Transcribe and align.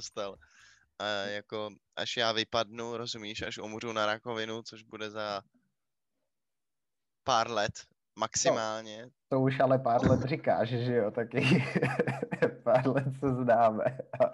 dostal. 0.00 0.36
A 0.98 1.04
jako, 1.06 1.70
až 1.96 2.16
já 2.16 2.32
vypadnu, 2.32 2.96
rozumíš, 2.96 3.42
až 3.42 3.58
umřu 3.58 3.92
na 3.92 4.06
rakovinu, 4.06 4.62
což 4.62 4.82
bude 4.82 5.10
za 5.10 5.42
pár 7.24 7.50
let 7.50 7.72
maximálně. 8.18 9.02
No, 9.02 9.10
to 9.28 9.40
už 9.40 9.60
ale 9.60 9.78
pár 9.78 10.10
let 10.10 10.20
říkáš, 10.24 10.68
že 10.68 10.94
jo, 10.94 11.10
taky 11.10 11.40
pár 12.64 12.88
let 12.88 13.04
se 13.20 13.28
známe. 13.28 13.84
A 14.20 14.24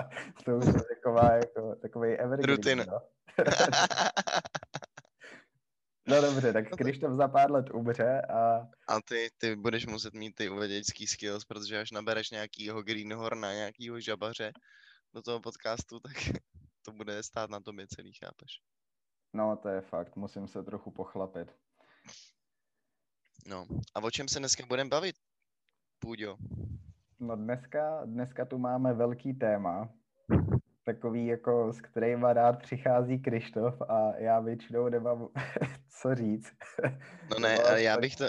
to 0.45 0.57
už 0.57 0.67
je 0.67 0.83
taková, 0.95 1.33
jako, 1.33 1.75
takový 1.83 2.15
evergreen. 2.15 2.57
Rutin. 2.57 2.85
No. 2.89 3.01
No 6.09 6.21
dobře, 6.21 6.53
tak 6.53 6.69
Krištof 6.71 7.13
za 7.13 7.29
pár 7.29 7.51
let 7.51 7.67
umře 7.75 8.23
a... 8.23 8.69
A 8.89 9.01
ty, 9.09 9.29
ty 9.39 9.57
budeš 9.57 9.87
muset 9.87 10.15
mít 10.15 10.35
ty 10.35 10.49
uvěděčský 10.49 11.07
skills, 11.07 11.45
protože 11.45 11.81
až 11.81 11.91
nabereš 11.91 12.31
nějakýho 12.31 12.83
Greenhorna, 12.83 13.53
nějakýho 13.53 14.01
žabaře 14.01 14.53
do 15.17 15.23
toho 15.23 15.41
podcastu, 15.41 16.01
tak 16.07 16.17
to 16.83 16.93
bude 16.93 17.23
stát 17.23 17.51
na 17.51 17.61
tobě 17.61 17.87
celý, 17.87 18.13
chápeš? 18.13 18.61
No, 19.33 19.57
to 19.57 19.69
je 19.69 19.81
fakt, 19.81 20.17
musím 20.17 20.49
se 20.49 20.63
trochu 20.63 20.91
pochlapit. 20.91 21.57
No, 23.47 23.67
a 23.95 24.03
o 24.03 24.11
čem 24.11 24.29
se 24.29 24.39
dneska 24.39 24.67
budeme 24.67 24.91
bavit, 24.91 25.17
Půďo? 25.99 26.37
No 27.21 27.37
dneska, 27.37 28.05
dneska 28.05 28.45
tu 28.45 28.59
máme 28.59 28.95
velký 28.95 29.35
téma, 29.35 29.89
takový, 30.85 31.27
jako 31.27 31.73
s 31.73 31.81
kterýma 31.81 32.33
rád 32.33 32.63
přichází 32.63 33.19
Krištof 33.19 33.81
a 33.81 34.17
já 34.17 34.41
většinou 34.41 34.89
nemám 34.89 35.29
co 36.01 36.15
říct. 36.15 36.53
No 37.31 37.39
ne, 37.39 37.57
ale 37.69 37.83
já 37.83 37.99
bych 37.99 38.17
to, 38.17 38.25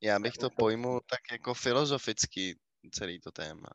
já 0.00 0.18
bych 0.18 0.32
to 0.32 0.50
pojmul 0.50 1.00
tak 1.00 1.20
jako 1.32 1.54
filozoficky 1.54 2.58
celý 2.92 3.20
to 3.20 3.30
téma. 3.32 3.68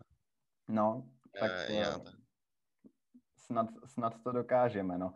No, 0.67 1.09
tak 1.39 1.51
já, 1.51 1.75
já 1.75 1.99
eh, 2.07 2.24
snad, 3.45 3.67
snad 3.85 4.13
to 4.23 4.31
dokážeme, 4.31 4.97
no. 4.97 5.13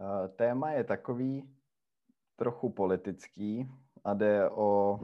Eh, 0.00 0.28
téma 0.28 0.70
je 0.70 0.84
takový 0.84 1.50
trochu 2.36 2.70
politický 2.70 3.70
a 4.04 4.14
jde 4.14 4.50
o 4.50 5.00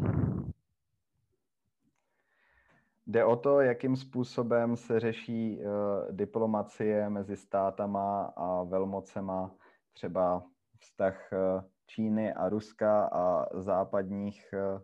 Jde 3.06 3.24
o 3.24 3.36
to, 3.36 3.60
jakým 3.60 3.96
způsobem 3.96 4.76
se 4.76 5.00
řeší 5.00 5.58
uh, 5.58 5.64
diplomacie 6.10 7.10
mezi 7.10 7.36
státama 7.36 8.32
a 8.36 8.62
velmocema, 8.62 9.50
třeba 9.92 10.42
vztah 10.78 11.32
uh, 11.32 11.64
Číny 11.86 12.32
a 12.34 12.48
Ruska 12.48 13.04
a 13.12 13.46
západních 13.60 14.54
uh, 14.54 14.82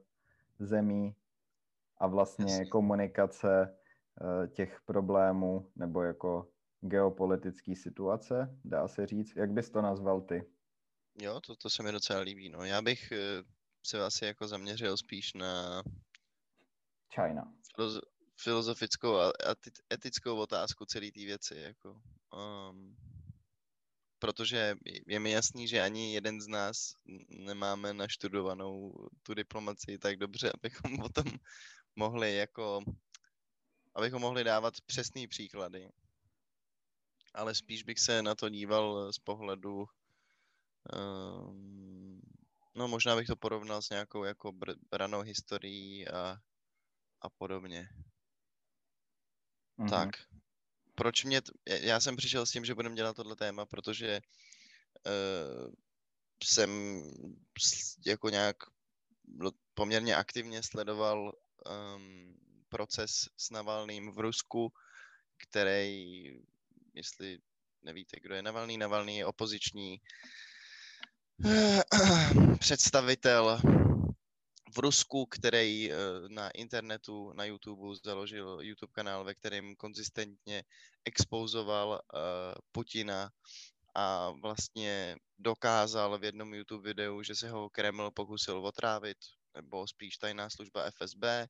zemí 0.58 1.14
a 1.98 2.06
vlastně 2.06 2.66
komunikace 2.66 3.76
těch 4.48 4.80
problémů 4.84 5.66
nebo 5.76 6.02
jako 6.02 6.46
geopolitické 6.80 7.76
situace, 7.76 8.58
dá 8.64 8.88
se 8.88 9.06
říct. 9.06 9.36
Jak 9.36 9.50
bys 9.50 9.70
to 9.70 9.82
nazval 9.82 10.20
ty? 10.20 10.44
Jo, 11.20 11.40
to, 11.40 11.56
to 11.56 11.70
se 11.70 11.82
mi 11.82 11.92
docela 11.92 12.20
líbí. 12.20 12.48
No. 12.48 12.64
Já 12.64 12.82
bych 12.82 13.12
se 13.86 14.04
asi 14.04 14.24
jako 14.24 14.48
zaměřil 14.48 14.96
spíš 14.96 15.34
na 15.34 15.82
China. 17.14 17.52
Filozofickou 18.40 19.16
a 19.16 19.32
etickou 19.92 20.36
otázku 20.36 20.84
celé 20.84 21.10
té 21.10 21.20
věci. 21.20 21.54
Jako, 21.54 22.00
um, 22.70 22.96
protože 24.18 24.76
je 25.06 25.20
mi 25.20 25.30
jasný, 25.30 25.68
že 25.68 25.80
ani 25.80 26.14
jeden 26.14 26.40
z 26.40 26.46
nás 26.46 26.94
nemáme 27.28 27.94
naštudovanou 27.94 28.94
tu 29.22 29.34
diplomaci 29.34 29.98
tak 29.98 30.16
dobře, 30.16 30.52
abychom 30.54 31.00
o 31.00 31.08
tom 31.08 31.26
mohli 31.96 32.36
jako 32.36 32.82
abychom 33.94 34.22
mohli 34.22 34.44
dávat 34.44 34.74
přesný 34.86 35.26
příklady. 35.26 35.88
Ale 37.38 37.54
spíš 37.54 37.82
bych 37.82 37.98
se 37.98 38.22
na 38.22 38.34
to 38.34 38.48
díval 38.48 39.12
z 39.12 39.18
pohledu 39.18 39.86
um, 40.94 42.20
no 42.74 42.88
možná 42.88 43.16
bych 43.16 43.26
to 43.26 43.36
porovnal 43.36 43.82
s 43.82 43.90
nějakou 43.90 44.24
jako 44.24 44.48
br- 44.48 44.78
branou 44.90 45.20
historií 45.20 46.08
a 46.08 46.38
a 47.20 47.28
podobně. 47.28 47.88
Mm-hmm. 49.78 49.90
Tak, 49.90 50.08
proč 50.94 51.24
mě, 51.24 51.42
t- 51.42 51.52
já 51.66 52.00
jsem 52.00 52.16
přišel 52.16 52.46
s 52.46 52.50
tím, 52.50 52.64
že 52.64 52.74
budeme 52.74 52.94
dělat 52.94 53.16
tohle 53.16 53.36
téma, 53.36 53.66
protože 53.66 54.20
uh, 55.06 55.72
jsem 56.44 57.02
jako 58.06 58.30
nějak 58.30 58.56
poměrně 59.74 60.16
aktivně 60.16 60.62
sledoval 60.62 61.32
um, 61.96 62.36
proces 62.68 63.28
s 63.36 63.50
Navalným 63.50 64.12
v 64.12 64.18
Rusku, 64.18 64.72
který, 65.36 66.42
jestli 66.98 67.38
nevíte, 67.82 68.20
kdo 68.20 68.34
je 68.34 68.42
Navalný, 68.42 68.78
Navalný 68.78 69.16
je 69.16 69.26
opoziční 69.26 70.00
uh, 71.44 72.56
představitel 72.56 73.60
v 74.74 74.78
Rusku, 74.78 75.26
který 75.26 75.92
eh, 75.92 75.96
na 76.28 76.50
internetu, 76.50 77.32
na 77.32 77.44
YouTube 77.44 77.96
založil 78.04 78.58
YouTube 78.60 78.92
kanál, 78.92 79.24
ve 79.24 79.34
kterém 79.34 79.76
konzistentně 79.76 80.62
expouzoval 81.04 81.88
uh, 81.90 82.18
Putina 82.72 83.30
a 83.94 84.30
vlastně 84.30 85.16
dokázal 85.38 86.18
v 86.18 86.24
jednom 86.24 86.54
YouTube 86.54 86.88
videu, 86.88 87.22
že 87.22 87.34
se 87.34 87.50
ho 87.50 87.70
Kreml 87.70 88.10
pokusil 88.10 88.66
otrávit, 88.66 89.18
nebo 89.54 89.86
spíš 89.86 90.16
tajná 90.16 90.50
služba 90.50 90.90
FSB. 90.90 91.24
Eh, 91.24 91.48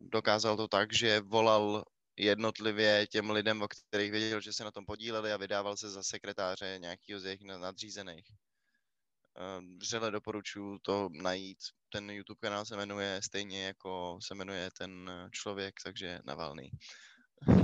dokázal 0.00 0.56
to 0.56 0.68
tak, 0.68 0.92
že 0.92 1.20
volal 1.20 1.84
jednotlivě 2.16 3.06
těm 3.06 3.30
lidem, 3.30 3.62
o 3.62 3.68
kterých 3.68 4.10
věděl, 4.10 4.40
že 4.40 4.52
se 4.52 4.64
na 4.64 4.70
tom 4.70 4.86
podíleli 4.86 5.32
a 5.32 5.36
vydával 5.36 5.76
se 5.76 5.90
za 5.90 6.02
sekretáře 6.02 6.78
nějakého 6.78 7.20
z 7.20 7.24
jejich 7.24 7.42
nadřízených. 7.42 8.26
Ehm, 9.36 9.78
vřele 9.78 10.10
doporučuji 10.10 10.78
to 10.78 11.08
najít. 11.12 11.58
Ten 11.92 12.10
YouTube 12.10 12.38
kanál 12.40 12.64
se 12.64 12.76
jmenuje 12.76 13.20
stejně 13.22 13.64
jako 13.64 14.18
se 14.22 14.34
jmenuje 14.34 14.70
ten 14.78 15.10
člověk, 15.32 15.74
takže 15.84 16.18
Navalný. 16.24 16.70
uh, 17.48 17.60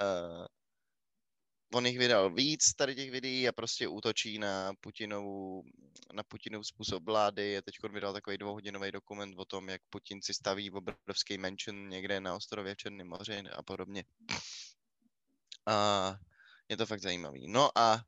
on 1.74 1.86
jich 1.86 1.98
vydal 1.98 2.30
víc 2.30 2.74
tady 2.74 2.94
těch 2.94 3.10
videí 3.10 3.48
a 3.48 3.52
prostě 3.52 3.88
útočí 3.88 4.38
na 4.38 4.72
Putinovu, 4.80 5.62
na 6.12 6.22
Putinov 6.22 6.66
způsob 6.66 7.02
vlády. 7.04 7.50
Je 7.50 7.62
teď 7.62 7.74
vydal 7.92 8.12
takový 8.12 8.38
dvouhodinový 8.38 8.92
dokument 8.92 9.34
o 9.38 9.44
tom, 9.44 9.68
jak 9.68 9.80
Putin 9.90 10.22
si 10.22 10.34
staví 10.34 10.70
obrovský 10.70 11.38
mansion 11.38 11.88
někde 11.88 12.20
na 12.20 12.34
ostrově 12.34 12.74
v 12.74 12.76
Černém 12.76 13.08
moři 13.08 13.38
a 13.38 13.62
podobně. 13.62 14.04
A 15.66 16.16
je 16.68 16.76
to 16.76 16.86
fakt 16.86 17.00
zajímavý. 17.00 17.48
No 17.48 17.78
a 17.78 18.04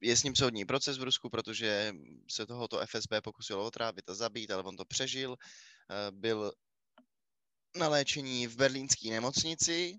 je 0.00 0.16
s 0.16 0.22
ním 0.22 0.36
soudní 0.36 0.64
proces 0.64 0.98
v 0.98 1.02
Rusku, 1.02 1.30
protože 1.30 1.92
se 2.30 2.46
tohoto 2.46 2.80
FSB 2.86 3.14
pokusilo 3.24 3.64
otrávit 3.64 4.10
a 4.10 4.14
zabít, 4.14 4.50
ale 4.50 4.62
on 4.62 4.76
to 4.76 4.84
přežil. 4.84 5.36
Eh, 5.90 6.10
byl 6.10 6.52
na 7.76 7.88
léčení 7.88 8.46
v 8.46 8.56
berlínské 8.56 9.10
nemocnici, 9.10 9.98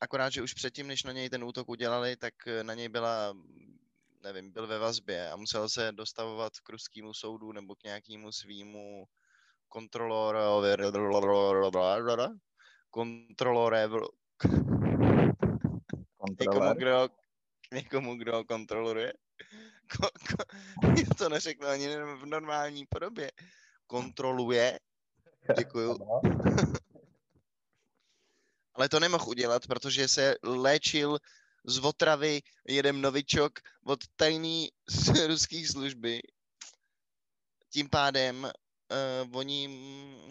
akorát, 0.00 0.32
že 0.32 0.42
už 0.42 0.54
předtím, 0.54 0.86
než 0.86 1.04
na 1.04 1.12
něj 1.12 1.30
ten 1.30 1.44
útok 1.44 1.68
udělali, 1.68 2.16
tak 2.16 2.34
eh, 2.46 2.64
na 2.64 2.74
něj 2.74 2.88
byla, 2.88 3.34
nevím, 4.22 4.52
byl 4.52 4.66
ve 4.66 4.78
vazbě 4.78 5.30
a 5.30 5.36
musel 5.36 5.68
se 5.68 5.92
dostavovat 5.92 6.52
k 6.62 6.68
ruskému 6.68 7.14
soudu 7.14 7.52
nebo 7.52 7.74
k 7.74 7.82
nějakému 7.82 8.32
svýmu 8.32 9.04
kontrolorovi, 9.68 10.76
kontrolore, 12.90 13.88
někomu, 16.40 16.74
kdo, 16.74 17.08
někomu, 17.72 18.16
kdo 18.16 18.44
kontroluje 18.44 19.12
ko, 19.96 20.08
ko, 20.28 20.44
to 21.18 21.28
neřeknu 21.28 21.66
ani 21.66 21.88
v 21.96 22.26
normální 22.26 22.86
podobě. 22.86 23.30
Kontroluje. 23.86 24.78
Děkuju. 25.58 25.98
Ale 28.78 28.88
to 28.88 29.00
nemohl 29.00 29.28
udělat, 29.28 29.66
protože 29.66 30.08
se 30.08 30.34
léčil 30.42 31.18
z 31.64 31.78
otravy 31.78 32.42
jeden 32.68 33.00
novičok 33.00 33.52
od 33.84 34.00
tajný 34.16 34.68
ruských 35.26 35.68
služby. 35.68 36.20
Tím 37.72 37.88
pádem 37.90 38.44
uh, 38.44 39.36
oni 39.36 39.68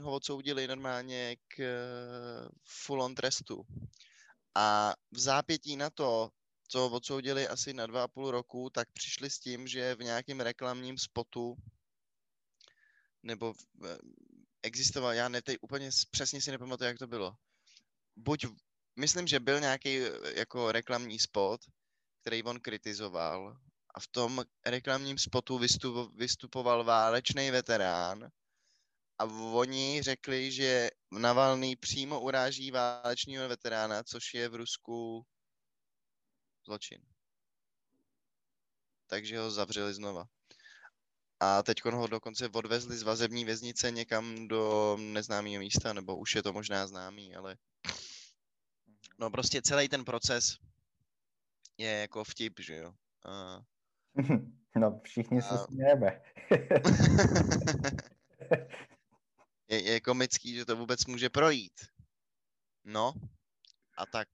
ho 0.01 0.11
odsoudili 0.11 0.67
normálně 0.67 1.35
k 1.47 1.59
uh, 1.59 2.49
full 2.63 3.15
trestu. 3.15 3.63
A 4.55 4.93
v 5.11 5.19
zápětí 5.19 5.75
na 5.75 5.89
to 5.89 6.29
co 6.67 6.89
odsoudili 6.89 7.47
asi 7.47 7.73
na 7.73 7.87
dva 7.87 8.03
a 8.03 8.07
půl 8.07 8.31
roku, 8.31 8.69
tak 8.69 8.91
přišli 8.93 9.29
s 9.29 9.39
tím, 9.39 9.67
že 9.67 9.95
v 9.95 9.99
nějakém 9.99 10.39
reklamním 10.39 10.97
spotu 10.97 11.55
nebo 13.23 13.53
existoval, 14.63 15.13
já 15.13 15.29
ne, 15.29 15.41
teď 15.41 15.57
úplně 15.61 15.89
přesně 16.11 16.41
si 16.41 16.51
nepamatuju, 16.51 16.87
jak 16.87 16.97
to 16.97 17.07
bylo. 17.07 17.35
Buď, 18.17 18.45
myslím, 18.95 19.27
že 19.27 19.39
byl 19.39 19.59
nějaký 19.59 19.99
jako 20.35 20.71
reklamní 20.71 21.19
spot, 21.19 21.61
který 22.21 22.43
on 22.43 22.59
kritizoval. 22.59 23.57
A 23.95 23.99
v 23.99 24.07
tom 24.07 24.43
reklamním 24.65 25.17
spotu 25.17 25.59
vystupoval 26.15 26.83
válečný 26.83 27.51
veterán. 27.51 28.29
A 29.19 29.25
oni 29.53 30.01
řekli, 30.01 30.51
že 30.51 30.89
Navalný 31.11 31.75
přímo 31.75 32.21
uráží 32.21 32.71
válečního 32.71 33.49
veterána, 33.49 34.03
což 34.03 34.33
je 34.33 34.49
v 34.49 34.55
Rusku 34.55 35.25
zločin. 36.65 37.01
Takže 39.07 39.39
ho 39.39 39.51
zavřeli 39.51 39.93
znova. 39.93 40.25
A 41.39 41.63
teď 41.63 41.85
ho 41.85 42.07
dokonce 42.07 42.49
odvezli 42.49 42.97
z 42.97 43.03
vazební 43.03 43.45
věznice 43.45 43.91
někam 43.91 44.47
do 44.47 44.97
neznámého 44.99 45.59
místa, 45.59 45.93
nebo 45.93 46.17
už 46.17 46.35
je 46.35 46.43
to 46.43 46.53
možná 46.53 46.87
známý, 46.87 47.35
ale 47.35 47.57
no 49.17 49.31
prostě 49.31 49.61
celý 49.61 49.89
ten 49.89 50.05
proces 50.05 50.57
je 51.77 51.91
jako 51.91 52.23
vtip, 52.23 52.59
že 52.59 52.75
jo. 52.75 52.93
A... 53.25 53.61
No, 54.77 55.01
všichni 55.03 55.41
se 55.41 55.49
a... 55.49 55.57
smějeme. 55.57 56.21
je, 59.67 59.81
je 59.81 60.01
komický, 60.01 60.55
že 60.55 60.65
to 60.65 60.75
vůbec 60.75 61.05
může 61.05 61.29
projít. 61.29 61.73
No, 62.85 63.13
a 63.97 64.05
tak 64.05 64.27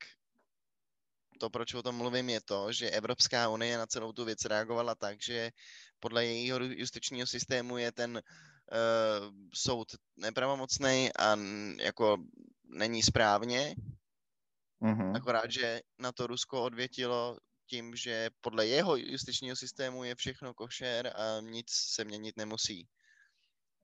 to, 1.39 1.49
proč 1.49 1.73
o 1.73 1.83
tom 1.83 1.95
mluvím, 1.95 2.29
je 2.29 2.41
to, 2.41 2.71
že 2.71 2.89
Evropská 2.89 3.49
unie 3.49 3.77
na 3.77 3.85
celou 3.85 4.11
tu 4.11 4.25
věc 4.25 4.45
reagovala 4.45 4.95
tak, 4.95 5.21
že 5.21 5.51
podle 5.99 6.25
jejího 6.25 6.59
justičního 6.59 7.27
systému 7.27 7.77
je 7.77 7.91
ten 7.91 8.15
uh, 8.15 8.21
soud 9.53 9.87
nepravomocný 10.17 11.09
a 11.19 11.35
jako 11.81 12.17
není 12.63 13.03
správně. 13.03 13.75
Mm-hmm. 14.83 15.15
Akorát, 15.15 15.51
že 15.51 15.81
na 15.99 16.11
to 16.11 16.27
Rusko 16.27 16.63
odvětilo 16.63 17.37
tím, 17.65 17.95
že 17.95 18.29
podle 18.41 18.67
jeho 18.67 18.95
justičního 18.95 19.55
systému 19.55 20.03
je 20.03 20.15
všechno 20.15 20.53
košer 20.53 21.07
a 21.07 21.41
nic 21.41 21.71
se 21.71 22.03
měnit 22.03 22.37
nemusí. 22.37 22.87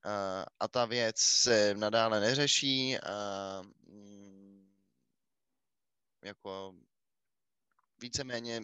A, 0.06 0.46
a 0.60 0.68
ta 0.68 0.86
věc 0.86 1.16
se 1.20 1.76
nadále 1.76 2.20
neřeší 2.20 3.00
a 3.00 3.62
mm, 3.88 4.74
jako 6.26 6.76
víceméně, 8.02 8.62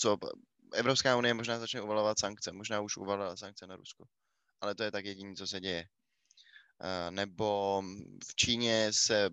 co 0.00 0.18
Evropská 0.74 1.16
unie 1.16 1.34
možná 1.34 1.58
začne 1.58 1.80
uvalovat 1.80 2.18
sankce, 2.18 2.52
možná 2.52 2.80
už 2.80 2.96
uvalila 2.96 3.36
sankce 3.36 3.66
na 3.66 3.76
Rusko, 3.76 4.04
ale 4.60 4.74
to 4.74 4.82
je 4.82 4.90
tak 4.90 5.04
jediné, 5.04 5.34
co 5.34 5.46
se 5.46 5.60
děje. 5.60 5.88
Nebo 7.10 7.82
v 8.28 8.34
Číně 8.36 8.88
se 8.92 9.30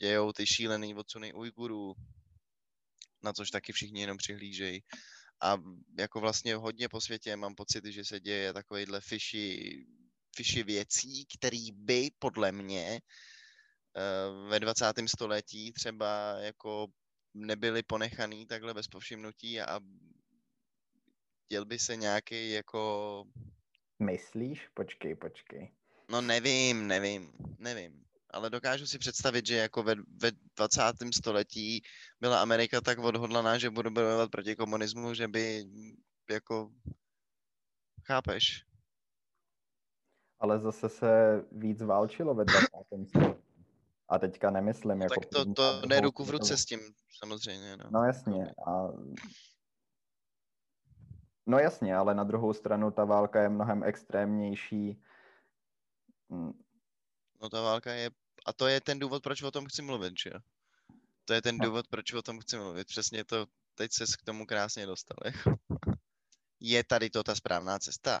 dějou 0.00 0.32
ty 0.32 0.46
šílený 0.46 0.94
odsuny 0.94 1.32
Ujgurů, 1.32 1.94
na 3.22 3.32
což 3.32 3.50
taky 3.50 3.72
všichni 3.72 4.00
jenom 4.00 4.16
přihlížejí. 4.16 4.82
A 5.42 5.56
jako 5.98 6.20
vlastně 6.20 6.54
hodně 6.54 6.88
po 6.88 7.00
světě 7.00 7.36
mám 7.36 7.54
pocit, 7.54 7.84
že 7.84 8.04
se 8.04 8.20
děje 8.20 8.52
takovýhle 8.52 9.00
fishy, 9.00 9.86
fishy 10.36 10.62
věcí, 10.62 11.26
který 11.38 11.72
by 11.72 12.10
podle 12.18 12.52
mě 12.52 13.00
eh, 13.00 14.48
ve 14.48 14.60
20. 14.60 14.86
století 15.06 15.72
třeba 15.72 16.38
jako 16.40 16.86
nebyly 17.34 17.82
ponechaný 17.82 18.46
takhle 18.46 18.74
bez 18.74 18.88
povšimnutí 18.88 19.60
a 19.60 19.80
děl 21.48 21.64
by 21.64 21.78
se 21.78 21.96
nějaký 21.96 22.50
jako... 22.50 23.24
Myslíš? 23.98 24.68
Počkej, 24.74 25.14
počkej. 25.14 25.72
No 26.10 26.20
nevím, 26.20 26.86
nevím, 26.86 27.32
nevím. 27.58 28.07
Ale 28.30 28.50
dokážu 28.50 28.86
si 28.86 28.98
představit, 28.98 29.46
že 29.46 29.56
jako 29.56 29.82
ve, 29.82 29.94
ve 29.94 30.30
20. 30.56 30.82
století 31.14 31.82
byla 32.20 32.42
Amerika 32.42 32.80
tak 32.80 32.98
odhodlaná, 32.98 33.58
že 33.58 33.70
bude 33.70 33.90
bojovat 33.90 34.30
proti 34.30 34.56
komunismu, 34.56 35.14
že 35.14 35.28
by 35.28 35.64
jako... 36.30 36.70
Chápeš? 38.04 38.64
Ale 40.40 40.58
zase 40.58 40.88
se 40.88 41.44
víc 41.52 41.82
válčilo 41.82 42.34
ve 42.34 42.44
20. 42.44 42.66
století. 43.06 43.38
A 44.08 44.18
teďka 44.18 44.50
nemyslím 44.50 44.98
no, 44.98 45.04
jako... 45.04 45.20
Tak 45.20 45.28
to, 45.28 45.52
to 45.52 45.86
jde 45.86 46.00
ruku 46.00 46.24
v 46.24 46.30
ruce 46.30 46.56
s 46.56 46.64
tím, 46.64 46.80
samozřejmě. 47.18 47.76
No, 47.76 47.84
no 47.90 48.04
jasně. 48.04 48.54
A... 48.66 48.88
No 51.46 51.58
jasně, 51.58 51.96
ale 51.96 52.14
na 52.14 52.24
druhou 52.24 52.52
stranu 52.52 52.90
ta 52.90 53.04
válka 53.04 53.42
je 53.42 53.48
mnohem 53.48 53.84
extrémnější. 53.84 55.02
No 57.40 57.48
ta 57.48 57.60
válka 57.60 57.92
je... 57.92 58.10
A 58.46 58.52
to 58.52 58.66
je 58.66 58.80
ten 58.80 58.98
důvod, 58.98 59.22
proč 59.22 59.42
o 59.42 59.50
tom 59.50 59.66
chci 59.66 59.82
mluvit, 59.82 60.14
že 60.22 60.30
jo? 60.34 60.40
To 61.24 61.34
je 61.34 61.42
ten 61.42 61.56
no. 61.58 61.64
důvod, 61.64 61.88
proč 61.88 62.12
o 62.12 62.22
tom 62.22 62.40
chci 62.40 62.56
mluvit. 62.56 62.88
Přesně 62.88 63.24
to, 63.24 63.46
teď 63.74 63.92
se 63.92 64.04
k 64.04 64.24
tomu 64.24 64.46
krásně 64.46 64.86
dostal. 64.86 65.16
Jako. 65.24 65.56
je 66.60 66.84
tady 66.84 67.10
to 67.10 67.22
ta 67.22 67.34
správná 67.34 67.78
cesta? 67.78 68.20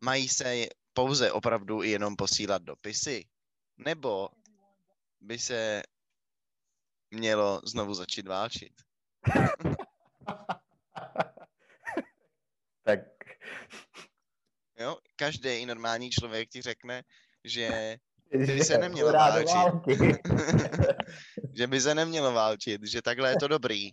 Mají 0.00 0.28
se 0.28 0.66
pouze 0.92 1.32
opravdu 1.32 1.82
jenom 1.82 2.16
posílat 2.16 2.62
dopisy? 2.62 3.24
Nebo 3.76 4.28
by 5.20 5.38
se 5.38 5.82
mělo 7.10 7.60
znovu 7.64 7.94
začít 7.94 8.26
válčit. 8.26 8.72
tak. 12.82 12.98
Jo, 14.78 14.98
každý 15.16 15.66
normální 15.66 16.10
člověk 16.10 16.48
ti 16.48 16.62
řekne, 16.62 17.02
že 17.44 17.98
by 18.38 18.64
se 18.64 18.78
nemělo 18.78 19.12
válčit. 19.12 19.56
že 21.56 21.66
by 21.66 21.80
se 21.80 21.94
nemělo 21.94 22.32
válčit, 22.32 22.80
že 22.86 23.02
takhle 23.02 23.30
je 23.30 23.36
to 23.36 23.48
dobrý. 23.48 23.90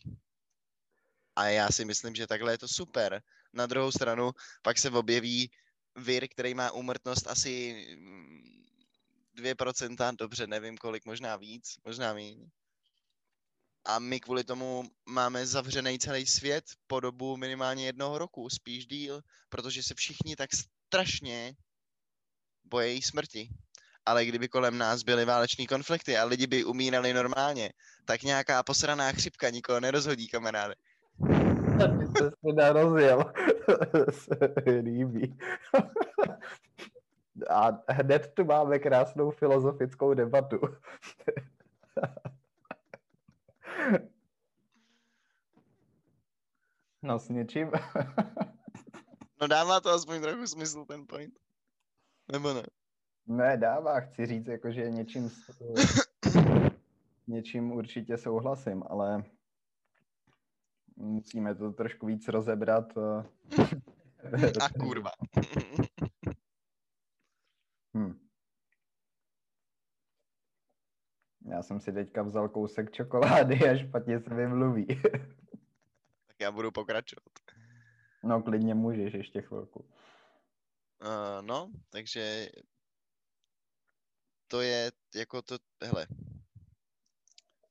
A 1.36 1.46
já 1.46 1.70
si 1.70 1.86
myslím, 1.86 2.16
že 2.16 2.28
takhle 2.28 2.54
je 2.54 2.58
to 2.58 2.68
super. 2.68 3.22
Na 3.54 3.66
druhou 3.66 3.92
stranu 3.92 4.32
pak 4.62 4.78
se 4.78 4.90
objeví 4.90 5.52
vir, 5.96 6.28
který 6.28 6.54
má 6.54 6.72
úmrtnost 6.72 7.28
asi 7.28 7.86
2%, 9.36 10.16
dobře, 10.16 10.48
nevím 10.48 10.78
kolik, 10.78 11.06
možná 11.06 11.36
víc, 11.36 11.78
možná 11.86 12.14
méně. 12.14 12.50
A 13.86 14.00
my 14.00 14.20
kvůli 14.20 14.44
tomu 14.44 14.84
máme 15.06 15.48
zavřený 15.48 16.00
celý 16.00 16.26
svět 16.26 16.66
po 16.88 17.00
dobu 17.00 17.38
minimálně 17.38 17.86
jednoho 17.86 18.18
roku, 18.18 18.50
spíš 18.50 18.86
díl, 18.86 19.22
protože 19.50 19.84
se 19.84 19.96
všichni 19.96 20.36
tak 20.36 20.50
strašně 20.54 21.56
bojejí 22.64 23.02
smrti. 23.02 23.50
Ale 24.10 24.26
kdyby 24.26 24.48
kolem 24.48 24.78
nás 24.78 25.04
byly 25.04 25.26
váleční 25.26 25.68
konflikty 25.68 26.18
a 26.18 26.26
lidi 26.26 26.48
by 26.48 26.64
umírali 26.64 27.14
normálně, 27.14 27.70
tak 28.06 28.24
nějaká 28.24 28.64
posraná 28.64 29.12
chřipka 29.12 29.50
nikoho 29.50 29.80
nerozhodí, 29.80 30.28
kamaráde. 30.28 30.76
To 32.18 32.24
se 32.24 32.54
narozil. 32.56 33.34
se 34.10 34.72
líbí. 34.82 35.38
A 37.50 37.70
hned 37.90 38.32
tu 38.34 38.46
máme 38.46 38.80
krásnou 38.80 39.32
filozofickou 39.32 40.14
debatu. 40.14 40.60
No 47.02 47.20
s 47.20 47.30
něčím. 47.30 47.72
no 49.42 49.48
dává 49.48 49.80
to 49.80 49.90
aspoň 49.90 50.22
trochu 50.22 50.48
smysl 50.48 50.86
ten 50.86 51.08
point. 51.08 51.34
Nebo 52.32 52.54
ne? 52.54 52.64
Ne, 53.30 53.58
dává. 53.58 54.00
Chci 54.00 54.26
říct, 54.26 54.48
jako, 54.48 54.72
že 54.72 54.90
něčím, 54.90 55.32
něčím 57.28 57.72
určitě 57.72 58.18
souhlasím, 58.18 58.84
ale 58.88 59.24
musíme 60.96 61.56
to 61.56 61.72
trošku 61.72 62.06
víc 62.06 62.28
rozebrat. 62.28 62.94
Eh. 62.98 63.26
A 64.62 64.70
kurva. 64.80 65.12
Hmm. 67.94 68.20
Já 71.46 71.64
jsem 71.64 71.80
si 71.80 71.94
teďka 71.94 72.24
vzal 72.24 72.50
kousek 72.50 72.92
čokolády 72.92 73.70
a 73.70 73.78
špatně 73.78 74.20
se 74.20 74.34
mi 74.34 74.48
mluví. 74.48 74.86
tak 76.28 76.40
já 76.42 76.52
budu 76.52 76.72
pokračovat. 76.72 77.24
No, 78.24 78.42
klidně 78.42 78.74
můžeš 78.74 79.14
ještě 79.14 79.42
chvilku. 79.42 79.80
Uh, 79.80 81.42
no, 81.42 81.72
takže 81.90 82.50
to 84.50 84.62
je 84.62 84.92
jako 85.16 85.42
to, 85.42 85.58
hele, 85.82 86.08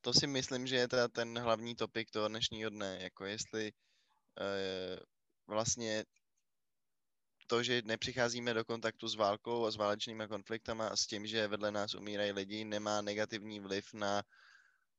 to 0.00 0.12
si 0.12 0.26
myslím, 0.26 0.66
že 0.66 0.76
je 0.76 0.88
teda 0.88 1.08
ten 1.08 1.38
hlavní 1.38 1.74
topik 1.74 2.10
toho 2.10 2.28
dnešního 2.28 2.70
dne, 2.70 2.98
jako 3.00 3.24
jestli 3.24 3.72
uh, 3.72 4.98
vlastně 5.46 6.04
to, 7.46 7.62
že 7.62 7.82
nepřicházíme 7.84 8.54
do 8.54 8.64
kontaktu 8.64 9.08
s 9.08 9.14
válkou 9.14 9.64
a 9.64 9.70
s 9.70 9.76
válečnými 9.76 10.28
konfliktama 10.28 10.88
a 10.88 10.96
s 10.96 11.06
tím, 11.06 11.26
že 11.26 11.48
vedle 11.48 11.70
nás 11.70 11.94
umírají 11.94 12.32
lidi, 12.32 12.64
nemá 12.64 13.02
negativní 13.02 13.60
vliv 13.60 13.94
na 13.94 14.22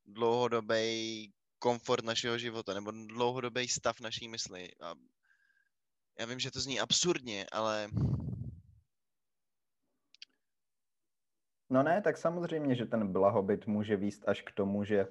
dlouhodobý 0.06 1.34
komfort 1.60 2.06
našeho 2.06 2.38
života 2.38 2.74
nebo 2.74 2.92
dlouhodobý 2.92 3.68
stav 3.68 4.00
naší 4.00 4.28
mysli. 4.28 4.70
A 4.82 4.96
já 6.20 6.26
vím, 6.26 6.40
že 6.40 6.52
to 6.52 6.62
zní 6.62 6.80
absurdně, 6.80 7.46
ale... 7.52 7.90
No 11.70 11.84
ne, 11.84 12.02
tak 12.02 12.18
samozřejmě, 12.18 12.76
že 12.76 12.86
ten 12.86 13.12
blahobyt 13.12 13.68
může 13.68 13.96
výst 13.96 14.30
až 14.30 14.42
k 14.42 14.52
tomu, 14.52 14.84
že 14.84 15.08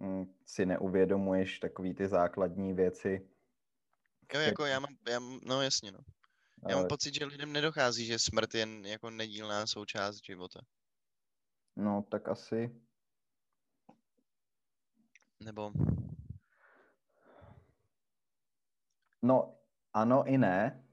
mm, 0.00 0.34
si 0.46 0.66
neuvědomuješ 0.66 1.58
takový 1.58 1.94
ty 1.94 2.08
základní 2.08 2.72
věci, 2.72 3.28
Jo, 4.34 4.40
jako 4.40 4.64
já 4.64 4.80
mám, 4.80 4.96
já, 5.08 5.20
no 5.46 5.62
jasně, 5.62 5.92
no. 5.92 5.98
Já 6.68 6.76
mám 6.76 6.86
pocit, 6.86 7.14
že 7.14 7.24
lidem 7.24 7.52
nedochází, 7.52 8.06
že 8.06 8.18
smrt 8.18 8.54
je 8.54 8.66
jako 8.82 9.10
nedílná 9.10 9.66
součást 9.66 10.24
života. 10.24 10.60
No, 11.76 12.04
tak 12.10 12.28
asi 12.28 12.80
Nebo, 15.44 15.72
No, 19.22 19.58
ano 19.92 20.24
i 20.26 20.38
ne, 20.38 20.84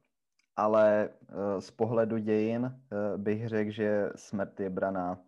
ale 0.58 1.10
eh, 1.10 1.62
z 1.62 1.72
pohledu 1.72 2.18
dějin 2.18 2.66
eh, 2.66 3.18
bych 3.18 3.48
řekl, 3.48 3.72
že 3.72 4.10
smrt 4.16 4.60
je 4.60 4.70
braná 4.70 5.20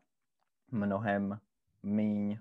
mnohem 0.72 1.40
míň, 1.84 2.40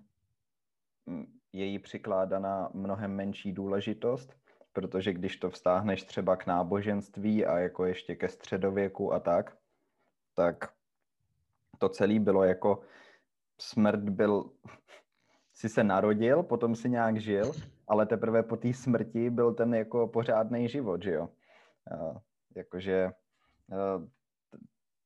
je 1.52 1.64
jí 1.64 1.78
přikládaná 1.78 2.70
mnohem 2.74 3.16
menší 3.16 3.52
důležitost, 3.52 4.34
protože 4.72 5.12
když 5.12 5.36
to 5.36 5.50
vztáhneš 5.50 6.02
třeba 6.02 6.36
k 6.36 6.46
náboženství 6.46 7.46
a 7.46 7.58
jako 7.58 7.84
ještě 7.84 8.16
ke 8.16 8.28
středověku 8.28 9.12
a 9.12 9.20
tak, 9.20 9.56
tak 10.34 10.72
to 11.78 11.88
celé 11.88 12.18
bylo 12.18 12.44
jako 12.44 12.80
smrt 13.58 14.00
byl, 14.00 14.50
si 15.52 15.68
se 15.68 15.84
narodil, 15.84 16.42
potom 16.42 16.76
si 16.76 16.90
nějak 16.90 17.20
žil 17.20 17.52
ale 17.88 18.06
teprve 18.06 18.42
po 18.42 18.56
té 18.56 18.72
smrti 18.72 19.30
byl 19.30 19.54
ten 19.54 19.74
jako 19.74 20.08
pořádný 20.08 20.68
život, 20.68 21.02
že 21.02 21.12
jo. 21.12 21.28
Jakože 22.58 23.06
uh, 23.06 24.08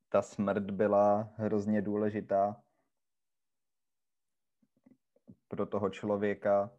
ta 0.09 0.23
smrt 0.23 0.71
byla 0.71 1.33
hrozně 1.37 1.83
důležitá 1.83 2.63
pro 5.49 5.67
toho 5.67 5.91
člověka 5.91 6.71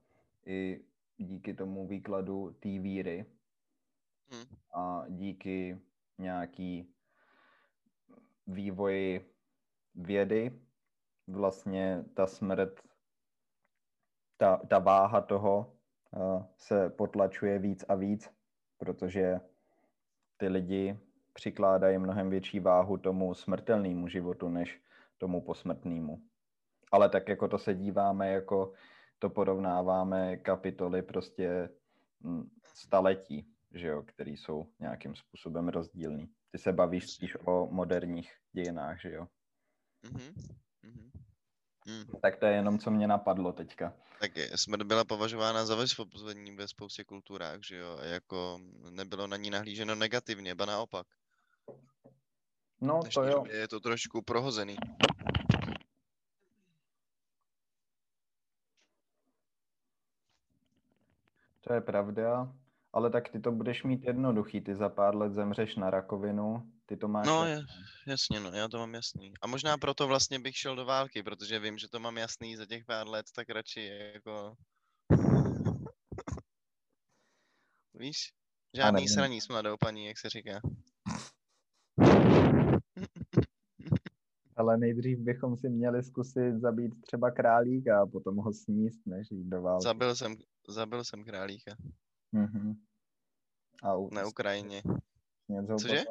i 0.45 0.85
díky 1.17 1.53
tomu 1.53 1.87
výkladu 1.87 2.51
té 2.59 2.69
víry 2.69 3.25
hm, 4.33 4.55
a 4.73 5.05
díky 5.09 5.81
nějaký 6.17 6.93
vývoji 8.47 9.33
vědy. 9.95 10.61
Vlastně 11.27 12.05
ta 12.13 12.27
smrt, 12.27 12.81
ta, 14.37 14.57
ta 14.57 14.79
váha 14.79 15.21
toho 15.21 15.77
se 16.57 16.89
potlačuje 16.89 17.59
víc 17.59 17.85
a 17.87 17.95
víc, 17.95 18.29
protože 18.77 19.39
ty 20.43 20.47
lidi 20.49 20.99
přikládají 21.33 21.97
mnohem 21.97 22.29
větší 22.29 22.59
váhu 22.59 22.97
tomu 22.97 23.33
smrtelnému 23.33 24.07
životu, 24.07 24.49
než 24.49 24.81
tomu 25.17 25.41
posmrtnému. 25.41 26.21
Ale 26.91 27.09
tak 27.09 27.29
jako 27.29 27.47
to 27.47 27.57
se 27.57 27.73
díváme, 27.73 28.31
jako 28.31 28.73
to 29.19 29.29
porovnáváme 29.29 30.37
kapitoly 30.37 31.01
prostě 31.01 31.69
hm, 32.23 32.49
staletí, 32.63 33.47
že 33.71 33.87
jo, 33.87 34.03
který 34.03 34.37
jsou 34.37 34.67
nějakým 34.79 35.15
způsobem 35.15 35.67
rozdílný. 35.67 36.29
Ty 36.51 36.57
se 36.57 36.73
bavíš 36.73 37.11
spíš 37.11 37.37
o 37.45 37.67
moderních 37.71 38.31
dějinách, 38.51 39.01
že 39.01 39.11
jo? 39.11 39.27
mhm, 40.11 40.33
mhm. 40.83 41.11
Hm. 41.87 42.05
Tak 42.21 42.35
to 42.39 42.45
je 42.45 42.53
jenom, 42.53 42.79
co 42.79 42.91
mě 42.91 43.07
napadlo 43.07 43.51
teďka. 43.51 43.93
Tak 44.19 44.37
je- 44.37 44.57
smrt 44.57 44.83
byla 44.83 45.03
považována 45.03 45.65
za 45.65 45.75
vysvobození 45.75 46.55
ve 46.55 46.67
spoustě 46.67 47.03
kulturách, 47.03 47.59
že 47.63 47.77
jo, 47.77 47.97
a 48.01 48.05
jako 48.05 48.59
nebylo 48.89 49.27
na 49.27 49.37
ní 49.37 49.49
nahlíženo 49.49 49.95
negativně, 49.95 50.55
ba 50.55 50.65
naopak. 50.65 51.07
No, 52.81 53.01
V 53.01 53.09
to 53.09 53.23
jo. 53.23 53.45
je 53.49 53.67
to 53.67 53.79
trošku 53.79 54.21
prohozený. 54.21 54.75
To 61.61 61.73
je 61.73 61.81
pravda, 61.81 62.53
ale 62.93 63.09
tak 63.09 63.29
ty 63.29 63.39
to 63.39 63.51
budeš 63.51 63.83
mít 63.83 64.03
jednoduchý. 64.03 64.61
Ty 64.61 64.75
za 64.75 64.89
pár 64.89 65.15
let 65.15 65.33
zemřeš 65.33 65.75
na 65.75 65.89
rakovinu, 65.89 66.71
ty 66.85 66.97
to 66.97 67.07
máš... 67.07 67.27
No, 67.27 67.45
je, 67.45 67.61
jasně, 68.07 68.39
no, 68.39 68.51
já 68.51 68.67
to 68.67 68.77
mám 68.77 68.93
jasný. 68.93 69.33
A 69.41 69.47
možná 69.47 69.77
proto 69.77 70.07
vlastně 70.07 70.39
bych 70.39 70.57
šel 70.57 70.75
do 70.75 70.85
války, 70.85 71.23
protože 71.23 71.59
vím, 71.59 71.77
že 71.77 71.89
to 71.89 71.99
mám 71.99 72.17
jasný 72.17 72.55
za 72.55 72.65
těch 72.65 72.85
pár 72.85 73.07
let, 73.07 73.25
tak 73.35 73.49
radši 73.49 74.11
jako... 74.13 74.55
Víš? 77.93 78.17
Žádný 78.75 79.07
sraní 79.07 79.41
s 79.41 79.47
mladou 79.47 79.77
paní, 79.79 80.05
jak 80.05 80.17
se 80.17 80.29
říká. 80.29 80.61
Ale 84.55 84.77
nejdřív 84.77 85.19
bychom 85.19 85.57
si 85.57 85.69
měli 85.69 86.03
zkusit 86.03 86.59
zabít 86.59 87.01
třeba 87.01 87.31
králíka 87.31 88.01
a 88.01 88.05
potom 88.05 88.37
ho 88.37 88.53
sníst, 88.53 89.05
než 89.05 89.31
jít 89.31 89.47
do 89.47 89.61
války. 89.61 89.83
Zabil 89.83 90.15
jsem, 90.15 90.35
zabil 90.67 91.03
jsem 91.03 91.23
králíka 91.23 91.75
Mhm. 92.33 92.73
A 93.83 93.95
u, 93.95 94.13
na 94.13 94.25
Ukrajině. 94.25 94.83
snědl 95.45 95.73
ho 95.73 95.79
Cože? 95.79 96.03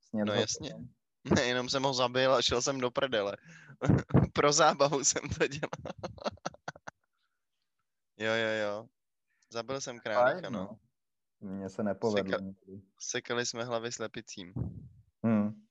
Snědl 0.00 0.32
No 0.32 0.40
jasně. 0.40 0.74
Ne, 1.34 1.42
jenom 1.42 1.68
jsem 1.68 1.82
ho 1.82 1.94
zabil 1.94 2.34
a 2.34 2.42
šel 2.42 2.62
jsem 2.62 2.80
do 2.80 2.90
prdele. 2.90 3.36
Pro 4.34 4.52
zábavu 4.52 5.04
jsem 5.04 5.22
to 5.38 5.48
dělal. 5.48 5.70
jo, 8.16 8.32
jo, 8.32 8.48
jo. 8.62 8.88
Zabil 9.50 9.80
jsem 9.80 9.98
králíka, 9.98 10.40
Fajn, 10.40 10.54
no. 10.54 10.78
Mně 11.40 11.68
se 11.68 11.82
nepovedlo 11.82 12.38
Seka-. 12.38 12.54
Sekali 12.98 13.46
jsme 13.46 13.64
hlavy 13.64 13.92
slepicím. 13.92 14.54
Hmm. 15.24 15.66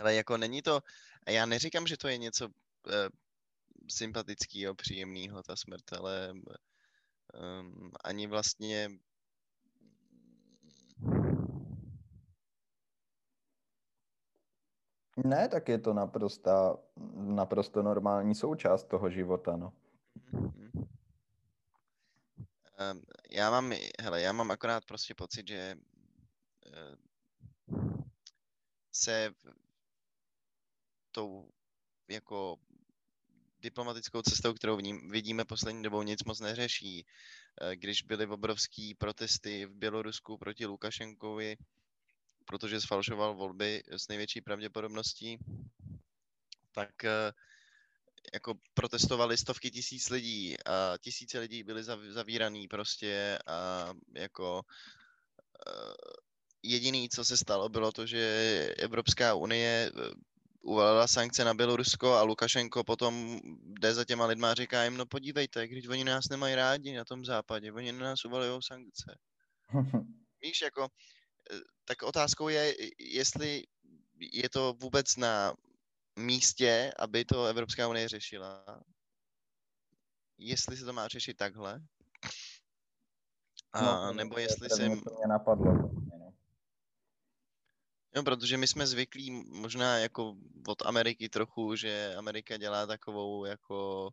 Ale 0.00 0.14
jako 0.14 0.36
není 0.36 0.62
to, 0.62 0.80
já 1.28 1.46
neříkám, 1.46 1.86
že 1.86 1.96
to 1.96 2.08
je 2.08 2.18
něco 2.18 2.48
eh, 2.90 3.08
sympatického, 3.88 4.74
příjemného, 4.74 5.42
ta 5.42 5.56
smrt, 5.56 5.92
ale 5.92 6.32
um, 6.32 7.90
ani 8.04 8.26
vlastně 8.26 8.88
ne, 15.24 15.48
tak 15.48 15.68
je 15.68 15.78
to 15.78 15.94
naprosta, 15.94 16.76
naprosto 17.14 17.82
normální 17.82 18.34
součást 18.34 18.84
toho 18.84 19.10
života, 19.10 19.56
no. 19.56 19.72
Mhm. 20.32 20.86
Ehm, 22.78 23.02
Já 23.30 23.50
mám, 23.50 23.72
hele, 24.02 24.20
já 24.20 24.32
mám 24.32 24.50
akorát 24.50 24.84
prostě 24.84 25.14
pocit, 25.14 25.48
že 25.48 25.76
eh, 26.66 26.96
se 28.92 29.30
tou 31.12 31.50
jako 32.08 32.56
diplomatickou 33.66 34.22
cestou, 34.22 34.54
kterou 34.54 34.76
vním, 34.76 35.10
vidíme 35.10 35.44
poslední 35.44 35.82
dobou, 35.82 36.02
nic 36.02 36.24
moc 36.24 36.40
neřeší. 36.40 37.06
Eh, 37.60 37.76
Když 37.76 38.02
byly 38.02 38.26
obrovský 38.26 38.94
protesty 38.94 39.66
v 39.66 39.74
Bělorusku 39.74 40.38
proti 40.38 40.66
Lukašenkovi, 40.66 41.56
protože 42.46 42.80
sfalšoval 42.80 43.34
volby 43.34 43.82
s 43.90 44.08
největší 44.08 44.40
pravděpodobností, 44.40 45.38
tak 46.72 47.04
eh, 47.04 47.32
jako 48.34 48.54
protestovali 48.74 49.38
stovky 49.38 49.70
tisíc 49.70 50.10
lidí 50.10 50.56
a 50.66 50.98
tisíce 50.98 51.38
lidí 51.38 51.62
byly 51.62 51.82
zav- 51.82 52.10
zavíraný 52.10 52.68
prostě 52.68 53.38
a 53.46 53.90
jako 54.14 54.62
eh, 55.66 55.94
jediný, 56.62 57.08
co 57.08 57.24
se 57.24 57.36
stalo, 57.36 57.68
bylo 57.68 57.92
to, 57.92 58.06
že 58.06 58.20
Evropská 58.78 59.34
unie 59.34 59.90
uvalila 60.66 61.06
sankce 61.06 61.44
na 61.44 61.54
Bělorusko 61.54 62.12
a 62.12 62.22
Lukašenko 62.22 62.84
potom 62.84 63.40
jde 63.62 63.94
za 63.94 64.04
těma 64.04 64.26
lidma 64.26 64.50
a 64.50 64.54
říká 64.54 64.84
jim, 64.84 64.96
no 64.96 65.06
podívejte, 65.06 65.68
když 65.68 65.88
oni 65.88 66.04
nás 66.04 66.28
nemají 66.28 66.54
rádi 66.54 66.96
na 66.96 67.04
tom 67.04 67.24
západě, 67.24 67.72
oni 67.72 67.92
na 67.92 68.04
nás 68.04 68.24
uvalují 68.24 68.62
sankce. 68.62 69.18
Víš, 70.42 70.62
jako, 70.62 70.88
eh, 71.50 71.60
tak 71.84 72.02
otázkou 72.02 72.48
je, 72.48 72.74
jestli 72.98 73.64
je 74.20 74.48
to 74.48 74.74
vůbec 74.80 75.16
na 75.16 75.54
místě, 76.18 76.92
aby 76.98 77.24
to 77.24 77.44
Evropská 77.44 77.88
unie 77.88 78.08
řešila. 78.08 78.64
Jestli 80.38 80.76
se 80.76 80.84
to 80.84 80.92
má 80.92 81.08
řešit 81.08 81.36
takhle. 81.36 81.82
A, 83.72 83.82
No, 83.82 84.12
nebo 84.12 84.38
je 84.38 84.44
jestli 84.44 84.70
se... 84.70 84.88
mě 84.88 85.00
napadlo. 85.28 85.90
No, 88.16 88.22
protože 88.22 88.56
my 88.56 88.68
jsme 88.68 88.86
zvyklí 88.86 89.30
možná 89.48 89.98
jako 89.98 90.36
od 90.68 90.82
Ameriky 90.86 91.28
trochu, 91.28 91.76
že 91.76 92.14
Amerika 92.18 92.56
dělá 92.56 92.86
takovou 92.86 93.44
jako 93.44 94.10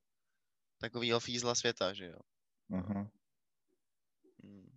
takovýho 0.78 1.20
fízla 1.20 1.56
světa, 1.56 1.94
že 1.94 2.06
jo. 2.06 2.20
Hmm. 4.44 4.70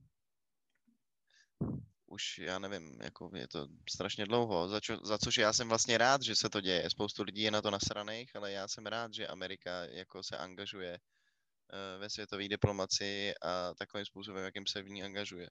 Už 2.07 2.39
já 2.39 2.59
nevím, 2.59 2.99
jako 3.03 3.31
je 3.35 3.49
to 3.49 3.69
strašně 3.91 4.25
dlouho, 4.25 4.69
za, 4.69 4.81
čo, 4.81 4.97
za 5.05 5.19
což 5.19 5.37
já 5.37 5.53
jsem 5.53 5.69
vlastně 5.69 5.99
rád, 5.99 6.23
že 6.23 6.37
se 6.37 6.49
to 6.51 6.61
děje. 6.61 6.91
Spoustu 6.91 7.23
lidí 7.23 7.43
je 7.43 7.51
na 7.51 7.63
to 7.63 7.71
nasraných, 7.71 8.37
ale 8.37 8.53
já 8.53 8.69
jsem 8.69 8.87
rád, 8.87 9.15
že 9.15 9.27
Amerika 9.27 9.85
jako 9.85 10.23
se 10.23 10.39
angažuje 10.39 10.95
eh, 10.95 11.99
ve 11.99 12.11
světové 12.11 12.49
diplomaci 12.49 13.35
a 13.43 13.75
takovým 13.75 14.07
způsobem, 14.07 14.45
jakým 14.45 14.67
se 14.67 14.83
v 14.83 14.89
ní 14.89 15.03
angažuje. 15.03 15.51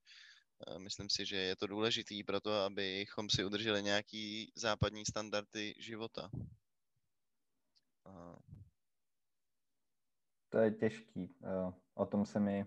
Myslím 0.77 1.09
si, 1.09 1.25
že 1.25 1.37
je 1.37 1.55
to 1.55 1.67
důležitý 1.67 2.23
pro 2.23 2.39
to, 2.39 2.51
abychom 2.51 3.29
si 3.29 3.45
udrželi 3.45 3.83
nějaký 3.83 4.51
západní 4.55 5.05
standardy 5.05 5.73
života. 5.79 6.29
To 10.49 10.57
je 10.57 10.71
těžký. 10.71 11.35
O 11.93 12.05
tom 12.05 12.25
se 12.25 12.39
mi 12.39 12.65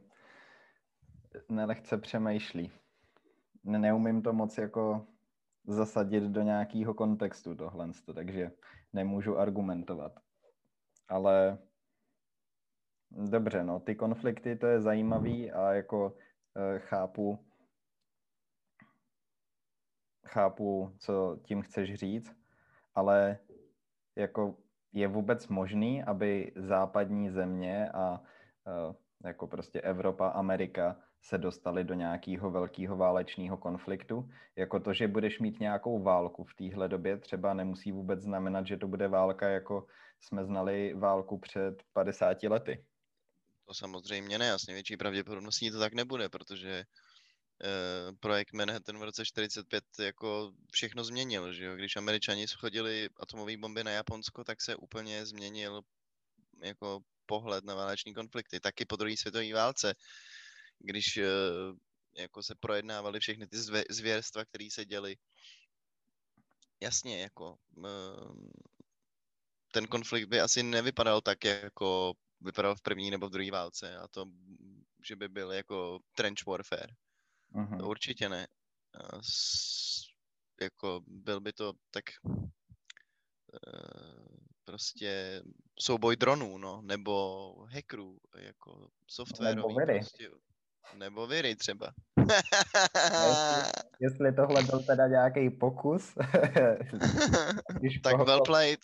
nelehce 1.49 1.99
přemýšlí. 1.99 2.73
Neumím 3.65 4.23
to 4.23 4.33
moc 4.33 4.59
jako 4.59 5.07
zasadit 5.67 6.23
do 6.23 6.43
nějakého 6.43 6.95
kontextu 6.95 7.55
tohle, 7.55 7.91
takže 8.15 8.51
nemůžu 8.93 9.39
argumentovat. 9.39 10.13
Ale 11.09 11.59
dobře, 13.11 13.65
no, 13.65 13.81
ty 13.81 13.95
konflikty, 13.95 14.57
to 14.57 14.67
je 14.67 14.81
zajímavý 14.81 15.53
a 15.53 15.73
jako 15.73 16.17
e, 16.57 16.79
chápu, 16.79 17.48
chápu, 20.29 20.95
co 20.99 21.39
tím 21.43 21.63
chceš 21.63 21.95
říct, 21.95 22.37
ale 22.95 23.39
jako 24.17 24.57
je 24.93 25.09
vůbec 25.09 25.49
možný, 25.49 26.03
aby 26.05 26.53
západní 26.57 27.31
země 27.31 27.89
a 27.89 28.23
e, 28.67 28.95
jako 29.29 29.47
prostě 29.47 29.81
Evropa, 29.81 30.29
Amerika 30.29 30.97
se 31.23 31.39
dostali 31.39 31.85
do 31.85 31.95
nějakého 31.95 32.51
velkého 32.51 32.97
válečného 32.97 33.57
konfliktu. 33.57 34.29
Jako 34.57 34.81
to, 34.81 34.93
že 34.93 35.09
budeš 35.09 35.41
mít 35.41 35.61
nějakou 35.61 36.03
válku 36.03 36.45
v 36.45 36.55
téhle 36.55 36.89
době, 36.89 37.19
třeba 37.19 37.55
nemusí 37.55 37.93
vůbec 37.93 38.23
znamenat, 38.23 38.67
že 38.67 38.77
to 38.77 38.89
bude 38.89 39.09
válka, 39.09 39.49
jako 39.49 39.87
jsme 40.21 40.45
znali 40.45 40.95
válku 40.95 41.39
před 41.39 41.83
50 41.93 42.43
lety. 42.43 42.85
To 43.67 43.75
samozřejmě 43.75 44.39
ne, 44.39 44.53
a 44.53 44.59
s 44.59 44.67
největší 44.67 44.97
pravděpodobností 44.97 45.71
to 45.71 45.79
tak 45.79 45.95
nebude, 45.95 46.29
protože 46.29 46.85
projekt 48.21 48.53
Manhattan 48.53 48.99
v 48.99 49.03
roce 49.03 49.25
45 49.25 49.85
jako 49.99 50.53
všechno 50.73 51.05
změnil, 51.05 51.53
že 51.53 51.65
jo? 51.65 51.77
Když 51.77 51.97
američani 51.97 52.49
schodili 52.49 53.09
atomové 53.17 53.57
bomby 53.57 53.85
na 53.85 53.91
Japonsko, 53.91 54.45
tak 54.45 54.63
se 54.63 54.77
úplně 54.77 55.27
změnil 55.27 55.83
jako 56.63 57.01
pohled 57.27 57.65
na 57.65 57.75
váleční 57.75 58.15
konflikty. 58.15 58.61
Taky 58.61 58.85
po 58.85 58.97
druhé 58.97 59.17
světové 59.17 59.55
válce 59.55 59.95
když 60.79 61.17
eh, 61.17 61.31
jako 62.17 62.43
se 62.43 62.55
projednávaly 62.55 63.21
všechny 63.21 63.47
ty 63.47 63.57
zvěrstva, 63.91 64.45
které 64.45 64.69
se 64.71 64.85
děly. 64.85 65.17
Jasně, 66.81 67.21
jako 67.21 67.59
ehm, 67.77 68.51
ten 69.73 69.87
konflikt 69.87 70.29
by 70.29 70.41
asi 70.41 70.63
nevypadal 70.63 71.21
tak, 71.21 71.45
jako 71.45 72.15
vypadal 72.41 72.75
v 72.75 72.83
první 72.83 73.11
nebo 73.11 73.29
v 73.29 73.33
druhé 73.33 73.51
válce 73.51 73.97
a 73.97 74.09
to, 74.09 74.25
že 75.07 75.17
by 75.17 75.29
byl 75.29 75.53
jako 75.53 75.99
trench 76.15 76.47
warfare. 76.47 76.95
Uh-huh. 77.55 77.79
To 77.79 77.89
určitě 77.89 78.29
ne. 78.29 78.47
S, 79.21 80.03
jako 80.61 81.01
byl 81.07 81.41
by 81.41 81.53
to 81.53 81.73
tak 81.91 82.05
uh, 82.25 82.39
prostě 84.65 85.43
souboj 85.79 86.17
dronů, 86.17 86.59
no, 86.59 86.83
nebo 86.83 87.55
hackerů, 87.75 88.19
jako 88.39 88.89
softwarový. 89.07 89.57
Nebo 89.57 89.75
prostě, 89.99 90.31
nebo 90.95 91.27
viry 91.27 91.57
třeba. 91.57 91.93
jestli, 92.19 93.73
jestli 94.01 94.33
tohle 94.33 94.63
byl 94.63 94.83
teda 94.83 95.07
nějaký 95.07 95.51
pokus. 95.51 96.15
tak 98.03 98.19
well 98.27 98.43
played. 98.47 98.81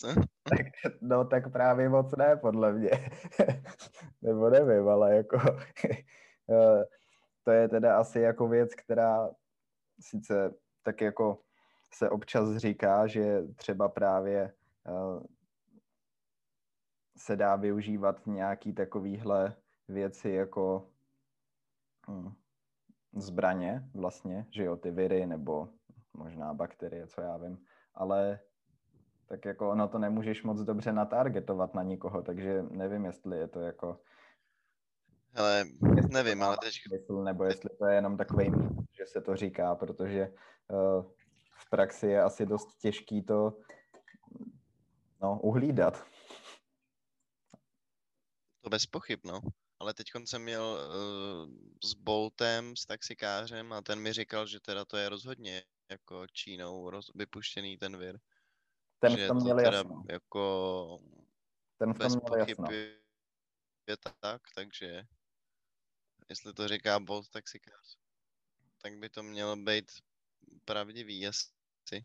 tak, 0.49 0.66
no 1.00 1.25
tak 1.25 1.52
právě 1.52 1.88
moc 1.88 2.16
ne, 2.16 2.37
podle 2.37 2.73
mě. 2.73 2.90
nebo 4.23 4.50
nevím, 4.50 4.88
ale 4.88 5.16
jako... 5.16 5.38
Eh, 7.44 7.50
to 7.50 7.50
je 7.50 7.69
teda 7.69 7.99
asi 7.99 8.21
jako 8.21 8.49
věc, 8.49 8.75
která 8.75 9.30
sice 10.00 10.54
tak 10.82 11.00
jako 11.00 11.40
se 11.92 12.10
občas 12.10 12.56
říká, 12.56 13.06
že 13.06 13.42
třeba 13.56 13.88
právě 13.88 14.54
uh, 14.88 15.23
se 17.16 17.36
dá 17.36 17.56
využívat 17.56 18.26
nějaký 18.26 18.73
takovýhle 18.73 19.56
věci 19.88 20.30
jako 20.30 20.88
Hm. 22.10 22.32
zbraně 23.16 23.90
vlastně, 23.95 24.47
že 24.50 24.64
jo, 24.64 24.76
ty 24.76 24.90
viry 24.90 25.26
nebo 25.26 25.69
možná 26.14 26.54
bakterie, 26.54 27.06
co 27.06 27.21
já 27.21 27.36
vím, 27.36 27.64
ale 27.95 28.40
tak 29.26 29.45
jako 29.45 29.71
ono 29.71 29.88
to 29.88 29.99
nemůžeš 29.99 30.42
moc 30.42 30.60
dobře 30.60 30.92
natargetovat 30.92 31.75
na 31.75 31.82
nikoho, 31.82 32.23
takže 32.23 32.62
nevím, 32.62 33.04
jestli 33.04 33.38
je 33.38 33.49
to 33.49 33.60
jako 33.60 34.00
ale 35.34 35.64
nevím, 36.08 36.42
ale 36.42 36.56
teď... 36.62 36.75
Mysl, 36.92 37.23
nebo 37.23 37.44
jestli 37.44 37.70
to 37.78 37.86
je 37.86 37.94
jenom 37.94 38.16
takový 38.16 38.50
mít, 38.50 38.73
že 38.99 39.06
se 39.06 39.20
to 39.20 39.36
říká, 39.36 39.75
protože 39.75 40.28
uh, 40.68 41.12
v 41.56 41.70
praxi 41.70 42.06
je 42.06 42.23
asi 42.23 42.47
dost 42.47 42.78
těžký 42.78 43.23
to 43.23 43.58
no, 45.23 45.40
uhlídat. 45.40 46.04
To 48.60 48.70
bez 48.70 48.86
pochyb, 48.86 49.20
no 49.25 49.40
ale 49.84 49.94
teď 49.94 50.06
jsem 50.25 50.42
měl 50.42 50.62
uh, 50.62 51.54
s 51.84 51.94
Boltem, 51.94 52.76
s 52.76 52.86
taxikářem 52.86 53.73
a 53.73 53.82
ten 53.82 54.00
mi 54.00 54.12
říkal, 54.12 54.47
že 54.47 54.60
teda 54.60 54.84
to 54.84 54.97
je 54.97 55.08
rozhodně 55.08 55.62
jako 55.90 56.26
Čínou 56.32 56.90
roz, 56.90 57.10
vypuštěný 57.14 57.78
ten 57.78 57.97
vir. 57.97 58.20
Ten 58.99 59.16
že 59.16 59.25
v 59.25 59.28
tom 59.28 59.36
měl 59.36 59.56
teda 59.56 59.76
jasno. 59.76 60.04
jako 60.10 60.99
ten 61.78 61.94
v 61.94 61.99
tom 61.99 62.06
bez 62.06 62.16
měl 62.16 62.38
jasno. 62.38 62.66
je 63.88 63.97
tak, 64.20 64.42
takže 64.54 65.06
jestli 66.28 66.54
to 66.54 66.69
říká 66.69 67.00
Bolt 67.00 67.30
taxikář, 67.30 67.99
tak 68.82 68.99
by 68.99 69.08
to 69.08 69.23
mělo 69.23 69.56
být 69.56 69.93
pravdivý 70.65 71.26
asi. 71.26 72.02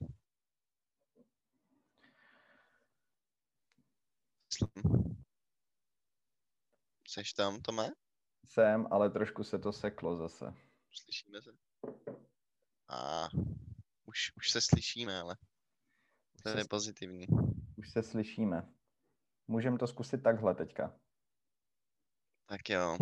Seš 7.07 7.33
tam, 7.33 7.61
Tome? 7.61 7.89
Jsem, 8.45 8.87
ale 8.91 9.09
trošku 9.09 9.43
se 9.43 9.59
to 9.59 9.73
seklo 9.73 10.15
zase. 10.15 10.53
Slyšíme 10.91 11.41
se? 11.41 11.51
A 12.89 13.27
už, 14.05 14.31
už 14.35 14.51
se 14.51 14.61
slyšíme, 14.61 15.19
ale 15.19 15.37
to 16.43 16.49
je 16.49 16.65
pozitivní. 16.69 17.27
Už 17.75 17.91
se 17.91 18.03
slyšíme. 18.03 18.73
Můžeme 19.47 19.77
to 19.77 19.87
zkusit 19.87 20.23
takhle 20.23 20.55
teďka. 20.55 20.99
Tak 22.45 22.69
jo, 22.69 22.97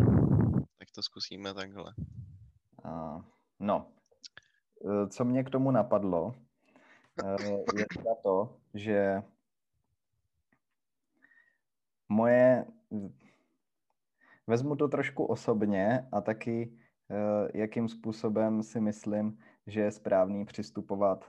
to 0.98 1.02
zkusíme 1.02 1.54
takhle. 1.54 1.94
No, 3.60 3.92
e, 4.84 5.08
co 5.08 5.24
mě 5.24 5.44
k 5.44 5.50
tomu 5.50 5.70
napadlo, 5.70 6.34
e, 7.24 7.52
je 7.78 7.86
to, 8.22 8.58
že 8.74 9.22
moje 12.08 12.66
Vezmu 14.46 14.76
to 14.76 14.88
trošku 14.88 15.24
osobně 15.24 16.08
a 16.12 16.20
taky, 16.20 16.78
eh, 17.10 17.58
jakým 17.58 17.88
způsobem 17.88 18.62
si 18.62 18.80
myslím, 18.80 19.38
že 19.66 19.80
je 19.80 19.90
správný 19.90 20.44
přistupovat 20.44 21.24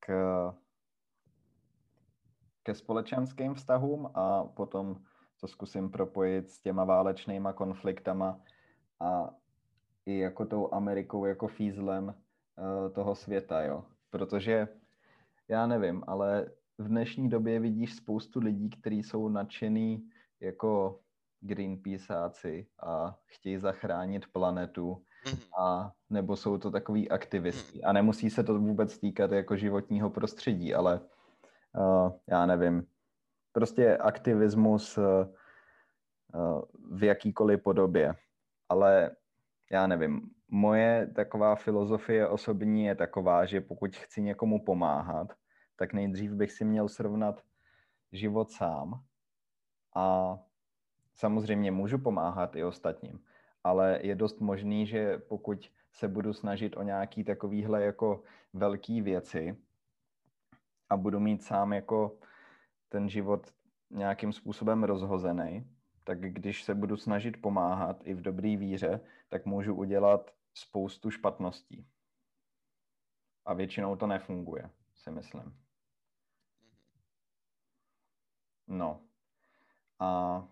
k, 0.00 0.10
ke 2.62 2.74
společenským 2.74 3.54
vztahům 3.54 4.10
a 4.14 4.44
potom 4.44 5.02
to 5.40 5.48
zkusím 5.48 5.90
propojit 5.90 6.50
s 6.50 6.60
těma 6.60 6.84
válečnýma 6.84 7.52
konfliktama 7.52 8.40
a 9.00 9.30
i 10.06 10.18
jako 10.18 10.46
tou 10.46 10.74
Amerikou, 10.74 11.24
jako 11.24 11.48
fízlem 11.48 12.14
eh, 12.14 12.90
toho 12.90 13.14
světa, 13.14 13.62
jo. 13.62 13.84
Protože 14.10 14.68
já 15.48 15.66
nevím, 15.66 16.04
ale 16.06 16.50
v 16.78 16.88
dnešní 16.88 17.28
době 17.28 17.60
vidíš 17.60 17.94
spoustu 17.94 18.40
lidí, 18.40 18.70
kteří 18.70 19.02
jsou 19.02 19.28
nadšený 19.28 20.10
jako 20.40 21.00
Greenpeaceáci 21.40 22.66
a 22.82 23.18
chtějí 23.26 23.58
zachránit 23.58 24.26
planetu 24.32 25.02
mhm. 25.26 25.38
a 25.58 25.92
nebo 26.10 26.36
jsou 26.36 26.58
to 26.58 26.70
takový 26.70 27.10
aktivisti. 27.10 27.82
A 27.82 27.92
nemusí 27.92 28.30
se 28.30 28.44
to 28.44 28.58
vůbec 28.58 28.98
týkat 28.98 29.32
jako 29.32 29.56
životního 29.56 30.10
prostředí, 30.10 30.74
ale 30.74 31.00
uh, 31.78 32.12
já 32.26 32.46
nevím, 32.46 32.86
prostě 33.52 33.96
aktivismus 33.96 34.98
uh, 34.98 35.04
uh, 36.34 36.62
v 36.90 37.04
jakýkoliv 37.04 37.62
podobě. 37.62 38.14
Ale 38.68 39.16
já 39.70 39.86
nevím, 39.86 40.30
moje 40.48 41.06
taková 41.06 41.54
filozofie 41.54 42.28
osobní 42.28 42.84
je 42.84 42.94
taková, 42.94 43.44
že 43.46 43.60
pokud 43.60 43.96
chci 43.96 44.22
někomu 44.22 44.64
pomáhat, 44.64 45.32
tak 45.76 45.92
nejdřív 45.92 46.32
bych 46.32 46.52
si 46.52 46.64
měl 46.64 46.88
srovnat 46.88 47.42
život 48.12 48.50
sám. 48.50 49.04
A 49.96 50.38
Samozřejmě 51.18 51.70
můžu 51.70 51.98
pomáhat 51.98 52.56
i 52.56 52.64
ostatním, 52.64 53.20
ale 53.64 53.98
je 54.02 54.14
dost 54.14 54.40
možný, 54.40 54.86
že 54.86 55.18
pokud 55.18 55.70
se 55.92 56.08
budu 56.08 56.32
snažit 56.32 56.76
o 56.76 56.82
nějaký 56.82 57.24
takovýhle 57.24 57.82
jako 57.82 58.22
velký 58.52 59.02
věci 59.02 59.56
a 60.90 60.96
budu 60.96 61.20
mít 61.20 61.42
sám 61.42 61.72
jako 61.72 62.18
ten 62.88 63.08
život 63.08 63.52
nějakým 63.90 64.32
způsobem 64.32 64.84
rozhozený, 64.84 65.66
tak 66.08 66.20
když 66.20 66.64
se 66.64 66.74
budu 66.74 66.96
snažit 66.96 67.42
pomáhat 67.42 68.00
i 68.04 68.14
v 68.14 68.20
dobrý 68.20 68.56
víře, 68.56 69.00
tak 69.28 69.46
můžu 69.46 69.74
udělat 69.74 70.34
spoustu 70.54 71.10
špatností. 71.10 71.86
A 73.44 73.54
většinou 73.54 73.96
to 73.96 74.06
nefunguje, 74.06 74.70
si 74.94 75.10
myslím. 75.10 75.58
No. 78.66 79.02
A 79.98 80.42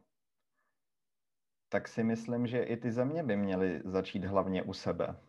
tak 1.68 1.88
si 1.88 2.04
myslím, 2.04 2.46
že 2.46 2.62
i 2.62 2.76
ty 2.76 2.92
země 2.92 3.22
by 3.22 3.36
měly 3.36 3.82
začít 3.84 4.24
hlavně 4.24 4.62
u 4.62 4.72
sebe. 4.72 5.20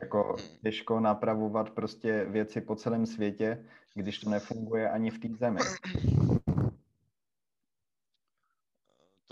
Jako 0.00 0.36
těžko 0.62 1.00
napravovat 1.00 1.70
prostě 1.70 2.24
věci 2.24 2.60
po 2.60 2.76
celém 2.76 3.06
světě, 3.06 3.66
když 3.94 4.18
to 4.18 4.30
nefunguje 4.30 4.90
ani 4.90 5.10
v 5.10 5.18
té 5.18 5.28
zemi. 5.28 5.60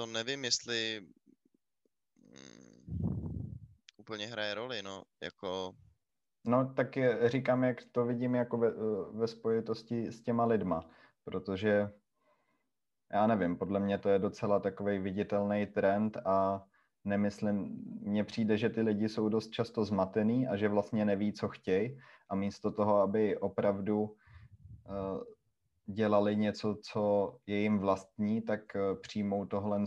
To 0.02 0.06
nevím, 0.06 0.44
jestli 0.44 1.00
mm, 2.16 3.54
úplně 3.96 4.26
hraje 4.26 4.54
roli, 4.54 4.82
no, 4.82 5.02
jako 5.22 5.74
No 6.46 6.74
tak 6.74 6.96
je, 6.96 7.28
říkám, 7.28 7.64
jak 7.64 7.76
to 7.92 8.04
vidím 8.04 8.34
jako 8.34 8.58
ve, 8.58 8.70
ve 9.12 9.28
spojitosti 9.28 10.12
s 10.12 10.22
těma 10.22 10.44
lidma, 10.44 10.90
protože 11.24 11.90
já 13.12 13.26
nevím, 13.26 13.56
podle 13.56 13.80
mě 13.80 13.98
to 13.98 14.08
je 14.08 14.18
docela 14.18 14.60
takový 14.60 14.98
viditelný 14.98 15.66
trend 15.66 16.16
a 16.16 16.64
nemyslím, 17.04 17.84
mně 18.00 18.24
přijde, 18.24 18.58
že 18.58 18.68
ty 18.68 18.82
lidi 18.82 19.08
jsou 19.08 19.28
dost 19.28 19.50
často 19.50 19.84
zmatený 19.84 20.48
a 20.48 20.56
že 20.56 20.68
vlastně 20.68 21.04
neví, 21.04 21.32
co 21.32 21.48
chtějí 21.48 21.98
a 22.28 22.34
místo 22.34 22.72
toho, 22.72 23.00
aby 23.00 23.38
opravdu 23.38 24.02
uh, 24.02 24.16
dělali 25.86 26.36
něco, 26.36 26.76
co 26.82 27.36
je 27.46 27.60
jim 27.60 27.78
vlastní, 27.78 28.42
tak 28.42 28.60
uh, 28.74 29.00
přijmou 29.00 29.46
tohle 29.46 29.84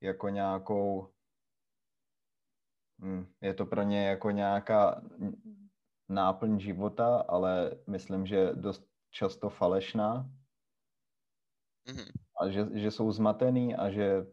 jako 0.00 0.28
nějakou 0.28 1.12
hm, 3.02 3.26
je 3.40 3.54
to 3.54 3.66
pro 3.66 3.82
ně 3.82 4.06
jako 4.06 4.30
nějaká 4.30 5.02
náplň 6.08 6.60
života, 6.60 7.16
ale 7.28 7.70
myslím, 7.86 8.26
že 8.26 8.52
dost 8.54 8.84
často 9.10 9.50
falešná. 9.50 10.30
mm-hmm. 11.86 12.10
A 12.40 12.50
že, 12.50 12.66
že 12.74 12.90
jsou 12.90 13.12
zmatený 13.12 13.76
a 13.76 13.90
že, 13.90 14.26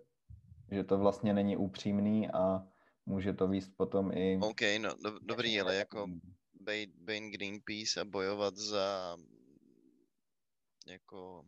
že 0.72 0.84
to 0.84 0.98
vlastně 0.98 1.34
není 1.34 1.58
upřímný 1.58 2.30
a 2.30 2.68
může 3.06 3.34
to 3.34 3.48
výst 3.48 3.72
potom 3.78 4.12
i... 4.12 4.40
OK, 4.42 4.62
no 4.82 4.90
do, 5.04 5.20
dobrý, 5.20 5.62
ale 5.62 5.76
jako 5.76 6.08
být 6.54 6.90
Greenpeace 7.32 8.02
a 8.02 8.06
bojovat 8.06 8.56
za 8.56 9.18
jako 10.90 11.46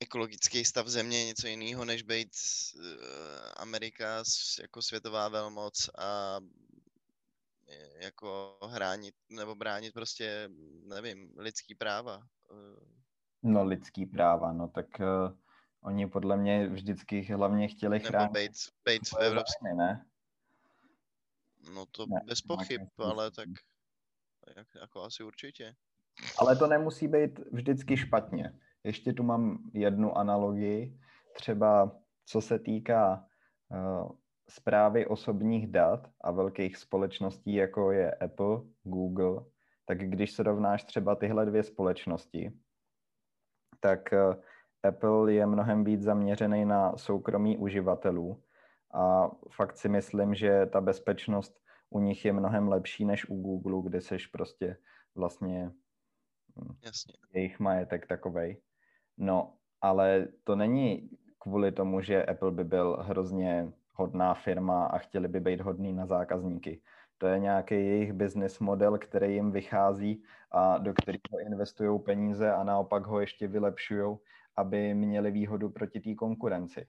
ekologický 0.00 0.64
stav 0.64 0.86
země 0.86 1.18
je 1.18 1.26
něco 1.26 1.46
jiného, 1.46 1.84
než 1.84 2.02
být 2.02 2.32
uh, 2.76 2.82
Amerika 3.56 4.22
jako 4.60 4.82
světová 4.82 5.28
velmoc 5.28 5.90
a 5.98 6.38
jako 8.00 8.58
hránit 8.70 9.14
nebo 9.28 9.54
bránit 9.54 9.92
prostě, 9.92 10.50
nevím, 10.82 11.34
lidský 11.36 11.74
práva. 11.74 12.22
No 13.42 13.64
lidský 13.64 14.06
práva, 14.06 14.52
no 14.52 14.68
tak 14.68 14.86
uh, 15.00 15.38
oni 15.80 16.08
podle 16.08 16.36
mě 16.36 16.68
vždycky 16.68 17.22
hlavně 17.22 17.68
chtěli 17.68 17.98
nebo 17.98 18.08
chránit. 18.08 18.32
Být, 18.32 18.52
být 18.84 19.08
v 19.08 19.16
evropské, 19.20 19.74
ne? 19.74 20.06
No 21.74 21.86
to 21.86 22.06
ne, 22.06 22.20
bez 22.24 22.40
pochyb, 22.42 22.80
ale 22.98 23.30
tak 23.30 23.48
jak, 24.56 24.66
jako 24.80 25.02
asi 25.02 25.22
určitě. 25.22 25.76
Ale 26.38 26.56
to 26.56 26.66
nemusí 26.66 27.08
být 27.08 27.40
vždycky 27.52 27.96
špatně. 27.96 28.52
Ještě 28.84 29.12
tu 29.12 29.22
mám 29.22 29.58
jednu 29.72 30.18
analogii, 30.18 30.98
třeba 31.34 31.96
co 32.26 32.40
se 32.40 32.58
týká 32.58 33.24
uh, 33.70 34.10
zprávy 34.48 35.06
osobních 35.06 35.66
dat 35.66 36.08
a 36.20 36.30
velkých 36.30 36.76
společností, 36.76 37.54
jako 37.54 37.92
je 37.92 38.14
Apple, 38.14 38.60
Google, 38.82 39.44
tak 39.86 39.98
když 39.98 40.32
srovnáš 40.32 40.84
třeba 40.84 41.14
tyhle 41.14 41.46
dvě 41.46 41.62
společnosti, 41.62 42.52
tak 43.80 44.00
uh, 44.12 44.34
Apple 44.82 45.32
je 45.32 45.46
mnohem 45.46 45.84
víc 45.84 46.02
zaměřený 46.02 46.64
na 46.64 46.96
soukromí 46.96 47.58
uživatelů 47.58 48.42
a 48.94 49.30
fakt 49.50 49.76
si 49.76 49.88
myslím, 49.88 50.34
že 50.34 50.66
ta 50.66 50.80
bezpečnost 50.80 51.60
u 51.90 52.00
nich 52.00 52.24
je 52.24 52.32
mnohem 52.32 52.68
lepší 52.68 53.04
než 53.04 53.28
u 53.28 53.42
Google, 53.42 53.82
kde 53.90 54.00
seš 54.00 54.26
prostě 54.26 54.76
vlastně 55.14 55.72
Jasně. 56.84 57.14
jejich 57.32 57.60
majetek 57.60 58.06
takovej. 58.06 58.56
No, 59.16 59.54
ale 59.80 60.28
to 60.44 60.56
není 60.56 61.10
kvůli 61.38 61.72
tomu, 61.72 62.00
že 62.00 62.24
Apple 62.24 62.50
by 62.50 62.64
byl 62.64 62.96
hrozně 63.00 63.72
hodná 63.92 64.34
firma 64.34 64.86
a 64.86 64.98
chtěli 64.98 65.28
by 65.28 65.40
být 65.40 65.60
hodný 65.60 65.92
na 65.92 66.06
zákazníky. 66.06 66.80
To 67.18 67.26
je 67.26 67.38
nějaký 67.38 67.74
jejich 67.74 68.12
business 68.12 68.58
model, 68.58 68.98
který 68.98 69.34
jim 69.34 69.50
vychází 69.50 70.22
a 70.50 70.78
do 70.78 70.94
kterého 70.94 71.46
investují 71.46 72.00
peníze 72.00 72.52
a 72.52 72.64
naopak 72.64 73.06
ho 73.06 73.20
ještě 73.20 73.48
vylepšují, 73.48 74.16
aby 74.56 74.94
měli 74.94 75.30
výhodu 75.30 75.70
proti 75.70 76.00
té 76.00 76.14
konkurenci. 76.14 76.86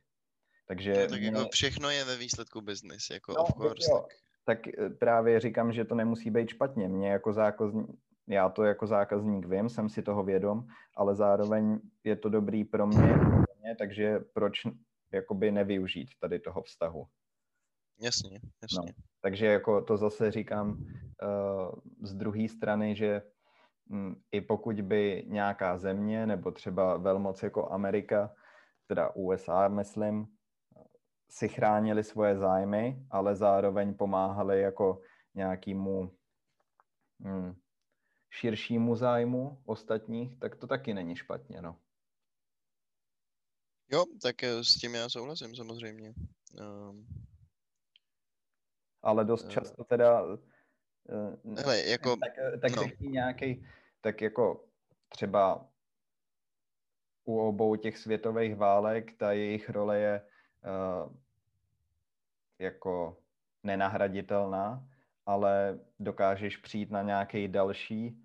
Takže 0.68 0.94
no, 0.94 1.08
tak 1.08 1.20
mě... 1.20 1.28
jako 1.28 1.50
všechno 1.52 1.90
je 1.90 2.06
ve 2.06 2.18
výsledku 2.18 2.62
business, 2.62 3.10
jako 3.10 3.34
no, 3.34 3.44
of 3.44 3.54
course. 3.54 3.92
Jo, 3.92 4.06
tak... 4.46 4.60
tak 4.66 4.74
právě 5.00 5.40
říkám, 5.40 5.74
že 5.74 5.86
to 5.86 5.96
nemusí 5.96 6.30
být 6.30 6.50
špatně. 6.50 6.88
Mě 6.88 7.10
jako 7.10 7.34
zákazník, 7.34 7.88
já 8.30 8.50
to 8.50 8.64
jako 8.64 8.88
zákazník 8.88 9.46
vím, 9.46 9.70
jsem 9.70 9.90
si 9.90 10.02
toho 10.02 10.24
vědom, 10.24 10.68
ale 10.96 11.16
zároveň 11.16 11.80
je 12.04 12.16
to 12.16 12.30
dobrý 12.30 12.64
pro 12.64 12.88
mě, 12.88 13.14
pro 13.14 13.56
mě 13.60 13.76
takže 13.76 14.20
proč 14.34 14.62
jakoby 15.12 15.52
nevyužít 15.52 16.10
tady 16.20 16.40
toho 16.40 16.62
vztahu. 16.62 17.08
Jasně, 18.02 18.40
jasně. 18.62 18.94
No, 18.98 19.04
takže 19.22 19.46
jako 19.46 19.82
to 19.82 19.98
zase 19.98 20.32
říkám 20.32 20.70
uh, 20.70 21.80
z 22.02 22.16
druhé 22.16 22.48
strany, 22.48 22.96
že 22.96 23.22
um, 23.90 24.16
i 24.32 24.42
pokud 24.42 24.82
by 24.82 25.24
nějaká 25.28 25.78
země 25.78 26.26
nebo 26.28 26.52
třeba 26.52 26.98
velmoc 26.98 27.44
jako 27.44 27.72
Amerika, 27.72 28.34
teda 28.88 29.10
USA 29.16 29.68
myslím, 29.68 30.28
si 31.30 31.48
chránili 31.50 32.04
svoje 32.04 32.38
zájmy, 32.38 33.06
ale 33.12 33.36
zároveň 33.36 33.94
pomáhali 33.94 34.62
jako 34.62 35.02
nějakému 35.36 36.12
um, 37.20 37.56
širšímu 38.30 38.96
zájmu 38.96 39.62
ostatních, 39.66 40.40
tak 40.40 40.56
to 40.56 40.68
taky 40.68 40.94
není 40.94 41.16
špatně, 41.16 41.62
no. 41.62 41.80
Jo, 43.92 44.06
tak 44.22 44.44
s 44.44 44.76
tím 44.76 44.96
já 44.96 45.10
souhlasím 45.10 45.56
samozřejmě. 45.56 46.14
Um, 46.90 47.08
Ale 49.02 49.26
dost 49.26 49.50
často 49.50 49.84
teda... 49.84 50.24
Hele, 51.58 51.86
jako... 51.86 52.16
Tak, 52.16 52.62
tak 52.62 52.76
no. 52.76 52.84
nějaký, 53.00 53.66
tak 54.02 54.22
jako 54.22 54.66
třeba 55.10 55.70
u 57.24 57.40
obou 57.40 57.76
těch 57.76 57.98
světových 57.98 58.56
válek 58.56 59.18
ta 59.18 59.32
jejich 59.32 59.70
role 59.70 60.00
je 60.00 60.22
uh, 61.06 61.14
jako 62.60 63.18
nenahraditelná, 63.64 64.89
ale 65.30 65.80
dokážeš 66.00 66.58
přijít 66.58 66.92
na 66.92 67.02
nějaký 67.02 67.48
další 67.48 68.24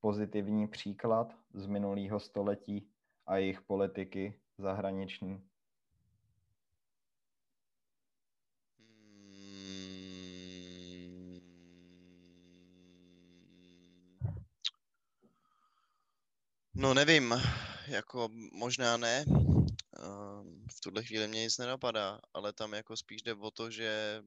pozitivní 0.00 0.68
příklad 0.68 1.36
z 1.54 1.66
minulého 1.66 2.20
století 2.20 2.88
a 3.26 3.36
jejich 3.36 3.60
politiky 3.60 4.40
zahraniční? 4.58 5.42
No 16.74 16.94
nevím, 16.94 17.34
jako 17.88 18.28
možná 18.52 18.96
ne. 18.96 19.24
V 20.76 20.80
tuhle 20.80 21.04
chvíli 21.04 21.28
mě 21.28 21.40
nic 21.40 21.58
nenapadá, 21.58 22.20
ale 22.34 22.52
tam 22.52 22.72
jako 22.72 22.96
spíš 22.96 23.22
jde 23.22 23.34
o 23.34 23.50
to, 23.50 23.70
že 23.70 24.22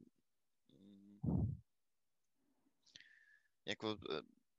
jako 3.65 3.97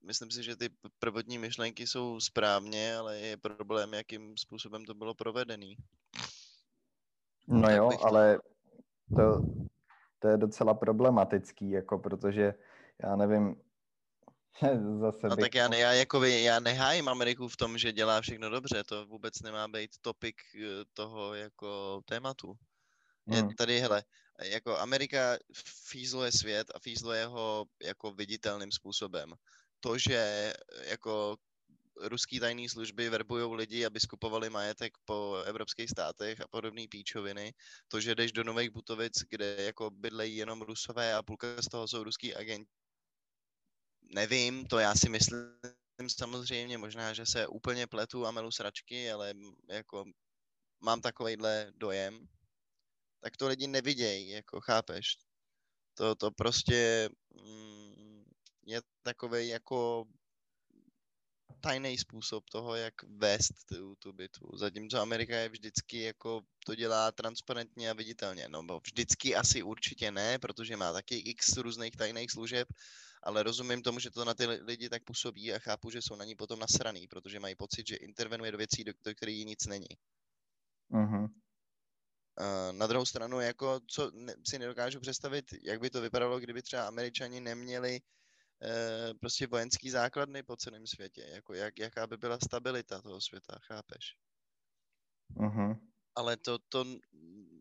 myslím 0.03 0.31
si, 0.31 0.43
že 0.43 0.57
ty 0.57 0.69
prvotní 0.99 1.39
myšlenky 1.39 1.87
jsou 1.87 2.21
správně, 2.21 2.97
ale 2.97 3.19
je 3.19 3.37
problém, 3.37 3.95
jakým 3.95 4.37
způsobem 4.37 4.85
to 4.85 4.95
bylo 4.95 5.15
provedený. 5.15 5.77
No 7.49 7.71
jo, 7.71 7.91
ale 8.03 8.41
to, 9.17 9.43
to 10.19 10.29
je 10.29 10.37
docela 10.37 10.75
problematický, 10.75 11.71
jako 11.71 11.99
protože 11.99 12.55
já 13.03 13.17
nevím, 13.17 13.57
zase 15.01 15.29
no 15.29 15.37
bych... 15.37 15.45
tak 15.45 15.55
já, 15.55 15.69
ne, 15.69 15.79
já, 15.79 15.93
jako 15.93 16.25
já 16.25 16.61
nehájím 16.61 17.09
Ameriku 17.09 17.49
v 17.49 17.57
tom, 17.57 17.79
že 17.79 17.93
dělá 17.93 18.21
všechno 18.21 18.51
dobře, 18.51 18.85
to 18.85 19.07
vůbec 19.07 19.43
nemá 19.43 19.69
být 19.69 19.91
topik 20.01 20.37
toho 20.95 21.35
jako 21.35 22.01
tématu. 22.05 22.57
Je 23.27 23.41
Hmm. 23.41 23.55
tady, 23.55 23.81
hele, 23.81 24.03
jako 24.43 24.79
Amerika 24.79 25.39
fízluje 25.89 26.33
svět 26.33 26.71
a 26.75 26.79
fízluje 26.79 27.27
ho 27.27 27.67
jako 27.83 28.11
viditelným 28.11 28.73
způsobem. 28.73 29.35
To, 29.81 29.99
že 29.99 30.53
jako 30.85 31.37
ruský 32.01 32.41
tajné 32.41 32.69
služby 32.69 33.09
verbují 33.09 33.57
lidi, 33.57 33.87
aby 33.87 34.01
skupovali 34.01 34.51
majetek 34.51 34.93
po 35.05 35.43
evropských 35.47 35.91
státech 35.91 36.41
a 36.41 36.49
podobné 36.49 36.85
píčoviny. 36.91 37.55
To, 37.89 38.01
že 38.01 38.15
jdeš 38.15 38.33
do 38.33 38.45
Nových 38.45 38.71
Butovic, 38.71 39.13
kde 39.31 39.63
jako 39.63 39.91
bydlejí 39.91 40.37
jenom 40.37 40.63
rusové 40.63 41.15
a 41.15 41.23
půlka 41.23 41.63
z 41.63 41.69
toho 41.69 41.89
jsou 41.89 42.05
ruský 42.05 42.35
agenti. 42.35 42.71
Nevím, 44.15 44.67
to 44.67 44.79
já 44.79 44.95
si 44.95 45.09
myslím, 45.09 45.59
samozřejmě, 46.19 46.79
možná, 46.79 47.13
že 47.13 47.27
se 47.27 47.47
úplně 47.47 47.87
pletu 47.87 48.27
a 48.27 48.31
melu 48.31 48.51
sračky, 48.51 49.11
ale 49.11 49.35
jako 49.69 50.05
mám 50.81 51.01
takovejhle 51.01 51.73
dojem, 51.75 52.29
tak 53.27 53.37
to 53.37 53.49
lidi 53.49 53.67
nevidějí, 53.67 54.31
jako 54.31 54.61
chápeš. 54.61 55.19
To, 55.95 56.15
to 56.15 56.31
prostě 56.31 57.11
mm, 57.35 58.25
je 58.67 58.81
takový 59.03 59.49
jako 59.49 60.05
tajný 61.61 61.99
způsob 61.99 62.51
toho, 62.51 62.75
jak 62.75 62.95
vést 63.03 63.55
tu, 63.69 63.97
tu 63.99 64.13
bitvu. 64.13 64.57
Zatímco 64.57 65.01
Amerika 65.01 65.37
je 65.37 65.49
vždycky 65.49 66.01
jako 66.01 66.43
to 66.67 66.75
dělá 66.75 67.13
transparentně 67.13 67.91
a 67.91 67.95
viditelně. 67.95 68.49
No 68.49 68.81
vždycky 68.87 69.37
asi 69.37 69.63
určitě 69.63 70.11
ne, 70.11 70.39
protože 70.39 70.77
má 70.77 70.93
taky 70.93 71.17
x 71.19 71.57
různých 71.57 71.97
tajných 71.97 72.31
služeb, 72.31 72.69
ale 73.23 73.43
rozumím 73.43 73.83
tomu, 73.83 73.99
že 73.99 74.11
to 74.11 74.25
na 74.25 74.35
ty 74.35 74.47
lidi 74.47 74.89
tak 74.89 75.05
působí 75.05 75.53
a 75.53 75.59
chápu, 75.59 75.91
že 75.91 76.03
jsou 76.03 76.17
na 76.17 76.25
ní 76.25 76.35
potom 76.35 76.59
nasraný, 76.59 77.09
protože 77.09 77.41
mají 77.41 77.55
pocit, 77.55 77.89
že 77.89 77.97
intervenuje 77.97 78.53
do 78.53 78.59
věcí, 78.59 78.85
do, 78.85 78.93
do 79.05 79.15
kterých 79.15 79.47
nic 79.47 79.67
není. 79.67 79.89
Mm-hmm. 80.91 81.46
Na 82.73 82.87
druhou 82.87 83.05
stranu, 83.05 83.41
jako 83.41 83.81
co 83.87 84.13
si 84.49 84.59
nedokážu 84.59 85.01
představit, 85.01 85.45
jak 85.63 85.81
by 85.81 85.91
to 85.91 86.01
vypadalo, 86.01 86.41
kdyby 86.41 86.63
třeba 86.63 86.87
američani 86.87 87.41
neměli 87.41 88.01
Eh, 88.63 89.15
prostě 89.21 89.47
vojenský 89.47 89.91
základny 89.91 90.43
po 90.43 90.57
celém 90.57 90.87
světě, 90.87 91.27
jako 91.35 91.55
jak, 91.55 91.79
jaká 91.79 92.07
by 92.07 92.17
byla 92.17 92.39
stabilita 92.45 93.03
toho 93.03 93.21
světa, 93.21 93.59
chápeš? 93.63 94.17
Uh-huh. 95.37 95.81
Ale 96.15 96.37
to, 96.37 96.59
to 96.69 96.85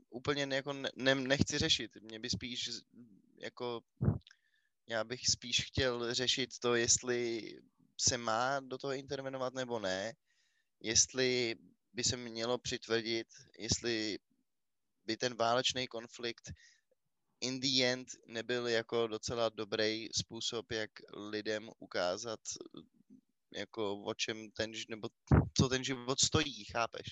úplně 0.10 0.48
jako 0.56 0.74
ne, 0.96 1.16
nechci 1.16 1.58
řešit. 1.58 1.92
Mě 2.02 2.20
by 2.20 2.30
spíš 2.30 2.70
jako 3.38 3.82
já 4.88 5.04
bych 5.04 5.28
spíš 5.28 5.66
chtěl 5.66 6.14
řešit 6.14 6.60
to, 6.60 6.76
jestli 6.76 7.44
se 8.02 8.18
má 8.18 8.60
do 8.60 8.78
toho 8.78 8.94
intervenovat 8.94 9.54
nebo 9.54 9.80
ne, 9.80 10.14
jestli 10.80 11.56
by 11.94 12.04
se 12.04 12.18
mělo 12.18 12.58
přitvrdit, 12.58 13.28
jestli 13.60 14.18
by 15.06 15.18
ten 15.18 15.36
válečný 15.36 15.88
konflikt 15.88 16.52
in 17.42 17.60
the 17.60 17.84
end 17.84 18.08
nebyl 18.28 18.68
jako 18.68 19.08
docela 19.08 19.50
dobrý 19.50 20.08
způsob, 20.14 20.72
jak 20.72 20.90
lidem 21.30 21.70
ukázat, 21.80 22.40
jako 23.54 24.02
o 24.02 24.14
čem 24.14 24.38
ten, 24.58 24.72
nebo 24.90 25.08
co 25.58 25.70
ten 25.70 25.84
život 25.84 26.20
stojí, 26.20 26.66
chápeš? 26.66 27.08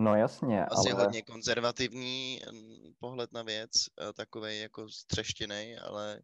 No 0.00 0.14
jasně, 0.14 0.64
Asi 0.64 0.92
ale... 0.92 1.04
hodně 1.04 1.22
konzervativní 1.22 2.40
mm, 2.52 2.92
pohled 2.98 3.32
na 3.32 3.42
věc, 3.42 3.70
takový 4.16 4.60
jako 4.60 4.88
střeštěný, 4.88 5.76
ale... 5.78 6.20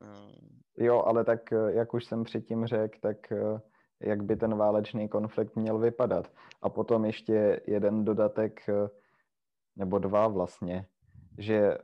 Mm. 0.00 0.60
Jo, 0.78 1.02
ale 1.02 1.24
tak, 1.24 1.52
eh, 1.52 1.72
jak 1.72 1.94
už 1.94 2.04
jsem 2.04 2.24
předtím 2.24 2.66
řekl, 2.66 2.98
tak 3.00 3.32
eh, 3.32 3.60
jak 4.00 4.22
by 4.22 4.36
ten 4.36 4.56
válečný 4.56 5.08
konflikt 5.08 5.56
měl 5.56 5.78
vypadat. 5.78 6.32
A 6.62 6.68
potom 6.68 7.04
ještě 7.04 7.60
jeden 7.66 8.04
dodatek, 8.04 8.68
eh, 8.68 8.88
nebo 9.76 9.98
dva 9.98 10.28
vlastně 10.28 10.86
že 11.40 11.78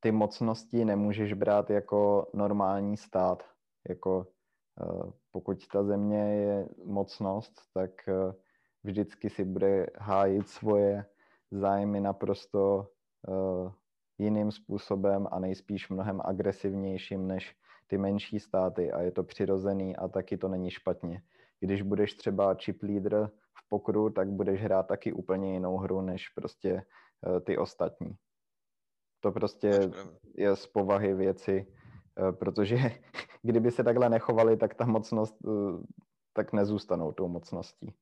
ty 0.00 0.12
mocnosti 0.12 0.84
nemůžeš 0.84 1.32
brát 1.32 1.70
jako 1.70 2.30
normální 2.34 2.96
stát. 2.96 3.42
Jako 3.88 4.26
eh, 4.82 5.12
pokud 5.30 5.68
ta 5.68 5.84
země 5.84 6.34
je 6.34 6.68
mocnost, 6.84 7.52
tak 7.74 8.08
eh, 8.08 8.34
vždycky 8.84 9.30
si 9.30 9.44
bude 9.44 9.86
hájit 9.98 10.48
svoje 10.48 11.06
zájmy 11.50 12.00
naprosto 12.00 12.88
eh, 13.28 13.72
jiným 14.18 14.52
způsobem 14.52 15.26
a 15.30 15.38
nejspíš 15.38 15.88
mnohem 15.88 16.20
agresivnějším 16.24 17.26
než 17.26 17.56
ty 17.86 17.98
menší 17.98 18.40
státy 18.40 18.92
a 18.92 19.00
je 19.00 19.10
to 19.10 19.22
přirozený 19.22 19.96
a 19.96 20.08
taky 20.08 20.36
to 20.36 20.48
není 20.48 20.70
špatně. 20.70 21.22
Když 21.60 21.82
budeš 21.82 22.14
třeba 22.14 22.54
chip 22.54 22.82
leader 22.82 23.30
v 23.54 23.68
pokru, 23.68 24.10
tak 24.10 24.30
budeš 24.30 24.62
hrát 24.62 24.86
taky 24.86 25.12
úplně 25.12 25.52
jinou 25.52 25.76
hru 25.76 26.00
než 26.00 26.28
prostě 26.28 26.82
ty 27.44 27.58
ostatní. 27.58 28.16
To 29.20 29.32
prostě 29.32 29.90
je 30.34 30.56
z 30.56 30.66
povahy 30.66 31.14
věci, 31.14 31.66
eh, 32.18 32.32
protože 32.32 32.76
kdyby 33.42 33.70
se 33.70 33.84
takhle 33.84 34.08
nechovali, 34.08 34.56
tak 34.56 34.74
ta 34.74 34.86
mocnost, 34.86 35.36
eh, 35.46 35.50
tak 36.32 36.52
nezůstanou 36.52 37.12
tou 37.12 37.28
mocností. 37.28 37.94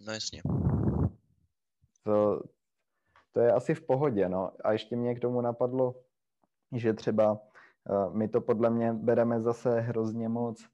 No 0.00 0.12
jasně. 0.12 0.42
To, 2.02 2.42
to 3.32 3.40
je 3.40 3.52
asi 3.52 3.74
v 3.74 3.86
pohodě, 3.86 4.28
no. 4.28 4.52
A 4.64 4.72
ještě 4.72 4.96
mě 4.96 5.14
k 5.14 5.20
tomu 5.20 5.40
napadlo, 5.40 5.94
že 6.72 6.94
třeba 6.94 7.40
eh, 7.90 8.10
my 8.12 8.28
to 8.28 8.40
podle 8.40 8.70
mě 8.70 8.92
bereme 8.92 9.40
zase 9.40 9.80
hrozně 9.80 10.28
moc, 10.28 10.68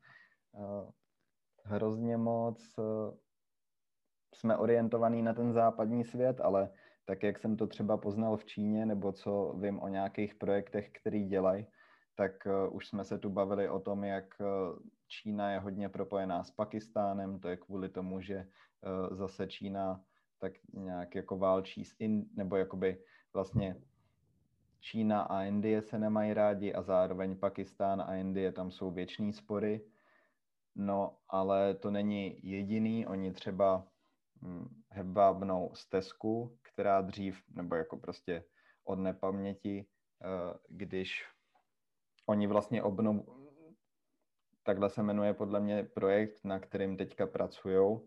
hrozně 1.65 2.17
moc 2.17 2.75
jsme 4.35 4.57
orientovaní 4.57 5.23
na 5.23 5.35
ten 5.35 5.53
západní 5.53 6.05
svět, 6.05 6.41
ale 6.41 6.71
tak 7.05 7.23
jak 7.23 7.39
jsem 7.39 7.57
to 7.57 7.67
třeba 7.67 7.97
poznal 7.97 8.37
v 8.37 8.45
Číně, 8.45 8.87
nebo 8.87 9.13
co 9.13 9.55
vím 9.59 9.81
o 9.81 9.89
nějakých 9.89 10.35
projektech, 10.35 10.91
který 10.91 11.25
dělají, 11.25 11.67
tak 12.15 12.33
uh, 12.47 12.77
už 12.77 12.89
jsme 12.89 13.05
se 13.05 13.19
tu 13.19 13.31
bavili 13.31 13.69
o 13.69 13.81
tom, 13.81 14.05
jak 14.05 14.25
uh, 14.41 14.79
Čína 15.09 15.51
je 15.51 15.59
hodně 15.59 15.89
propojená 15.89 16.45
s 16.45 16.51
Pakistánem, 16.51 17.41
to 17.41 17.49
je 17.49 17.57
kvůli 17.57 17.89
tomu, 17.89 18.21
že 18.21 18.37
uh, 18.37 19.17
zase 19.17 19.47
Čína 19.47 20.01
tak 20.39 20.53
nějak 20.73 21.15
jako 21.15 21.39
válčí 21.39 21.85
s 21.85 21.95
In, 21.99 22.25
nebo 22.37 22.57
jakoby 22.57 22.99
vlastně 23.35 23.77
Čína 24.81 25.23
a 25.23 25.43
Indie 25.43 25.83
se 25.83 25.99
nemají 25.99 26.35
rádi 26.35 26.73
a 26.73 26.83
zároveň 26.83 27.39
Pakistán 27.39 28.03
a 28.03 28.17
Indie 28.17 28.53
tam 28.53 28.71
jsou 28.71 28.91
věčný 28.91 29.33
spory. 29.33 29.81
No, 30.75 31.17
ale 31.29 31.75
to 31.75 31.91
není 31.91 32.39
jediný, 32.43 33.07
oni 33.07 33.33
třeba 33.33 33.87
hm, 34.43 34.83
hebábnou 34.89 35.71
stezku, 35.75 36.59
která 36.75 37.01
dřív, 37.01 37.43
nebo 37.49 37.75
jako 37.75 37.97
prostě 37.97 38.45
od 38.85 38.99
nepaměti, 38.99 39.87
eh, 40.23 40.59
když 40.69 41.25
oni 42.27 42.47
vlastně 42.47 42.83
obnov... 42.83 43.17
Takhle 44.63 44.91
se 44.91 45.03
jmenuje 45.03 45.35
podle 45.35 45.61
mě 45.61 45.85
projekt, 45.85 46.45
na 46.45 46.59
kterým 46.59 46.97
teďka 46.97 47.27
pracují 47.27 47.79
uh, 47.79 48.01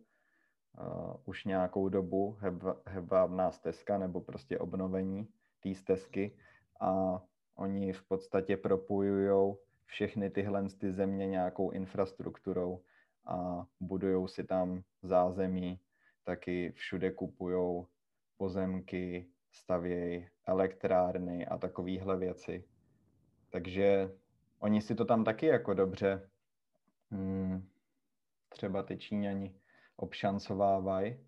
už 1.25 1.45
nějakou 1.45 1.89
dobu, 1.89 2.37
hebábná 2.85 3.51
stezka, 3.51 3.97
nebo 3.97 4.21
prostě 4.21 4.59
obnovení 4.59 5.27
té 5.59 5.75
stezky. 5.75 6.37
A 6.81 7.21
oni 7.55 7.93
v 7.93 8.03
podstatě 8.03 8.57
propojují 8.57 9.55
všechny 9.85 10.29
tyhle 10.29 10.69
ty 10.69 10.91
země 10.91 11.27
nějakou 11.27 11.71
infrastrukturou 11.71 12.83
a 13.25 13.65
budují 13.79 14.27
si 14.27 14.43
tam 14.43 14.83
zázemí, 15.03 15.79
taky 16.23 16.71
všude 16.71 17.11
kupují 17.11 17.85
pozemky, 18.37 19.29
stavějí 19.51 20.27
elektrárny 20.45 21.45
a 21.47 21.57
takovéhle 21.57 22.17
věci. 22.17 22.67
Takže 23.49 24.11
oni 24.59 24.81
si 24.81 24.95
to 24.95 25.05
tam 25.05 25.23
taky 25.23 25.45
jako 25.45 25.73
dobře 25.73 26.29
hmm, 27.11 27.69
třeba 28.49 28.83
ty 28.83 28.97
Číňani 28.97 29.59
obšancovávají. 29.95 31.27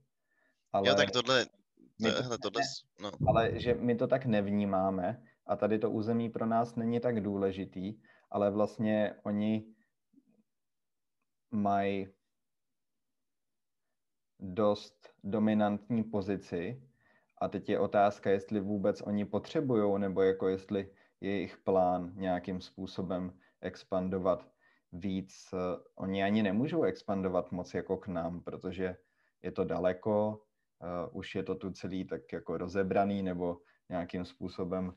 Ale 0.71 0.89
jo, 0.89 0.95
tak 0.95 1.11
tohle, 1.11 1.45
tohle, 2.01 2.37
to 2.37 2.37
tohle, 2.37 2.61
no. 3.01 3.11
Ale 3.27 3.59
že 3.59 3.73
my 3.73 3.95
to 3.95 4.07
tak 4.07 4.25
nevnímáme 4.25 5.23
a 5.45 5.55
tady 5.55 5.79
to 5.79 5.91
území 5.91 6.29
pro 6.29 6.45
nás 6.45 6.75
není 6.75 6.99
tak 6.99 7.21
důležitý, 7.21 8.01
ale 8.31 8.51
vlastně 8.51 9.15
oni 9.23 9.75
mají 11.51 12.07
dost 14.39 15.09
dominantní 15.23 16.03
pozici 16.03 16.88
a 17.39 17.47
teď 17.47 17.69
je 17.69 17.79
otázka, 17.79 18.29
jestli 18.29 18.59
vůbec 18.59 19.01
oni 19.01 19.25
potřebují, 19.25 19.99
nebo 20.01 20.21
jako 20.21 20.47
jestli 20.47 20.89
je 21.21 21.31
jejich 21.31 21.57
plán 21.57 22.11
nějakým 22.15 22.61
způsobem 22.61 23.33
expandovat 23.61 24.47
víc. 24.91 25.53
Oni 25.95 26.23
ani 26.23 26.43
nemůžou 26.43 26.83
expandovat 26.83 27.51
moc 27.51 27.73
jako 27.73 27.97
k 27.97 28.07
nám, 28.07 28.41
protože 28.41 28.97
je 29.43 29.51
to 29.51 29.63
daleko, 29.63 30.41
uh, 31.11 31.17
už 31.17 31.35
je 31.35 31.43
to 31.43 31.55
tu 31.55 31.71
celý 31.71 32.05
tak 32.05 32.33
jako 32.33 32.57
rozebraný 32.57 33.23
nebo 33.23 33.57
nějakým 33.89 34.25
způsobem 34.25 34.93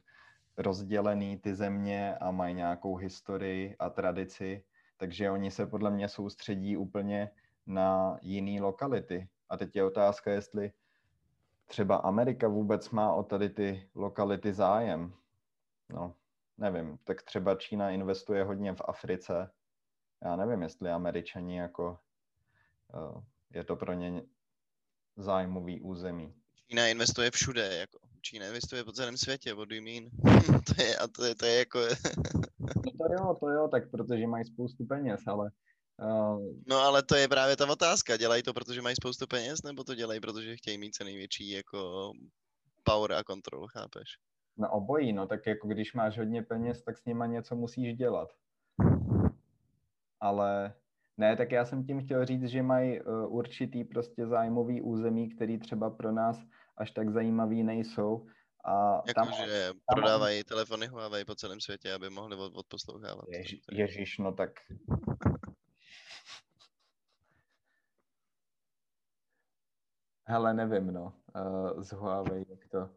rozdělený 0.58 1.36
ty 1.36 1.54
země 1.54 2.16
a 2.16 2.30
mají 2.30 2.54
nějakou 2.54 2.96
historii 2.96 3.76
a 3.78 3.90
tradici, 3.90 4.64
takže 4.96 5.30
oni 5.30 5.50
se 5.50 5.66
podle 5.66 5.90
mě 5.90 6.08
soustředí 6.08 6.76
úplně 6.76 7.30
na 7.66 8.18
jiné 8.22 8.62
lokality. 8.62 9.28
A 9.48 9.56
teď 9.56 9.76
je 9.76 9.84
otázka, 9.84 10.32
jestli 10.32 10.72
třeba 11.72 11.96
Amerika 11.96 12.48
vůbec 12.48 12.90
má 12.90 13.14
o 13.14 13.22
tady 13.22 13.48
ty 13.48 13.88
lokality 13.94 14.52
zájem. 14.52 15.12
No, 15.94 16.14
nevím, 16.58 16.98
tak 17.04 17.22
třeba 17.22 17.54
Čína 17.54 17.90
investuje 17.90 18.44
hodně 18.44 18.74
v 18.74 18.82
Africe. 18.84 19.50
Já 20.24 20.36
nevím, 20.36 20.62
jestli 20.62 20.90
Američani 20.90 21.56
jako 21.56 21.98
uh, 22.94 23.22
je 23.54 23.64
to 23.64 23.76
pro 23.76 23.92
ně 23.92 24.22
zájmový 25.16 25.80
území. 25.80 26.34
Čína 26.68 26.86
investuje 26.86 27.30
všude, 27.30 27.76
jako 27.76 27.98
Čína 28.20 28.46
investuje 28.46 28.84
po 28.84 28.92
celém 28.92 29.16
světě, 29.16 29.54
what 29.54 29.68
do 29.68 29.76
you 29.76 29.82
mean? 29.82 30.10
to 30.66 30.82
je, 30.82 30.96
a 30.96 31.06
to 31.08 31.24
je, 31.24 31.34
to 31.34 31.46
je 31.46 31.58
jako... 31.58 31.80
to 32.98 33.12
jo, 33.12 33.36
to 33.40 33.48
jo, 33.48 33.68
tak 33.68 33.90
protože 33.90 34.26
mají 34.26 34.44
spoustu 34.44 34.84
peněz, 34.84 35.20
ale... 35.26 35.50
Uh... 36.02 36.54
No 36.66 36.76
ale 36.76 37.02
to 37.02 37.14
je 37.14 37.28
právě 37.28 37.56
ta 37.56 37.70
otázka, 37.70 38.16
dělají 38.16 38.42
to, 38.42 38.52
protože 38.52 38.82
mají 38.82 38.96
spoustu 38.96 39.26
peněz, 39.26 39.62
nebo 39.62 39.84
to 39.84 39.94
dělají, 39.94 40.20
protože 40.20 40.56
chtějí 40.56 40.78
mít 40.78 40.94
co 40.94 41.04
největší 41.04 41.50
jako 41.50 42.12
power 42.82 43.12
a 43.12 43.22
control, 43.22 43.68
chápeš? 43.68 44.08
Na 44.58 44.68
obojí, 44.68 45.12
no 45.12 45.26
tak 45.26 45.46
jako 45.46 45.68
když 45.68 45.94
máš 45.94 46.18
hodně 46.18 46.42
peněz, 46.42 46.82
tak 46.82 46.98
s 46.98 47.04
nima 47.04 47.26
něco 47.26 47.56
musíš 47.56 47.94
dělat. 47.94 48.28
Ale 50.20 50.74
ne, 51.16 51.36
tak 51.36 51.52
já 51.52 51.64
jsem 51.64 51.86
tím 51.86 52.04
chtěl 52.04 52.26
říct, 52.26 52.44
že 52.44 52.62
mají 52.62 53.00
uh, 53.00 53.34
určitý 53.34 53.84
prostě 53.84 54.26
zájmový 54.26 54.82
území, 54.82 55.28
který 55.28 55.58
třeba 55.58 55.90
pro 55.90 56.12
nás 56.12 56.38
až 56.76 56.90
tak 56.90 57.10
zajímavý 57.10 57.62
nejsou. 57.62 58.26
A 58.64 59.02
jako, 59.06 59.12
tam, 59.14 59.32
že 59.32 59.66
tam 59.66 59.96
prodávají 59.96 60.44
telefony 60.44 60.86
Huawei 60.86 61.24
po 61.24 61.34
celém 61.34 61.60
světě, 61.60 61.92
aby 61.92 62.10
mohli 62.10 62.36
od, 62.36 62.52
odposlouchávat. 62.54 63.24
Jež, 63.28 63.56
ježiš, 63.72 64.18
no 64.18 64.32
tak... 64.32 64.50
Hele, 70.24 70.54
nevím, 70.54 70.86
no, 70.92 71.12
uh, 71.74 71.82
z 71.82 71.92
Huawei, 71.92 72.46
jak 72.48 72.68
to... 72.68 72.90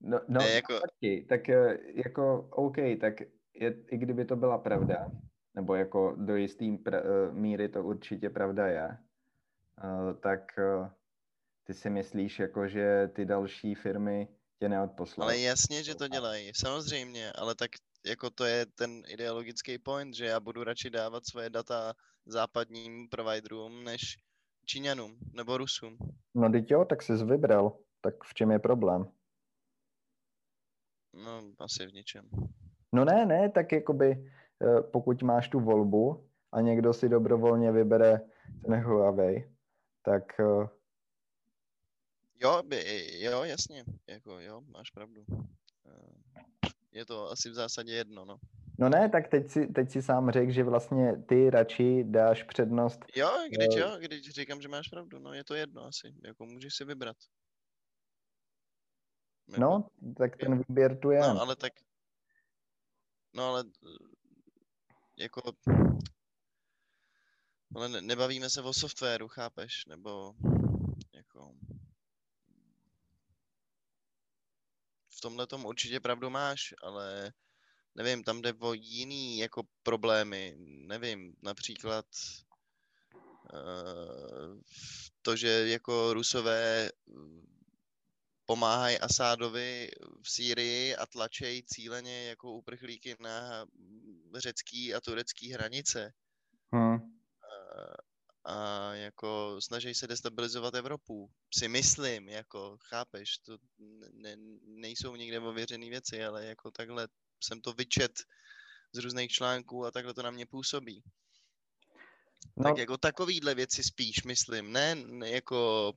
No, 0.00 0.20
no 0.28 0.40
ne, 0.40 0.50
jako... 0.50 0.80
taky, 0.80 1.26
tak 1.28 1.48
eh, 1.48 1.78
jako 1.94 2.48
OK, 2.50 2.76
tak 3.00 3.20
je, 3.54 3.74
i 3.90 3.98
kdyby 3.98 4.24
to 4.24 4.36
byla 4.36 4.58
pravda, 4.58 5.10
nebo 5.54 5.74
jako 5.74 6.16
do 6.18 6.36
jisté 6.36 6.64
pr- 6.64 7.32
míry 7.32 7.68
to 7.68 7.84
určitě 7.84 8.30
pravda 8.30 8.66
je, 8.66 8.98
tak 10.20 10.58
ty 11.64 11.74
si 11.74 11.90
myslíš, 11.90 12.38
jako, 12.38 12.68
že 12.68 13.10
ty 13.14 13.24
další 13.24 13.74
firmy 13.74 14.28
tě 14.58 14.68
neodposlají. 14.68 15.26
Ale 15.26 15.38
jasně, 15.38 15.82
že 15.82 15.94
to 15.94 16.08
dělají, 16.08 16.52
samozřejmě, 16.54 17.32
ale 17.32 17.54
tak 17.54 17.70
jako 18.06 18.30
to 18.30 18.44
je 18.44 18.66
ten 18.66 19.02
ideologický 19.08 19.78
point, 19.78 20.14
že 20.14 20.26
já 20.26 20.40
budu 20.40 20.64
radši 20.64 20.90
dávat 20.90 21.26
svoje 21.26 21.50
data 21.50 21.94
západním 22.26 23.08
providerům, 23.08 23.84
než 23.84 24.18
Číňanům 24.64 25.18
nebo 25.32 25.58
Rusům. 25.58 25.98
No 26.34 26.50
teď 26.50 26.70
jo, 26.70 26.84
tak 26.84 27.02
jsi 27.02 27.12
vybral. 27.12 27.78
Tak 28.00 28.14
v 28.24 28.34
čem 28.34 28.50
je 28.50 28.58
problém? 28.58 29.12
No, 31.12 31.42
asi 31.58 31.86
v 31.86 31.92
ničem. 31.92 32.28
No 32.92 33.04
ne, 33.04 33.26
ne, 33.26 33.50
tak 33.50 33.72
jakoby 33.72 34.30
eh, 34.62 34.82
pokud 34.82 35.22
máš 35.22 35.48
tu 35.48 35.60
volbu 35.60 36.28
a 36.52 36.60
někdo 36.60 36.92
si 36.92 37.08
dobrovolně 37.08 37.72
vybere 37.72 38.20
ten 38.64 38.80
Huawei, 38.80 39.52
tak... 40.02 40.40
Eh, 40.40 40.68
jo, 42.40 42.62
by, 42.62 43.06
jo, 43.24 43.44
jasně, 43.44 43.84
jako 44.06 44.40
jo, 44.40 44.60
máš 44.60 44.90
pravdu. 44.90 45.24
Eh, 46.96 46.98
je 46.98 47.06
to 47.06 47.30
asi 47.30 47.50
v 47.50 47.54
zásadě 47.54 47.92
jedno, 47.92 48.24
no. 48.24 48.36
No 48.78 48.88
ne, 48.88 49.08
tak 49.08 49.28
teď 49.28 49.50
si, 49.50 49.66
teď 49.66 49.90
si 49.90 50.02
sám 50.02 50.30
řekl, 50.30 50.52
že 50.52 50.64
vlastně 50.64 51.22
ty 51.28 51.50
radši 51.50 52.04
dáš 52.04 52.42
přednost. 52.42 53.00
Jo, 53.16 53.30
když 53.48 53.68
uh, 53.68 53.78
jo, 53.78 53.96
když 54.00 54.30
říkám, 54.30 54.60
že 54.60 54.68
máš 54.68 54.88
pravdu, 54.88 55.18
no 55.18 55.32
je 55.32 55.44
to 55.44 55.54
jedno 55.54 55.84
asi, 55.84 56.14
jako 56.24 56.46
můžeš 56.46 56.74
si 56.74 56.84
vybrat. 56.84 57.16
Jako, 59.48 59.60
no, 59.60 59.88
tak 60.18 60.36
ten 60.36 60.62
výběr 60.68 60.98
tu 60.98 61.10
je. 61.10 61.20
No, 61.20 61.40
ale 61.40 61.56
tak, 61.56 61.72
no 63.34 63.44
ale 63.44 63.64
jako, 65.18 65.52
ale 67.74 67.88
ne, 67.88 68.02
nebavíme 68.02 68.50
se 68.50 68.62
o 68.62 68.72
softwaru, 68.72 69.28
chápeš, 69.28 69.86
nebo 69.86 70.34
jako 71.14 71.52
tomhle 75.26 75.46
tom 75.46 75.64
určitě 75.64 76.00
pravdu 76.00 76.30
máš, 76.30 76.74
ale 76.82 77.32
nevím, 77.94 78.24
tam 78.24 78.42
jde 78.42 78.54
o 78.58 78.72
jiný 78.72 79.38
jako 79.38 79.62
problémy, 79.82 80.54
nevím, 80.86 81.34
například 81.42 82.06
uh, 83.52 84.60
to, 85.22 85.36
že 85.36 85.48
jako 85.48 86.14
rusové 86.14 86.90
pomáhají 88.44 88.98
Asádovi 88.98 89.90
v 90.22 90.30
Sýrii 90.30 90.96
a 90.96 91.06
tlačejí 91.06 91.62
cíleně 91.66 92.28
jako 92.28 92.52
uprchlíky 92.52 93.16
na 93.20 93.66
řecký 94.34 94.94
a 94.94 95.00
turecký 95.00 95.52
hranice. 95.52 96.12
Hmm. 96.72 96.94
A, 96.94 96.98
a 98.46 98.94
jako 98.94 99.56
snaží 99.58 99.94
se 99.94 100.06
destabilizovat 100.06 100.74
Evropu. 100.74 101.30
Si 101.54 101.68
myslím, 101.68 102.28
jako 102.28 102.78
chápeš, 102.80 103.38
to 103.38 103.58
ne, 104.12 104.36
nejsou 104.62 105.16
nikde 105.16 105.40
ověřené 105.40 105.88
věci, 105.88 106.24
ale 106.24 106.46
jako 106.46 106.70
takhle 106.70 107.08
jsem 107.40 107.60
to 107.60 107.72
vyčet 107.72 108.12
z 108.92 108.98
různých 108.98 109.30
článků 109.30 109.86
a 109.86 109.90
takhle 109.90 110.14
to 110.14 110.22
na 110.22 110.30
mě 110.30 110.46
působí. 110.46 111.02
No. 112.56 112.64
Tak 112.64 112.78
jako 112.78 112.96
takovýhle 112.96 113.54
věci 113.54 113.82
spíš, 113.82 114.24
myslím, 114.24 114.72
ne, 114.72 114.94
ne 114.94 115.30
jako 115.30 115.92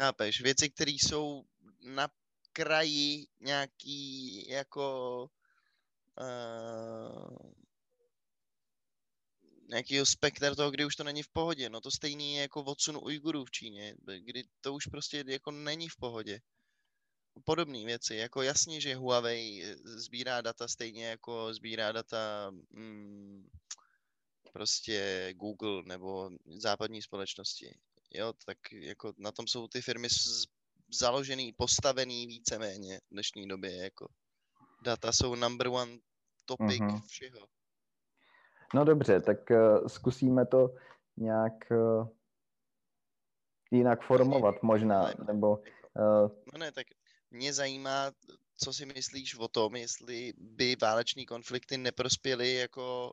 Chápeš? 0.00 0.40
Věci, 0.40 0.70
které 0.70 0.90
jsou 0.90 1.44
na 1.80 2.08
kraji 2.52 3.26
nějaký 3.40 4.48
jako 4.48 5.22
uh, 6.20 7.52
nějakýho 9.70 10.06
spektra 10.06 10.54
toho, 10.54 10.70
kdy 10.70 10.84
už 10.84 10.96
to 10.96 11.04
není 11.04 11.22
v 11.22 11.28
pohodě. 11.28 11.68
No 11.68 11.80
to 11.80 11.90
stejný 11.90 12.34
je 12.34 12.42
jako 12.42 12.62
odsun 12.62 12.98
Ujgurů 13.02 13.44
v 13.44 13.50
Číně, 13.50 13.94
kdy 14.18 14.44
to 14.60 14.74
už 14.74 14.86
prostě 14.86 15.24
jako 15.26 15.50
není 15.50 15.88
v 15.88 15.96
pohodě. 15.96 16.40
Podobné 17.44 17.84
věci, 17.84 18.14
jako 18.14 18.42
jasně, 18.42 18.80
že 18.80 18.96
Huawei 18.96 19.64
sbírá 19.84 20.40
data 20.40 20.68
stejně 20.68 21.06
jako 21.06 21.54
sbírá 21.54 21.92
data 21.92 22.50
mm, 22.70 23.48
prostě 24.52 25.28
Google 25.36 25.82
nebo 25.82 26.30
západní 26.58 27.02
společnosti 27.02 27.74
jo, 28.10 28.32
tak 28.44 28.58
jako 28.72 29.12
na 29.18 29.32
tom 29.32 29.46
jsou 29.46 29.68
ty 29.68 29.82
firmy 29.82 30.08
založený, 30.94 31.52
postavený 31.52 32.26
víceméně 32.26 33.00
v 33.00 33.10
dnešní 33.10 33.48
době, 33.48 33.76
jako 33.76 34.08
data 34.82 35.12
jsou 35.12 35.34
number 35.34 35.68
one 35.68 35.98
topic 36.44 36.80
mm-hmm. 36.80 37.06
všeho. 37.06 37.46
No 38.74 38.84
dobře, 38.84 39.20
tak 39.20 39.50
uh, 39.50 39.86
zkusíme 39.86 40.46
to 40.46 40.74
nějak 41.16 41.52
uh, 41.70 42.08
jinak 43.70 44.02
formovat 44.02 44.62
možná, 44.62 45.02
ne, 45.02 45.14
nebo... 45.26 45.56
Uh... 45.56 46.30
No 46.52 46.58
ne, 46.58 46.72
tak 46.72 46.86
mě 47.30 47.52
zajímá, 47.52 48.10
co 48.56 48.72
si 48.72 48.86
myslíš 48.86 49.38
o 49.38 49.48
tom, 49.48 49.76
jestli 49.76 50.32
by 50.36 50.76
váleční 50.82 51.26
konflikty 51.26 51.78
neprospěly 51.78 52.54
jako 52.54 53.12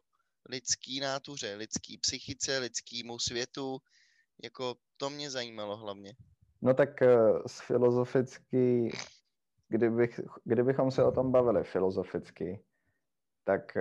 lidský 0.49 0.99
nátuře, 0.99 1.55
lidský 1.55 1.97
psychice, 1.97 2.57
lidskému 2.57 3.19
světu, 3.19 3.77
jako 4.43 4.75
to 4.97 5.09
mě 5.09 5.31
zajímalo 5.31 5.77
hlavně. 5.77 6.15
No 6.61 6.73
tak 6.73 6.89
z 7.47 7.61
filozoficky, 7.61 8.91
kdybych, 9.67 10.19
kdybychom 10.43 10.91
se 10.91 11.03
o 11.03 11.11
tom 11.11 11.31
bavili 11.31 11.63
filozoficky, 11.63 12.63
tak 13.43 13.77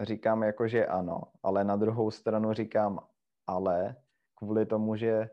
říkám 0.00 0.42
jako, 0.42 0.68
že 0.68 0.86
ano, 0.86 1.22
ale 1.42 1.64
na 1.64 1.76
druhou 1.76 2.10
stranu 2.10 2.52
říkám 2.52 2.98
ale, 3.46 3.96
kvůli 4.34 4.66
tomu, 4.66 4.96
že 4.96 5.30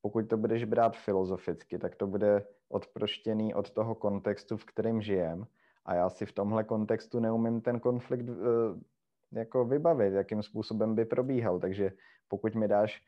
pokud 0.00 0.28
to 0.28 0.36
budeš 0.36 0.64
brát 0.64 0.96
filozoficky, 0.96 1.78
tak 1.78 1.96
to 1.96 2.06
bude 2.06 2.46
odproštěný 2.68 3.54
od 3.54 3.70
toho 3.70 3.94
kontextu, 3.94 4.56
v 4.56 4.64
kterém 4.64 5.02
žijem. 5.02 5.46
A 5.84 5.94
já 5.94 6.10
si 6.10 6.26
v 6.26 6.32
tomhle 6.32 6.64
kontextu 6.64 7.20
neumím 7.20 7.60
ten 7.60 7.80
konflikt 7.80 8.28
uh, 8.28 8.36
jako 9.32 9.64
vybavit, 9.64 10.12
jakým 10.12 10.42
způsobem 10.42 10.94
by 10.94 11.04
probíhal. 11.04 11.58
Takže 11.58 11.92
pokud 12.28 12.54
mi 12.54 12.68
dáš 12.68 13.02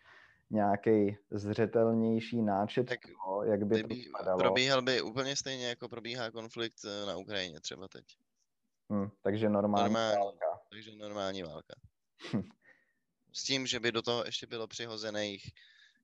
nějaký 0.50 1.16
zřetelnější 1.30 2.42
náčet 2.42 2.88
tak 2.88 2.98
toho, 3.00 3.44
jak 3.44 3.66
by, 3.66 3.82
by 3.82 4.02
to. 4.24 4.36
Probíhal 4.38 4.82
by 4.82 5.02
úplně 5.02 5.36
stejně, 5.36 5.68
jako 5.68 5.88
probíhá 5.88 6.30
konflikt 6.30 6.84
eh, 6.84 7.06
na 7.06 7.16
Ukrajině 7.16 7.60
třeba 7.60 7.88
teď. 7.88 8.04
Hmm, 8.90 9.10
takže 9.22 9.48
normální, 9.48 9.94
normální 9.94 10.18
válka. 10.18 10.51
Takže 10.72 10.96
normální 10.96 11.42
válka. 11.42 11.74
S 13.32 13.42
tím, 13.42 13.66
že 13.66 13.80
by 13.80 13.92
do 13.92 14.02
toho 14.02 14.24
ještě 14.24 14.46
bylo 14.46 14.66
přihozených 14.66 15.52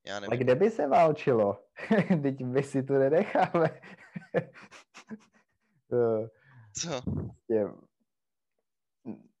já 0.05 0.19
nevím. 0.19 0.33
A 0.33 0.35
kde 0.35 0.55
by 0.55 0.69
se 0.69 0.87
válčilo? 0.87 1.63
Teď 2.21 2.39
my 2.39 2.63
si 2.63 2.83
tu 2.83 2.93
nenecháme. 2.93 3.81
Co? 6.73 7.01
Je... 7.49 7.65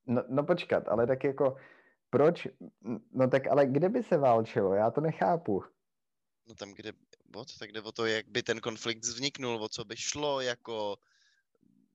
No, 0.07 0.23
no 0.29 0.43
počkat, 0.43 0.87
ale 0.87 1.07
tak 1.07 1.23
jako 1.23 1.55
proč? 2.09 2.47
No 3.11 3.27
tak 3.29 3.47
ale 3.47 3.65
kde 3.65 3.89
by 3.89 4.03
se 4.03 4.17
válčilo? 4.17 4.73
Já 4.73 4.91
to 4.91 5.01
nechápu. 5.01 5.63
No 6.47 6.55
tam, 6.55 6.73
kde, 6.73 6.91
o 7.35 7.45
co, 7.45 7.59
tak 7.59 7.71
jde 7.71 7.81
o 7.81 7.91
to, 7.91 8.05
jak 8.05 8.27
by 8.27 8.43
ten 8.43 8.59
konflikt 8.59 9.05
vzniknul, 9.05 9.63
o 9.63 9.69
co 9.69 9.85
by 9.85 9.97
šlo, 9.97 10.41
jako, 10.41 10.97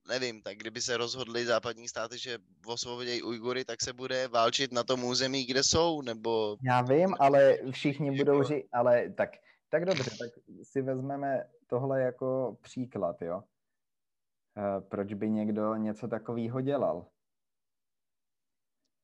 nevím, 0.09 0.43
tak 0.43 0.57
kdyby 0.57 0.81
se 0.81 0.97
rozhodli 0.97 1.47
západní 1.47 1.89
státy, 1.89 2.19
že 2.19 2.39
osvobodějí 2.67 3.23
Ujgury, 3.23 3.65
tak 3.65 3.83
se 3.83 3.93
bude 3.93 4.29
válčit 4.29 4.73
na 4.73 4.83
tom 4.83 5.05
území, 5.05 5.45
kde 5.45 5.63
jsou, 5.63 6.03
nebo... 6.03 6.57
Já 6.63 6.83
vím, 6.83 7.15
ale 7.19 7.59
všichni 7.71 8.11
budou 8.11 8.43
říct, 8.43 8.67
ale 8.73 9.11
tak 9.11 9.31
tak 9.75 9.85
dobře, 9.85 10.11
tak 10.11 10.31
si 10.63 10.83
vezmeme 10.83 11.45
tohle 11.67 12.03
jako 12.03 12.59
příklad, 12.63 13.23
jo. 13.23 13.43
Eh, 14.59 14.81
proč 14.81 15.15
by 15.15 15.31
někdo 15.31 15.75
něco 15.75 16.09
takového 16.09 16.61
dělal? 16.61 17.07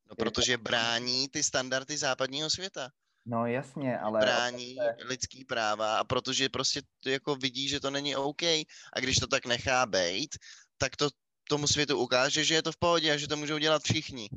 No, 0.09 0.17
protože 0.19 0.59
brání 0.59 1.29
ty 1.29 1.43
standardy 1.43 1.97
západního 1.97 2.51
světa. 2.51 2.91
No 3.27 3.47
jasně, 3.47 3.99
ale... 3.99 4.21
Brání 4.21 4.77
lidský 5.05 5.45
práva 5.45 5.99
a 5.99 6.05
protože 6.05 6.49
prostě 6.49 6.83
jako 7.07 7.37
vidí, 7.37 7.69
že 7.69 7.81
to 7.81 7.91
není 7.91 8.17
OK 8.17 8.43
a 8.93 9.01
když 9.01 9.17
to 9.17 9.27
tak 9.27 9.47
nechá 9.47 9.87
být, 9.87 10.35
tak 10.81 10.97
to 10.97 11.09
tomu 11.49 11.67
světu 11.67 11.99
ukáže, 11.99 12.45
že 12.45 12.55
je 12.55 12.63
to 12.63 12.73
v 12.73 12.77
pohodě 12.77 13.13
a 13.13 13.17
že 13.17 13.29
to 13.29 13.37
můžou 13.37 13.59
dělat 13.59 13.83
všichni. 13.83 14.29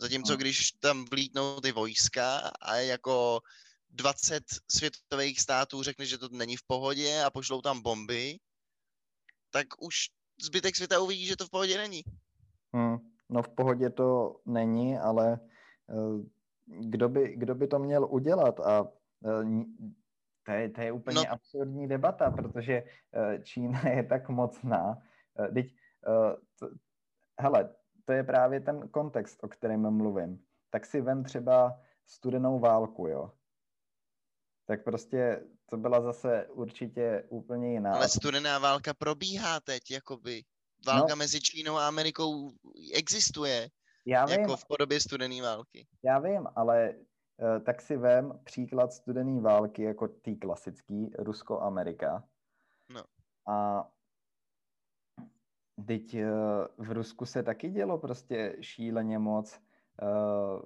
Zatímco 0.00 0.32
no. 0.32 0.36
když 0.36 0.72
tam 0.72 1.04
vlítnou 1.04 1.60
ty 1.60 1.72
vojska 1.72 2.38
a 2.60 2.76
jako 2.76 3.40
20 3.90 4.44
světových 4.70 5.40
států 5.40 5.82
řekne, 5.82 6.06
že 6.06 6.18
to 6.18 6.28
není 6.28 6.56
v 6.56 6.66
pohodě 6.66 7.22
a 7.22 7.30
pošlou 7.30 7.60
tam 7.60 7.82
bomby, 7.82 8.38
tak 9.50 9.66
už 9.78 9.94
zbytek 10.42 10.76
světa 10.76 11.00
uvidí, 11.00 11.26
že 11.26 11.36
to 11.36 11.46
v 11.46 11.50
pohodě 11.50 11.78
není. 11.78 12.02
Hmm. 12.74 12.98
No 13.30 13.42
v 13.42 13.48
pohodě 13.48 13.90
to 13.90 14.40
není, 14.46 14.98
ale 14.98 15.40
uh, 15.86 16.20
kdo 16.66 17.08
by, 17.08 17.34
kdo 17.36 17.54
by 17.54 17.66
to 17.66 17.78
měl 17.78 18.06
udělat? 18.10 18.60
A 18.60 18.82
uh, 18.82 19.62
to 20.46 20.52
je, 20.52 20.70
to 20.70 20.80
je 20.80 20.92
úplně 20.92 21.20
no. 21.20 21.32
absurdní 21.32 21.88
debata, 21.88 22.30
protože 22.30 22.82
uh, 22.82 23.42
Čína 23.42 23.88
je 23.88 24.02
tak 24.02 24.28
mocná. 24.28 25.02
Uh, 25.38 25.54
teď, 25.54 25.66
uh, 26.08 26.32
to, 26.58 26.68
hele, 27.40 27.74
to 28.04 28.12
je 28.12 28.24
právě 28.24 28.60
ten 28.60 28.88
kontext, 28.88 29.44
o 29.44 29.48
kterém 29.48 29.90
mluvím. 29.90 30.44
Tak 30.70 30.86
si 30.86 31.00
vem 31.00 31.24
třeba 31.24 31.80
studenou 32.06 32.58
válku, 32.58 33.08
jo 33.08 33.30
tak 34.66 34.84
prostě 34.84 35.44
to 35.70 35.76
byla 35.76 36.00
zase 36.00 36.46
určitě 36.46 37.24
úplně 37.28 37.72
jiná. 37.72 37.94
Ale 37.94 38.08
studená 38.08 38.58
válka 38.58 38.94
probíhá 38.94 39.60
teď, 39.60 39.90
jakoby. 39.90 40.42
Válka 40.86 41.14
no, 41.14 41.16
mezi 41.16 41.40
Čínou 41.40 41.76
a 41.76 41.88
Amerikou 41.88 42.50
existuje. 42.94 43.68
Já 44.06 44.26
vím, 44.26 44.40
jako 44.40 44.56
v 44.56 44.64
podobě 44.64 45.00
studené 45.00 45.42
války. 45.42 45.86
Já 46.02 46.18
vím, 46.18 46.46
ale 46.56 46.94
uh, 46.94 47.64
tak 47.64 47.82
si 47.82 47.96
vem 47.96 48.40
příklad 48.44 48.92
studené 48.92 49.40
války 49.40 49.82
jako 49.82 50.08
tý 50.08 50.36
klasický, 50.36 51.10
Rusko-Amerika. 51.18 52.24
No. 52.88 53.04
A 53.48 53.88
teď 55.86 56.14
uh, 56.14 56.86
v 56.86 56.92
Rusku 56.92 57.26
se 57.26 57.42
taky 57.42 57.70
dělo 57.70 57.98
prostě 57.98 58.56
šíleně 58.60 59.18
moc 59.18 59.60
uh, 60.02 60.62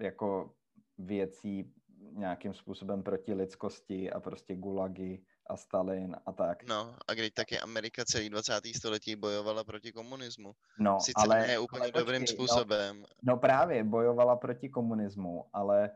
jako 0.00 0.54
věcí 0.98 1.74
nějakým 2.12 2.54
způsobem 2.54 3.02
proti 3.02 3.34
lidskosti 3.34 4.10
a 4.10 4.20
prostě 4.20 4.56
gulagy 4.56 5.18
a 5.46 5.56
Stalin 5.56 6.16
a 6.26 6.32
tak. 6.32 6.64
No 6.68 6.96
a 7.08 7.14
když 7.14 7.30
taky 7.30 7.58
Amerika 7.58 8.04
celý 8.04 8.30
20. 8.30 8.52
století 8.76 9.16
bojovala 9.16 9.64
proti 9.64 9.92
komunismu. 9.92 10.52
No, 10.78 11.00
Sice 11.00 11.22
ale, 11.22 11.46
ne 11.46 11.58
úplně 11.58 11.82
ale 11.82 11.92
dobrým 11.92 12.22
počkej, 12.22 12.36
způsobem. 12.36 13.00
No, 13.00 13.06
no 13.22 13.36
právě, 13.36 13.84
bojovala 13.84 14.36
proti 14.36 14.68
komunismu, 14.68 15.44
ale 15.52 15.90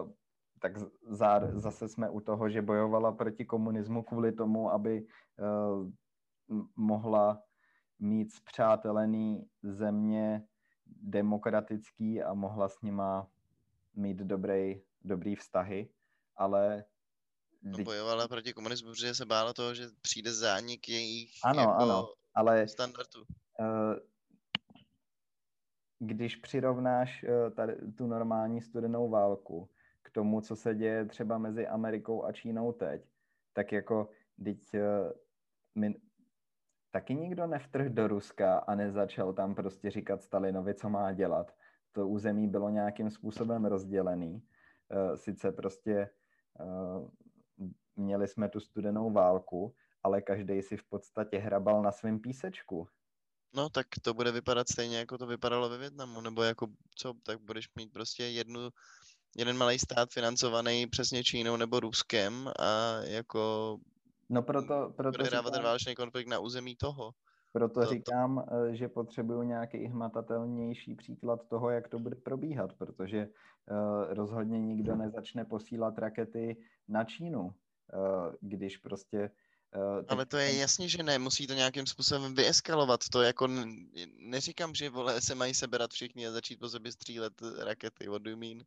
uh, 0.00 0.10
tak 0.60 0.72
zá, 1.08 1.40
zase 1.52 1.88
jsme 1.88 2.10
u 2.10 2.20
toho, 2.20 2.48
že 2.48 2.62
bojovala 2.62 3.12
proti 3.12 3.44
komunismu 3.44 4.02
kvůli 4.02 4.32
tomu, 4.32 4.70
aby 4.70 5.02
uh, 5.02 5.90
mohla 6.76 7.42
mít 7.98 8.32
zpřátelený 8.32 9.50
země 9.62 10.46
demokratický 10.86 12.22
a 12.22 12.34
mohla 12.34 12.68
s 12.68 12.80
nima 12.82 13.30
mít 13.94 14.16
dobrý 14.16 14.82
dobrý 15.04 15.36
vztahy, 15.36 15.88
ale... 16.36 16.84
No, 17.62 17.78
bojovala 17.84 18.28
proti 18.28 18.52
komunismu, 18.52 18.90
protože 18.90 19.14
se 19.14 19.26
bála 19.26 19.52
toho, 19.52 19.74
že 19.74 19.86
přijde 20.00 20.32
zánik 20.32 20.88
jejich 20.88 21.30
ano, 21.44 21.60
jako 21.60 21.72
ano, 21.72 22.08
ale, 22.34 22.68
standardu. 22.68 23.20
Uh, 23.60 23.94
když 25.98 26.36
přirovnáš 26.36 27.24
uh, 27.24 27.54
tady, 27.54 27.76
tu 27.92 28.06
normální 28.06 28.60
studenou 28.60 29.10
válku 29.10 29.70
k 30.02 30.10
tomu, 30.10 30.40
co 30.40 30.56
se 30.56 30.74
děje 30.74 31.06
třeba 31.06 31.38
mezi 31.38 31.66
Amerikou 31.66 32.24
a 32.24 32.32
Čínou 32.32 32.72
teď, 32.72 33.02
tak 33.52 33.72
jako, 33.72 34.10
teď 34.44 34.58
taky 36.92 37.14
nikdo 37.14 37.46
nevtrh 37.46 37.86
do 37.88 38.08
Ruska 38.08 38.58
a 38.58 38.74
nezačal 38.74 39.32
tam 39.32 39.54
prostě 39.54 39.90
říkat 39.90 40.22
Stalinovi, 40.22 40.74
co 40.74 40.88
má 40.88 41.12
dělat. 41.12 41.54
To 41.92 42.08
území 42.08 42.48
bylo 42.48 42.70
nějakým 42.70 43.10
způsobem 43.10 43.64
rozdělený 43.64 44.42
Eh, 44.92 45.16
sice 45.16 45.52
prostě 45.52 46.10
eh, 46.60 47.10
měli 47.96 48.28
jsme 48.28 48.48
tu 48.48 48.60
studenou 48.60 49.12
válku, 49.12 49.74
ale 50.02 50.22
každý 50.22 50.62
si 50.62 50.76
v 50.76 50.84
podstatě 50.84 51.38
hrabal 51.38 51.82
na 51.82 51.92
svém 51.92 52.20
písečku. 52.20 52.88
No, 53.54 53.70
tak 53.70 53.86
to 54.02 54.14
bude 54.14 54.32
vypadat 54.32 54.68
stejně, 54.68 54.98
jako 54.98 55.18
to 55.18 55.26
vypadalo 55.26 55.68
ve 55.68 55.78
Větnamu, 55.78 56.20
nebo 56.20 56.42
jako 56.42 56.66
co, 56.96 57.14
tak 57.22 57.40
budeš 57.40 57.68
mít 57.76 57.92
prostě 57.92 58.24
jednu, 58.24 58.60
jeden 59.36 59.56
malý 59.56 59.78
stát 59.78 60.08
financovaný 60.12 60.86
přesně 60.86 61.24
Čínou 61.24 61.56
nebo 61.56 61.80
Ruskem 61.80 62.48
a 62.58 63.02
jako 63.02 63.76
No 64.32 64.42
proto, 64.42 64.92
proto 64.96 65.18
bude 65.18 65.24
říkám, 65.24 65.52
ten 65.52 65.62
válečný 65.62 65.94
konflikt 65.94 66.28
na 66.28 66.38
území 66.38 66.76
toho. 66.76 67.14
Proto 67.52 67.80
to, 67.80 67.86
říkám, 67.86 68.44
to... 68.48 68.54
Eh, 68.54 68.76
že 68.76 68.88
potřebuju 68.88 69.42
nějaký 69.42 69.86
hmatatelnější 69.86 70.94
příklad 70.94 71.48
toho, 71.48 71.70
jak 71.70 71.88
to 71.88 71.98
bude 71.98 72.16
probíhat, 72.16 72.72
protože 72.72 73.26
uh, 73.26 74.14
rozhodně 74.14 74.58
nikdo 74.58 74.96
nezačne 74.96 75.44
posílat 75.44 75.98
rakety 75.98 76.56
na 76.88 77.04
Čínu, 77.04 77.40
uh, 77.42 77.52
když 78.40 78.76
prostě 78.76 79.30
Uh, 79.76 80.04
Ale 80.08 80.26
to 80.26 80.36
je 80.36 80.56
jasně, 80.56 80.88
že 80.88 81.02
ne, 81.02 81.18
musí 81.18 81.46
to 81.46 81.54
nějakým 81.54 81.86
způsobem 81.86 82.34
vyeskalovat. 82.34 83.00
To 83.12 83.22
jako 83.22 83.48
neříkám, 84.18 84.74
že 84.74 84.90
vole, 84.90 85.20
se 85.20 85.34
mají 85.34 85.54
seberat 85.54 85.90
všichni 85.90 86.26
a 86.26 86.30
začít 86.30 86.58
po 86.58 86.68
sobě 86.68 86.92
střílet 86.92 87.32
rakety, 87.64 88.08
what 88.08 88.22
do 88.22 88.30
you 88.30 88.36
mean? 88.36 88.58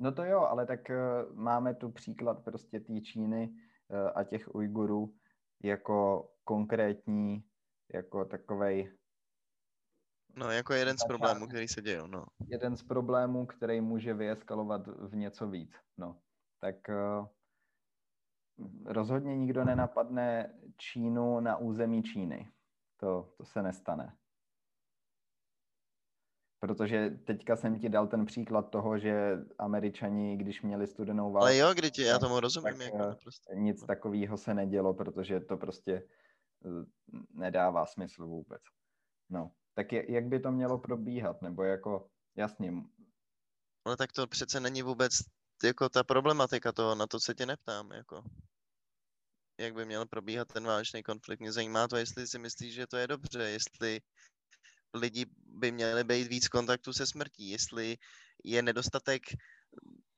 No 0.00 0.12
to 0.12 0.24
jo, 0.24 0.40
ale 0.40 0.66
tak 0.66 0.80
uh, 0.90 1.36
máme 1.36 1.74
tu 1.74 1.90
příklad 1.90 2.44
prostě 2.44 2.80
té 2.80 3.00
Číny 3.00 3.50
a 4.14 4.24
těch 4.24 4.54
Ujgurů 4.54 5.14
jako 5.62 6.28
konkrétní 6.44 7.44
jako 7.94 8.24
takovej... 8.24 8.96
No, 10.36 10.50
jako 10.50 10.72
jeden 10.72 10.98
z 10.98 11.04
problémů, 11.04 11.46
který 11.46 11.68
se 11.68 11.82
dějí, 11.82 11.98
no. 12.06 12.26
Jeden 12.46 12.76
z 12.76 12.82
problémů, 12.82 13.46
který 13.46 13.80
může 13.80 14.14
vyeskalovat 14.14 14.86
v 14.86 15.16
něco 15.16 15.48
víc, 15.48 15.76
no. 15.98 16.20
Tak 16.60 16.76
uh, 16.88 17.26
rozhodně 18.84 19.36
nikdo 19.36 19.64
nenapadne 19.64 20.54
Čínu 20.76 21.40
na 21.40 21.56
území 21.56 22.02
Číny. 22.02 22.50
To, 22.96 23.34
to 23.36 23.44
se 23.44 23.62
nestane. 23.62 24.16
Protože 26.60 27.10
teďka 27.10 27.56
jsem 27.56 27.78
ti 27.78 27.88
dal 27.88 28.06
ten 28.06 28.26
příklad 28.26 28.70
toho, 28.70 28.98
že 28.98 29.38
američani, 29.58 30.36
když 30.36 30.62
měli 30.62 30.86
studenou 30.86 31.32
válku... 31.32 31.44
Ale 31.44 31.56
jo, 31.56 31.74
kdy 31.74 31.90
ti, 31.90 32.02
já 32.02 32.18
tomu 32.18 32.40
rozumím. 32.40 32.78
Tak, 32.78 32.80
jako 32.80 33.16
prostě. 33.22 33.54
Nic 33.54 33.84
takového 33.86 34.36
se 34.36 34.54
nedělo, 34.54 34.94
protože 34.94 35.40
to 35.40 35.56
prostě 35.56 36.08
nedává 37.34 37.86
smysl 37.86 38.26
vůbec. 38.26 38.62
No, 39.30 39.50
tak 39.74 39.92
je, 39.92 40.12
jak 40.12 40.24
by 40.24 40.40
to 40.40 40.52
mělo 40.52 40.78
probíhat? 40.78 41.42
Nebo 41.42 41.62
jako, 41.62 42.08
jasně. 42.36 42.72
Ale 43.84 43.96
tak 43.96 44.12
to 44.12 44.26
přece 44.26 44.60
není 44.60 44.82
vůbec 44.82 45.12
jako 45.64 45.88
ta 45.88 46.04
problematika 46.04 46.72
toho, 46.72 46.94
na 46.94 47.06
to 47.06 47.20
se 47.20 47.34
tě 47.34 47.46
neptám, 47.46 47.92
jako. 47.92 48.22
Jak 49.60 49.74
by 49.74 49.84
měl 49.84 50.06
probíhat 50.06 50.48
ten 50.48 50.66
válečný 50.66 51.02
konflikt? 51.02 51.40
Mě 51.40 51.52
zajímá 51.52 51.88
to, 51.88 51.96
jestli 51.96 52.26
si 52.26 52.38
myslíš, 52.38 52.74
že 52.74 52.86
to 52.86 52.96
je 52.96 53.06
dobře, 53.06 53.42
jestli 53.42 54.00
lidi 54.94 55.26
by 55.46 55.72
měli 55.72 56.04
být 56.04 56.28
víc 56.28 56.48
kontaktu 56.48 56.92
se 56.92 57.06
smrtí, 57.06 57.50
jestli 57.50 57.98
je 58.44 58.62
nedostatek 58.62 59.22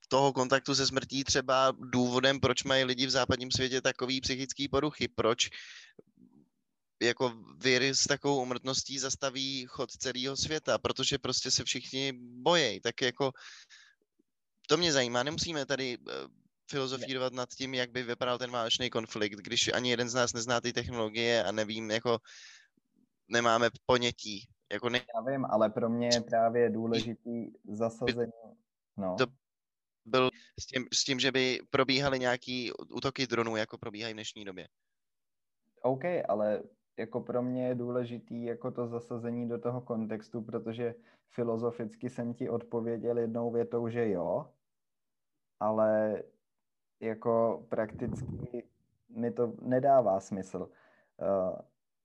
toho 0.08 0.32
kontaktu 0.32 0.74
se 0.74 0.86
smrtí 0.86 1.24
třeba 1.24 1.72
důvodem, 1.78 2.40
proč 2.40 2.62
mají 2.64 2.84
lidi 2.84 3.06
v 3.06 3.10
západním 3.10 3.50
světě 3.50 3.80
takový 3.80 4.20
psychický 4.20 4.68
poruchy, 4.68 5.08
proč 5.08 5.48
jako 7.02 7.34
vir 7.56 7.82
s 7.82 8.04
takovou 8.04 8.42
umrtností 8.42 8.98
zastaví 8.98 9.66
chod 9.68 9.90
celého 9.90 10.36
světa, 10.36 10.78
protože 10.78 11.18
prostě 11.18 11.50
se 11.50 11.64
všichni 11.64 12.12
bojejí. 12.16 12.80
Tak 12.80 13.02
jako 13.02 13.32
to 14.68 14.76
mě 14.76 14.92
zajímá. 14.92 15.22
Nemusíme 15.22 15.66
tady 15.66 15.98
eh, 15.98 16.12
filozofírovat 16.70 17.32
nad 17.32 17.48
tím, 17.48 17.74
jak 17.74 17.90
by 17.90 18.02
vypadal 18.02 18.38
ten 18.38 18.50
válečný 18.50 18.90
konflikt, 18.90 19.38
když 19.38 19.68
ani 19.72 19.90
jeden 19.90 20.08
z 20.08 20.14
nás 20.14 20.32
nezná 20.32 20.60
ty 20.60 20.72
technologie 20.72 21.44
a 21.44 21.52
nevím, 21.52 21.90
jako 21.90 22.18
nemáme 23.28 23.70
ponětí. 23.86 24.48
Jako 24.72 24.88
ne... 24.88 25.00
Já 25.14 25.20
vím, 25.20 25.44
ale 25.44 25.70
pro 25.70 25.88
mě 25.88 26.10
je 26.12 26.20
právě 26.20 26.70
důležitý 26.70 27.52
zasazení. 27.68 28.32
No. 28.96 29.16
To 29.18 29.26
byl 30.04 30.30
s 30.60 30.66
tím, 30.66 30.86
s 30.92 31.04
tím, 31.04 31.20
že 31.20 31.32
by 31.32 31.60
probíhaly 31.70 32.18
nějaký 32.18 32.72
útoky 32.72 33.26
dronů, 33.26 33.56
jako 33.56 33.78
probíhají 33.78 34.14
v 34.14 34.16
dnešní 34.16 34.44
době. 34.44 34.68
OK, 35.82 36.04
ale 36.28 36.62
jako 36.98 37.20
pro 37.20 37.42
mě 37.42 37.68
je 37.68 37.74
důležitý 37.74 38.44
jako 38.44 38.70
to 38.70 38.86
zasazení 38.86 39.48
do 39.48 39.58
toho 39.58 39.80
kontextu, 39.80 40.42
protože 40.42 40.94
filozoficky 41.30 42.10
jsem 42.10 42.34
ti 42.34 42.48
odpověděl 42.48 43.18
jednou 43.18 43.50
větou, 43.50 43.88
že 43.88 44.08
jo, 44.10 44.50
ale 45.60 46.22
jako 47.00 47.66
prakticky 47.68 48.68
mi 49.08 49.30
to 49.30 49.52
nedává 49.62 50.20
smysl. 50.20 50.70
Uh, 51.16 51.58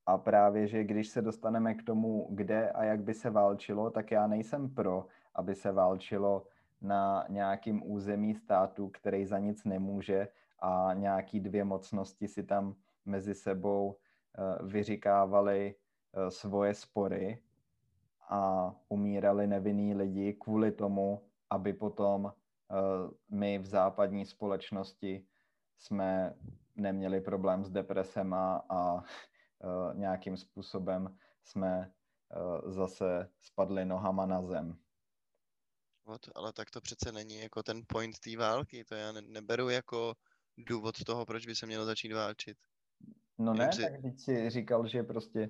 a 0.08 0.18
právě, 0.18 0.68
že 0.68 0.84
když 0.84 1.08
se 1.08 1.22
dostaneme 1.22 1.74
k 1.74 1.84
tomu, 1.84 2.28
kde 2.30 2.72
a 2.72 2.84
jak 2.84 3.04
by 3.04 3.14
se 3.14 3.30
válčilo, 3.30 3.90
tak 3.90 4.12
já 4.12 4.28
nejsem 4.28 4.70
pro, 4.70 5.06
aby 5.36 5.56
se 5.56 5.72
válčilo 5.72 6.48
na 6.82 7.26
nějakým 7.30 7.92
území 7.92 8.36
státu, 8.36 8.90
který 8.90 9.26
za 9.26 9.40
nic 9.40 9.64
nemůže 9.64 10.28
a 10.60 10.90
nějaký 10.94 11.40
dvě 11.40 11.64
mocnosti 11.64 12.28
si 12.28 12.44
tam 12.44 12.76
mezi 13.06 13.36
sebou 13.36 13.88
uh, 13.88 14.68
vyříkávali 14.68 15.76
uh, 15.76 16.30
svoje 16.30 16.74
spory 16.74 17.42
a 18.30 18.74
umírali 18.90 19.48
nevinní 19.48 19.96
lidi 19.96 20.34
kvůli 20.34 20.72
tomu, 20.72 21.22
aby 21.50 21.74
potom 21.74 22.26
uh, 22.26 22.32
my 23.30 23.60
v 23.60 23.66
západní 23.66 24.26
společnosti 24.26 25.26
jsme 25.78 26.34
neměli 26.76 27.22
problém 27.22 27.64
s 27.64 27.70
depresema 27.70 28.66
a 28.70 29.04
nějakým 29.94 30.38
způsobem 30.38 31.18
jsme 31.44 31.92
uh, 32.36 32.72
zase 32.72 33.30
spadli 33.40 33.86
nohama 33.86 34.26
na 34.26 34.42
zem. 34.42 34.78
What? 36.08 36.22
Ale 36.36 36.54
tak 36.54 36.72
to 36.72 36.82
přece 36.82 37.12
není 37.12 37.40
jako 37.40 37.64
ten 37.64 37.82
point 37.88 38.20
té 38.20 38.38
války, 38.38 38.84
to 38.84 38.96
já 38.96 39.12
ne- 39.12 39.22
neberu 39.22 39.70
jako 39.70 40.14
důvod 40.58 41.04
toho, 41.04 41.26
proč 41.26 41.46
by 41.46 41.56
se 41.56 41.66
mělo 41.66 41.86
začít 41.86 42.14
válčit. 42.14 42.58
No 43.38 43.54
ne, 43.54 43.74
si... 43.74 43.82
tak 43.82 44.02
teď 44.02 44.20
si 44.20 44.50
říkal, 44.50 44.88
že 44.88 45.04
prostě 45.04 45.50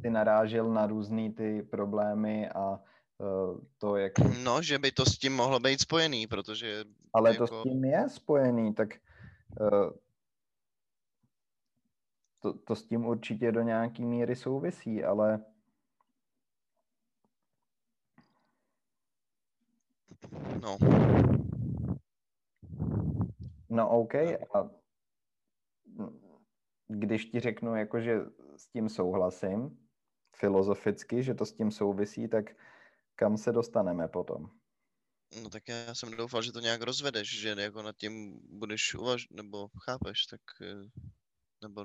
si 0.00 0.10
narážel 0.10 0.72
na 0.72 0.86
různý 0.86 1.32
ty 1.32 1.62
problémy 1.62 2.48
a 2.48 2.70
uh, 3.18 3.60
to, 3.78 3.96
jak... 3.96 4.18
No, 4.18 4.62
že 4.62 4.78
by 4.78 4.92
to 4.92 5.04
s 5.04 5.18
tím 5.18 5.36
mohlo 5.36 5.60
být 5.60 5.80
spojený, 5.80 6.26
protože... 6.26 6.84
Ale 7.12 7.30
jako... 7.30 7.46
to 7.46 7.60
s 7.60 7.62
tím 7.62 7.84
je 7.84 8.08
spojený, 8.08 8.74
tak 8.74 8.88
uh, 9.60 9.90
to, 12.40 12.52
to 12.52 12.76
s 12.76 12.86
tím 12.86 13.06
určitě 13.06 13.52
do 13.52 13.62
nějaký 13.62 14.04
míry 14.04 14.36
souvisí, 14.36 15.04
ale... 15.04 15.44
No. 20.62 20.78
No 23.70 23.88
OK, 23.90 24.14
a 24.14 24.70
když 26.88 27.24
ti 27.24 27.40
řeknu, 27.40 27.76
jako, 27.76 28.00
že 28.00 28.20
s 28.56 28.68
tím 28.68 28.88
souhlasím, 28.88 29.86
filozoficky, 30.36 31.22
že 31.22 31.34
to 31.34 31.46
s 31.46 31.52
tím 31.52 31.70
souvisí, 31.70 32.28
tak 32.28 32.44
kam 33.14 33.36
se 33.36 33.52
dostaneme 33.52 34.08
potom? 34.08 34.50
No 35.42 35.50
tak 35.50 35.68
já 35.68 35.94
jsem 35.94 36.10
doufal, 36.10 36.42
že 36.42 36.52
to 36.52 36.60
nějak 36.60 36.82
rozvedeš, 36.82 37.40
že 37.40 37.48
jako 37.48 37.82
nad 37.82 37.96
tím 37.96 38.40
budeš 38.58 38.94
uvaž, 38.94 39.28
nebo 39.30 39.68
chápeš, 39.84 40.26
tak 40.26 40.40
eh, 40.62 40.88
nebo 41.68 41.84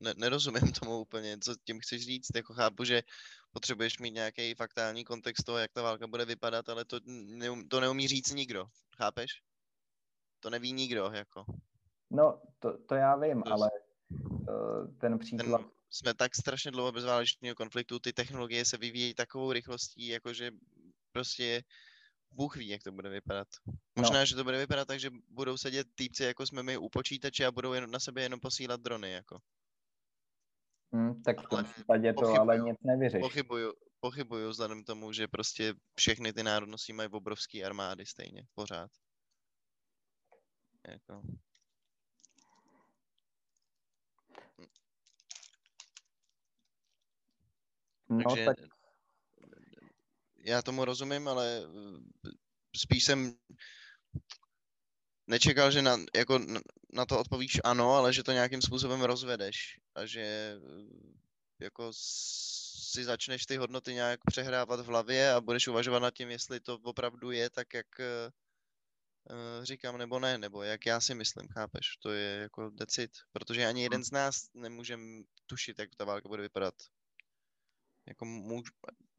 ne, 0.00 0.14
nerozumím 0.16 0.60
tomu 0.80 0.98
úplně, 0.98 1.38
co 1.38 1.54
tím 1.64 1.80
chceš 1.80 2.04
říct, 2.04 2.28
jako 2.34 2.54
chápu, 2.54 2.84
že 2.84 3.02
potřebuješ 3.52 3.98
mít 3.98 4.10
nějaký 4.10 4.54
faktální 4.54 5.04
kontext 5.04 5.44
toho, 5.46 5.58
jak 5.58 5.72
ta 5.72 5.82
válka 5.82 6.06
bude 6.06 6.24
vypadat, 6.24 6.68
ale 6.68 6.84
to, 6.84 7.00
neum, 7.06 7.68
to 7.68 7.80
neumí 7.80 8.08
říct 8.08 8.32
nikdo, 8.32 8.66
chápeš? 8.96 9.30
To 10.40 10.50
neví 10.50 10.72
nikdo, 10.72 11.10
jako. 11.14 11.44
No, 12.10 12.42
to, 12.58 12.78
to 12.78 12.94
já 12.94 13.16
vím, 13.16 13.42
to 13.42 13.52
ale 13.52 13.70
uh, 14.10 14.96
ten 15.00 15.18
příklad... 15.18 15.60
Ten, 15.60 15.70
jsme 15.92 16.14
tak 16.14 16.34
strašně 16.34 16.70
dlouho 16.70 16.92
bez 16.92 17.04
válečného 17.04 17.54
konfliktu, 17.54 17.98
ty 17.98 18.12
technologie 18.12 18.64
se 18.64 18.76
vyvíjejí 18.76 19.14
takovou 19.14 19.52
rychlostí, 19.52 20.06
jakože 20.06 20.50
prostě 21.12 21.62
Bůh 22.32 22.56
ví, 22.56 22.68
jak 22.68 22.82
to 22.82 22.92
bude 22.92 23.08
vypadat. 23.08 23.48
Možná, 23.96 24.18
no. 24.18 24.26
že 24.26 24.34
to 24.34 24.44
bude 24.44 24.58
vypadat 24.58 24.88
tak, 24.88 25.00
že 25.00 25.10
budou 25.28 25.56
sedět 25.56 25.86
týpci, 25.94 26.24
jako 26.24 26.46
jsme 26.46 26.62
my 26.62 26.76
u 26.76 26.88
počítače 26.88 27.46
a 27.46 27.52
budou 27.52 27.72
jen, 27.72 27.90
na 27.90 28.00
sebe 28.00 28.22
jenom 28.22 28.40
posílat 28.40 28.80
drony, 28.80 29.10
jako. 29.10 29.38
Hmm, 30.92 31.22
tak 31.22 31.40
v 31.40 31.48
tom 31.48 31.64
případě 31.64 32.12
to 32.12 32.40
ale 32.40 32.58
nic 32.58 32.76
nevyřeší. 32.82 33.20
Pochybuju, 33.20 33.72
pochybuju 34.00 34.48
vzhledem 34.48 34.82
k 34.82 34.86
tomu, 34.86 35.12
že 35.12 35.28
prostě 35.28 35.74
všechny 35.96 36.32
ty 36.32 36.42
národnosti 36.42 36.92
mají 36.92 37.08
obrovské 37.08 37.64
armády 37.64 38.06
stejně, 38.06 38.46
pořád. 38.54 38.90
Jako. 40.88 41.22
No, 48.08 48.24
Takže 48.24 48.44
tak 48.44 48.56
já 50.44 50.62
tomu 50.62 50.84
rozumím, 50.84 51.28
ale 51.28 51.62
eh, 52.26 52.30
spíš 52.76 53.04
jsem 53.04 53.34
nečekal, 55.26 55.70
že 55.70 55.82
na, 55.82 55.96
jako 56.16 56.40
na 56.92 57.06
to 57.06 57.20
odpovíš 57.20 57.60
ano, 57.64 57.94
ale 57.94 58.12
že 58.12 58.22
to 58.22 58.32
nějakým 58.32 58.62
způsobem 58.62 59.02
rozvedeš 59.02 59.80
a 59.94 60.06
že 60.06 60.20
eh, 60.20 61.64
jako 61.64 61.92
si 62.92 63.04
začneš 63.04 63.46
ty 63.46 63.56
hodnoty 63.56 63.94
nějak 63.94 64.20
přehrávat 64.26 64.80
v 64.80 64.86
hlavě 64.86 65.32
a 65.32 65.40
budeš 65.40 65.68
uvažovat 65.68 65.98
nad 65.98 66.14
tím, 66.14 66.30
jestli 66.30 66.60
to 66.60 66.78
opravdu 66.82 67.30
je 67.30 67.50
tak, 67.50 67.74
jak 67.74 67.86
uh, 67.98 69.64
říkám, 69.64 69.98
nebo 69.98 70.18
ne, 70.18 70.38
nebo 70.38 70.62
jak 70.62 70.86
já 70.86 71.00
si 71.00 71.14
myslím, 71.14 71.48
chápeš? 71.48 71.96
To 72.02 72.10
je 72.10 72.36
jako 72.36 72.70
decit, 72.70 73.10
protože 73.32 73.66
ani 73.66 73.82
jeden 73.82 74.04
z 74.04 74.10
nás 74.10 74.48
nemůžeme 74.54 75.22
tušit, 75.46 75.78
jak 75.78 75.94
ta 75.94 76.04
válka 76.04 76.28
bude 76.28 76.42
vypadat. 76.42 76.74
Jako 78.06 78.24
můž, 78.24 78.70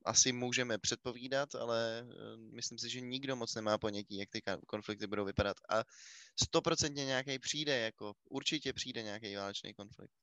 asi 0.06 0.32
můžeme 0.32 0.78
předpovídat, 0.78 1.56
ale 1.56 2.00
eh, 2.00 2.38
myslím 2.38 2.78
si, 2.78 2.90
že 2.90 3.02
nikdo 3.02 3.36
moc 3.36 3.56
nemá 3.56 3.78
ponětí, 3.78 4.18
jak 4.18 4.30
ty 4.30 4.42
konflikty 4.68 5.08
budou 5.08 5.26
vypadat. 5.26 5.58
A 5.70 5.84
stoprocentně 6.44 7.06
nějaký 7.06 7.40
přijde, 7.40 7.78
jako 7.78 8.14
určitě 8.30 8.74
přijde 8.74 9.04
nějaký 9.04 9.36
válečný 9.36 9.74
konflikt. 9.74 10.14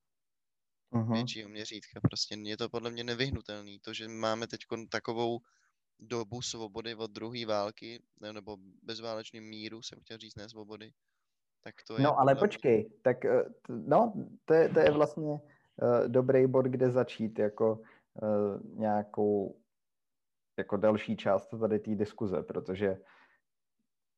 Uh-huh. 0.93 1.13
Většího 1.13 1.49
měřítka. 1.49 2.01
Prostě 2.01 2.37
je 2.43 2.57
to 2.57 2.69
podle 2.69 2.91
mě 2.91 3.05
nevyhnutelný. 3.05 3.79
To, 3.81 3.93
že 3.93 4.09
máme 4.09 4.47
teď 4.47 4.61
takovou 4.91 5.39
dobu 6.01 6.43
svobody 6.43 6.95
od 6.95 7.11
druhé 7.11 7.47
války, 7.47 8.03
nebo 8.33 8.57
bezválečným 8.83 9.45
míru, 9.45 9.83
jsem 9.83 10.01
chtěl 10.01 10.19
říct, 10.19 10.35
ne 10.35 10.49
svobody, 10.49 10.93
tak 11.65 11.75
to 11.87 11.95
je... 11.95 12.03
No 12.03 12.19
ale 12.21 12.35
počkej, 12.35 12.91
tak 13.03 13.25
eh, 13.25 13.45
no, 13.69 14.13
to 14.45 14.55
je, 14.55 14.69
to 14.69 14.81
je 14.81 14.91
vlastně 14.91 15.33
uh, 15.33 15.39
dobrý 16.09 16.47
bod, 16.47 16.67
kde 16.67 16.91
začít, 16.91 17.39
jako 17.39 17.81
uh, 18.23 18.79
nějakou 18.79 19.60
jako 20.61 20.77
další 20.77 21.17
část 21.17 21.47
tady 21.61 21.79
té 21.79 21.95
diskuze, 21.95 22.43
protože 22.43 22.99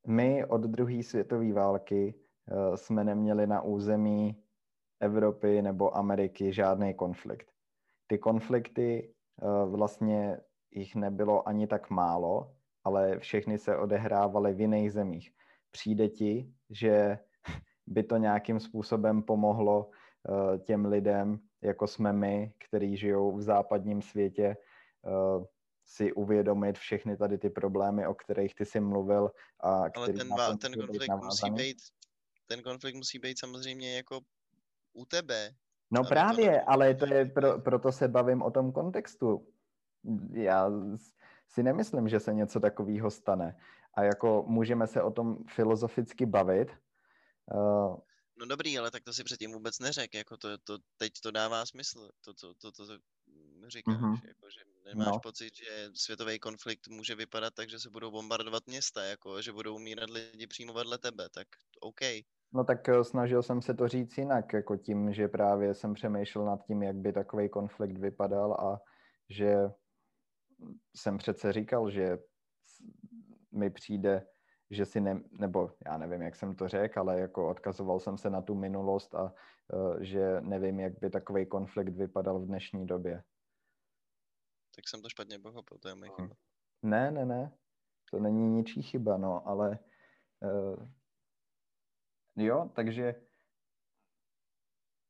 my 0.06 0.44
od 0.44 0.60
druhé 0.60 1.02
světové 1.02 1.52
války 1.52 2.14
uh, 2.14 2.74
jsme 2.74 3.04
neměli 3.04 3.46
na 3.46 3.62
území 3.62 4.42
Evropy 5.00 5.62
nebo 5.62 5.96
Ameriky 5.96 6.52
žádný 6.52 6.94
konflikt. 6.94 7.46
Ty 8.06 8.18
konflikty 8.18 9.14
uh, 9.42 9.70
vlastně 9.70 10.40
jich 10.70 10.94
nebylo 10.94 11.48
ani 11.48 11.66
tak 11.66 11.90
málo, 11.90 12.54
ale 12.84 13.18
všechny 13.18 13.58
se 13.58 13.76
odehrávaly 13.76 14.54
v 14.54 14.60
jiných 14.60 14.92
zemích. 14.92 15.30
Přijde 15.70 16.08
ti, 16.08 16.52
že 16.70 17.18
by 17.86 18.02
to 18.02 18.16
nějakým 18.16 18.60
způsobem 18.60 19.22
pomohlo 19.22 19.86
uh, 19.86 20.58
těm 20.58 20.86
lidem, 20.86 21.38
jako 21.62 21.86
jsme 21.86 22.12
my, 22.12 22.52
kteří 22.68 22.96
žijou 22.96 23.32
v 23.32 23.42
západním 23.42 24.02
světě, 24.02 24.56
si 25.84 26.12
uvědomit 26.12 26.78
všechny 26.78 27.16
tady 27.16 27.38
ty 27.38 27.50
problémy, 27.50 28.06
o 28.06 28.14
kterých 28.14 28.54
ty 28.54 28.64
jsi 28.64 28.80
mluvil. 28.80 29.30
A 29.60 29.68
Ale 29.94 30.06
ten, 30.06 30.28
ten 30.60 30.74
konflikt 30.74 31.10
musí 31.22 31.50
být, 31.50 31.76
ten 32.46 32.62
konflikt 32.62 32.94
musí 32.94 33.18
být 33.18 33.38
samozřejmě 33.38 33.96
jako 33.96 34.20
u 34.92 35.04
tebe. 35.04 35.50
No 35.90 36.04
právě, 36.04 36.60
to 36.60 36.70
ale 36.70 36.94
to 36.94 37.14
je, 37.14 37.24
pro, 37.24 37.58
proto 37.60 37.92
se 37.92 38.08
bavím 38.08 38.42
o 38.42 38.50
tom 38.50 38.72
kontextu. 38.72 39.46
Já 40.32 40.70
si 41.48 41.62
nemyslím, 41.62 42.08
že 42.08 42.20
se 42.20 42.34
něco 42.34 42.60
takového 42.60 43.10
stane. 43.10 43.56
A 43.94 44.02
jako 44.02 44.44
můžeme 44.48 44.86
se 44.86 45.02
o 45.02 45.10
tom 45.10 45.44
filozoficky 45.48 46.26
bavit. 46.26 46.68
Uh, 47.54 47.96
no 48.36 48.46
dobrý, 48.46 48.78
ale 48.78 48.90
tak 48.90 49.04
to 49.04 49.12
si 49.12 49.24
předtím 49.24 49.52
vůbec 49.52 49.78
neřek, 49.78 50.14
jako 50.14 50.36
to, 50.36 50.58
to, 50.58 50.78
teď 50.96 51.12
to 51.22 51.30
dává 51.30 51.66
smysl, 51.66 52.08
to, 52.24 52.34
to, 52.34 52.54
to, 52.54 52.72
to, 52.72 52.86
to 52.86 52.98
říkáš, 53.68 53.96
uh-huh. 53.96 54.20
jako, 54.24 54.50
že 54.50 54.60
Nemáš 54.84 55.14
no. 55.14 55.20
pocit, 55.20 55.56
že 55.56 55.90
světový 55.94 56.38
konflikt 56.38 56.88
může 56.88 57.14
vypadat 57.14 57.54
tak, 57.54 57.68
že 57.68 57.78
se 57.78 57.90
budou 57.90 58.10
bombardovat 58.10 58.66
města, 58.66 59.04
jako 59.04 59.42
že 59.42 59.52
budou 59.52 59.74
umírat 59.74 60.10
lidi 60.10 60.46
přímo 60.46 60.72
vedle 60.72 60.98
tebe, 60.98 61.28
tak 61.28 61.46
OK. 61.80 62.00
No 62.52 62.64
tak 62.64 62.88
eh, 62.88 63.04
snažil 63.04 63.42
jsem 63.42 63.62
se 63.62 63.74
to 63.74 63.88
říct 63.88 64.18
jinak, 64.18 64.52
jako 64.52 64.76
tím, 64.76 65.12
že 65.12 65.28
právě 65.28 65.74
jsem 65.74 65.94
přemýšlel 65.94 66.44
nad 66.44 66.64
tím, 66.66 66.82
jak 66.82 66.96
by 66.96 67.12
takový 67.12 67.48
konflikt 67.48 67.98
vypadal 67.98 68.52
a 68.52 68.80
že 69.30 69.56
jsem 70.96 71.18
přece 71.18 71.52
říkal, 71.52 71.90
že 71.90 72.18
mi 73.52 73.70
přijde, 73.70 74.26
že 74.70 74.84
si 74.84 75.00
ne, 75.00 75.22
nebo 75.32 75.70
já 75.86 75.98
nevím, 75.98 76.22
jak 76.22 76.36
jsem 76.36 76.54
to 76.54 76.68
řekl, 76.68 77.00
ale 77.00 77.20
jako 77.20 77.48
odkazoval 77.48 78.00
jsem 78.00 78.18
se 78.18 78.30
na 78.30 78.42
tu 78.42 78.54
minulost 78.54 79.14
a 79.14 79.22
uh, 79.22 80.00
že 80.00 80.40
nevím, 80.40 80.80
jak 80.80 80.92
by 81.00 81.10
takový 81.10 81.46
konflikt 81.46 81.96
vypadal 81.96 82.40
v 82.40 82.46
dnešní 82.46 82.86
době 82.86 83.22
tak 84.74 84.88
jsem 84.88 85.02
to 85.02 85.08
špatně 85.08 85.38
pochopil, 85.38 85.78
to 85.78 85.88
je 85.88 85.94
moje 85.94 86.10
chyba. 86.10 86.34
Ne, 86.82 87.10
ne, 87.10 87.24
ne, 87.24 87.52
to 88.10 88.20
není 88.20 88.48
ničí 88.48 88.82
chyba, 88.82 89.16
no, 89.16 89.48
ale 89.48 89.78
uh, 90.40 90.88
Jo, 92.36 92.70
takže 92.74 93.14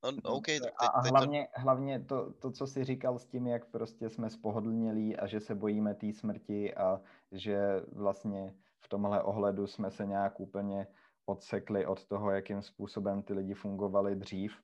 On, 0.05 0.15
OK, 0.25 0.47
tak 0.47 0.73
a, 0.79 0.87
teď, 0.87 0.91
a 0.95 1.03
teď 1.03 1.11
hlavně, 1.11 1.49
to... 1.55 1.61
hlavně 1.61 2.01
to, 2.01 2.33
to, 2.33 2.51
co 2.51 2.67
jsi 2.67 2.85
říkal 2.85 3.19
s 3.19 3.27
tím, 3.27 3.47
jak 3.47 3.71
prostě 3.71 4.11
jsme 4.11 4.31
spohodlnělí 4.31 5.17
a 5.17 5.27
že 5.27 5.41
se 5.41 5.55
bojíme 5.55 5.95
té 5.95 6.13
smrti 6.13 6.75
a 6.75 7.01
že 7.33 7.81
vlastně 7.93 8.55
v 8.79 8.89
tomhle 8.89 9.23
ohledu 9.23 9.67
jsme 9.67 9.91
se 9.91 10.07
nějak 10.07 10.41
úplně 10.41 10.87
odsekli 11.27 11.87
od 11.87 12.07
toho, 12.07 12.31
jakým 12.31 12.63
způsobem 12.63 13.23
ty 13.23 13.33
lidi 13.33 13.55
fungovali 13.55 14.17
dřív. 14.17 14.63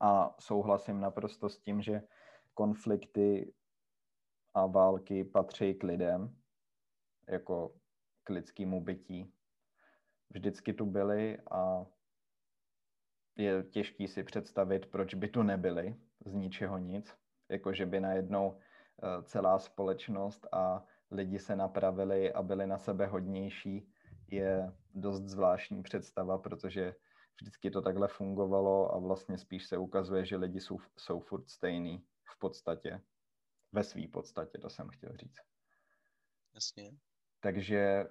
A 0.00 0.36
souhlasím 0.40 1.00
naprosto 1.00 1.48
s 1.48 1.58
tím, 1.58 1.82
že 1.82 2.02
konflikty 2.54 3.54
a 4.60 4.66
války 4.66 5.24
patří 5.24 5.74
k 5.74 5.82
lidem, 5.82 6.36
jako 7.28 7.74
k 8.24 8.30
lidskému 8.30 8.80
bytí. 8.80 9.32
Vždycky 10.30 10.72
tu 10.72 10.86
byly 10.86 11.38
a 11.50 11.86
je 13.36 13.62
těžký 13.62 14.08
si 14.08 14.22
představit, 14.22 14.86
proč 14.86 15.14
by 15.14 15.28
tu 15.28 15.42
nebyli 15.42 15.96
z 16.24 16.34
ničeho 16.34 16.78
nic. 16.78 17.14
Jako, 17.48 17.72
že 17.72 17.86
by 17.86 18.00
najednou 18.00 18.58
eh, 18.58 19.22
celá 19.22 19.58
společnost 19.58 20.46
a 20.52 20.84
lidi 21.10 21.38
se 21.38 21.56
napravili 21.56 22.32
a 22.32 22.42
byli 22.42 22.66
na 22.66 22.78
sebe 22.78 23.06
hodnější, 23.06 23.92
je 24.30 24.72
dost 24.94 25.22
zvláštní 25.22 25.82
představa, 25.82 26.38
protože 26.38 26.94
vždycky 27.40 27.70
to 27.70 27.82
takhle 27.82 28.08
fungovalo 28.08 28.94
a 28.94 28.98
vlastně 28.98 29.38
spíš 29.38 29.66
se 29.66 29.78
ukazuje, 29.78 30.24
že 30.24 30.36
lidi 30.36 30.60
jsou, 30.60 30.78
jsou 30.96 31.20
furt 31.20 31.48
stejný 31.48 32.04
v 32.24 32.38
podstatě. 32.38 33.00
Ve 33.72 33.84
své 33.84 34.08
podstatě, 34.08 34.58
to 34.58 34.70
jsem 34.70 34.88
chtěl 34.88 35.16
říct. 35.16 35.40
Jasně. 36.54 36.90
Takže 37.40 38.04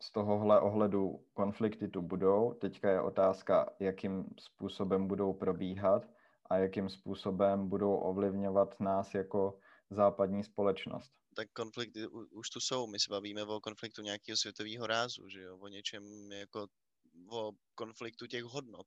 z 0.00 0.12
tohohle 0.12 0.60
ohledu 0.60 1.26
konflikty 1.32 1.88
tu 1.88 2.02
budou. 2.02 2.52
Teďka 2.52 2.90
je 2.90 3.00
otázka, 3.00 3.76
jakým 3.80 4.24
způsobem 4.38 5.06
budou 5.08 5.32
probíhat 5.32 6.02
a 6.50 6.56
jakým 6.56 6.88
způsobem 6.88 7.68
budou 7.68 7.96
ovlivňovat 7.96 8.80
nás 8.80 9.14
jako 9.14 9.60
západní 9.90 10.44
společnost. 10.44 11.12
Tak 11.34 11.48
konflikty 11.52 12.06
už 12.08 12.50
tu 12.50 12.60
jsou. 12.60 12.86
My 12.86 13.00
se 13.00 13.10
bavíme 13.10 13.42
o 13.44 13.60
konfliktu 13.60 14.02
nějakého 14.02 14.36
světového 14.36 14.86
rázu, 14.86 15.28
že 15.28 15.40
jo? 15.40 15.58
O 15.58 15.68
něčem 15.68 16.32
jako 16.32 16.66
o 17.30 17.52
konfliktu 17.74 18.26
těch 18.26 18.44
hodnot. 18.44 18.86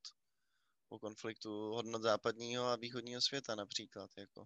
O 0.89 0.99
konfliktu 0.99 1.49
hodnot 1.49 2.01
západního 2.01 2.63
a 2.63 2.75
východního 2.75 3.21
světa 3.21 3.55
například. 3.55 4.09
Jako. 4.17 4.45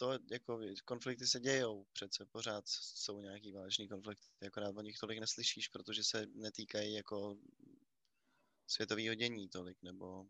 To 0.00 0.18
jako 0.30 0.60
konflikty 0.84 1.26
se 1.26 1.40
dějou 1.40 1.84
přece, 1.92 2.26
pořád 2.32 2.64
jsou 2.66 3.20
nějaký 3.20 3.52
vážný 3.52 3.88
konflikty, 3.88 4.46
akorát 4.46 4.76
o 4.76 4.80
nich 4.80 4.98
tolik 5.00 5.20
neslyšíš, 5.20 5.68
protože 5.68 6.04
se 6.04 6.26
netýkají 6.34 6.94
jako 6.94 7.36
světového 8.66 9.14
dění 9.14 9.48
tolik, 9.48 9.82
nebo 9.82 10.24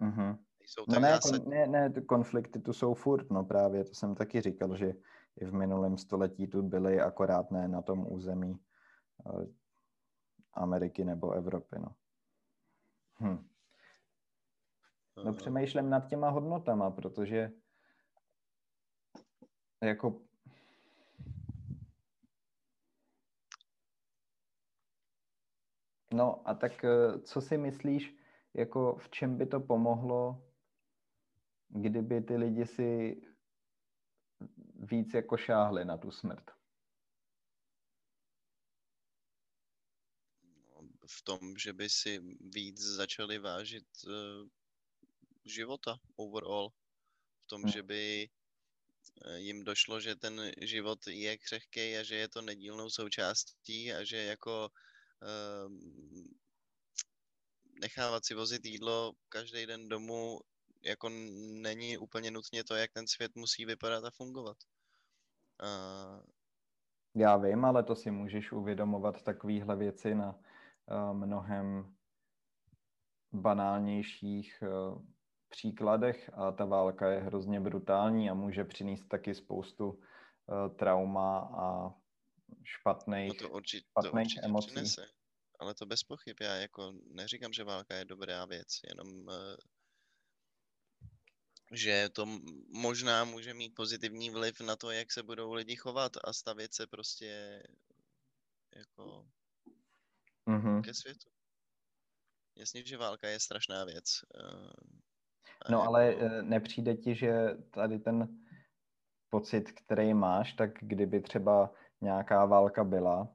mm-hmm. 0.00 0.38
nejsou 0.60 0.84
tak 0.86 0.94
no 0.94 1.00
ne, 1.00 1.18
kon, 1.22 1.48
ne, 1.48 1.66
ne, 1.66 1.90
ty 1.90 2.02
konflikty 2.02 2.60
tu 2.60 2.72
jsou 2.72 2.94
furt, 2.94 3.30
no 3.30 3.44
právě, 3.44 3.84
to 3.84 3.94
jsem 3.94 4.14
taky 4.14 4.40
říkal, 4.40 4.76
že 4.76 4.92
i 5.40 5.44
v 5.44 5.52
minulém 5.52 5.98
století 5.98 6.46
tu 6.46 6.62
byly, 6.62 7.00
akorát 7.00 7.50
ne 7.50 7.68
na 7.68 7.82
tom 7.82 8.12
území 8.12 8.58
uh, 9.24 9.44
Ameriky 10.52 11.04
nebo 11.04 11.32
Evropy, 11.32 11.76
no. 11.78 11.94
Hm. 13.20 13.48
No 15.24 15.30
eh. 15.30 15.36
přemýšlím 15.36 15.90
nad 15.90 16.08
těma 16.08 16.30
hodnotama, 16.30 16.90
protože 16.90 17.52
jako 19.86 20.24
No 26.14 26.48
a 26.48 26.54
tak 26.54 26.84
eh, 26.84 27.18
co 27.18 27.40
si 27.40 27.58
myslíš, 27.58 28.14
jako 28.54 28.96
v 28.96 29.10
čem 29.10 29.38
by 29.38 29.46
to 29.46 29.60
pomohlo, 29.60 30.46
kdyby 31.68 32.20
ty 32.20 32.36
lidi 32.36 32.66
si 32.66 33.20
víc 34.74 35.14
jako 35.14 35.36
šáhli 35.36 35.84
na 35.84 35.96
tu 35.96 36.10
smrt? 36.10 36.50
V 41.06 41.22
tom, 41.22 41.38
že 41.58 41.72
by 41.72 41.88
si 41.88 42.18
víc 42.40 42.80
začali 42.80 43.38
vážit 43.38 43.86
uh, 44.06 44.48
života 45.44 45.98
overall. 46.16 46.70
V 47.44 47.46
tom, 47.46 47.62
hmm. 47.62 47.70
že 47.70 47.82
by 47.82 48.28
jim 49.36 49.64
došlo, 49.64 50.00
že 50.00 50.16
ten 50.16 50.52
život 50.60 51.06
je 51.06 51.38
křehký 51.38 51.96
a 51.96 52.02
že 52.02 52.16
je 52.16 52.28
to 52.28 52.42
nedílnou 52.42 52.90
součástí 52.90 53.92
a 53.92 54.04
že 54.04 54.16
jako 54.16 54.68
uh, 55.22 55.72
nechávat 57.80 58.24
si 58.24 58.34
vozit 58.34 58.64
jídlo 58.64 59.12
každý 59.28 59.66
den 59.66 59.88
domů 59.88 60.40
jako 60.84 61.08
není 61.62 61.98
úplně 61.98 62.30
nutně 62.30 62.64
to, 62.64 62.74
jak 62.74 62.92
ten 62.92 63.06
svět 63.06 63.36
musí 63.36 63.64
vypadat 63.64 64.04
a 64.04 64.10
fungovat. 64.10 64.56
Uh, 65.62 66.22
Já 67.14 67.36
vím, 67.36 67.64
ale 67.64 67.82
to 67.82 67.96
si 67.96 68.10
můžeš 68.10 68.52
uvědomovat 68.52 69.22
takovéhle 69.22 69.76
věci 69.76 70.14
na 70.14 70.34
uh, 70.34 71.16
mnohem 71.16 71.94
banálnějších 73.32 74.62
uh, 74.62 75.02
příkladech 75.54 76.30
a 76.34 76.52
ta 76.52 76.64
válka 76.64 77.10
je 77.10 77.20
hrozně 77.20 77.60
brutální 77.60 78.30
a 78.30 78.34
může 78.34 78.64
přinést 78.64 79.08
taky 79.08 79.34
spoustu 79.34 79.88
uh, 79.88 80.76
trauma 80.76 81.38
a 81.38 81.94
špatných, 82.62 83.28
no 83.28 83.48
to 83.48 83.54
určitě, 83.54 83.86
špatných 83.90 84.12
to 84.12 84.20
určitě 84.20 84.40
emocí. 84.40 84.66
Přinese, 84.66 85.06
ale 85.60 85.74
to 85.74 85.86
bez 85.86 86.02
pochyb. 86.02 86.36
Já 86.40 86.54
jako 86.54 86.92
neříkám, 87.14 87.52
že 87.52 87.64
válka 87.64 87.94
je 87.94 88.04
dobrá 88.04 88.44
věc, 88.44 88.68
jenom 88.88 89.08
uh, 89.26 89.56
že 91.72 92.08
to 92.12 92.26
možná 92.68 93.24
může 93.24 93.54
mít 93.54 93.74
pozitivní 93.74 94.30
vliv 94.30 94.60
na 94.60 94.76
to, 94.76 94.90
jak 94.90 95.12
se 95.12 95.22
budou 95.22 95.52
lidi 95.52 95.76
chovat 95.76 96.12
a 96.24 96.32
stavět 96.32 96.74
se 96.74 96.86
prostě 96.86 97.62
jako 98.76 99.26
mm-hmm. 100.50 100.82
ke 100.82 100.94
světu. 100.94 101.30
Jasně, 102.56 102.84
že 102.86 102.96
válka 102.96 103.28
je 103.28 103.40
strašná 103.40 103.84
věc. 103.84 104.04
Uh, 104.34 104.70
No 105.70 105.82
ale 105.82 106.14
eh, 106.14 106.42
nepřijde 106.42 106.94
ti, 106.94 107.14
že 107.14 107.56
tady 107.70 107.98
ten 107.98 108.28
pocit, 109.30 109.72
který 109.72 110.14
máš, 110.14 110.52
tak 110.52 110.70
kdyby 110.80 111.20
třeba 111.20 111.70
nějaká 112.00 112.44
válka 112.44 112.84
byla, 112.84 113.28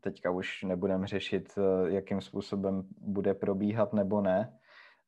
teďka 0.00 0.30
už 0.30 0.62
nebudeme 0.62 1.06
řešit, 1.06 1.58
eh, 1.58 1.90
jakým 1.90 2.20
způsobem 2.20 2.88
bude 2.98 3.34
probíhat 3.34 3.92
nebo 3.92 4.20
ne, 4.20 4.58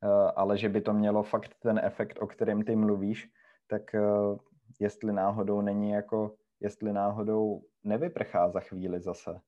eh, 0.02 0.08
ale 0.36 0.58
že 0.58 0.68
by 0.68 0.80
to 0.80 0.92
mělo 0.92 1.22
fakt 1.22 1.54
ten 1.62 1.80
efekt, 1.84 2.18
o 2.22 2.26
kterém 2.26 2.62
ty 2.62 2.76
mluvíš, 2.76 3.30
tak 3.66 3.82
jestli 4.80 5.12
náhodou 5.12 5.60
není 5.60 5.90
jako, 5.90 6.34
jestli 6.60 6.92
náhodou 6.92 7.62
nevyprchá 7.84 8.48
za 8.48 8.60
chvíli 8.60 9.00
zase. 9.00 9.40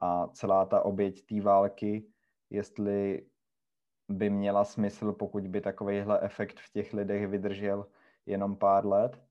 A 0.00 0.28
celá 0.28 0.64
ta 0.64 0.84
oběť 0.84 1.26
té 1.26 1.40
války, 1.40 2.06
jestli 2.50 3.26
by 4.12 4.30
měla 4.30 4.64
smysl, 4.64 5.12
pokud 5.12 5.46
by 5.46 5.60
takovýhle 5.60 6.20
efekt 6.20 6.60
v 6.60 6.70
těch 6.70 6.92
lidech 6.92 7.26
vydržel 7.26 7.86
jenom 8.26 8.56
pár 8.56 8.86
let? 8.86 9.22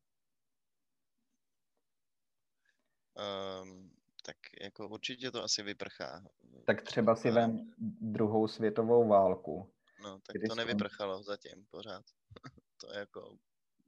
Um, 3.61 3.91
tak 4.25 4.36
jako 4.61 4.88
určitě 4.89 5.32
to 5.32 5.43
asi 5.43 5.63
vyprchá. 5.63 6.23
Tak 6.65 6.82
třeba 6.82 7.15
si 7.15 7.32
vem 7.32 7.73
druhou 8.01 8.47
světovou 8.47 9.07
válku. 9.07 9.73
No, 10.03 10.19
tak 10.19 10.36
to 10.49 10.55
nevyprchalo 10.55 11.23
zatím 11.23 11.65
pořád. 11.69 12.05
to 12.77 12.93
je 12.93 12.99
jako... 12.99 13.38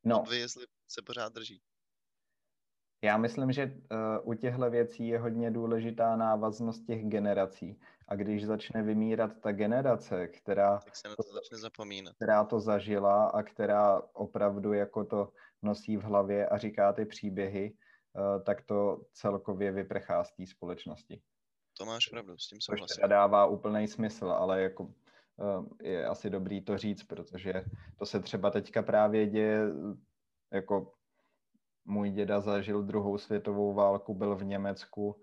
No. 0.03 0.23
jestli 0.31 0.65
se 0.87 1.01
pořád 1.01 1.33
drží. 1.33 1.61
Já 3.03 3.17
myslím, 3.17 3.51
že 3.51 3.65
uh, 3.65 4.29
u 4.29 4.33
těchto 4.33 4.69
věcí 4.69 5.07
je 5.07 5.19
hodně 5.19 5.51
důležitá 5.51 6.15
návaznost 6.15 6.85
těch 6.85 7.05
generací. 7.05 7.79
A 8.07 8.15
když 8.15 8.45
začne 8.45 8.83
vymírat 8.83 9.31
ta 9.41 9.51
generace, 9.51 10.27
která, 10.27 10.77
tak 10.77 10.95
se 10.95 11.07
na 11.09 11.15
to 11.15 11.33
začne 11.33 11.57
zapomínat. 11.57 12.15
která 12.15 12.43
to 12.43 12.59
zažila 12.59 13.25
a 13.25 13.43
která 13.43 14.01
opravdu 14.13 14.73
jako 14.73 15.05
to 15.05 15.31
nosí 15.61 15.97
v 15.97 16.03
hlavě 16.03 16.47
a 16.47 16.57
říká 16.57 16.93
ty 16.93 17.05
příběhy, 17.05 17.73
uh, 18.13 18.43
tak 18.43 18.61
to 18.61 19.01
celkově 19.13 19.71
vyprchá 19.71 20.23
z 20.23 20.31
té 20.31 20.45
společnosti. 20.45 21.21
To 21.77 21.85
máš 21.85 22.07
pravdu, 22.07 22.37
s 22.37 22.47
tím 22.47 22.61
souhlasím. 22.61 23.01
Což 23.01 23.09
dává 23.09 23.45
úplný 23.45 23.87
smysl, 23.87 24.27
ale 24.27 24.61
jako 24.61 24.83
uh, 24.83 25.67
je 25.81 26.05
asi 26.05 26.29
dobrý 26.29 26.61
to 26.61 26.77
říct, 26.77 27.03
protože 27.03 27.53
to 27.99 28.05
se 28.05 28.19
třeba 28.19 28.51
teďka 28.51 28.81
právě 28.81 29.27
děje 29.27 29.61
jako 30.51 30.93
můj 31.86 32.11
děda 32.11 32.41
zažil 32.41 32.84
druhou 32.84 33.17
světovou 33.17 33.73
válku, 33.73 34.13
byl 34.13 34.36
v 34.36 34.43
Německu, 34.43 35.21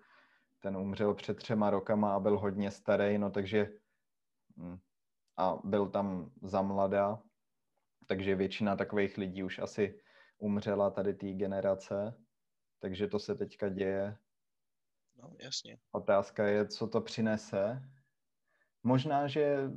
ten 0.61 0.77
umřel 0.77 1.15
před 1.15 1.37
třema 1.37 1.71
rokama 1.71 2.15
a 2.15 2.21
byl 2.21 2.39
hodně 2.39 2.71
starý, 2.71 3.19
no 3.19 3.31
takže 3.31 3.71
hm, 4.57 4.79
a 5.37 5.59
byl 5.65 5.89
tam 5.89 6.31
za 6.43 6.63
mladá, 6.63 7.23
takže 8.07 8.35
většina 8.35 8.77
takových 8.77 9.19
lidí 9.19 9.43
už 9.43 9.59
asi 9.59 10.01
umřela 10.39 10.91
tady 10.91 11.15
té 11.15 11.33
generace, 11.33 12.15
takže 12.79 13.07
to 13.07 13.19
se 13.19 13.35
teďka 13.35 13.69
děje. 13.69 14.17
No, 15.17 15.33
jasně. 15.39 15.79
Otázka 15.93 16.47
je, 16.47 16.69
co 16.69 16.87
to 16.87 17.01
přinese, 17.01 17.83
Možná, 18.83 19.29
že 19.29 19.71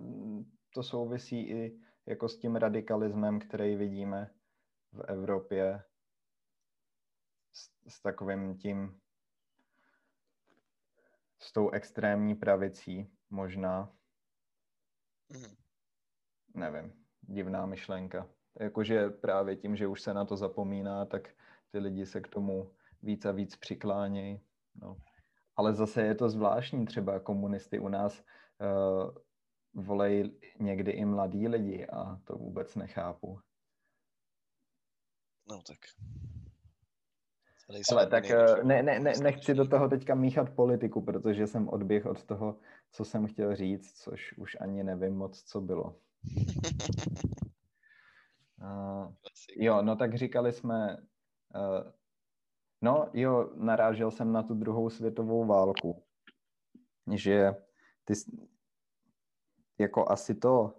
to 0.74 0.84
souvisí 0.84 1.50
i 1.50 1.80
jako 2.06 2.30
s 2.30 2.38
tím 2.38 2.56
radikalismem, 2.56 3.40
který 3.40 3.76
vidíme 3.76 4.30
v 4.92 5.02
Evropě, 5.08 5.84
s, 7.54 7.72
s 7.88 8.02
takovým 8.02 8.58
tím, 8.58 9.02
s 11.40 11.52
tou 11.54 11.70
extrémní 11.70 12.36
pravicí 12.36 13.18
možná. 13.30 13.96
Mm. 15.30 15.56
Nevím, 16.54 17.06
divná 17.22 17.66
myšlenka. 17.66 18.30
Jakože 18.60 19.10
právě 19.10 19.56
tím, 19.56 19.76
že 19.76 19.88
už 19.88 20.02
se 20.02 20.14
na 20.14 20.26
to 20.26 20.38
zapomíná, 20.38 21.06
tak 21.06 21.36
ty 21.72 21.80
lidi 21.80 22.06
se 22.06 22.22
k 22.22 22.28
tomu 22.28 22.76
víc 23.02 23.26
a 23.26 23.32
víc 23.32 23.56
přiklánějí. 23.56 24.42
No. 24.76 24.98
Ale 25.56 25.74
zase 25.74 26.02
je 26.02 26.16
to 26.16 26.30
zvláštní, 26.30 26.86
třeba 26.86 27.20
komunisty 27.20 27.80
u 27.80 27.88
nás 27.88 28.24
uh, 28.60 29.12
volej 29.86 30.40
někdy 30.60 30.92
i 30.92 31.06
mladí 31.06 31.48
lidi 31.48 31.88
a 31.88 32.16
to 32.16 32.36
vůbec 32.36 32.76
nechápu. 32.76 33.40
No 35.50 35.62
tak. 35.68 35.78
Ale 37.92 38.08
tak 38.08 38.30
eh, 38.30 38.64
ne, 38.64 38.84
ne, 38.84 39.00
ne, 39.00 39.14
nechci 39.22 39.54
do 39.54 39.68
toho 39.68 39.90
teďka 39.90 40.16
míchat 40.16 40.50
politiku, 40.50 41.02
protože 41.02 41.48
jsem 41.48 41.70
odběh 41.70 42.06
od 42.06 42.24
toho, 42.24 42.60
co 42.92 43.06
jsem 43.06 43.28
chtěl 43.28 43.56
říct, 43.56 43.94
což 43.94 44.38
už 44.38 44.58
ani 44.60 44.84
nevím 44.84 45.14
moc, 45.18 45.44
co 45.44 45.62
bylo. 45.62 45.84
uh, 48.62 49.14
jo, 49.56 49.82
no 49.82 49.96
tak 49.96 50.16
říkali 50.18 50.54
jsme, 50.54 50.98
uh, 50.98 51.92
no 52.82 53.10
jo, 53.14 53.50
narážel 53.56 54.12
jsem 54.12 54.32
na 54.32 54.44
tu 54.44 54.54
druhou 54.54 54.90
světovou 54.90 55.46
válku, 55.46 56.04
že 57.14 57.56
ty, 58.04 58.14
jako 59.80 60.12
asi 60.12 60.36
to 60.36 60.74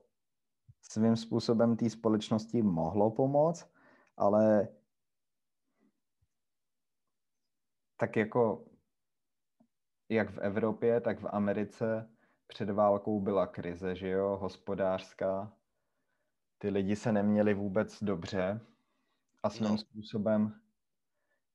svým 0.83 1.17
způsobem 1.17 1.77
té 1.77 1.91
společnosti 1.91 2.63
mohlo 2.63 3.11
pomoct, 3.11 3.71
ale 4.17 4.69
tak 7.97 8.17
jako 8.17 8.65
jak 10.09 10.31
v 10.31 10.39
Evropě, 10.39 11.01
tak 11.01 11.21
v 11.21 11.29
Americe 11.31 12.11
před 12.47 12.71
válkou 12.71 13.21
byla 13.21 13.47
krize, 13.47 13.95
že 13.95 14.09
jo, 14.09 14.39
hospodářská. 14.41 15.53
Ty 16.59 16.69
lidi 16.69 16.97
se 16.97 17.13
neměli 17.13 17.55
vůbec 17.55 18.03
dobře 18.03 18.61
a 19.43 19.51
svým 19.51 19.71
no. 19.71 19.79
způsobem 19.79 20.61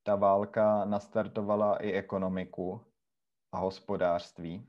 ta 0.03 0.15
válka 0.15 0.85
nastartovala 0.85 1.77
i 1.77 1.91
ekonomiku 1.91 2.81
a 3.51 3.57
hospodářství. 3.57 4.67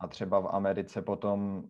A 0.00 0.08
třeba 0.08 0.40
v 0.40 0.46
Americe 0.46 1.02
potom 1.02 1.68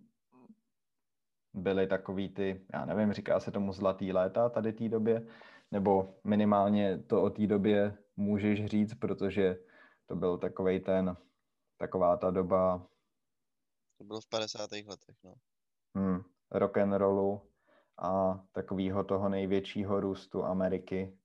byly 1.54 1.86
takový 1.86 2.28
ty, 2.28 2.66
já 2.72 2.84
nevím, 2.84 3.12
říká 3.12 3.40
se 3.40 3.50
tomu 3.50 3.72
zlatý 3.72 4.12
léta 4.12 4.48
tady 4.48 4.72
té 4.72 4.88
době, 4.88 5.26
nebo 5.70 6.14
minimálně 6.24 6.98
to 6.98 7.22
o 7.22 7.30
té 7.30 7.46
době 7.46 7.98
můžeš 8.18 8.66
říct, 8.66 8.94
protože 8.94 9.58
to 10.06 10.16
byl 10.16 10.38
takový 10.38 10.80
ten, 10.80 11.16
taková 11.76 12.16
ta 12.16 12.30
doba. 12.30 12.86
To 13.98 14.04
bylo 14.04 14.20
v 14.20 14.28
50. 14.28 14.70
letech, 14.72 15.16
no. 15.24 15.34
Hmm, 15.96 16.20
rock 16.50 16.78
and 16.78 16.92
rollu 16.92 17.50
a 17.98 18.40
takového 18.52 19.04
toho 19.04 19.28
největšího 19.28 20.00
růstu 20.00 20.44
Ameriky. 20.44 21.18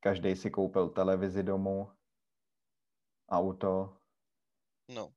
Každý 0.00 0.36
si 0.36 0.50
koupil 0.50 0.88
televizi 0.88 1.42
domů, 1.42 1.90
auto. 3.28 3.96
No. 4.88 5.12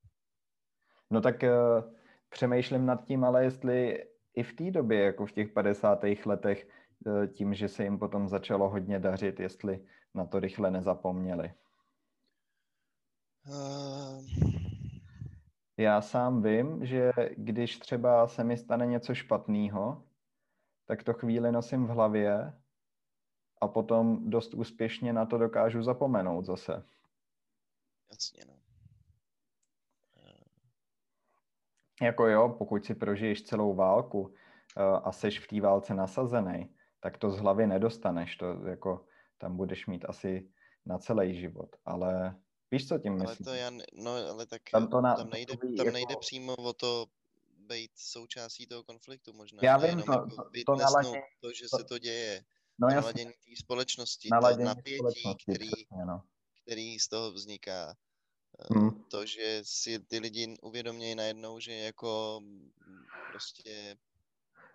No 1.10 1.20
tak 1.20 1.42
uh, 1.42 1.94
přemýšlím 2.28 2.86
nad 2.86 3.04
tím, 3.04 3.24
ale 3.24 3.44
jestli 3.44 4.04
i 4.34 4.42
v 4.42 4.52
té 4.52 4.70
době, 4.70 5.04
jako 5.04 5.26
v 5.26 5.32
těch 5.32 5.52
50. 5.52 6.04
letech, 6.26 6.68
uh, 7.06 7.26
tím, 7.26 7.54
že 7.54 7.68
se 7.68 7.84
jim 7.84 7.98
potom 7.98 8.28
začalo 8.28 8.68
hodně 8.68 8.98
dařit, 8.98 9.40
jestli 9.40 9.86
na 10.14 10.26
to 10.26 10.40
rychle 10.40 10.70
nezapomněli. 10.70 11.52
Uh... 13.48 14.24
Já 15.76 16.00
sám 16.00 16.42
vím, 16.42 16.86
že 16.86 17.12
když 17.36 17.78
třeba 17.78 18.28
se 18.28 18.44
mi 18.44 18.56
stane 18.56 18.86
něco 18.86 19.14
špatného, 19.14 20.04
tak 20.84 21.02
to 21.02 21.12
chvíli 21.12 21.52
nosím 21.52 21.86
v 21.86 21.90
hlavě 21.90 22.60
a 23.60 23.68
potom 23.68 24.30
dost 24.30 24.54
úspěšně 24.54 25.12
na 25.12 25.26
to 25.26 25.38
dokážu 25.38 25.82
zapomenout 25.82 26.44
zase. 26.44 26.84
Jasně, 28.10 28.42
no. 28.48 28.54
Jako 32.02 32.26
jo, 32.26 32.54
pokud 32.58 32.84
si 32.84 32.94
prožiješ 32.94 33.42
celou 33.42 33.74
válku 33.74 34.20
uh, 34.20 34.32
a 35.04 35.12
seš 35.12 35.40
v 35.40 35.46
té 35.46 35.60
válce 35.60 35.94
nasazený, 35.94 36.74
tak 37.00 37.18
to 37.18 37.30
z 37.30 37.38
hlavy 37.38 37.66
nedostaneš. 37.66 38.36
To 38.36 38.66
jako 38.66 39.06
tam 39.40 39.56
budeš 39.56 39.86
mít 39.86 40.04
asi 40.08 40.48
na 40.86 40.98
celý 40.98 41.40
život. 41.40 41.76
Ale 41.84 42.36
víš, 42.70 42.88
co 42.88 42.98
tím 42.98 43.12
myslím? 43.12 43.48
Ale 43.48 43.56
to 43.56 43.62
já, 43.62 43.70
no, 43.92 44.10
ale 44.30 44.46
tak 44.46 44.62
tam, 44.72 44.88
to 44.88 45.00
na, 45.00 45.14
tam, 45.14 45.30
nejde, 45.30 45.56
tam 45.56 45.74
jako... 45.74 45.90
nejde 45.90 46.14
přímo 46.20 46.54
o 46.54 46.72
to 46.72 47.06
být 47.56 47.90
součástí 47.94 48.66
toho 48.66 48.84
konfliktu 48.84 49.32
možná. 49.32 49.60
Já 49.62 49.76
vím, 49.76 50.02
to, 50.02 50.12
jako 50.12 50.26
to, 50.26 50.42
to, 50.66 50.76
naladění, 50.76 51.14
to, 51.40 51.52
že 51.52 51.64
to, 51.70 51.78
se 51.78 51.84
to 51.84 51.98
děje. 51.98 52.44
No, 52.78 52.88
naladění 52.88 53.30
té 53.30 53.56
společnosti, 53.58 54.28
naladění 54.32 54.64
to 54.64 54.68
napětí, 54.68 54.96
společnosti, 54.96 55.52
který, 55.52 55.66
přesně, 55.66 56.04
no. 56.06 56.22
který 56.62 56.98
z 56.98 57.08
toho 57.08 57.32
vzniká. 57.32 57.96
Hmm. 58.74 59.04
To, 59.04 59.26
že 59.26 59.60
si 59.62 59.98
ty 59.98 60.18
lidi 60.18 60.56
uvědomějí 60.62 61.14
najednou, 61.14 61.60
že 61.60 61.72
jako 61.72 62.40
prostě... 63.30 63.96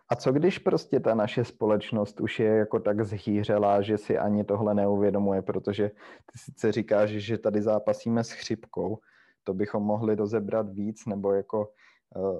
A 0.10 0.16
co 0.16 0.32
když 0.32 0.60
prostě 0.60 1.00
ta 1.00 1.16
naše 1.16 1.44
společnost 1.46 2.20
už 2.22 2.40
je 2.40 2.56
jako 2.56 2.80
tak 2.80 3.06
zhýřelá, 3.06 3.82
že 3.82 3.98
si 3.98 4.18
ani 4.18 4.44
tohle 4.44 4.74
neuvědomuje, 4.74 5.42
protože 5.42 5.90
ty 6.32 6.40
sice 6.40 6.72
říkáš, 6.72 7.10
že 7.10 7.38
tady 7.38 7.62
zápasíme 7.62 8.24
s 8.24 8.32
chřipkou, 8.32 9.00
to 9.44 9.54
bychom 9.54 9.84
mohli 9.84 10.16
rozebrat 10.16 10.70
víc, 10.70 11.06
nebo 11.06 11.34
jako 11.34 11.72
uh, 12.16 12.40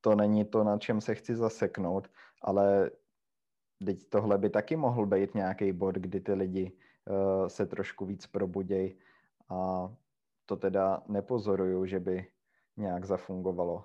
to 0.00 0.14
není 0.14 0.44
to, 0.44 0.64
na 0.64 0.78
čem 0.78 1.00
se 1.00 1.14
chci 1.14 1.36
zaseknout, 1.36 2.08
ale 2.42 2.90
teď 3.84 4.08
tohle 4.08 4.38
by 4.38 4.50
taky 4.50 4.76
mohl 4.76 5.06
být 5.06 5.34
nějaký 5.34 5.72
bod, 5.72 5.94
kdy 5.94 6.20
ty 6.20 6.32
lidi 6.32 6.72
uh, 6.72 7.48
se 7.48 7.66
trošku 7.66 8.06
víc 8.06 8.26
probudějí 8.26 8.98
a 9.48 9.88
to 10.46 10.56
teda 10.56 11.02
nepozoruju, 11.08 11.86
že 11.86 12.00
by 12.00 12.26
nějak 12.76 13.04
zafungovalo. 13.04 13.84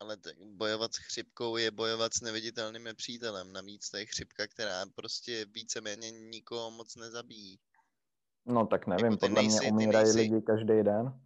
Ale 0.00 0.16
bojovat 0.44 0.94
s 0.94 0.98
chřipkou 0.98 1.56
je 1.56 1.70
bojovat 1.70 2.14
s 2.14 2.20
neviditelným 2.20 2.84
nepřítelem. 2.84 3.52
Navíc 3.52 3.90
to 3.90 3.96
je 3.96 4.06
chřipka, 4.06 4.46
která 4.46 4.86
prostě 4.94 5.44
víceméně 5.44 6.10
nikoho 6.10 6.70
moc 6.70 6.96
nezabíjí. 6.96 7.58
No 8.46 8.66
tak 8.66 8.86
nevím, 8.86 9.04
jako 9.04 9.16
podle 9.16 9.42
nejsi, 9.42 9.60
mě 9.60 9.72
umírají 9.72 10.04
nejsi... 10.04 10.18
lidi 10.18 10.42
každý 10.42 10.82
den. 10.82 11.20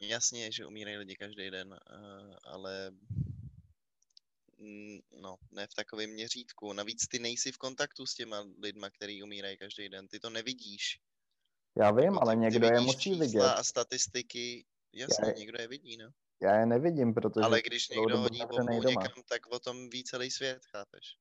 Jasně, 0.00 0.52
že 0.52 0.66
umírají 0.66 0.96
lidi 0.96 1.16
každý 1.16 1.50
den, 1.50 1.74
eh, 1.74 2.36
ale 2.44 2.92
no, 5.20 5.36
ne 5.50 5.66
v 5.66 5.74
takovém 5.74 6.10
měřítku. 6.10 6.72
Navíc 6.72 7.08
ty 7.08 7.18
nejsi 7.18 7.52
v 7.52 7.58
kontaktu 7.58 8.06
s 8.06 8.14
těma 8.14 8.44
lidma, 8.62 8.90
který 8.90 9.22
umírají 9.22 9.58
každý 9.58 9.88
den. 9.88 10.08
Ty 10.08 10.20
to 10.20 10.30
nevidíš. 10.30 11.00
Já 11.76 11.90
vím, 11.90 12.04
jako 12.04 12.22
ale 12.22 12.36
někdo 12.36 12.66
je 12.66 12.80
musí 12.80 13.14
vidět. 13.14 13.40
a 13.40 13.64
statistiky, 13.64 14.66
jasně, 14.92 15.28
já, 15.28 15.32
někdo 15.32 15.58
je 15.60 15.68
vidí, 15.68 15.96
no. 15.96 16.10
Já 16.40 16.54
je 16.54 16.66
nevidím, 16.66 17.14
protože... 17.14 17.44
Ale 17.44 17.62
když 17.62 17.88
někdo 17.88 18.18
hodí 18.18 18.40
bombu 18.50 18.82
někam, 18.82 19.22
tak 19.28 19.46
o 19.46 19.58
tom 19.58 19.90
ví 19.90 20.04
celý 20.04 20.30
svět, 20.30 20.64
chápeš? 20.64 21.18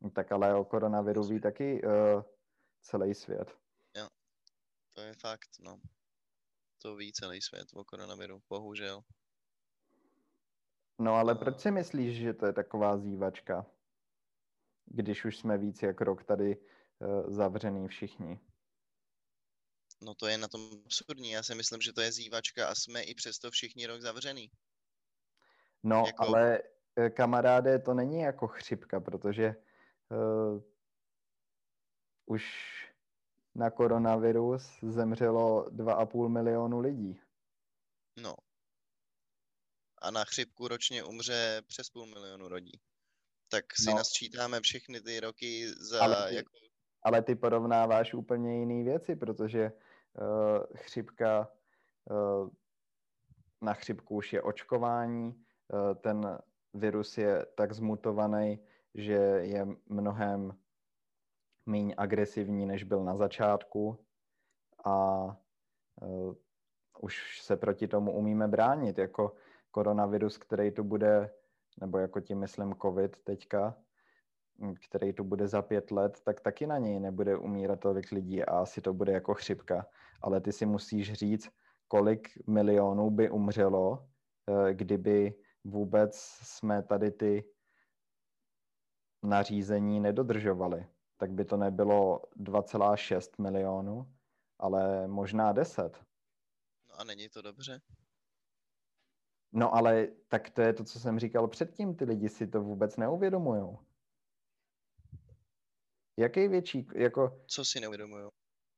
No 0.00 0.10
tak 0.10 0.32
ale 0.32 0.54
o 0.54 0.64
koronaviru 0.64 1.24
ví 1.24 1.40
taky 1.40 1.82
uh, 1.82 2.22
celý 2.80 3.14
svět. 3.14 3.58
Jo, 3.96 4.08
to 4.94 5.00
je 5.00 5.14
fakt, 5.14 5.48
no. 5.60 5.80
To 6.82 6.96
ví 6.96 7.12
celý 7.12 7.42
svět 7.42 7.68
o 7.74 7.84
koronaviru, 7.84 8.42
bohužel. 8.48 9.02
No 10.98 11.14
ale 11.14 11.34
proč 11.34 11.60
si 11.60 11.70
myslíš, 11.70 12.18
že 12.18 12.34
to 12.34 12.46
je 12.46 12.52
taková 12.52 12.98
zývačka? 12.98 13.66
Když 14.86 15.24
už 15.24 15.36
jsme 15.36 15.58
víc 15.58 15.82
jak 15.82 16.00
rok 16.00 16.24
tady 16.24 16.56
uh, 16.56 17.30
zavřený 17.30 17.88
všichni. 17.88 18.40
No 20.00 20.14
to 20.14 20.26
je 20.26 20.38
na 20.38 20.48
tom 20.48 20.70
absurdní. 20.86 21.30
Já 21.30 21.42
si 21.42 21.54
myslím, 21.54 21.80
že 21.80 21.92
to 21.92 22.00
je 22.00 22.12
zývačka 22.12 22.68
a 22.68 22.74
jsme 22.74 23.02
i 23.02 23.14
přesto 23.14 23.50
všichni 23.50 23.86
rok 23.86 24.00
zavřený. 24.00 24.50
No, 25.82 26.02
jako... 26.06 26.24
ale 26.24 26.62
eh, 26.96 27.10
kamaráde, 27.10 27.78
to 27.78 27.94
není 27.94 28.20
jako 28.20 28.46
chřipka, 28.48 29.00
protože 29.00 29.54
uh, 30.10 30.62
už 32.26 32.44
na 33.54 33.70
koronavirus 33.70 34.62
zemřelo 34.82 35.64
2,5 35.70 36.28
milionu 36.28 36.80
lidí. 36.80 37.20
No. 38.16 38.34
A 39.98 40.10
na 40.10 40.24
chřipku 40.24 40.68
ročně 40.68 41.04
umře 41.04 41.62
přes 41.66 41.90
půl 41.90 42.06
milionu 42.06 42.48
lidí. 42.48 42.80
Tak 43.48 43.64
si 43.76 43.90
no. 43.90 43.96
nasčítáme 43.96 44.60
všechny 44.60 45.00
ty 45.00 45.20
roky 45.20 45.68
za... 45.68 46.02
Ale 46.02 46.34
jako... 46.34 46.50
ale 47.02 47.22
ty 47.22 47.34
porovnáváš 47.34 48.14
úplně 48.14 48.58
jiné 48.58 48.84
věci, 48.84 49.16
protože 49.16 49.72
uh, 49.72 50.76
chřipka 50.76 51.48
uh, 52.10 52.48
na 53.60 53.74
chřipku 53.74 54.14
už 54.16 54.32
je 54.32 54.42
očkování, 54.42 55.34
eh, 55.34 55.94
ten 55.94 56.38
virus 56.74 57.18
je 57.18 57.46
tak 57.54 57.72
zmutovaný, 57.72 58.58
že 58.94 59.14
je 59.42 59.66
mnohem 59.86 60.58
méně 61.66 61.94
agresivní, 61.96 62.66
než 62.66 62.84
byl 62.84 63.04
na 63.04 63.16
začátku 63.16 63.98
a 64.84 65.24
uh, 66.02 66.34
už 67.00 67.42
se 67.42 67.56
proti 67.56 67.88
tomu 67.88 68.12
umíme 68.12 68.48
bránit. 68.48 68.98
Jako 68.98 69.34
koronavirus, 69.70 70.38
který 70.38 70.70
tu 70.70 70.84
bude, 70.84 71.30
nebo 71.80 71.98
jako 71.98 72.20
tím 72.20 72.38
myslím 72.38 72.74
covid 72.74 73.22
teďka, 73.24 73.76
který 74.88 75.12
tu 75.12 75.24
bude 75.24 75.48
za 75.48 75.62
pět 75.62 75.90
let, 75.90 76.20
tak 76.24 76.40
taky 76.40 76.66
na 76.66 76.78
něj 76.78 77.00
nebude 77.00 77.36
umírat 77.36 77.80
tolik 77.80 78.12
lidí 78.12 78.44
a 78.44 78.58
asi 78.58 78.80
to 78.80 78.94
bude 78.94 79.12
jako 79.12 79.34
chřipka. 79.34 79.86
Ale 80.22 80.40
ty 80.40 80.52
si 80.52 80.66
musíš 80.66 81.12
říct, 81.12 81.48
kolik 81.88 82.48
milionů 82.48 83.10
by 83.10 83.30
umřelo, 83.30 84.08
eh, 84.48 84.74
kdyby 84.74 85.34
vůbec 85.64 86.16
jsme 86.42 86.82
tady 86.82 87.10
ty 87.10 87.44
nařízení 89.22 90.00
nedodržovali. 90.00 90.86
Tak 91.16 91.32
by 91.32 91.44
to 91.44 91.56
nebylo 91.56 92.22
2,6 92.36 93.38
milionů, 93.38 94.12
ale 94.58 95.08
možná 95.08 95.52
10. 95.52 96.04
No 96.88 97.00
a 97.00 97.04
není 97.04 97.28
to 97.28 97.42
dobře? 97.42 97.80
No 99.52 99.74
ale 99.74 100.08
tak 100.28 100.50
to 100.50 100.62
je 100.62 100.72
to, 100.72 100.84
co 100.84 101.00
jsem 101.00 101.18
říkal 101.18 101.48
předtím, 101.48 101.96
ty 101.96 102.04
lidi 102.04 102.28
si 102.28 102.46
to 102.46 102.62
vůbec 102.62 102.96
neuvědomují. 102.96 103.78
Jaký 106.18 106.48
větší, 106.48 106.88
jako... 106.94 107.40
Co 107.46 107.64
si 107.64 107.80
neuvědomují? 107.80 108.28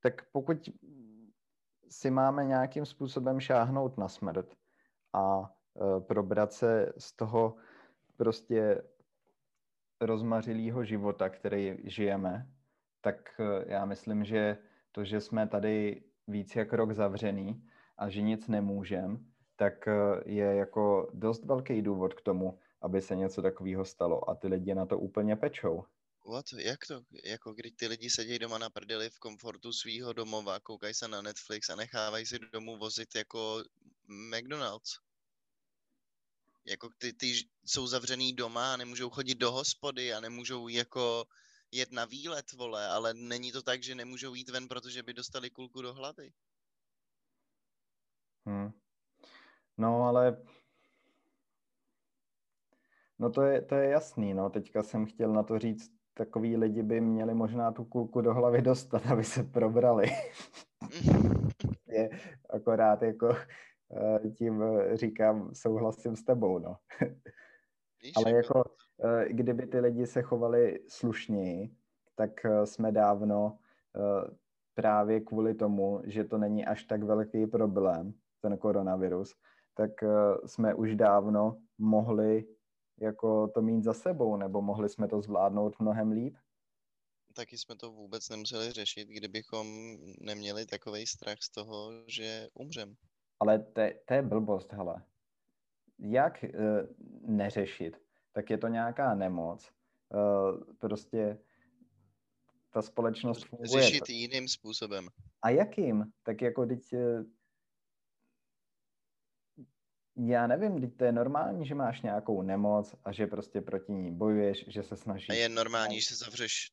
Tak 0.03 0.31
pokud 0.33 0.71
si 1.89 2.11
máme 2.11 2.45
nějakým 2.45 2.87
způsobem 2.87 3.41
šáhnout 3.41 3.99
na 3.99 4.09
smrt 4.09 4.55
a 5.13 5.39
uh, 5.39 6.01
probrat 6.01 6.53
se 6.53 6.93
z 6.99 7.17
toho 7.17 7.57
prostě 8.17 8.83
rozmařilého 10.01 10.85
života, 10.85 11.29
který 11.29 11.79
žijeme, 11.85 12.51
tak 13.01 13.17
uh, 13.39 13.47
já 13.67 13.85
myslím, 13.85 14.25
že 14.25 14.59
to, 14.93 15.05
že 15.05 15.21
jsme 15.21 15.47
tady 15.47 16.03
víc 16.27 16.57
jak 16.57 16.73
rok 16.73 16.93
zavřený 16.93 17.69
a 17.99 18.09
že 18.09 18.23
nic 18.23 18.49
nemůžem, 18.49 19.27
tak 19.57 19.87
uh, 19.87 20.21
je 20.27 20.55
jako 20.55 21.11
dost 21.15 21.45
velký 21.45 21.83
důvod 21.83 22.15
k 22.15 22.21
tomu, 22.21 22.59
aby 22.83 23.01
se 23.01 23.17
něco 23.17 23.43
takového 23.43 23.85
stalo 23.85 24.31
a 24.31 24.35
ty 24.35 24.49
lidi 24.49 24.75
na 24.75 24.87
to 24.87 24.99
úplně 24.99 25.37
pečou. 25.37 25.85
What? 26.27 26.53
Jak 26.53 26.87
to? 26.87 27.03
Jako 27.25 27.53
když 27.53 27.73
ty 27.77 27.87
lidi 27.87 28.11
sedí 28.11 28.39
doma 28.39 28.59
na 28.59 28.71
prdeli 28.71 29.11
v 29.11 29.19
komfortu 29.19 29.73
svého 29.73 30.13
domova, 30.13 30.61
koukají 30.61 30.95
se 30.95 31.09
na 31.09 31.23
Netflix 31.23 31.71
a 31.71 31.77
nechávají 31.77 32.27
si 32.27 32.39
domů 32.39 32.79
vozit 32.79 33.15
jako 33.15 33.63
McDonald's. 34.09 34.99
Jako 36.65 36.89
ty, 36.99 37.13
ty 37.13 37.33
jsou 37.65 37.87
zavřený 37.87 38.33
doma 38.33 38.75
a 38.75 38.77
nemůžou 38.77 39.11
chodit 39.11 39.35
do 39.35 39.53
hospody 39.53 40.15
a 40.15 40.21
nemůžou 40.21 40.69
jako 40.69 41.25
jet 41.73 41.93
na 41.93 42.05
výlet, 42.05 42.53
vole, 42.53 42.89
ale 42.89 43.15
není 43.15 43.53
to 43.53 43.63
tak, 43.63 43.83
že 43.83 43.95
nemůžou 43.95 44.35
jít 44.35 44.51
ven, 44.51 44.69
protože 44.69 45.03
by 45.03 45.15
dostali 45.15 45.51
kulku 45.51 45.83
do 45.83 45.95
hlavy. 45.95 46.33
Hmm. 48.47 48.71
No, 49.79 50.03
ale 50.03 50.37
No 53.21 53.31
to 53.31 53.43
je, 53.43 53.63
to 53.63 53.75
je 53.75 53.91
jasný, 53.91 54.35
no. 54.35 54.51
Teďka 54.51 54.83
jsem 54.83 55.07
chtěl 55.07 55.33
na 55.33 55.43
to 55.43 55.59
říct 55.59 56.00
takový 56.21 56.57
lidi 56.57 56.83
by 56.83 57.01
měli 57.01 57.35
možná 57.35 57.73
tu 57.73 57.85
kulku 57.85 58.21
do 58.21 58.35
hlavy 58.35 58.63
dostat, 58.63 59.07
aby 59.13 59.25
se 59.25 59.43
probrali. 59.43 60.07
je 61.89 62.11
akorát 62.51 63.03
jako 63.03 63.29
eh, 63.35 64.31
tím 64.31 64.65
říkám, 64.93 65.51
souhlasím 65.55 66.17
s 66.17 66.25
tebou, 66.25 66.59
no. 66.59 66.77
Ale 68.17 68.31
jako, 68.31 68.65
eh, 69.05 69.33
kdyby 69.33 69.67
ty 69.67 69.81
lidi 69.81 70.07
se 70.07 70.23
chovali 70.23 70.81
slušněji, 70.89 71.71
tak 72.17 72.45
eh, 72.45 72.67
jsme 72.67 72.93
dávno 72.93 73.59
právě 74.75 75.21
kvůli 75.21 75.55
tomu, 75.55 76.01
že 76.05 76.25
to 76.25 76.39
není 76.39 76.67
až 76.67 76.85
tak 76.85 77.03
velký 77.03 77.47
problém, 77.47 78.13
ten 78.41 78.59
koronavirus, 78.59 79.35
tak 79.75 79.91
jsme 80.47 80.75
už 80.75 80.95
dávno 80.95 81.59
mohli 81.79 82.45
jako 83.01 83.49
to 83.49 83.63
mít 83.63 83.85
za 83.85 83.95
sebou, 83.95 84.37
nebo 84.37 84.63
mohli 84.63 84.89
jsme 84.89 85.09
to 85.09 85.23
zvládnout 85.23 85.81
mnohem 85.81 86.11
líp? 86.11 86.37
Taky 87.35 87.59
jsme 87.59 87.77
to 87.77 87.93
vůbec 87.93 88.29
nemuseli 88.29 88.73
řešit, 88.73 89.09
kdybychom 89.09 89.97
neměli 90.21 90.67
takový 90.67 91.07
strach 91.07 91.39
z 91.41 91.51
toho, 91.51 91.91
že 92.07 92.49
umřem. 92.55 92.95
Ale 93.41 93.59
to, 94.05 94.15
je 94.15 94.23
blbost, 94.23 94.73
hele. 94.73 95.03
Jak 95.99 96.45
uh, 96.45 96.51
neřešit? 97.37 97.97
Tak 98.33 98.51
je 98.51 98.59
to 98.59 98.69
nějaká 98.69 99.15
nemoc. 99.15 99.71
Uh, 100.15 100.75
prostě 100.79 101.39
ta 102.71 102.83
společnost 102.83 103.45
funguje. 103.45 103.83
Řešit 103.83 104.09
jiným 104.09 104.49
způsobem. 104.49 105.09
A 105.43 105.51
jakým? 105.51 106.05
Tak 106.23 106.43
jako 106.43 106.67
teď 106.67 106.93
uh, 106.93 107.25
já 110.17 110.47
nevím, 110.47 110.81
teď 110.81 110.97
to 110.97 111.05
je 111.05 111.13
normální, 111.13 111.67
že 111.67 111.75
máš 111.75 112.03
nějakou 112.03 112.43
nemoc 112.43 112.95
a 113.05 113.13
že 113.13 113.27
prostě 113.27 113.61
proti 113.61 113.93
ní 113.93 114.17
bojuješ, 114.17 114.65
že 114.69 114.83
se 114.83 114.97
snažíš. 114.97 115.29
A 115.29 115.35
je 115.35 115.49
normální, 115.49 116.01
že 116.01 116.07
se 116.07 116.17
zavřeš 116.17 116.73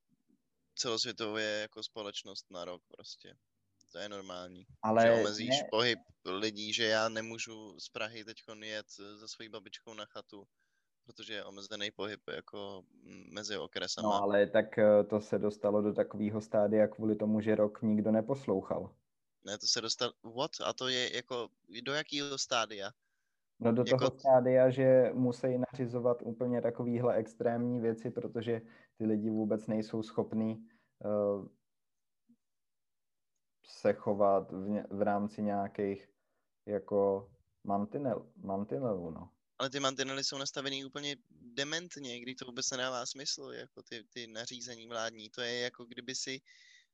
celosvětově 0.75 1.45
jako 1.45 1.83
společnost 1.83 2.51
na 2.51 2.65
rok 2.65 2.81
prostě. 2.87 3.35
To 3.91 3.97
je 3.97 4.09
normální. 4.09 4.65
Ale 4.81 5.07
že 5.07 5.13
omezíš 5.13 5.61
ne... 5.61 5.67
pohyb 5.71 5.99
lidí, 6.25 6.73
že 6.73 6.85
já 6.85 7.09
nemůžu 7.09 7.79
z 7.79 7.89
Prahy 7.89 8.23
teď 8.23 8.37
jet 8.61 8.85
za 9.15 9.27
svojí 9.27 9.49
babičkou 9.49 9.93
na 9.93 10.05
chatu, 10.05 10.47
protože 11.05 11.33
je 11.33 11.43
omezený 11.43 11.91
pohyb 11.91 12.21
jako 12.27 12.83
mezi 13.31 13.57
okresama. 13.57 14.09
No 14.09 14.23
ale 14.23 14.47
tak 14.47 14.77
eh, 14.77 15.03
to 15.03 15.21
se 15.21 15.39
dostalo 15.39 15.81
do 15.81 15.93
takového 15.93 16.41
stádia 16.41 16.87
kvůli 16.87 17.15
tomu, 17.15 17.41
že 17.41 17.55
rok 17.55 17.81
nikdo 17.81 18.11
neposlouchal. 18.11 18.95
Ne, 19.45 19.57
to 19.57 19.67
se 19.67 19.81
dostalo, 19.81 20.13
what? 20.37 20.51
A 20.65 20.73
to 20.73 20.87
je 20.87 21.15
jako, 21.15 21.49
do 21.83 21.93
jakého 21.93 22.37
stádia? 22.37 22.91
No 23.59 23.71
do 23.71 23.83
jako... 23.87 23.97
toho 23.97 24.19
stádia, 24.19 24.69
že 24.69 25.11
musí 25.13 25.47
nařizovat 25.71 26.17
úplně 26.21 26.61
takovéhle 26.61 27.15
extrémní 27.15 27.79
věci, 27.79 28.11
protože 28.11 28.61
ty 28.97 29.05
lidi 29.05 29.29
vůbec 29.29 29.67
nejsou 29.67 30.03
schopní 30.03 30.67
uh, 31.05 31.47
se 33.67 33.93
chovat 33.93 34.51
v, 34.51 34.69
ně, 34.69 34.85
v 34.89 35.01
rámci 35.01 35.43
nějakých 35.43 36.09
jako 36.65 37.31
mantinel, 37.63 38.31
mantinelů, 38.35 39.11
no. 39.11 39.29
Ale 39.59 39.69
ty 39.69 39.79
mantinely 39.79 40.23
jsou 40.23 40.37
nastavený 40.37 40.85
úplně 40.85 41.15
dementně, 41.29 42.19
kdy 42.19 42.35
to 42.35 42.45
vůbec 42.45 42.71
nedává 42.71 43.05
smysl, 43.05 43.51
jako 43.51 43.83
ty, 43.83 44.03
ty 44.03 44.27
nařízení 44.27 44.87
vládní. 44.87 45.29
To 45.29 45.41
je 45.41 45.59
jako 45.59 45.85
kdyby 45.85 46.15
si 46.15 46.41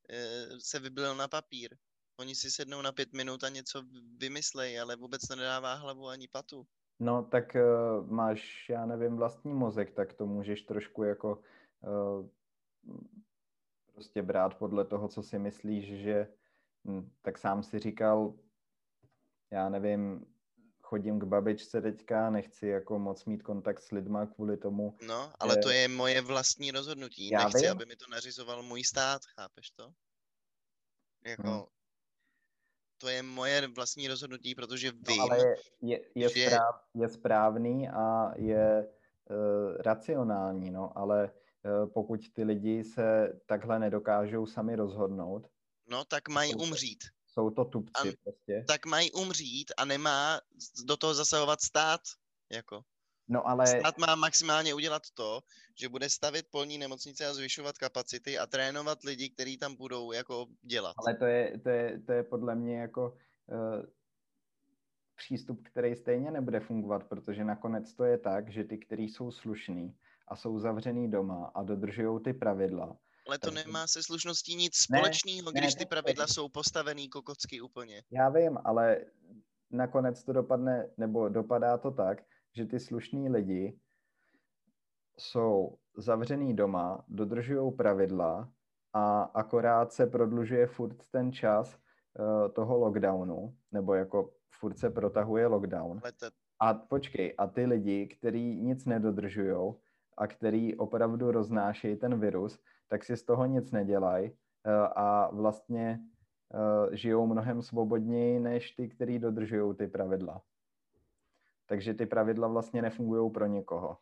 uh, 0.10 0.58
se 0.60 0.80
vybil 0.80 1.16
na 1.16 1.28
papír. 1.28 1.78
Oni 2.20 2.36
si 2.36 2.52
sednou 2.52 2.82
na 2.82 2.92
pět 2.92 3.14
minut 3.14 3.44
a 3.44 3.50
něco 3.50 3.84
vymyslejí, 4.18 4.80
ale 4.80 4.98
prostě 4.98 5.28
to 5.28 5.36
nedává 5.36 5.74
hlavu 5.74 6.08
ani 6.08 6.28
patu. 6.28 6.68
No, 7.00 7.24
tak 7.24 7.56
uh, 7.56 8.08
máš, 8.12 8.70
já 8.70 8.86
nevím, 8.86 9.18
vlastní 9.18 9.54
mozek, 9.54 9.92
tak 9.92 10.14
to 10.14 10.26
můžeš 10.26 10.62
trošku 10.62 11.04
jako 11.04 11.42
uh, 11.82 12.30
prostě 13.94 14.22
brát 14.22 14.58
podle 14.58 14.86
toho, 14.86 15.08
co 15.08 15.24
si 15.24 15.40
myslíš, 15.40 15.86
že 15.86 16.28
hm, 16.88 17.12
tak 17.22 17.38
sám 17.38 17.64
si 17.64 17.80
říkal, 17.80 18.34
já 19.52 19.70
nevím, 19.70 20.26
chodím 20.82 21.20
k 21.20 21.24
babičce 21.24 21.82
teďka, 21.82 22.30
nechci 22.30 22.68
jako 22.68 23.00
moc 23.00 23.26
mít 23.26 23.44
kontakt 23.44 23.82
s 23.82 23.92
lidma 23.92 24.26
kvůli 24.26 24.58
tomu. 24.58 24.98
No, 25.08 25.34
ale 25.40 25.54
že... 25.54 25.60
to 25.60 25.70
je 25.70 25.88
moje 25.88 26.22
vlastní 26.22 26.72
rozhodnutí. 26.72 27.30
Já 27.30 27.44
Nechci, 27.44 27.62
vím. 27.62 27.72
aby 27.72 27.86
mi 27.86 27.96
to 27.96 28.06
nařizoval 28.12 28.64
můj 28.64 28.84
stát, 28.84 29.22
chápeš 29.26 29.70
to? 29.70 29.94
Jako, 31.26 31.50
hmm 31.52 31.64
to 33.04 33.10
je 33.10 33.24
moje 33.24 33.68
vlastní 33.68 34.08
rozhodnutí, 34.08 34.56
protože 34.56 34.92
no, 34.92 34.98
vím, 35.08 35.18
no, 35.18 35.24
ale 35.24 35.38
je, 35.40 35.56
je, 35.82 36.02
je, 36.16 36.30
že... 36.30 36.46
správ, 36.48 36.76
je 36.94 37.10
správný 37.10 37.90
a 37.90 38.32
je 38.36 38.88
uh, 39.30 39.76
racionální, 39.80 40.72
no, 40.72 40.98
ale 40.98 41.32
uh, 41.32 41.90
pokud 41.94 42.20
ty 42.34 42.44
lidi 42.44 42.84
se 42.84 43.34
takhle 43.46 43.80
nedokážou 43.80 44.46
sami 44.46 44.76
rozhodnout, 44.76 45.48
no 45.88 46.06
tak 46.06 46.30
mají 46.30 46.56
umřít. 46.56 47.04
Jsou 47.28 47.50
to 47.50 47.66
tupci 47.66 48.10
a, 48.10 48.14
prostě. 48.24 48.64
Tak 48.68 48.86
mají 48.86 49.12
umřít 49.12 49.72
a 49.78 49.86
nemá 49.86 50.42
do 50.86 50.98
toho 50.98 51.14
zasahovat 51.14 51.62
stát, 51.62 52.02
jako. 52.52 52.82
No 53.28 53.48
ale... 53.48 53.68
Stát 53.68 53.98
má 53.98 54.16
maximálně 54.16 54.74
udělat 54.74 55.04
to, 55.14 55.42
že 55.76 55.90
bude 55.90 56.10
stavit 56.10 56.46
polní 56.52 56.78
nemocnice 56.78 57.26
a 57.26 57.34
zvyšovat 57.34 57.78
kapacity 57.78 58.40
a 58.40 58.46
trénovat 58.46 59.04
lidi, 59.04 59.30
kteří 59.30 59.58
tam 59.58 59.76
budou 59.76 60.12
jako 60.12 60.46
dělat. 60.62 60.94
Ale 60.98 61.16
to 61.16 61.26
je, 61.26 61.60
to 61.60 61.70
je, 61.70 62.00
to 62.06 62.12
je 62.12 62.24
podle 62.24 62.56
mě 62.56 62.80
jako 62.80 63.18
uh, 63.46 63.86
přístup, 65.16 65.68
který 65.68 65.96
stejně 65.96 66.32
nebude 66.32 66.60
fungovat, 66.60 67.04
protože 67.04 67.44
nakonec 67.44 67.94
to 67.94 68.04
je 68.04 68.18
tak, 68.18 68.52
že 68.52 68.64
ty, 68.64 68.78
kteří 68.78 69.10
jsou 69.10 69.32
slušní 69.32 69.98
a 70.28 70.36
jsou 70.36 70.60
zavřený 70.60 71.12
doma 71.12 71.52
a 71.56 71.64
dodržují 71.64 72.24
ty 72.24 72.34
pravidla, 72.34 72.98
ale 73.28 73.40
to 73.40 73.52
nemá 73.52 73.88
se 73.88 74.04
slušností 74.04 74.56
nic 74.56 74.76
společného, 74.76 75.52
když 75.52 75.76
ne, 75.76 75.80
ty 75.80 75.86
pravidla 75.86 76.24
ne, 76.24 76.34
jsou 76.34 76.50
postavený 76.50 77.10
kokocky 77.10 77.62
úplně. 77.62 78.04
Já 78.12 78.30
vím, 78.30 78.58
ale 78.64 79.06
nakonec 79.72 80.24
to 80.24 80.34
dopadne, 80.34 80.90
nebo 80.98 81.30
dopadá 81.30 81.78
to 81.78 81.92
tak, 81.92 82.24
že 82.54 82.66
ty 82.66 82.80
slušní 82.80 83.30
lidi 83.30 83.80
jsou 85.18 85.78
zavřený 85.98 86.56
doma, 86.56 87.06
dodržují 87.08 87.72
pravidla 87.72 88.50
a 88.94 89.22
akorát 89.22 89.94
se 89.94 90.08
prodlužuje 90.08 90.68
furt 90.68 90.98
ten 91.12 91.32
čas 91.32 91.78
uh, 91.78 92.52
toho 92.54 92.78
lockdownu, 92.78 93.56
nebo 93.72 93.94
jako 93.94 94.32
furt 94.60 94.78
se 94.78 94.90
protahuje 94.90 95.48
lockdown. 95.48 96.02
A 96.60 96.74
počkej, 96.74 97.36
a 97.38 97.48
ty 97.48 97.66
lidi, 97.66 98.08
kteří 98.08 98.62
nic 98.62 98.86
nedodržují 98.86 99.74
a 100.18 100.28
který 100.28 100.76
opravdu 100.76 101.32
roznášejí 101.32 101.96
ten 101.96 102.20
virus, 102.20 102.60
tak 102.88 103.04
si 103.04 103.18
z 103.18 103.24
toho 103.24 103.46
nic 103.46 103.72
nedělají 103.72 104.30
uh, 104.30 104.36
a 104.96 105.30
vlastně 105.32 106.00
uh, 106.54 106.94
žijou 106.94 107.28
mnohem 107.28 107.62
svobodněji 107.62 108.40
než 108.40 108.72
ty, 108.72 108.90
kteří 108.90 109.20
dodržují 109.20 109.76
ty 109.76 109.88
pravidla. 109.88 110.42
Takže 111.66 111.94
ty 111.94 112.06
pravidla 112.06 112.48
vlastně 112.48 112.82
nefungují 112.82 113.32
pro 113.32 113.48
někoho. 113.48 113.98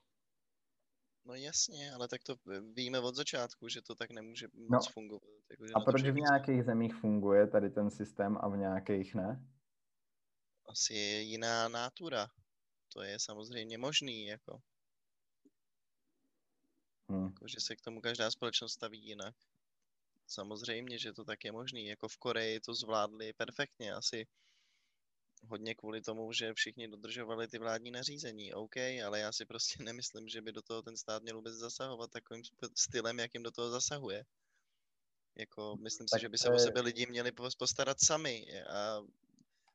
No 1.26 1.36
jasně, 1.36 1.94
ale 1.94 2.08
tak 2.08 2.24
to 2.24 2.36
víme 2.74 3.00
od 3.00 3.16
začátku, 3.16 3.68
že 3.68 3.82
to 3.82 3.96
tak 3.96 4.12
nemůže 4.12 4.48
no. 4.54 4.78
moc 4.78 4.88
no. 4.88 4.92
fungovat. 4.92 5.24
Jako, 5.50 5.66
a 5.76 5.80
proč 5.80 6.04
v 6.04 6.16
nějakých 6.16 6.64
zemích 6.64 6.96
funguje 6.96 7.48
tady 7.48 7.70
ten 7.70 7.90
systém 7.90 8.38
a 8.42 8.50
v 8.50 8.58
nějakých 8.58 9.16
ne? 9.16 9.48
Asi 10.70 10.94
je 10.94 11.22
jiná 11.22 11.68
nátura. 11.68 12.28
To 12.94 13.02
je 13.02 13.20
samozřejmě 13.20 13.78
možný, 13.78 14.26
jako. 14.26 14.62
Hmm. 17.10 17.26
jako. 17.26 17.48
Že 17.48 17.60
se 17.60 17.76
k 17.76 17.82
tomu 17.82 18.02
každá 18.02 18.32
společnost 18.32 18.74
staví 18.74 19.06
jinak. 19.06 19.36
Samozřejmě, 20.28 21.00
že 21.00 21.14
to 21.14 21.26
tak 21.26 21.44
je 21.44 21.52
možný. 21.52 21.86
Jako 21.86 22.08
v 22.08 22.18
Koreji 22.18 22.60
to 22.60 22.74
zvládli 22.74 23.34
perfektně. 23.34 23.94
Asi 23.94 24.28
hodně 25.48 25.76
kvůli 25.76 26.02
tomu, 26.02 26.32
že 26.32 26.54
všichni 26.54 26.88
dodržovali 26.88 27.48
ty 27.48 27.60
vládní 27.60 27.92
nařízení. 27.92 28.54
OK, 28.54 28.78
ale 28.78 29.20
já 29.20 29.32
si 29.32 29.46
prostě 29.46 29.84
nemyslím, 29.84 30.28
že 30.28 30.42
by 30.42 30.52
do 30.52 30.62
toho 30.62 30.82
ten 30.82 30.98
stát 30.98 31.24
měl 31.24 31.36
vůbec 31.36 31.54
zasahovat 31.54 32.12
takovým 32.12 32.44
stylem, 32.76 33.20
jakým 33.20 33.44
do 33.44 33.52
toho 33.52 33.70
zasahuje. 33.70 34.24
Jako, 35.38 35.76
myslím 35.84 36.08
tak 36.08 36.20
si, 36.20 36.22
že 36.22 36.30
by 36.30 36.38
se 36.38 36.50
o 36.50 36.60
sebe 36.60 36.82
lidi 36.82 37.06
měli 37.06 37.32
postarat 37.58 37.98
sami. 38.00 38.46
A, 38.70 39.02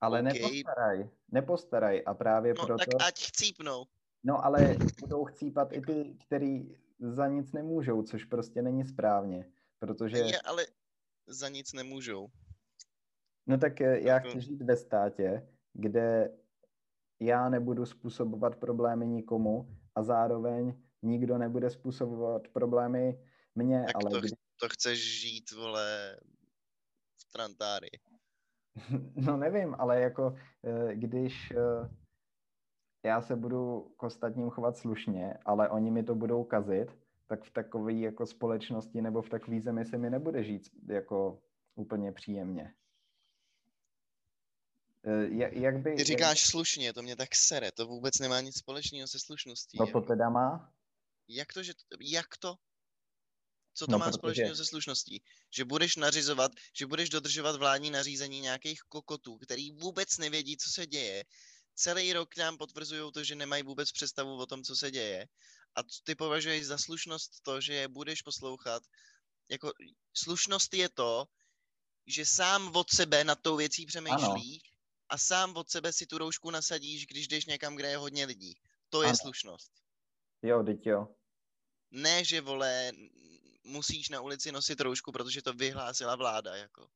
ale 0.00 0.20
okay. 0.20 0.32
nepostaraj, 0.32 1.08
nepostaraj 1.32 2.02
a 2.06 2.14
právě 2.14 2.54
no, 2.58 2.66
proto... 2.66 2.78
tak 2.78 3.08
ať 3.08 3.26
chcípnou. 3.26 3.84
No 4.24 4.44
ale 4.44 4.76
budou 5.00 5.24
chcípat 5.24 5.72
i 5.72 5.80
ty, 5.80 6.16
který 6.26 6.76
za 7.00 7.28
nic 7.28 7.52
nemůžou, 7.52 8.02
což 8.02 8.24
prostě 8.24 8.62
není 8.62 8.84
správně, 8.84 9.52
protože... 9.78 10.18
Je, 10.18 10.40
ale 10.40 10.66
za 11.26 11.48
nic 11.48 11.72
nemůžou. 11.72 12.28
No 13.46 13.58
tak 13.58 13.80
eh, 13.80 14.00
já 14.00 14.18
chci 14.18 14.40
žít 14.40 14.62
ve 14.62 14.76
státě, 14.76 15.48
kde 15.76 16.30
já 17.20 17.48
nebudu 17.48 17.86
způsobovat 17.86 18.56
problémy 18.56 19.06
nikomu 19.06 19.76
a 19.94 20.02
zároveň 20.02 20.74
nikdo 21.02 21.38
nebude 21.38 21.70
způsobovat 21.70 22.48
problémy 22.48 23.20
mně. 23.54 23.84
Tak 23.86 23.96
ale 23.96 24.10
to, 24.10 24.20
kdy... 24.20 24.28
to 24.60 24.68
chceš 24.68 25.20
žít, 25.20 25.50
vole, 25.50 26.16
v 27.16 27.32
Trantári. 27.32 27.88
No 29.16 29.36
nevím, 29.36 29.76
ale 29.78 30.00
jako 30.00 30.36
eh, 30.64 30.94
když 30.94 31.50
eh, 31.50 31.90
já 33.04 33.22
se 33.22 33.36
budu 33.36 33.80
k 33.96 34.02
ostatním 34.02 34.50
chovat 34.50 34.76
slušně, 34.76 35.38
ale 35.44 35.68
oni 35.68 35.90
mi 35.90 36.02
to 36.02 36.14
budou 36.14 36.44
kazit, 36.44 36.98
tak 37.26 37.44
v 37.44 37.50
takové 37.50 37.92
jako 37.92 38.26
společnosti 38.26 39.02
nebo 39.02 39.22
v 39.22 39.28
takové 39.28 39.60
zemi 39.60 39.84
se 39.84 39.98
mi 39.98 40.10
nebude 40.10 40.44
žít 40.44 40.62
jako 40.88 41.42
úplně 41.74 42.12
příjemně. 42.12 42.74
Eh, 45.06 45.28
jak, 45.30 45.52
jak 45.52 45.78
by... 45.78 45.94
Ty 45.96 46.04
říkáš 46.04 46.42
jak... 46.42 46.50
slušně, 46.50 46.92
to 46.92 47.02
mě 47.02 47.16
tak 47.16 47.36
sere, 47.36 47.72
to 47.72 47.86
vůbec 47.86 48.18
nemá 48.18 48.40
nic 48.40 48.58
společného 48.58 49.08
se 49.08 49.18
slušností. 49.18 49.78
No 49.80 49.86
to 49.86 49.88
jako. 49.88 50.00
teda 50.00 50.30
má? 50.30 50.72
Jak 51.28 51.52
to, 51.52 51.62
že, 51.62 51.72
jak 52.00 52.36
to? 52.36 52.54
Co 53.74 53.86
to 53.86 53.92
no, 53.92 53.98
má 53.98 54.04
protože... 54.04 54.18
společného 54.18 54.56
se 54.56 54.64
slušností? 54.64 55.22
Že 55.56 55.64
budeš 55.64 55.96
nařizovat, 55.96 56.52
že 56.78 56.86
budeš 56.86 57.08
dodržovat 57.08 57.56
vládní 57.56 57.90
nařízení 57.90 58.40
nějakých 58.40 58.80
kokotů, 58.88 59.38
který 59.38 59.70
vůbec 59.70 60.18
nevědí, 60.18 60.56
co 60.56 60.70
se 60.70 60.86
děje. 60.86 61.24
Celý 61.74 62.12
rok 62.12 62.36
nám 62.36 62.58
potvrzují 62.58 63.12
to, 63.12 63.24
že 63.24 63.34
nemají 63.34 63.62
vůbec 63.62 63.92
představu 63.92 64.36
o 64.36 64.46
tom, 64.46 64.62
co 64.62 64.76
se 64.76 64.90
děje. 64.90 65.26
A 65.76 65.80
ty 66.04 66.14
považuješ 66.14 66.66
za 66.66 66.78
slušnost 66.78 67.42
to, 67.42 67.60
že 67.60 67.74
je 67.74 67.88
budeš 67.88 68.22
poslouchat. 68.22 68.82
Jako 69.48 69.72
slušnost 70.14 70.74
je 70.74 70.88
to, 70.88 71.24
že 72.06 72.26
sám 72.26 72.76
od 72.76 72.90
sebe 72.90 73.24
nad 73.24 73.40
tou 73.40 73.56
věcí 73.56 73.86
přemýšlíš 73.86 74.60
ano 74.62 74.75
a 75.08 75.18
sám 75.18 75.56
od 75.56 75.70
sebe 75.70 75.92
si 75.92 76.06
tu 76.06 76.18
roušku 76.18 76.50
nasadíš, 76.50 77.06
když 77.06 77.28
jdeš 77.28 77.46
někam, 77.46 77.76
kde 77.76 77.90
je 77.90 77.96
hodně 77.96 78.24
lidí. 78.24 78.54
To 78.88 79.02
je 79.02 79.08
ano. 79.08 79.16
slušnost. 79.16 79.72
Jo, 80.42 80.62
teď 80.62 80.86
jo. 80.86 81.08
Ne, 81.90 82.24
že 82.24 82.40
vole, 82.40 82.92
musíš 83.64 84.08
na 84.08 84.20
ulici 84.20 84.52
nosit 84.52 84.80
roušku, 84.80 85.12
protože 85.12 85.42
to 85.42 85.52
vyhlásila 85.52 86.16
vláda, 86.16 86.56
jako. 86.56 86.88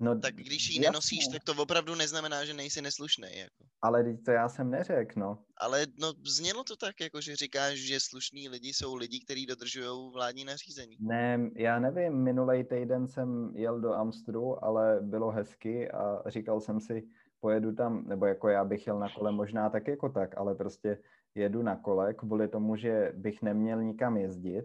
No, 0.00 0.20
tak 0.20 0.34
když 0.34 0.68
ji 0.68 0.80
nenosíš, 0.80 1.26
tak 1.26 1.44
to 1.44 1.62
opravdu 1.62 1.94
neznamená, 1.94 2.44
že 2.44 2.54
nejsi 2.54 2.82
neslušný. 2.82 3.28
Jako. 3.36 3.64
Ale 3.82 4.04
teď 4.04 4.24
to 4.24 4.30
já 4.30 4.48
jsem 4.48 4.70
neřekl, 4.70 5.20
no. 5.20 5.38
Ale 5.56 5.86
no, 5.98 6.12
znělo 6.26 6.64
to 6.64 6.76
tak, 6.76 7.00
jako 7.00 7.20
že 7.20 7.36
říkáš, 7.36 7.78
že 7.78 8.00
slušní 8.00 8.48
lidi 8.48 8.68
jsou 8.68 8.96
lidi, 8.96 9.20
kteří 9.24 9.46
dodržují 9.46 10.12
vládní 10.12 10.44
nařízení. 10.44 10.96
Ne, 11.00 11.50
já 11.56 11.78
nevím, 11.78 12.12
minulý 12.12 12.64
týden 12.64 13.08
jsem 13.08 13.52
jel 13.56 13.80
do 13.80 13.94
Amstru, 13.94 14.64
ale 14.64 15.00
bylo 15.00 15.30
hezky 15.30 15.90
a 15.90 16.22
říkal 16.30 16.60
jsem 16.60 16.80
si, 16.80 17.02
pojedu 17.40 17.74
tam, 17.74 18.08
nebo 18.08 18.26
jako 18.26 18.48
já 18.48 18.64
bych 18.64 18.86
jel 18.86 18.98
na 18.98 19.08
kole 19.14 19.32
možná 19.32 19.70
tak 19.70 19.88
jako 19.88 20.08
tak, 20.08 20.36
ale 20.36 20.54
prostě 20.54 20.98
jedu 21.34 21.62
na 21.62 21.76
kole 21.76 22.14
kvůli 22.14 22.48
tomu, 22.48 22.76
že 22.76 23.12
bych 23.16 23.42
neměl 23.42 23.82
nikam 23.82 24.16
jezdit, 24.16 24.62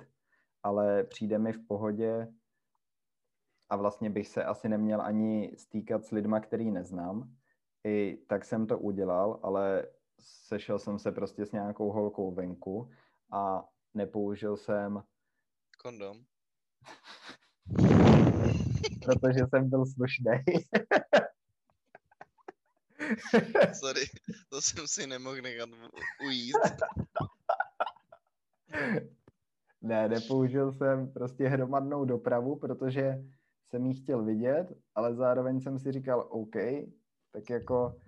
ale 0.64 1.04
přijde 1.04 1.40
mi 1.40 1.54
v 1.54 1.68
pohodě 1.68 2.28
a 3.70 3.76
vlastně 3.76 4.10
bych 4.10 4.28
se 4.28 4.44
asi 4.44 4.70
neměl 4.70 5.02
ani 5.02 5.54
stýkat 5.58 6.06
s 6.06 6.12
lidma, 6.12 6.40
který 6.40 6.72
neznám. 6.72 7.36
I 7.84 8.18
tak 8.28 8.46
jsem 8.46 8.68
to 8.68 8.80
udělal, 8.80 9.40
ale 9.44 9.88
sešel 10.20 10.80
jsem 10.80 11.00
se 11.00 11.12
prostě 11.12 11.46
s 11.46 11.52
nějakou 11.52 11.92
holkou 11.92 12.32
venku 12.32 12.90
a 13.32 13.70
nepoužil 13.94 14.58
jsem 14.58 15.04
kondom. 15.82 16.18
Protože 19.06 19.40
jsem 19.50 19.70
byl 19.70 19.86
slušný. 19.86 20.32
Sorry, 23.74 24.06
to 24.50 24.62
jsem 24.62 24.88
si 24.88 25.08
nemohl 25.08 25.42
nechat 25.42 25.70
ujít. 26.26 26.56
Ne, 29.82 30.10
nepoužil 30.10 30.72
jsem 30.72 31.14
prostě 31.14 31.48
hromadnou 31.48 32.06
dopravu, 32.06 32.56
protože 32.56 33.24
jsem 33.70 33.86
ji 33.86 33.94
chtěl 33.94 34.24
vidět, 34.24 34.68
ale 34.96 35.16
zároveň 35.16 35.62
jsem 35.62 35.80
si 35.80 35.92
říkal, 35.92 36.28
OK, 36.30 36.56
tak 37.32 37.50
jako 37.50 38.02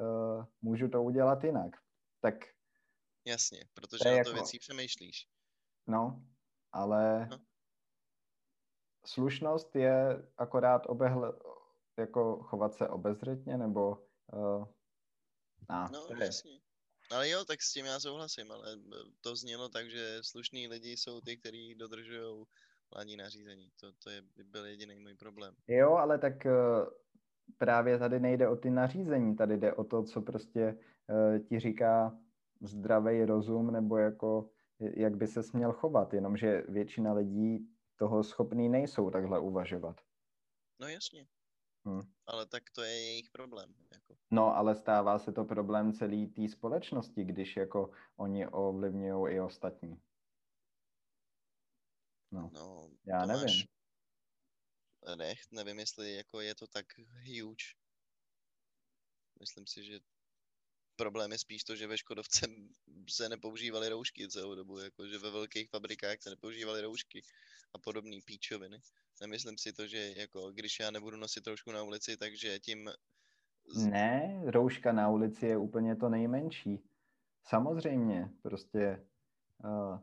uh, 0.00 0.44
můžu 0.62 0.88
to 0.88 1.02
udělat 1.02 1.44
jinak. 1.44 1.76
Tak 2.20 2.34
Jasně, 3.24 3.64
protože 3.74 4.04
na 4.04 4.10
to 4.10 4.16
jako, 4.16 4.32
věcí 4.32 4.58
přemýšlíš. 4.58 5.28
No, 5.86 6.26
ale 6.72 7.26
no. 7.30 7.38
slušnost 9.06 9.76
je 9.76 10.26
akorát 10.36 10.82
obehle, 10.86 11.32
jako 11.98 12.42
chovat 12.42 12.74
se 12.74 12.88
obezřetně, 12.88 13.58
nebo 13.58 14.06
uh, 14.32 14.64
a, 15.68 15.88
no, 15.88 16.06
to 16.06 16.14
je. 16.14 16.24
jasně. 16.24 16.60
Ale 17.10 17.28
jo, 17.28 17.44
tak 17.44 17.62
s 17.62 17.72
tím 17.72 17.86
já 17.86 18.00
souhlasím, 18.00 18.52
ale 18.52 18.76
to 19.20 19.36
znělo 19.36 19.68
tak, 19.68 19.90
že 19.90 20.18
slušní 20.22 20.68
lidi 20.68 20.96
jsou 20.96 21.20
ty, 21.20 21.36
kteří 21.36 21.74
dodržují 21.74 22.44
vládní 22.94 23.16
nařízení. 23.16 23.70
To, 23.80 23.92
to 23.92 24.10
je, 24.10 24.22
by 24.36 24.44
byl 24.44 24.66
jediný 24.66 24.98
můj 24.98 25.14
problém. 25.14 25.54
Jo, 25.68 25.92
ale 25.92 26.18
tak 26.18 26.34
uh, 26.44 26.52
právě 27.58 27.98
tady 27.98 28.20
nejde 28.20 28.48
o 28.48 28.56
ty 28.56 28.70
nařízení, 28.70 29.36
tady 29.36 29.56
jde 29.56 29.72
o 29.72 29.84
to, 29.84 30.02
co 30.02 30.22
prostě 30.22 30.78
uh, 31.08 31.38
ti 31.38 31.60
říká 31.60 32.18
zdravý 32.60 33.24
rozum, 33.24 33.70
nebo 33.70 33.96
jako 33.96 34.50
jak 34.96 35.16
by 35.16 35.26
se 35.26 35.42
směl 35.42 35.72
chovat, 35.72 36.14
jenomže 36.14 36.62
většina 36.68 37.12
lidí 37.12 37.68
toho 37.96 38.24
schopný 38.24 38.68
nejsou 38.68 39.10
takhle 39.10 39.40
uvažovat. 39.40 40.00
No 40.80 40.88
jasně. 40.88 41.26
Hmm. 41.86 42.02
Ale 42.26 42.46
tak 42.46 42.62
to 42.74 42.82
je 42.82 42.90
jejich 42.90 43.30
problém. 43.30 43.74
Jako. 43.92 44.14
No, 44.30 44.56
ale 44.56 44.74
stává 44.74 45.18
se 45.18 45.32
to 45.32 45.44
problém 45.44 45.92
celé 45.92 46.26
té 46.26 46.48
společnosti, 46.48 47.24
když 47.24 47.56
jako 47.56 47.90
oni 48.16 48.48
ovlivňují 48.48 49.34
i 49.34 49.40
ostatní. 49.40 50.00
No, 52.32 52.50
no 52.52 52.90
já 53.06 53.26
nevím. 53.26 53.42
Máš... 53.42 53.66
Nech, 55.16 55.40
nevím, 55.50 55.78
jestli 55.78 56.14
jako 56.14 56.40
je 56.40 56.54
to 56.54 56.66
tak 56.66 56.86
huge. 56.98 57.64
Myslím 59.40 59.66
si, 59.66 59.84
že 59.84 60.00
problém 60.96 61.32
je 61.32 61.38
spíš 61.38 61.64
to, 61.64 61.76
že 61.76 61.86
ve 61.86 61.98
Škodovce 61.98 62.46
se 63.08 63.28
nepoužívaly 63.28 63.88
roušky 63.88 64.28
celou 64.28 64.54
dobu, 64.54 64.78
jako 64.78 65.06
že 65.06 65.18
ve 65.18 65.30
velkých 65.30 65.70
fabrikách 65.70 66.22
se 66.22 66.30
nepoužívaly 66.30 66.80
roušky 66.80 67.22
a 67.74 67.78
podobné 67.78 68.16
píčoviny. 68.24 68.80
Nemyslím 69.20 69.58
si 69.58 69.72
to, 69.72 69.86
že 69.86 70.14
jako 70.16 70.52
když 70.52 70.80
já 70.80 70.90
nebudu 70.90 71.16
nosit 71.16 71.46
roušku 71.46 71.72
na 71.72 71.82
ulici, 71.82 72.16
takže 72.16 72.58
tím 72.58 72.90
Ne, 73.76 74.42
rouška 74.46 74.92
na 74.92 75.08
ulici 75.08 75.46
je 75.46 75.56
úplně 75.56 75.96
to 75.96 76.08
nejmenší. 76.08 76.78
Samozřejmě, 77.44 78.30
prostě 78.42 79.06
uh, 79.64 79.98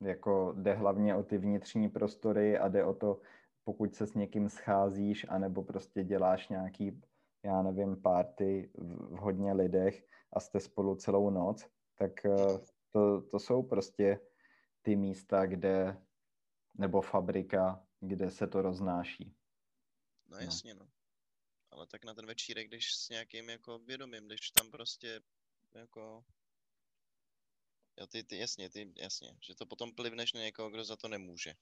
jako 0.00 0.54
jde 0.56 0.72
hlavně 0.74 1.14
o 1.14 1.22
ty 1.22 1.38
vnitřní 1.38 1.88
prostory 1.88 2.58
a 2.58 2.68
jde 2.68 2.84
o 2.84 2.94
to, 2.94 3.20
pokud 3.64 3.94
se 3.94 4.06
s 4.06 4.14
někým 4.14 4.48
scházíš, 4.48 5.26
anebo 5.28 5.62
prostě 5.62 6.04
děláš 6.04 6.48
nějaký, 6.48 7.02
já 7.42 7.62
nevím, 7.62 8.02
party 8.02 8.70
v, 8.74 9.16
hodně 9.16 9.52
lidech 9.52 10.06
a 10.32 10.40
jste 10.40 10.60
spolu 10.60 10.96
celou 10.96 11.30
noc, 11.30 11.66
tak 11.94 12.12
uh, 12.24 12.58
to, 12.90 13.20
to 13.20 13.38
jsou 13.38 13.62
prostě 13.62 14.20
ty 14.82 14.96
místa, 14.96 15.46
kde, 15.46 15.96
nebo 16.78 17.00
fabrika, 17.00 17.86
kde 18.00 18.30
se 18.30 18.46
to 18.46 18.62
roznáší. 18.62 19.34
No 20.28 20.38
jasně, 20.38 20.74
no. 20.74 20.88
Ale 21.70 21.86
tak 21.86 22.04
na 22.04 22.14
ten 22.14 22.26
večírek, 22.26 22.68
když 22.68 22.94
s 22.94 23.08
nějakým 23.08 23.50
jako 23.50 23.78
vědomím, 23.78 24.26
když 24.26 24.50
tam 24.50 24.70
prostě 24.70 25.20
jako... 25.74 26.24
Jo, 27.96 28.06
ty, 28.06 28.24
ty, 28.24 28.38
jasně, 28.38 28.70
ty, 28.70 28.92
jasně, 28.96 29.36
že 29.40 29.54
to 29.54 29.66
potom 29.66 29.94
plivneš 29.94 30.32
na 30.32 30.40
někoho, 30.40 30.70
kdo 30.70 30.84
za 30.84 30.96
to 30.96 31.08
nemůže. 31.08 31.54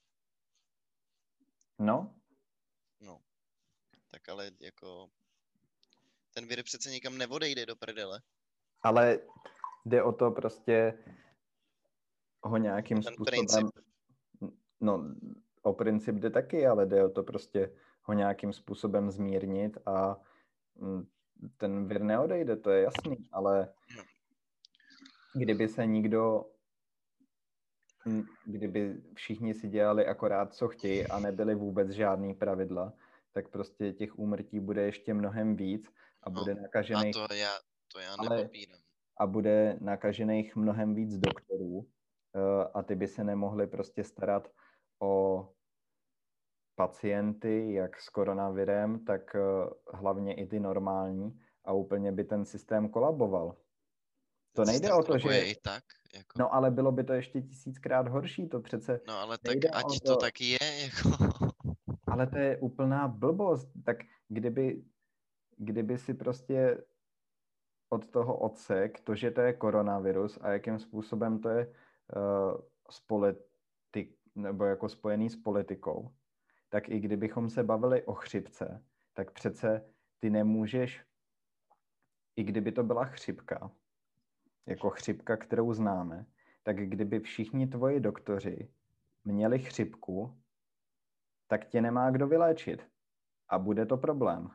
No. 1.79 2.15
No. 3.01 3.21
Tak 4.11 4.29
ale 4.29 4.51
jako... 4.61 5.11
Ten 6.35 6.47
vir 6.47 6.63
přece 6.63 6.91
nikam 6.91 7.19
neodejde 7.19 7.67
do 7.67 7.77
prdele. 7.77 8.23
Ale 8.83 9.19
jde 9.85 10.03
o 10.03 10.13
to 10.13 10.31
prostě 10.31 11.05
ho 12.43 12.57
nějakým 12.57 13.03
Ten 13.03 13.15
způsobem... 13.15 13.27
princip. 13.27 13.67
No, 14.81 15.15
o 15.63 15.73
princip 15.73 16.15
jde 16.15 16.31
taky, 16.31 16.67
ale 16.67 16.87
jde 16.87 17.05
o 17.05 17.09
to 17.09 17.23
prostě 17.23 17.73
ho 18.03 18.15
nějakým 18.15 18.53
způsobem 18.53 19.11
zmírnit 19.11 19.79
a 19.87 20.21
mm, 20.77 21.09
ten 21.57 21.89
vir 21.89 22.03
neodejde, 22.03 22.57
to 22.57 22.71
je 22.71 22.83
jasný, 22.83 23.29
ale 23.33 23.75
kdyby 25.39 25.69
se 25.69 25.87
nikdo, 25.87 26.45
kdyby 28.45 29.03
všichni 29.15 29.55
si 29.55 29.69
dělali 29.69 30.07
akorát, 30.07 30.55
co 30.55 30.69
chtějí 30.69 31.07
a 31.07 31.19
nebyly 31.19 31.55
vůbec 31.55 31.91
žádný 31.91 32.35
pravidla, 32.35 32.93
tak 33.33 33.49
prostě 33.49 33.93
těch 33.93 34.19
úmrtí 34.19 34.61
bude 34.61 34.83
ještě 34.83 35.15
mnohem 35.15 35.57
víc 35.57 35.93
a 36.23 36.31
bude 36.31 36.55
No, 36.55 36.63
nakažených, 36.63 37.17
A 37.17 37.29
to 37.29 37.35
já, 37.35 37.51
to 37.93 37.99
já 38.01 38.15
Ale- 38.19 38.37
nepopírám. 38.37 38.81
a 39.19 39.27
bude 39.27 39.77
nakažených 39.81 40.57
mnohem 40.57 40.95
víc 40.95 41.19
doktorů 41.19 41.87
eh, 42.35 42.65
a 42.75 42.83
ty 42.83 42.95
by 42.95 43.07
se 43.09 43.25
nemohli 43.25 43.67
prostě 43.67 44.05
starat 44.05 44.49
o 45.03 45.49
pacienty, 46.75 47.73
jak 47.73 48.01
s 48.01 48.09
koronavirem, 48.09 49.05
tak 49.05 49.35
eh, 49.35 49.41
hlavně 49.93 50.35
i 50.35 50.47
ty 50.47 50.61
normální 50.61 51.41
a 51.65 51.73
úplně 51.73 52.13
by 52.13 52.25
ten 52.25 52.45
systém 52.45 52.89
kolaboval. 52.89 53.57
To 54.53 54.65
nejde 54.65 54.93
o 54.93 55.03
to, 55.03 55.19
že... 55.19 55.41
i 55.41 55.55
tak, 55.63 55.85
jako. 56.15 56.39
No, 56.39 56.55
ale 56.55 56.71
bylo 56.71 56.93
by 56.93 57.05
to 57.05 57.13
ještě 57.13 57.41
tisíckrát 57.43 58.09
horší, 58.09 58.49
to 58.49 58.61
přece... 58.61 59.01
no 59.07 59.15
ale 59.15 59.39
tak 59.39 59.51
nejde 59.51 59.69
ať 59.69 59.85
to 59.85 60.15
to- 60.15 60.17
tak 60.17 60.41
je, 60.41 60.59
jako. 60.83 61.11
Ale 62.07 62.27
to 62.27 62.39
je 62.39 62.59
úplná 62.59 63.09
blbost. 63.09 63.69
Tak 63.85 63.97
kdyby, 64.29 64.85
kdyby 65.57 65.99
si 65.99 66.15
prostě 66.15 66.85
od 67.89 68.11
toho 68.11 68.39
odsek, 68.39 69.01
to, 69.01 69.15
že 69.15 69.31
to 69.31 69.41
je 69.41 69.53
koronavirus 69.53 70.39
a 70.41 70.51
jakým 70.51 70.79
způsobem 70.79 71.41
to 71.41 71.49
je 71.49 71.67
uh, 71.67 72.61
s 72.91 73.01
politik, 73.01 74.17
nebo 74.35 74.65
jako 74.65 74.89
spojený 74.89 75.31
s 75.31 75.37
politikou, 75.37 76.15
tak 76.69 76.89
i 76.89 77.01
kdybychom 77.01 77.51
se 77.51 77.63
bavili 77.63 78.03
o 78.03 78.15
chřipce, 78.15 78.85
tak 79.13 79.31
přece 79.31 79.85
ty 80.19 80.31
nemůžeš, 80.31 81.05
i 82.37 82.45
kdyby 82.45 82.73
to 82.73 82.83
byla 82.83 83.05
chřipka, 83.05 83.71
jako 84.69 84.91
chřipka, 84.91 85.37
kterou 85.37 85.73
známe, 85.73 86.27
tak 86.63 86.77
kdyby 86.77 87.21
všichni 87.21 87.67
tvoji 87.67 88.01
doktoři 88.01 88.71
měli 89.25 89.59
chřipku, 89.59 90.43
tak 91.47 91.69
tě 91.69 91.81
nemá 91.81 92.11
kdo 92.11 92.27
vyléčit. 92.27 92.89
A 93.49 93.59
bude 93.59 93.87
to 93.87 93.97
problém. 93.97 94.51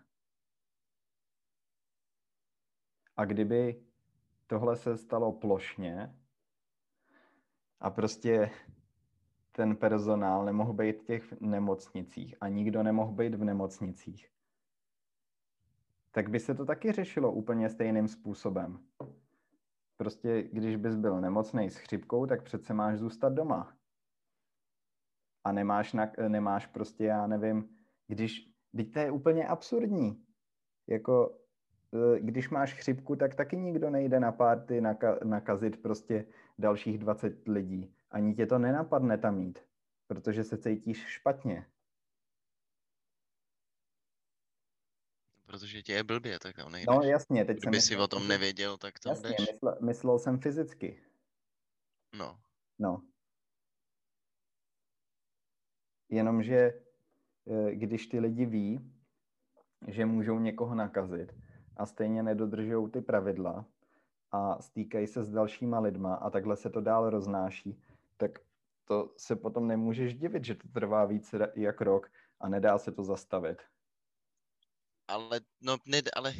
A 3.16 3.26
kdyby 3.26 3.84
tohle 4.48 4.76
se 4.76 4.98
stalo 4.98 5.32
plošně 5.32 6.16
a 7.80 7.90
prostě 7.90 8.52
ten 9.52 9.76
personál 9.76 10.46
nemohl 10.46 10.74
být 10.74 11.02
v 11.02 11.04
těch 11.04 11.42
nemocnicích 11.42 12.36
a 12.42 12.48
nikdo 12.48 12.84
nemohl 12.84 13.12
být 13.12 13.36
v 13.36 13.44
nemocnicích, 13.44 14.30
tak 16.12 16.30
by 16.30 16.40
se 16.40 16.56
to 16.56 16.66
taky 16.66 16.92
řešilo 16.92 17.32
úplně 17.32 17.70
stejným 17.70 18.08
způsobem. 18.08 18.80
Prostě 19.98 20.44
když 20.44 20.76
bys 20.76 20.96
byl 20.96 21.22
nemocný 21.22 21.70
s 21.70 21.78
chřipkou, 21.78 22.26
tak 22.26 22.44
přece 22.44 22.74
máš 22.74 23.00
zůstat 23.00 23.34
doma. 23.34 23.78
A 25.44 25.52
nemáš, 25.52 25.94
na, 25.94 26.12
nemáš 26.28 26.68
prostě, 26.68 27.06
já 27.06 27.28
nevím, 27.28 27.70
když, 28.08 28.50
teď 28.76 28.94
to 28.94 29.00
je 29.00 29.12
úplně 29.12 29.48
absurdní. 29.48 30.26
Jako, 30.88 31.40
eh, 31.94 32.20
když 32.20 32.50
máš 32.50 32.74
chřipku, 32.74 33.16
tak 33.16 33.36
taky 33.36 33.58
nikdo 33.58 33.90
nejde 33.90 34.20
na 34.20 34.32
párty 34.32 34.82
naka, 34.82 35.20
nakazit 35.24 35.82
prostě 35.82 36.26
dalších 36.60 36.98
20 36.98 37.48
lidí. 37.48 37.96
Ani 38.12 38.34
tě 38.34 38.46
to 38.46 38.60
nenapadne 38.60 39.18
tam 39.18 39.40
jít, 39.40 39.60
protože 40.08 40.44
se 40.44 40.58
cítíš 40.58 40.98
špatně. 40.98 41.66
Protože 45.54 45.82
tě 45.82 45.94
je 45.94 46.04
blbě, 46.04 46.40
tak 46.40 46.56
tam 46.56 46.72
nejdeš. 46.72 46.96
No 46.96 47.02
jasně, 47.02 47.46
teď 47.46 47.58
jsem 47.62 47.70
Kdyby 47.70 47.82
si 47.82 47.98
o 47.98 48.08
tom 48.08 48.28
nevěděl, 48.28 48.78
tak 48.78 49.00
tam 49.00 49.10
Jasně, 49.12 49.30
jdeš. 49.30 49.52
myslel, 49.52 49.78
myslel 49.82 50.20
jsem 50.20 50.40
fyzicky. 50.40 51.04
No, 52.16 52.40
No. 52.80 53.02
Jenomže 56.10 56.58
eh, 57.48 57.76
když 57.76 58.08
ty 58.08 58.20
lidi 58.20 58.46
ví, 58.46 58.92
že 59.88 60.06
můžou 60.06 60.40
někoho 60.40 60.76
nakazit 60.76 61.34
a 61.78 61.86
stejně 61.86 62.24
nedodržují 62.24 62.92
ty 62.92 63.02
pravidla 63.02 63.66
a 64.32 64.62
stýkají 64.62 65.08
se 65.08 65.24
s 65.24 65.32
dalšíma 65.32 65.80
lidma 65.80 66.16
a 66.16 66.30
takhle 66.30 66.58
se 66.58 66.70
to 66.70 66.82
dál 66.82 67.10
roznáší, 67.10 67.82
tak 68.18 68.40
to 68.86 69.14
se 69.18 69.36
potom 69.36 69.68
nemůžeš 69.68 70.16
divit, 70.16 70.46
že 70.46 70.56
to 70.56 70.68
trvá 70.68 71.06
víc 71.06 71.34
ra- 71.34 71.52
jak 71.56 71.82
rok 71.82 72.12
a 72.40 72.50
nedá 72.50 72.78
se 72.78 72.92
to 72.92 73.04
zastavit. 73.04 73.62
Ale, 75.08 75.42
no, 75.62 75.78
ne, 75.86 76.02
ale 76.16 76.36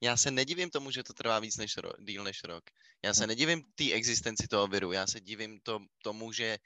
já 0.00 0.16
se 0.16 0.30
nedivím 0.30 0.70
tomu, 0.70 0.90
že 0.90 1.02
to 1.02 1.12
trvá 1.12 1.38
víc 1.38 1.56
než 1.56 1.76
ro, 1.76 1.90
díl 1.98 2.24
než 2.24 2.44
rok. 2.44 2.64
Já 3.02 3.14
se 3.14 3.26
nedivím 3.26 3.62
té 3.74 3.92
existenci 3.92 4.48
toho 4.48 4.66
viru, 4.66 4.92
já 4.92 5.06
se 5.06 5.20
divím 5.20 5.60
to, 5.60 5.80
tomu, 6.02 6.32
že 6.32 6.58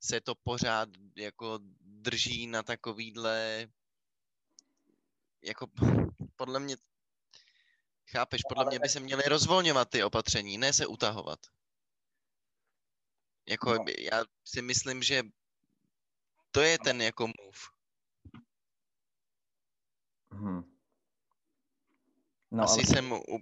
se 0.00 0.20
to 0.20 0.34
pořád 0.34 0.88
jako 1.16 1.58
drží 1.80 2.46
na 2.46 2.62
takovýhle 2.62 3.68
jako 5.42 5.66
podle 6.36 6.60
mě 6.60 6.76
chápeš, 8.10 8.42
podle 8.48 8.64
mě 8.64 8.78
by 8.78 8.88
se 8.88 9.00
měly 9.00 9.22
rozvolňovat 9.26 9.90
ty 9.90 10.04
opatření, 10.04 10.58
ne 10.58 10.72
se 10.72 10.86
utahovat. 10.86 11.40
Jako 13.46 13.74
No. 13.74 13.84
já 13.98 14.24
si 14.44 14.62
myslím, 14.62 15.02
že 15.02 15.22
to 16.50 16.60
je 16.60 16.78
ten 16.78 17.02
jako 17.02 17.26
move. 17.26 17.79
Hm. 20.40 20.62
No, 22.50 22.62
Asi 22.62 22.80
ale 22.80 22.86
jsem 22.86 23.12
u, 23.12 23.38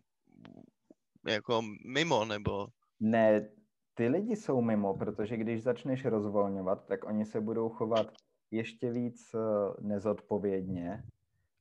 jako 1.28 1.62
mimo, 1.86 2.24
nebo 2.24 2.68
ne, 3.00 3.50
ty 3.94 4.08
lidi 4.08 4.36
jsou 4.36 4.60
mimo, 4.60 4.94
protože 4.94 5.36
když 5.36 5.62
začneš 5.62 6.04
rozvolňovat, 6.04 6.86
tak 6.86 7.04
oni 7.04 7.24
se 7.24 7.40
budou 7.40 7.68
chovat 7.68 8.06
ještě 8.50 8.90
víc 8.90 9.34
eh, 9.34 9.38
nezodpovědně 9.80 11.04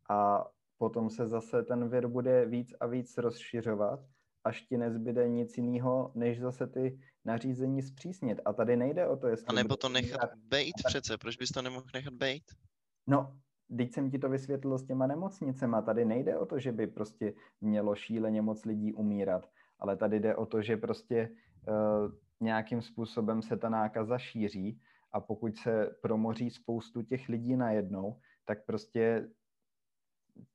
a 0.10 0.46
potom 0.78 1.10
se 1.10 1.28
zase 1.28 1.64
ten 1.64 1.90
vir 1.90 2.08
bude 2.08 2.46
víc 2.46 2.74
a 2.80 2.88
víc 2.88 3.18
rozšiřovat, 3.18 4.00
až 4.44 4.62
ti 4.62 4.78
nezbyde 4.78 5.30
nic 5.30 5.58
jiného, 5.58 6.12
než 6.16 6.40
zase 6.40 6.68
ty 6.68 7.00
nařízení 7.26 7.82
zpřísnit. 7.82 8.40
A 8.46 8.54
tady 8.54 8.78
nejde 8.78 9.08
o 9.08 9.18
to, 9.18 9.28
jestli... 9.28 9.48
a 9.48 9.54
nebo 9.54 9.78
to 9.78 9.90
nechat 9.90 10.30
bejt 10.36 10.76
přece, 10.86 11.18
proč 11.18 11.38
bys 11.38 11.50
to 11.50 11.62
nemohl 11.62 11.86
nechat 11.94 12.14
bejt? 12.14 12.44
No, 13.08 13.40
teď 13.78 13.94
jsem 13.94 14.12
ti 14.12 14.20
to 14.20 14.30
vysvětlil 14.30 14.78
s 14.78 14.86
těma 14.86 15.08
nemocnicema. 15.08 15.82
Tady 15.82 16.06
nejde 16.06 16.38
o 16.38 16.46
to, 16.46 16.60
že 16.60 16.72
by 16.72 16.88
prostě 16.88 17.34
mělo 17.62 17.96
šíleně 17.96 18.42
moc 18.42 18.66
lidí 18.66 18.94
umírat, 18.94 19.50
ale 19.80 19.98
tady 19.98 20.20
jde 20.20 20.36
o 20.36 20.46
to, 20.46 20.62
že 20.62 20.78
prostě 20.78 21.30
uh, 21.68 22.12
nějakým 22.40 22.82
způsobem 22.82 23.42
se 23.42 23.58
ta 23.58 23.70
nákaza 23.70 24.18
šíří 24.18 24.82
a 25.12 25.20
pokud 25.20 25.58
se 25.58 25.96
promoří 26.02 26.50
spoustu 26.50 27.02
těch 27.02 27.30
lidí 27.30 27.56
najednou, 27.56 28.20
tak 28.46 28.66
prostě 28.66 29.30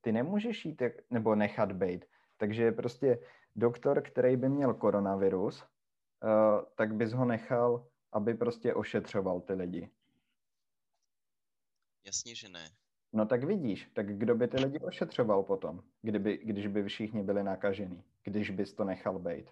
ty 0.01 0.11
nemůžeš 0.11 0.65
jít 0.65 0.81
nebo 1.09 1.35
nechat 1.35 1.71
bejt. 1.71 2.05
Takže 2.37 2.71
prostě 2.71 3.19
doktor, 3.55 4.01
který 4.01 4.37
by 4.37 4.49
měl 4.49 4.73
koronavirus, 4.73 5.61
uh, 5.61 6.65
tak 6.75 6.95
bys 6.95 7.13
ho 7.13 7.25
nechal, 7.25 7.87
aby 8.11 8.33
prostě 8.33 8.73
ošetřoval 8.73 9.41
ty 9.41 9.53
lidi. 9.53 9.89
Jasně, 12.05 12.35
že 12.35 12.49
ne. 12.49 12.82
No 13.13 13.25
tak 13.25 13.43
vidíš, 13.43 13.89
tak 13.93 14.17
kdo 14.17 14.35
by 14.35 14.47
ty 14.47 14.57
lidi 14.57 14.79
ošetřoval 14.79 15.43
potom, 15.43 15.83
kdyby, 16.01 16.37
když 16.37 16.67
by 16.67 16.83
všichni 16.83 17.23
byli 17.23 17.43
nakažení, 17.43 18.03
když 18.23 18.49
bys 18.49 18.73
to 18.73 18.83
nechal 18.83 19.19
být? 19.19 19.49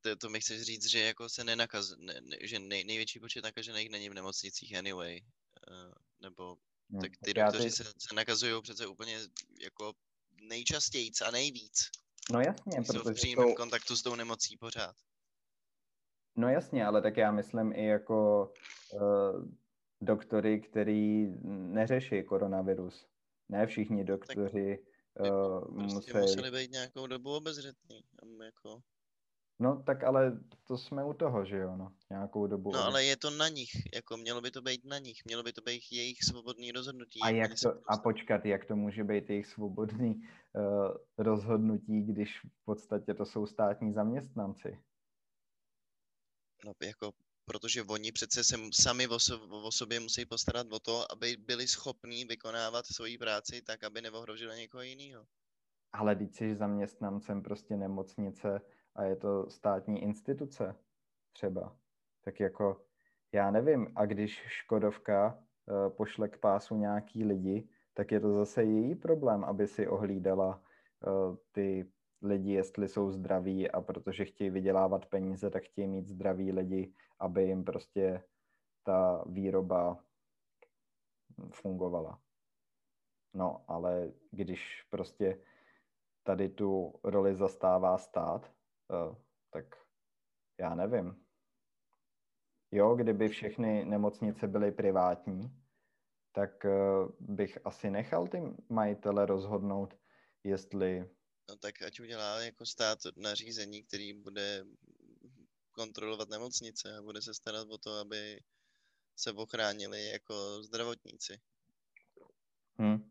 To, 0.00 0.16
to 0.16 0.28
mi 0.28 0.40
chceš 0.40 0.62
říct, 0.62 0.86
že 0.86 1.00
jako 1.00 1.28
se 1.28 1.44
nenakaz, 1.44 1.96
ne, 1.98 2.20
ne, 2.20 2.36
že 2.40 2.58
nej, 2.58 2.84
největší 2.84 3.20
počet 3.20 3.44
nakažených 3.44 3.90
není 3.90 4.08
v 4.08 4.14
nemocnicích 4.14 4.76
anyway, 4.78 5.20
uh, 5.70 5.92
nebo 6.20 6.56
hmm, 6.90 7.00
tak 7.00 7.10
ty 7.24 7.34
tak 7.34 7.44
doktoři 7.44 7.64
ty... 7.64 7.70
se, 7.70 7.84
se 7.84 8.14
nakazují 8.14 8.62
přece 8.62 8.86
úplně 8.86 9.18
jako 9.60 9.92
nejčastěji 10.42 11.10
a 11.26 11.30
nejvíc. 11.30 11.90
No 12.32 12.40
jasně, 12.40 12.82
protože 12.86 12.98
jsou 12.98 13.10
v 13.10 13.14
přímém 13.14 13.48
jsou... 13.48 13.54
kontaktu 13.54 13.96
s 13.96 14.02
tou 14.02 14.14
nemocí 14.14 14.56
pořád. 14.56 14.96
No 16.36 16.48
jasně, 16.48 16.86
ale 16.86 17.02
tak 17.02 17.16
já 17.16 17.32
myslím 17.32 17.72
i 17.72 17.86
jako 17.86 18.52
uh, 18.92 19.44
doktory, 20.00 20.60
který 20.60 21.26
neřeší 21.44 22.22
koronavirus. 22.22 23.06
Ne 23.48 23.66
všichni 23.66 24.04
doktoři 24.04 24.78
tak 25.14 25.32
uh, 25.32 25.76
prostě 25.78 25.94
musí... 25.94 26.12
museli 26.12 26.50
být 26.50 26.70
nějakou 26.70 27.06
dobu 27.06 27.36
obezřetný. 27.36 28.04
Jako... 28.44 28.82
No 29.58 29.82
tak 29.82 30.04
ale 30.04 30.40
to 30.66 30.78
jsme 30.78 31.04
u 31.04 31.12
toho, 31.12 31.44
že 31.44 31.56
jo, 31.56 31.76
no, 31.76 31.92
nějakou 32.10 32.46
dobu. 32.46 32.72
No 32.72 32.84
ale 32.84 33.04
je 33.04 33.16
to 33.16 33.30
na 33.30 33.48
nich, 33.48 33.70
jako 33.94 34.16
mělo 34.16 34.40
by 34.40 34.50
to 34.50 34.62
být 34.62 34.84
na 34.84 34.98
nich, 34.98 35.24
mělo 35.24 35.42
by 35.42 35.52
to 35.52 35.60
být 35.60 35.82
jejich 35.92 36.22
svobodný 36.22 36.72
rozhodnutí. 36.72 37.20
A, 37.22 37.30
jak 37.30 37.50
to, 37.62 37.80
a 37.86 37.96
počkat, 37.96 38.44
jak 38.44 38.64
to 38.64 38.76
může 38.76 39.04
být 39.04 39.30
jejich 39.30 39.46
svobodný 39.46 40.14
uh, 40.52 40.96
rozhodnutí, 41.18 42.02
když 42.02 42.40
v 42.44 42.64
podstatě 42.64 43.14
to 43.14 43.24
jsou 43.24 43.46
státní 43.46 43.92
zaměstnanci? 43.92 44.78
No 46.64 46.72
jako, 46.82 47.12
protože 47.48 47.82
oni 47.82 48.12
přece 48.12 48.44
se 48.44 48.56
sami 48.72 49.08
o, 49.08 49.18
o 49.50 49.72
sobě 49.72 50.00
musí 50.00 50.26
postarat 50.26 50.66
o 50.72 50.78
to, 50.78 51.12
aby 51.12 51.36
byli 51.36 51.68
schopní 51.68 52.24
vykonávat 52.24 52.86
svoji 52.86 53.18
práci 53.18 53.62
tak, 53.62 53.84
aby 53.84 54.00
neohrožili 54.00 54.56
někoho 54.56 54.82
jiného. 54.82 55.24
Ale 55.92 56.14
když 56.14 56.36
jsi 56.36 56.56
zaměstnancem 56.56 57.42
prostě 57.42 57.76
nemocnice, 57.76 58.60
a 58.94 59.02
je 59.04 59.16
to 59.16 59.50
státní 59.50 60.02
instituce 60.02 60.74
třeba, 61.32 61.76
tak 62.24 62.40
jako 62.40 62.84
já 63.32 63.50
nevím, 63.50 63.92
a 63.96 64.06
když 64.06 64.42
Škodovka 64.46 65.34
uh, 65.34 65.96
pošle 65.96 66.28
k 66.28 66.38
pásu 66.38 66.76
nějaký 66.76 67.24
lidi, 67.24 67.68
tak 67.94 68.12
je 68.12 68.20
to 68.20 68.32
zase 68.32 68.64
její 68.64 68.94
problém, 68.94 69.44
aby 69.44 69.66
si 69.66 69.88
ohlídala 69.88 70.62
uh, 71.06 71.36
ty 71.52 71.92
lidi, 72.22 72.52
jestli 72.52 72.88
jsou 72.88 73.10
zdraví 73.10 73.70
a 73.70 73.80
protože 73.80 74.24
chtějí 74.24 74.50
vydělávat 74.50 75.06
peníze, 75.06 75.50
tak 75.50 75.62
chtějí 75.62 75.88
mít 75.88 76.06
zdraví 76.06 76.52
lidi, 76.52 76.94
aby 77.18 77.44
jim 77.44 77.64
prostě 77.64 78.24
ta 78.82 79.24
výroba 79.26 80.04
fungovala. 81.50 82.20
No, 83.34 83.64
ale 83.68 84.12
když 84.30 84.86
prostě 84.90 85.42
tady 86.22 86.48
tu 86.48 87.00
roli 87.04 87.34
zastává 87.34 87.98
stát, 87.98 88.52
uh, 88.88 89.16
tak 89.50 89.64
já 90.60 90.74
nevím. 90.74 91.24
Jo, 92.70 92.94
kdyby 92.94 93.28
všechny 93.28 93.84
nemocnice 93.84 94.48
byly 94.48 94.72
privátní, 94.72 95.62
tak 96.32 96.64
uh, 96.64 97.10
bych 97.20 97.58
asi 97.64 97.90
nechal 97.90 98.26
ty 98.26 98.56
majitele 98.68 99.26
rozhodnout, 99.26 99.94
jestli... 100.44 101.10
No 101.48 101.56
tak 101.56 101.82
ať 101.82 102.00
udělá 102.00 102.40
jako 102.40 102.66
stát 102.66 102.98
nařízení, 103.16 103.82
který 103.82 104.12
bude 104.12 104.64
kontrolovat 105.72 106.28
nemocnice 106.28 106.96
a 106.96 107.02
bude 107.02 107.22
se 107.22 107.34
starat 107.34 107.68
o 107.70 107.78
to, 107.78 107.90
aby 107.94 108.40
se 109.16 109.32
ochránili 109.32 110.10
jako 110.10 110.62
zdravotníci. 110.62 111.40
Hmm. 112.78 113.10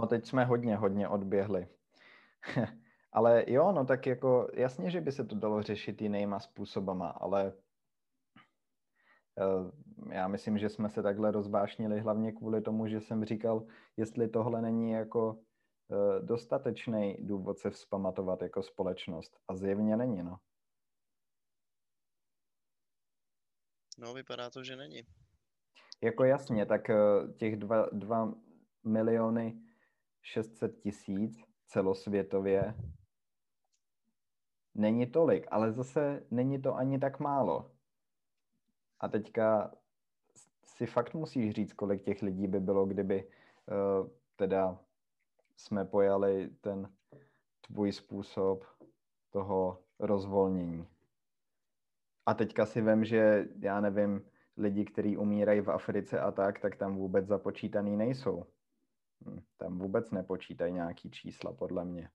No 0.00 0.06
teď 0.06 0.26
jsme 0.26 0.44
hodně, 0.44 0.76
hodně 0.76 1.08
odběhli. 1.08 1.68
Ale 3.12 3.44
jo, 3.46 3.72
no 3.72 3.84
tak 3.84 4.06
jako 4.06 4.48
jasně, 4.54 4.90
že 4.90 5.00
by 5.00 5.12
se 5.12 5.24
to 5.24 5.34
dalo 5.34 5.62
řešit 5.62 6.02
jinýma 6.02 6.40
způsobama, 6.40 7.08
ale 7.08 7.52
eh, 9.38 10.14
já 10.14 10.28
myslím, 10.28 10.58
že 10.58 10.68
jsme 10.68 10.88
se 10.88 11.02
takhle 11.02 11.30
rozvášnili 11.30 12.00
hlavně 12.00 12.32
kvůli 12.32 12.62
tomu, 12.62 12.86
že 12.86 13.00
jsem 13.00 13.24
říkal, 13.24 13.66
jestli 13.96 14.28
tohle 14.28 14.62
není 14.62 14.90
jako 14.90 15.42
dostatečný 16.20 17.16
důvod 17.20 17.58
se 17.58 17.70
vzpamatovat 17.70 18.42
jako 18.42 18.62
společnost. 18.62 19.38
A 19.48 19.54
zjevně 19.54 19.96
není, 19.96 20.22
no. 20.22 20.38
No, 23.98 24.14
vypadá 24.14 24.50
to, 24.50 24.64
že 24.64 24.76
není. 24.76 25.02
Jako 26.02 26.24
jasně, 26.24 26.66
tak 26.66 26.90
eh, 26.90 26.96
těch 27.36 27.56
dva, 27.56 27.88
dva 27.92 28.34
miliony 28.84 29.62
600 30.22 30.80
tisíc 30.80 31.44
celosvětově 31.66 32.74
není 34.74 35.06
tolik, 35.06 35.46
ale 35.50 35.72
zase 35.72 36.26
není 36.30 36.62
to 36.62 36.74
ani 36.74 36.98
tak 36.98 37.20
málo. 37.20 37.70
A 39.00 39.08
teďka 39.08 39.74
si 40.64 40.86
fakt 40.86 41.14
musíš 41.14 41.54
říct, 41.54 41.72
kolik 41.72 42.02
těch 42.02 42.22
lidí 42.22 42.46
by 42.46 42.60
bylo, 42.60 42.86
kdyby 42.86 43.24
uh, 43.26 44.08
teda 44.36 44.78
jsme 45.56 45.84
pojali 45.84 46.50
ten 46.60 46.92
tvůj 47.60 47.92
způsob 47.92 48.64
toho 49.30 49.84
rozvolnění. 49.98 50.88
A 52.26 52.34
teďka 52.34 52.66
si 52.66 52.80
vem, 52.80 53.04
že 53.04 53.48
já 53.58 53.80
nevím, 53.80 54.24
lidi, 54.56 54.84
kteří 54.84 55.16
umírají 55.16 55.60
v 55.60 55.70
Africe 55.70 56.20
a 56.20 56.30
tak, 56.30 56.60
tak 56.60 56.76
tam 56.76 56.96
vůbec 56.96 57.26
započítaný 57.26 57.96
nejsou. 57.96 58.46
Hm, 59.26 59.40
tam 59.56 59.78
vůbec 59.78 60.10
nepočítají 60.10 60.72
nějaký 60.72 61.10
čísla, 61.10 61.52
podle 61.52 61.84
mě. 61.84 62.10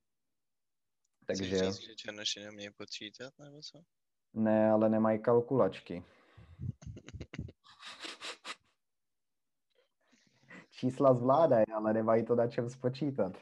Takže... 1.26 1.58
Říct, 1.58 1.82
že 1.82 1.96
černoši 1.96 2.40
nemějí 2.40 2.70
počítat, 2.70 3.34
nebo 3.40 3.62
co? 3.62 3.84
Ne, 4.34 4.72
ale 4.72 4.90
nemají 4.90 5.20
kalkulačky. 5.20 6.04
Čísla 10.80 11.14
zvládají, 11.14 11.66
ale 11.76 11.94
nemají 11.94 12.26
to 12.26 12.36
na 12.36 12.48
čem 12.48 12.70
spočítat. 12.70 13.34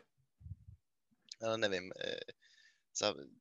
Ale 1.42 1.58
nevím, 1.58 1.92
eh, 2.06 2.20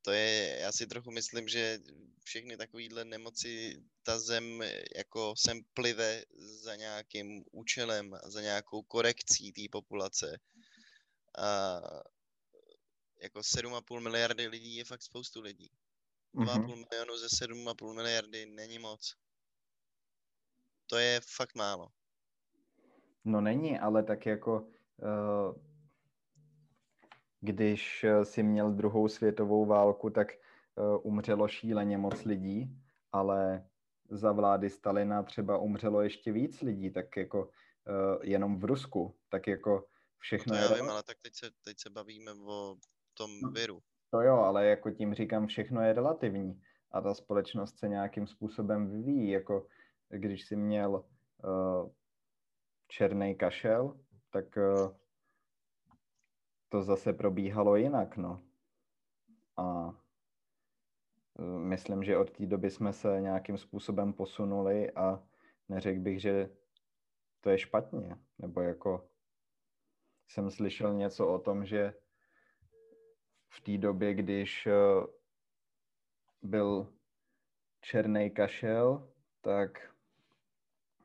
to 0.03 0.12
je, 0.12 0.59
já 0.61 0.73
si 0.73 0.87
trochu 0.87 1.11
myslím, 1.11 1.49
že 1.49 1.79
všechny 2.25 2.57
takovýhle 2.57 3.05
nemoci 3.05 3.83
ta 4.03 4.19
zem 4.19 4.62
eh, 4.62 4.83
jako 4.97 5.35
sem 5.37 5.61
plive 5.75 6.25
za 6.62 6.77
nějakým 6.77 7.45
účelem, 7.53 8.19
za 8.25 8.41
nějakou 8.41 8.83
korekcí 8.83 9.53
té 9.53 9.62
populace. 9.71 10.41
A 11.39 11.81
jako 13.23 13.41
7,5 13.41 14.01
miliardy 14.01 14.47
lidí 14.47 14.77
je 14.77 14.85
fakt 14.85 15.03
spoustu 15.03 15.41
lidí. 15.41 15.71
2,5 16.35 16.47
mm-hmm. 16.47 16.87
milionu 16.91 17.19
ze 17.19 17.27
7,5 17.27 17.95
miliardy 17.95 18.47
není 18.47 18.79
moc. 18.79 19.15
To 20.87 20.97
je 20.97 21.21
fakt 21.21 21.55
málo. 21.55 21.89
No 23.25 23.41
není, 23.41 23.79
ale 23.79 24.03
tak 24.03 24.27
jako 24.27 24.61
uh, 24.63 25.57
když 27.41 28.05
eh, 28.05 28.25
si 28.25 28.43
měl 28.43 28.73
druhou 28.73 29.09
světovou 29.09 29.67
válku, 29.67 30.11
tak 30.11 30.29
uh, 30.75 31.13
umřelo 31.13 31.49
šíleně 31.49 31.99
moc 31.99 32.25
lidí, 32.25 32.79
ale 33.13 33.69
za 34.11 34.33
vlády 34.33 34.71
Stalina 34.71 35.23
třeba 35.23 35.59
umřelo 35.59 36.03
ještě 36.03 36.33
víc 36.33 36.63
lidí, 36.63 36.91
tak 36.91 37.17
jako 37.17 37.45
uh, 37.45 37.53
jenom 38.23 38.59
v 38.59 38.65
Rusku, 38.65 39.15
tak 39.29 39.47
jako 39.47 39.87
všechno 40.19 40.55
no 40.55 40.69
to 40.69 40.75
já 40.75 40.81
vím, 40.81 40.91
ale 40.91 41.03
tak 41.03 41.17
teď 41.23 41.35
se, 41.35 41.51
teď 41.65 41.79
se 41.79 41.91
bavíme 41.91 42.33
o 42.33 42.77
tom 43.15 43.31
no, 43.43 43.51
viru. 43.51 43.81
To 44.11 44.21
jo, 44.21 44.37
ale 44.37 44.67
jako 44.67 44.91
tím 44.91 45.15
říkám, 45.15 45.47
všechno 45.47 45.83
je 45.83 45.93
relativní 45.93 46.61
a 46.93 47.01
ta 47.01 47.15
společnost 47.15 47.79
se 47.79 47.89
nějakým 47.89 48.27
způsobem 48.27 48.91
vyvíjí, 48.91 49.31
jako 49.31 49.67
když 50.09 50.47
si 50.47 50.57
měl 50.57 51.05
uh, 51.45 51.91
černý 52.95 53.35
kašel, 53.35 54.01
tak 54.31 54.57
uh, 54.57 54.95
to 56.69 56.83
zase 56.83 57.12
probíhalo 57.12 57.77
jinak, 57.77 58.16
no. 58.16 58.43
A 59.57 59.89
uh, 61.39 61.59
myslím, 61.59 62.05
že 62.05 62.19
od 62.19 62.31
té 62.31 62.47
doby 62.47 62.71
jsme 62.71 62.93
se 62.93 63.21
nějakým 63.21 63.59
způsobem 63.59 64.12
posunuli 64.12 64.91
a 64.91 65.23
neřekl 65.69 66.01
bych, 66.01 66.21
že 66.21 66.51
to 67.41 67.51
je 67.51 67.59
špatně, 67.59 68.16
nebo 68.39 68.61
jako 68.61 69.09
jsem 70.29 70.51
slyšel 70.51 70.95
něco 70.95 71.29
o 71.29 71.39
tom, 71.39 71.66
že 71.66 71.95
v 73.49 73.61
té 73.61 73.79
době, 73.79 74.15
když 74.15 74.66
eh, 74.66 74.73
byl 76.43 76.93
černý 77.81 78.31
kašel, 78.31 79.12
tak 79.41 79.94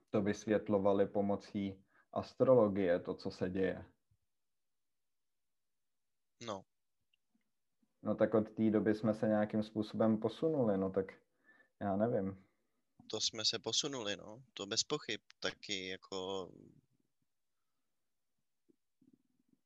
to 0.10 0.22
vysvětlovali 0.22 1.08
pomocí 1.08 1.84
astrologie, 2.14 3.00
to, 3.00 3.14
co 3.14 3.32
se 3.32 3.50
děje. 3.50 3.86
No. 6.46 6.66
No 8.04 8.16
tak 8.16 8.34
od 8.34 8.52
té 8.52 8.72
doby 8.72 8.96
jsme 8.96 9.14
se 9.14 9.28
nějakým 9.28 9.64
způsobem 9.64 10.20
posunuli, 10.20 10.78
no 10.78 10.90
tak 10.90 11.06
já 11.82 11.96
nevím. 11.96 12.46
To 13.12 13.22
jsme 13.22 13.46
se 13.46 13.60
posunuli, 13.60 14.16
no, 14.18 14.44
to 14.54 14.66
bez 14.66 14.84
pochyb, 14.84 15.22
taky 15.40 15.88
jako 15.88 16.50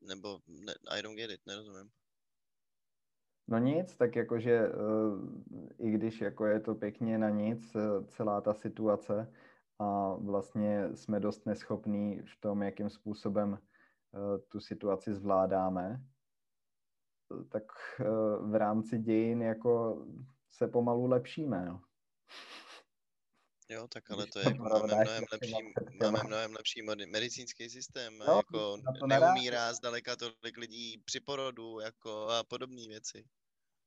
nebo 0.02 0.40
ne, 0.48 0.74
I 0.88 1.02
don't 1.02 1.18
get 1.18 1.32
it, 1.32 1.46
nerozumím. 1.46 1.92
No 3.48 3.58
nic, 3.58 3.98
tak 3.98 4.16
jakože 4.16 4.62
i 5.78 5.92
když 5.92 6.22
jako 6.22 6.46
je 6.46 6.60
to 6.60 6.76
pěkně 6.76 7.18
na 7.18 7.30
nic, 7.30 7.76
celá 8.08 8.42
ta 8.42 8.54
situace 8.54 9.34
a 9.84 10.16
vlastně 10.16 10.96
jsme 10.96 11.20
dost 11.20 11.46
neschopní 11.46 12.22
v 12.22 12.40
tom, 12.40 12.64
jakým 12.64 12.90
způsobem 12.90 13.60
tu 14.48 14.60
situaci 14.60 15.14
zvládáme, 15.14 16.04
tak 17.50 17.64
v 18.42 18.56
rámci 18.56 19.00
dějin 19.00 19.42
jako 19.42 20.04
se 20.50 20.68
pomalu 20.68 21.06
lepšíme. 21.06 21.66
No. 21.66 21.82
Jo, 23.70 23.88
tak 23.88 24.12
ale 24.12 24.26
to 24.28 24.40
je 24.40 24.46
jako 24.46 24.64
máme 24.64 24.86
mnohem 24.88 25.24
lepší, 25.32 25.54
máme 26.02 26.24
mnohem 26.24 26.54
lepší 26.54 26.82
medicínský 27.12 27.70
systém, 27.70 28.18
no, 28.18 28.26
jako 28.36 28.78
neumírá 29.08 29.74
zdaleka 29.74 30.16
tolik 30.16 30.58
lidí 30.58 30.98
při 31.06 31.20
porodu, 31.20 31.80
jako 31.80 32.28
a 32.28 32.44
podobné 32.44 32.88
věci. 32.88 33.26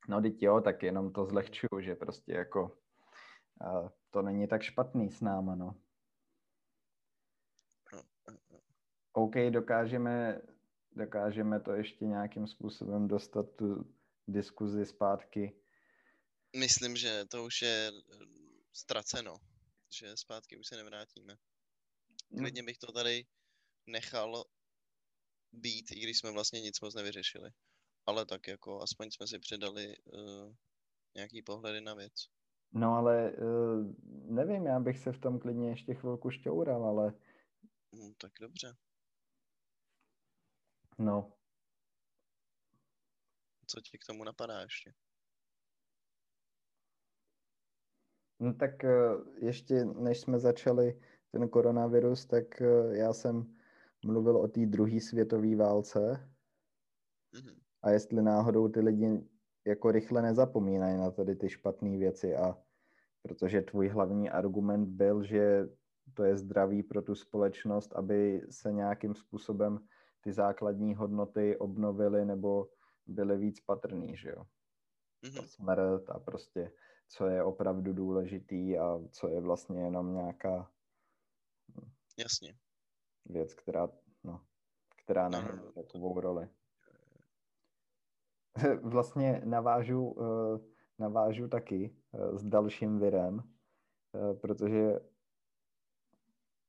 No 0.09 0.23
teď 0.23 0.43
jo, 0.43 0.61
tak 0.61 0.83
jenom 0.83 1.13
to 1.13 1.27
zlehčuju, 1.27 1.81
že 1.81 1.95
prostě 1.95 2.33
jako 2.33 2.79
to 4.11 4.23
není 4.23 4.49
tak 4.49 4.63
špatný 4.63 5.11
s 5.11 5.21
náma, 5.21 5.55
no, 5.55 5.75
no, 7.93 8.03
no. 8.29 8.59
OK, 9.17 9.35
dokážeme, 9.51 10.41
dokážeme 10.93 11.61
to 11.61 11.73
ještě 11.73 12.05
nějakým 12.05 12.47
způsobem 12.47 13.09
dostat 13.09 13.47
tu 13.57 13.95
diskuzi 14.29 14.87
zpátky. 14.87 15.53
Myslím, 16.57 16.97
že 16.97 17.25
to 17.31 17.45
už 17.45 17.63
je 17.63 17.93
ztraceno 18.73 19.35
že 19.99 20.17
zpátky 20.17 20.57
už 20.57 20.67
se 20.67 20.77
nevrátíme. 20.77 21.37
Hmm. 22.31 22.41
Klidně 22.41 22.63
bych 22.63 22.79
to 22.79 22.93
tady 22.93 23.27
nechal 23.87 24.45
být, 25.53 25.93
i 25.93 26.01
když 26.01 26.19
jsme 26.19 26.31
vlastně 26.31 26.61
nic 26.61 26.81
moc 26.81 26.95
nevyřešili. 26.95 27.51
Ale 28.07 28.27
tak 28.27 28.49
jako 28.49 28.83
aspoň 28.83 29.11
jsme 29.11 29.27
si 29.27 29.39
předali 29.39 29.97
uh, 29.97 30.55
nějaký 31.15 31.43
pohledy 31.43 31.81
na 31.81 31.95
věc. 31.95 32.13
No 32.73 32.95
ale 32.95 33.33
uh, 33.33 33.95
nevím, 34.35 34.67
já 34.67 34.81
bych 34.81 34.99
se 34.99 35.13
v 35.13 35.21
tom 35.21 35.39
klidně 35.39 35.69
ještě 35.69 35.95
chvilku 35.95 36.31
šťoural, 36.31 36.85
ale... 36.85 37.15
No, 37.93 38.13
tak 38.19 38.33
dobře. 38.41 38.77
No. 40.99 41.33
Co 43.67 43.81
ti 43.81 43.99
k 43.99 44.07
tomu 44.07 44.25
napadá 44.25 44.61
ještě? 44.61 44.93
No 48.41 48.55
tak 48.55 48.85
eh, 48.85 48.91
ještě 49.39 49.85
než 49.85 50.21
jsme 50.21 50.39
začali 50.39 51.01
ten 51.31 51.49
koronavirus, 51.49 52.27
tak 52.27 52.63
eh, 52.63 52.97
já 52.97 53.13
jsem 53.13 53.55
mluvil 54.05 54.37
o 54.37 54.49
té 54.49 54.67
druhé 54.67 55.01
světové 55.01 55.57
válce 55.57 56.31
mm-hmm. 57.35 57.61
a 57.83 57.91
jestli 57.91 58.23
náhodou 58.23 58.69
ty 58.69 58.81
lidi 58.81 59.29
jako 59.67 59.91
rychle 59.91 60.23
nezapomínají 60.23 60.97
na 60.97 61.11
tady 61.11 61.37
ty 61.37 61.49
špatné 61.49 61.99
věci 61.99 62.37
a 62.37 62.59
protože 63.23 63.63
tvůj 63.63 63.89
hlavní 63.89 64.31
argument 64.31 64.87
byl, 64.87 65.25
že 65.25 65.69
to 66.15 66.25
je 66.25 66.37
zdravý 66.37 66.83
pro 66.83 67.03
tu 67.03 67.15
společnost, 67.15 67.93
aby 67.93 68.43
se 68.51 68.73
nějakým 68.73 69.15
způsobem 69.15 69.87
ty 70.27 70.33
základní 70.33 70.95
hodnoty 70.95 71.57
obnovily 71.57 72.25
nebo 72.25 72.69
byly 73.07 73.37
víc 73.39 73.61
patrný, 73.61 74.17
že 74.17 74.29
jo? 74.29 74.45
Mm-hmm. 75.23 75.47
Smrt 75.47 76.11
a 76.11 76.19
prostě 76.19 76.73
co 77.09 77.27
je 77.27 77.43
opravdu 77.43 77.93
důležitý 77.93 78.79
a 78.79 78.99
co 79.11 79.29
je 79.29 79.41
vlastně 79.41 79.83
jenom 79.83 80.15
nějaká 80.15 80.71
Jasně. 82.19 82.59
věc, 83.25 83.55
která, 83.55 83.89
no, 84.25 84.41
která 84.97 85.29
nehraje 85.29 85.57
no, 85.57 85.73
no. 85.77 85.83
takovou 85.83 86.21
roli. 86.21 86.49
Vlastně 88.83 89.43
navážu, 89.45 90.17
eh, 90.21 90.59
navážu 90.99 91.49
taky 91.49 91.97
eh, 92.15 92.39
s 92.39 92.45
dalším 92.45 92.99
virem, 92.99 93.43
eh, 94.15 94.35
protože 94.35 95.01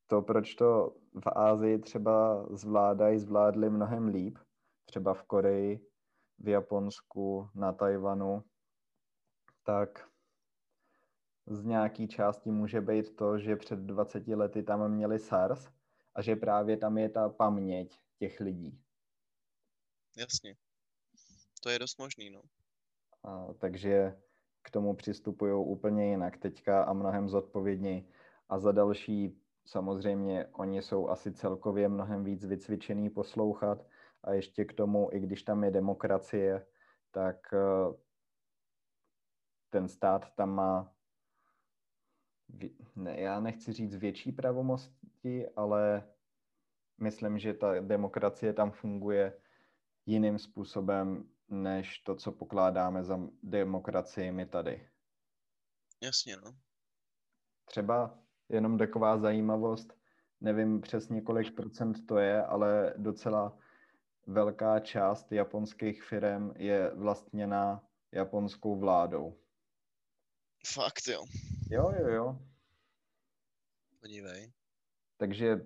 to, 0.08 0.22
proč 0.22 0.56
to 0.56 0.96
v 1.22 1.28
Ázii 1.28 1.80
třeba 1.80 2.46
zvládají, 2.50 3.20
zvládli 3.20 3.70
mnohem 3.70 4.08
líp, 4.08 4.38
třeba 4.86 5.14
v 5.14 5.24
Koreji, 5.24 5.88
v 6.40 6.48
Japonsku, 6.48 7.50
na 7.56 7.74
Tajvanu, 7.74 8.44
tak 9.64 10.10
z 11.46 11.64
nějaký 11.64 12.08
části 12.08 12.52
může 12.52 12.82
být 12.82 13.16
to, 13.16 13.38
že 13.38 13.56
před 13.56 13.80
20 13.80 14.28
lety 14.28 14.64
tam 14.64 14.92
měli 14.92 15.20
SARS 15.20 15.70
a 16.16 16.22
že 16.22 16.36
právě 16.36 16.78
tam 16.78 16.98
je 16.98 17.10
ta 17.10 17.30
paměť 17.30 18.00
těch 18.20 18.40
lidí. 18.40 18.82
Jasně. 20.18 20.56
To 21.64 21.70
je 21.70 21.80
dost 21.80 22.00
možný, 22.00 22.30
no. 22.30 22.42
A, 23.24 23.54
takže 23.54 24.22
k 24.62 24.72
tomu 24.72 24.96
přistupují 24.96 25.54
úplně 25.54 26.10
jinak 26.10 26.38
teďka 26.38 26.84
a 26.84 26.94
mnohem 26.94 27.30
zodpovědněji. 27.30 28.10
A 28.50 28.60
za 28.60 28.72
další, 28.72 29.42
samozřejmě, 29.68 30.48
oni 30.48 30.82
jsou 30.82 31.10
asi 31.10 31.34
celkově 31.34 31.90
mnohem 31.90 32.24
víc 32.24 32.46
vycvičený 32.46 33.10
poslouchat 33.10 33.86
a 34.24 34.34
ještě 34.34 34.66
k 34.66 34.74
tomu, 34.74 35.10
i 35.14 35.20
když 35.20 35.44
tam 35.44 35.64
je 35.64 35.72
demokracie, 35.72 36.68
tak 37.12 37.54
eh, 37.54 37.94
ten 39.70 39.88
stát 39.88 40.36
tam 40.36 40.50
má 40.50 40.94
ne, 42.96 43.20
já 43.20 43.40
nechci 43.40 43.74
říct 43.74 43.96
větší 43.96 44.32
pravomosti, 44.32 45.50
ale 45.56 46.10
myslím, 46.98 47.40
že 47.40 47.54
ta 47.54 47.80
demokracie 47.80 48.54
tam 48.54 48.72
funguje 48.72 49.42
jiným 50.06 50.40
způsobem, 50.40 51.30
než 51.48 52.00
to, 52.00 52.16
co 52.16 52.32
pokládáme 52.32 53.04
za 53.04 53.20
demokracii 53.44 54.32
my 54.32 54.46
tady. 54.46 54.90
Jasně, 56.02 56.38
no. 56.38 56.58
Třeba 57.66 58.20
jenom 58.50 58.78
taková 58.78 59.18
zajímavost, 59.18 59.94
nevím 60.42 60.82
přesně 60.82 61.22
kolik 61.22 61.56
procent 61.56 62.08
to 62.08 62.18
je, 62.18 62.44
ale 62.44 62.94
docela 62.98 63.58
velká 64.28 64.80
část 64.80 65.32
japonských 65.32 66.04
firm 66.04 66.52
je 66.56 66.92
vlastněna 66.96 67.84
japonskou 68.12 68.80
vládou. 68.80 69.38
Fakt 70.74 71.08
jo. 71.08 71.26
Jo, 71.70 71.92
jo, 72.00 72.08
jo. 72.08 72.40
Podívej. 74.02 74.52
Takže 75.18 75.66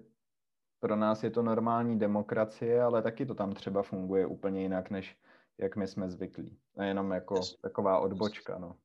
pro 0.79 0.95
nás 0.95 1.23
je 1.23 1.29
to 1.29 1.43
normální 1.43 1.99
demokracie, 1.99 2.81
ale 2.81 3.01
taky 3.01 3.25
to 3.25 3.35
tam 3.35 3.53
třeba 3.53 3.83
funguje 3.83 4.25
úplně 4.25 4.61
jinak, 4.61 4.89
než 4.89 5.17
jak 5.57 5.75
my 5.75 5.87
jsme 5.87 6.09
zvyklí. 6.09 6.59
A 6.77 6.83
jenom 6.83 7.11
jako 7.11 7.39
taková 7.61 7.99
odbočka, 7.99 8.57
no. 8.57 8.77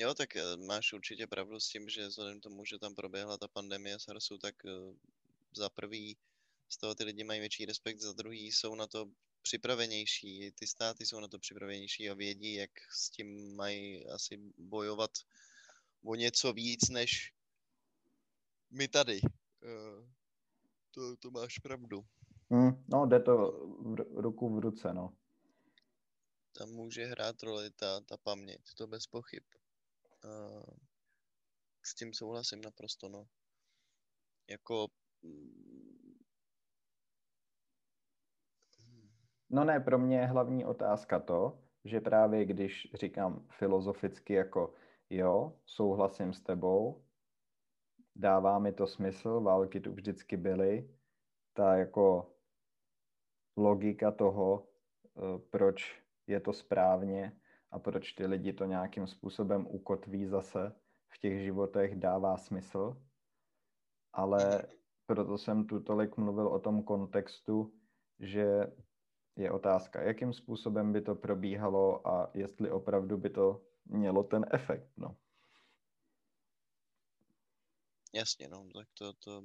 Jo, 0.00 0.14
tak 0.14 0.36
eh, 0.36 0.56
máš 0.56 0.92
určitě 0.92 1.26
pravdu 1.26 1.60
s 1.60 1.68
tím, 1.68 1.88
že 1.88 2.08
vzhledem 2.08 2.40
tomu, 2.40 2.64
že 2.64 2.78
tam 2.78 2.94
proběhla 2.94 3.36
ta 3.36 3.48
pandemie 3.48 3.98
SARSu, 3.98 4.38
tak 4.38 4.54
eh, 4.64 4.70
za 5.56 5.68
prvý 5.68 6.16
z 6.68 6.76
toho 6.76 6.94
ty 6.94 7.04
lidi 7.04 7.24
mají 7.24 7.40
větší 7.40 7.66
respekt, 7.66 8.00
za 8.00 8.12
druhý 8.12 8.52
jsou 8.52 8.74
na 8.74 8.86
to 8.86 9.10
připravenější, 9.42 10.52
ty 10.52 10.66
státy 10.66 11.06
jsou 11.06 11.20
na 11.20 11.28
to 11.28 11.38
připravenější 11.38 12.10
a 12.10 12.14
vědí, 12.14 12.54
jak 12.54 12.70
s 12.90 13.10
tím 13.10 13.56
mají 13.56 14.06
asi 14.06 14.40
bojovat 14.58 15.10
o 16.04 16.14
něco 16.14 16.52
víc, 16.52 16.88
než 16.88 17.32
my 18.70 18.88
tady. 18.88 19.20
Uh, 19.22 20.08
to, 20.90 21.16
to 21.16 21.30
máš 21.30 21.58
pravdu. 21.58 22.04
Hmm, 22.50 22.84
no, 22.88 23.06
jde 23.06 23.20
to 23.20 23.36
v, 23.80 24.20
ruku 24.20 24.54
v 24.54 24.58
ruce, 24.58 24.94
no. 24.94 25.16
Tam 26.58 26.70
může 26.70 27.04
hrát 27.04 27.42
roli 27.42 27.70
ta, 27.70 28.00
ta 28.00 28.16
paměť, 28.16 28.74
to 28.74 28.86
bez 28.86 29.06
pochyb. 29.06 29.42
Uh, 30.24 30.74
s 31.84 31.94
tím 31.94 32.14
souhlasím 32.14 32.60
naprosto, 32.60 33.08
no. 33.08 33.26
Jako... 34.50 34.86
No 39.50 39.64
ne, 39.64 39.80
pro 39.80 39.98
mě 39.98 40.18
je 40.18 40.26
hlavní 40.26 40.64
otázka 40.64 41.20
to, 41.20 41.64
že 41.84 42.00
právě 42.00 42.44
když 42.44 42.88
říkám 42.94 43.46
filozoficky 43.58 44.32
jako 44.32 44.74
jo, 45.10 45.60
souhlasím 45.66 46.32
s 46.32 46.40
tebou, 46.40 47.04
dává 48.16 48.58
mi 48.58 48.72
to 48.72 48.86
smysl, 48.86 49.40
války 49.40 49.80
tu 49.80 49.92
vždycky 49.92 50.36
byly, 50.36 50.90
ta 51.52 51.76
jako 51.76 52.34
logika 53.56 54.10
toho, 54.10 54.68
eh, 55.06 55.38
proč 55.50 56.02
je 56.26 56.40
to 56.40 56.52
správně 56.52 57.39
a 57.70 57.78
proč 57.78 58.12
ty 58.12 58.26
lidi 58.26 58.52
to 58.52 58.64
nějakým 58.64 59.06
způsobem 59.06 59.66
ukotví 59.66 60.26
zase 60.26 60.72
v 61.08 61.18
těch 61.18 61.44
životech, 61.44 61.94
dává 61.94 62.36
smysl. 62.36 63.02
Ale 64.12 64.66
proto 65.06 65.38
jsem 65.38 65.66
tu 65.66 65.80
tolik 65.80 66.16
mluvil 66.16 66.48
o 66.48 66.58
tom 66.58 66.82
kontextu, 66.82 67.72
že 68.18 68.72
je 69.36 69.50
otázka, 69.50 70.02
jakým 70.02 70.32
způsobem 70.32 70.92
by 70.92 71.00
to 71.00 71.14
probíhalo 71.14 72.08
a 72.08 72.30
jestli 72.34 72.70
opravdu 72.70 73.16
by 73.16 73.30
to 73.30 73.62
mělo 73.84 74.22
ten 74.22 74.46
efekt, 74.50 74.90
no. 74.96 75.16
Jasně, 78.12 78.48
no, 78.48 78.66
tak 78.74 78.88
to, 78.98 79.12
to... 79.12 79.42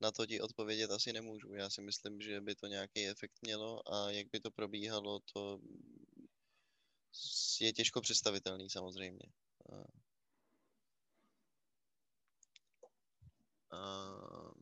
na 0.00 0.10
to 0.12 0.26
ti 0.26 0.40
odpovědět 0.40 0.90
asi 0.90 1.12
nemůžu. 1.12 1.54
Já 1.54 1.70
si 1.70 1.82
myslím, 1.82 2.20
že 2.20 2.40
by 2.40 2.54
to 2.54 2.66
nějaký 2.66 3.06
efekt 3.06 3.42
mělo 3.42 3.92
a 3.94 4.10
jak 4.10 4.26
by 4.32 4.40
to 4.40 4.50
probíhalo, 4.50 5.20
to 5.32 5.60
je 7.60 7.72
těžko 7.72 8.00
představitelný 8.00 8.70
samozřejmě. 8.70 9.28
Uh, 13.72 14.52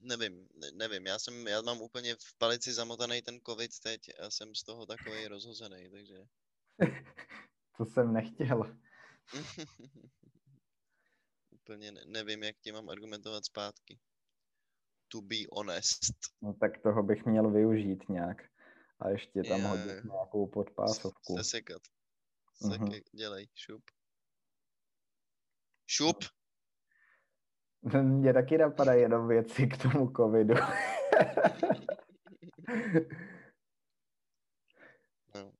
nevím, 0.00 0.48
ne, 0.54 0.72
nevím, 0.72 1.06
já 1.06 1.18
jsem, 1.18 1.46
já 1.46 1.62
mám 1.62 1.80
úplně 1.80 2.14
v 2.14 2.38
palici 2.38 2.72
zamotaný 2.72 3.22
ten 3.22 3.40
covid 3.46 3.78
teď 3.80 4.00
a 4.20 4.30
jsem 4.30 4.54
z 4.54 4.62
toho 4.62 4.86
takový 4.86 5.26
rozhozený, 5.26 5.90
takže... 5.90 6.26
to 7.76 7.84
jsem 7.84 8.12
nechtěl. 8.12 8.78
úplně 11.50 11.92
ne, 11.92 12.02
nevím, 12.06 12.42
jak 12.42 12.56
ti 12.60 12.72
mám 12.72 12.88
argumentovat 12.88 13.44
zpátky. 13.44 13.98
To 15.12 15.20
be 15.20 15.36
honest. 15.52 16.00
No 16.42 16.54
tak 16.54 16.82
toho 16.82 17.02
bych 17.02 17.24
měl 17.24 17.50
využít 17.50 18.08
nějak. 18.08 18.42
A 19.00 19.08
ještě 19.08 19.42
tam 19.42 19.60
je, 19.60 19.66
hodit 19.66 20.04
nějakou 20.04 20.46
podpásovku. 20.46 21.36
Sesekat. 21.36 21.82
Seke, 22.54 22.84
uh-huh. 22.84 23.02
dělej, 23.12 23.48
šup. 23.54 23.82
Šup! 25.86 26.16
Mně 28.02 28.32
taky 28.32 28.58
napadají 28.58 29.02
jenom 29.02 29.28
věci 29.28 29.66
k 29.66 29.82
tomu 29.82 30.12
covidu. 30.16 30.54
no, 35.34 35.52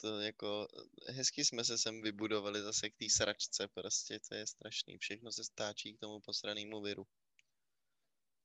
to 0.00 0.20
jako, 0.20 0.68
hezky 1.08 1.44
jsme 1.44 1.64
se 1.64 1.78
sem 1.78 2.02
vybudovali 2.02 2.62
zase 2.62 2.90
k 2.90 2.96
té 2.96 3.04
sračce, 3.10 3.68
prostě 3.68 4.20
to 4.28 4.34
je 4.34 4.46
strašný. 4.46 4.98
Všechno 4.98 5.32
se 5.32 5.44
stáčí 5.44 5.94
k 5.94 6.00
tomu 6.00 6.20
posranému 6.20 6.82
viru. 6.82 7.06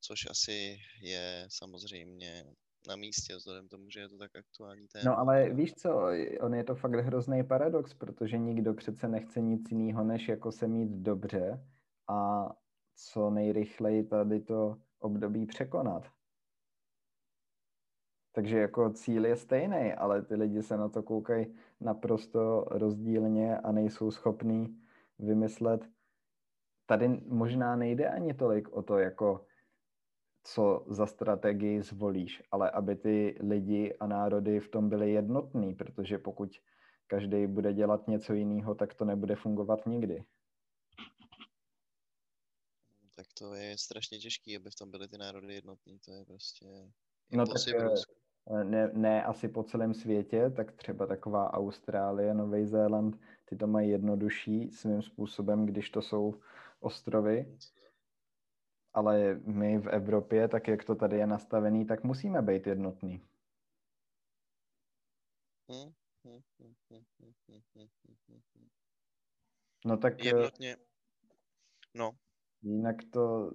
Což 0.08 0.30
asi 0.30 0.78
je 1.02 1.48
samozřejmě 1.50 2.46
na 2.88 2.96
místě, 2.96 3.36
vzhledem 3.36 3.68
tomu, 3.68 3.90
že 3.90 4.00
je 4.00 4.10
to 4.10 4.18
tak 4.18 4.36
aktuální 4.36 4.88
téma. 4.88 5.12
No 5.12 5.20
ale 5.20 5.50
víš 5.50 5.74
co, 5.74 6.08
on 6.42 6.56
je 6.56 6.64
to 6.64 6.76
fakt 6.76 6.94
hrozný 6.94 7.44
paradox, 7.44 7.94
protože 7.94 8.38
nikdo 8.38 8.74
přece 8.74 9.08
nechce 9.08 9.42
nic 9.42 9.72
jiného, 9.72 10.04
než 10.04 10.28
jako 10.28 10.52
se 10.52 10.68
mít 10.68 10.90
dobře 10.90 11.68
a 12.08 12.50
co 12.96 13.30
nejrychleji 13.30 14.04
tady 14.04 14.40
to 14.40 14.82
období 15.00 15.46
překonat. 15.46 16.12
Takže 18.32 18.58
jako 18.60 18.94
cíl 18.94 19.26
je 19.26 19.36
stejný, 19.36 19.94
ale 19.94 20.22
ty 20.22 20.36
lidi 20.36 20.64
se 20.64 20.78
na 20.78 20.90
to 20.90 21.04
koukají 21.04 21.56
naprosto 21.80 22.66
rozdílně 22.72 23.58
a 23.58 23.72
nejsou 23.72 24.12
schopní 24.12 24.82
vymyslet. 25.20 25.90
Tady 26.86 27.08
možná 27.26 27.76
nejde 27.76 28.10
ani 28.10 28.34
tolik 28.34 28.70
o 28.70 28.82
to, 28.82 28.98
jako 28.98 29.46
co 30.46 30.86
za 30.90 31.06
strategii 31.06 31.82
zvolíš, 31.82 32.44
ale 32.52 32.72
aby 32.72 32.96
ty 32.96 33.38
lidi 33.40 33.94
a 34.00 34.08
národy 34.08 34.60
v 34.60 34.70
tom 34.70 34.90
byly 34.90 35.12
jednotní, 35.12 35.76
protože 35.76 36.18
pokud 36.18 36.52
každý 37.08 37.48
bude 37.48 37.74
dělat 37.74 38.08
něco 38.08 38.34
jiného, 38.34 38.76
tak 38.76 38.94
to 38.94 39.06
nebude 39.06 39.36
fungovat 39.36 39.86
nikdy. 39.86 40.24
Tak 43.16 43.26
to 43.40 43.54
je 43.54 43.78
strašně 43.78 44.20
těžký, 44.20 44.56
aby 44.56 44.70
v 44.70 44.76
tom 44.76 44.92
byly 44.92 45.08
ty 45.08 45.18
národy 45.18 45.54
jednotní, 45.54 46.00
to 46.00 46.12
je 46.12 46.26
prostě 46.26 46.66
No 47.32 47.46
tak 47.46 47.62
eh, 47.68 48.64
ne, 48.64 48.92
ne 48.94 49.24
asi 49.24 49.48
po 49.48 49.64
celém 49.64 49.94
světě, 49.94 50.50
tak 50.56 50.72
třeba 50.72 51.06
taková 51.08 51.54
Austrálie, 51.54 52.34
Nový 52.34 52.66
Zéland, 52.66 53.20
ty 53.46 53.56
to 53.56 53.68
mají 53.68 53.90
jednodušší 53.90 54.72
svým 54.72 55.02
způsobem, 55.02 55.66
když 55.66 55.90
to 55.90 56.02
jsou 56.02 56.40
ostrovy 56.80 57.58
ale 58.96 59.40
my 59.46 59.78
v 59.78 59.88
Evropě, 59.88 60.48
tak 60.48 60.68
jak 60.68 60.84
to 60.84 60.96
tady 60.96 61.18
je 61.18 61.28
nastavený, 61.28 61.86
tak 61.86 62.04
musíme 62.04 62.42
být 62.42 62.68
jednotní. 62.68 63.22
No 69.86 69.98
tak... 69.98 70.26
Eh, 70.26 70.28
Jednotně. 70.28 70.78
No. 71.94 72.12
Jinak 72.62 72.96
to... 73.12 73.52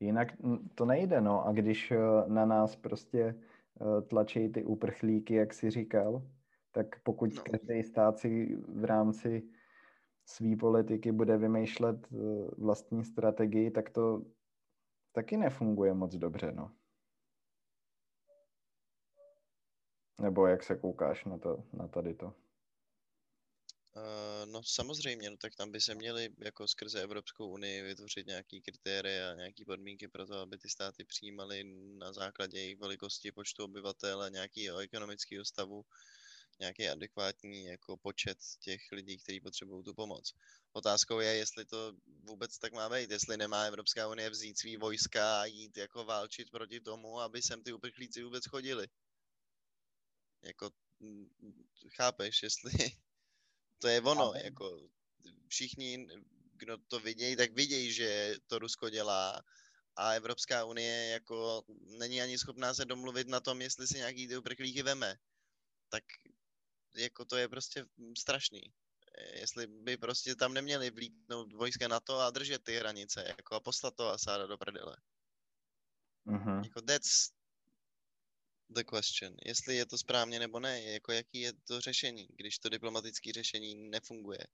Jinak 0.00 0.28
to 0.74 0.84
nejde, 0.84 1.20
no. 1.20 1.46
A 1.46 1.52
když 1.52 1.90
eh, 1.90 1.98
na 2.26 2.46
nás 2.46 2.76
prostě 2.76 3.20
eh, 3.20 4.02
tlačí 4.02 4.48
ty 4.48 4.64
uprchlíky, 4.64 5.34
jak 5.34 5.54
jsi 5.54 5.70
říkal, 5.70 6.22
tak 6.70 7.00
pokud 7.02 7.34
no. 7.34 7.42
každý 7.42 7.82
stát 7.82 8.18
si 8.18 8.56
v 8.56 8.84
rámci 8.84 9.42
své 10.24 10.56
politiky 10.56 11.12
bude 11.12 11.36
vymýšlet 11.36 11.96
eh, 12.12 12.16
vlastní 12.58 13.04
strategii, 13.04 13.70
tak 13.70 13.90
to 13.90 14.22
taky 15.12 15.36
nefunguje 15.36 15.94
moc 15.94 16.14
dobře, 16.14 16.52
no. 16.52 16.70
Nebo 20.20 20.46
jak 20.46 20.62
se 20.62 20.76
koukáš 20.76 21.24
na, 21.24 21.38
to, 21.38 21.64
na 21.72 21.88
tady 21.88 22.14
to? 22.14 22.34
Uh, 23.96 24.52
no 24.52 24.62
samozřejmě, 24.64 25.30
no 25.30 25.36
tak 25.36 25.54
tam 25.54 25.70
by 25.70 25.80
se 25.80 25.94
měly 25.94 26.28
jako 26.38 26.68
skrze 26.68 27.02
Evropskou 27.02 27.48
unii 27.48 27.82
vytvořit 27.82 28.26
nějaký 28.26 28.60
kritéria 28.60 29.30
a 29.30 29.34
nějaký 29.34 29.64
podmínky 29.64 30.08
pro 30.08 30.26
to, 30.26 30.38
aby 30.38 30.58
ty 30.58 30.68
státy 30.68 31.04
přijímaly 31.04 31.64
na 31.98 32.12
základě 32.12 32.58
jejich 32.58 32.78
velikosti, 32.78 33.32
počtu 33.32 33.64
obyvatel 33.64 34.22
a 34.22 34.28
nějakého 34.28 34.78
ekonomického 34.78 35.44
stavu 35.44 35.84
nějaký 36.58 36.88
adekvátní 36.88 37.64
jako 37.64 37.96
počet 37.96 38.38
těch 38.60 38.80
lidí, 38.92 39.18
kteří 39.18 39.40
potřebují 39.40 39.84
tu 39.84 39.94
pomoc. 39.94 40.34
Otázkou 40.72 41.20
je, 41.20 41.34
jestli 41.34 41.64
to 41.64 41.92
vůbec 42.06 42.58
tak 42.58 42.72
má 42.72 42.88
být, 42.88 43.10
jestli 43.10 43.36
nemá 43.36 43.62
Evropská 43.62 44.08
unie 44.08 44.30
vzít 44.30 44.58
svý 44.58 44.76
vojska 44.76 45.40
a 45.40 45.44
jít 45.44 45.76
jako 45.76 46.04
válčit 46.04 46.50
proti 46.50 46.80
tomu, 46.80 47.20
aby 47.20 47.42
sem 47.42 47.62
ty 47.62 47.72
uprchlíci 47.72 48.22
vůbec 48.22 48.46
chodili. 48.46 48.88
Jako, 50.42 50.70
chápeš, 51.96 52.42
jestli 52.42 52.72
to 53.78 53.88
je 53.88 54.00
ono, 54.00 54.32
jako 54.44 54.88
všichni, 55.48 56.06
kdo 56.56 56.78
to 56.78 57.00
vidějí, 57.00 57.36
tak 57.36 57.52
vidějí, 57.52 57.92
že 57.92 58.34
to 58.46 58.58
Rusko 58.58 58.90
dělá 58.90 59.42
a 59.96 60.12
Evropská 60.12 60.64
unie 60.64 61.08
jako 61.08 61.64
není 61.98 62.22
ani 62.22 62.38
schopná 62.38 62.74
se 62.74 62.84
domluvit 62.84 63.28
na 63.28 63.40
tom, 63.40 63.62
jestli 63.62 63.86
si 63.86 63.98
nějaký 63.98 64.28
ty 64.28 64.36
uprchlíky 64.36 64.82
veme. 64.82 65.16
Tak 65.88 66.04
jako 66.94 67.24
to 67.24 67.36
je 67.36 67.48
prostě 67.48 67.84
strašný. 68.18 68.72
Jestli 69.34 69.66
by 69.66 69.96
prostě 69.96 70.34
tam 70.34 70.54
neměli 70.54 70.90
vlítnout 70.90 71.52
vojska 71.52 71.88
na 71.88 72.00
to 72.00 72.18
a 72.18 72.30
držet 72.30 72.64
ty 72.64 72.76
hranice, 72.76 73.24
jako 73.28 73.54
a 73.54 73.60
poslat 73.60 73.96
to 73.96 74.08
Asáda 74.08 74.46
do 74.46 74.58
prdele. 74.58 74.96
Uh-huh. 76.26 76.64
Jako 76.64 76.82
that's 76.82 77.30
the 78.68 78.84
question. 78.96 79.36
Jestli 79.44 79.76
je 79.76 79.86
to 79.86 79.98
správně 79.98 80.38
nebo 80.38 80.60
ne, 80.60 80.82
jako 80.82 81.12
jaký 81.12 81.40
je 81.40 81.52
to 81.52 81.80
řešení, 81.80 82.28
když 82.36 82.58
to 82.58 82.68
diplomatické 82.68 83.32
řešení 83.32 83.74
nefunguje. 83.74 84.46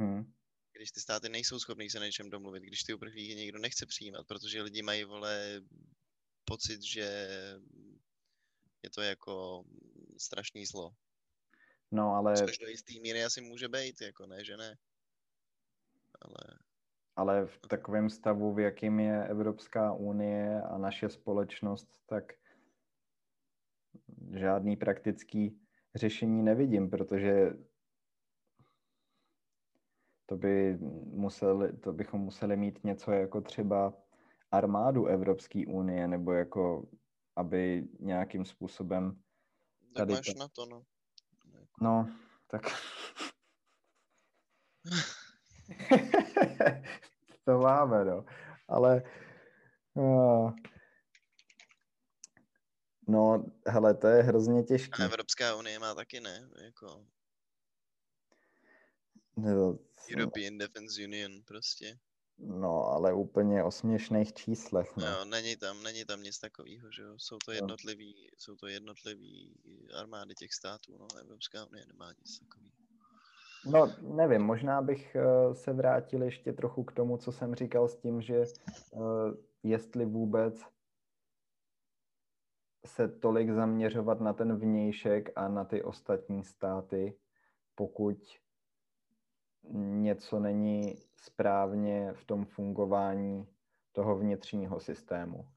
Hmm. 0.00 0.32
Když 0.72 0.90
ty 0.90 1.00
státy 1.00 1.28
nejsou 1.28 1.58
schopný 1.58 1.90
se 1.90 2.00
na 2.00 2.06
něčem 2.06 2.30
domluvit, 2.30 2.62
když 2.62 2.82
ty 2.82 2.94
uprchlíky 2.94 3.34
někdo 3.34 3.58
nechce 3.58 3.86
přijímat, 3.86 4.26
protože 4.26 4.62
lidi 4.62 4.82
mají, 4.82 5.04
vole, 5.04 5.62
pocit, 6.44 6.82
že 6.82 7.28
je 8.82 8.90
to 8.90 9.02
jako 9.02 9.64
strašný 10.18 10.66
zlo. 10.66 10.90
No, 11.90 12.14
ale... 12.14 12.36
Což 12.36 12.58
do 12.58 12.66
jistý 12.66 13.00
míry 13.00 13.24
asi 13.24 13.40
může 13.40 13.68
být, 13.68 14.00
jako 14.00 14.26
ne, 14.26 14.44
že 14.44 14.56
ne. 14.56 14.76
Ale... 16.20 16.58
Ale 17.16 17.46
v 17.46 17.58
takovém 17.68 18.10
stavu, 18.10 18.54
v 18.54 18.60
jakým 18.60 19.00
je 19.00 19.26
Evropská 19.26 19.92
unie 19.92 20.62
a 20.62 20.78
naše 20.78 21.08
společnost, 21.08 21.88
tak 22.06 22.32
žádný 24.30 24.76
praktický 24.76 25.60
řešení 25.94 26.42
nevidím, 26.42 26.90
protože 26.90 27.50
to, 30.26 30.36
by 30.36 30.78
museli, 31.12 31.76
to 31.76 31.92
bychom 31.92 32.20
museli 32.20 32.56
mít 32.56 32.84
něco 32.84 33.12
jako 33.12 33.40
třeba 33.40 34.02
armádu 34.50 35.06
Evropské 35.06 35.66
unie, 35.66 36.08
nebo 36.08 36.32
jako 36.32 36.88
aby 37.36 37.88
nějakým 38.00 38.44
způsobem 38.44 39.22
Tady 39.96 40.14
máš 40.14 40.26
to... 40.26 40.38
na 40.38 40.48
to, 40.48 40.66
no. 40.66 40.82
No, 41.80 42.08
tak... 42.46 42.62
to 47.44 47.58
máme, 47.58 48.04
no. 48.04 48.24
Ale... 48.68 49.02
Uh... 49.94 50.52
No, 53.08 53.44
hele, 53.66 53.94
to 53.94 54.06
je 54.06 54.22
hrozně 54.22 54.62
těžké. 54.62 55.02
A 55.02 55.06
Evropská 55.06 55.54
unie 55.54 55.78
má 55.78 55.94
taky, 55.94 56.20
ne? 56.20 56.48
Jako... 56.64 57.06
No, 59.36 59.78
European 60.10 60.58
Defense 60.58 61.04
Union 61.04 61.42
prostě. 61.42 61.98
No, 62.38 62.84
ale 62.86 63.12
úplně 63.12 63.64
o 63.64 63.70
směšných 63.70 64.32
číslech. 64.32 64.96
No. 64.96 65.04
no, 65.04 65.24
není 65.24 65.56
tam, 65.56 65.82
není 65.82 66.04
tam 66.04 66.22
nic 66.22 66.38
takového, 66.38 66.90
že 66.90 67.02
jo. 67.02 67.14
Jsou 67.18 67.38
to 67.44 67.52
jednotlivý, 67.52 68.14
no. 68.32 68.36
jsou 68.38 68.56
to 68.56 68.66
jednotlivý 68.66 69.54
armády 69.98 70.34
těch 70.34 70.54
států, 70.54 70.98
no, 70.98 71.06
Evropská 71.20 71.64
unie 71.64 71.86
nemá 71.86 72.12
nic 72.12 72.38
takového. 72.38 72.76
No, 73.66 73.94
nevím, 74.00 74.42
možná 74.42 74.82
bych 74.82 75.16
uh, 75.16 75.54
se 75.54 75.72
vrátil 75.72 76.22
ještě 76.22 76.52
trochu 76.52 76.84
k 76.84 76.92
tomu, 76.92 77.16
co 77.16 77.32
jsem 77.32 77.54
říkal 77.54 77.88
s 77.88 77.96
tím, 77.96 78.22
že 78.22 78.44
uh, 78.90 79.02
jestli 79.62 80.04
vůbec 80.04 80.62
se 82.86 83.08
tolik 83.08 83.50
zaměřovat 83.50 84.20
na 84.20 84.32
ten 84.32 84.56
vnějšek 84.56 85.30
a 85.36 85.48
na 85.48 85.64
ty 85.64 85.82
ostatní 85.82 86.44
státy, 86.44 87.18
pokud 87.74 88.18
něco 89.80 90.38
není 90.38 90.96
správně 91.16 92.12
v 92.12 92.24
tom 92.24 92.44
fungování 92.44 93.46
toho 93.92 94.18
vnitřního 94.18 94.80
systému. 94.80 95.48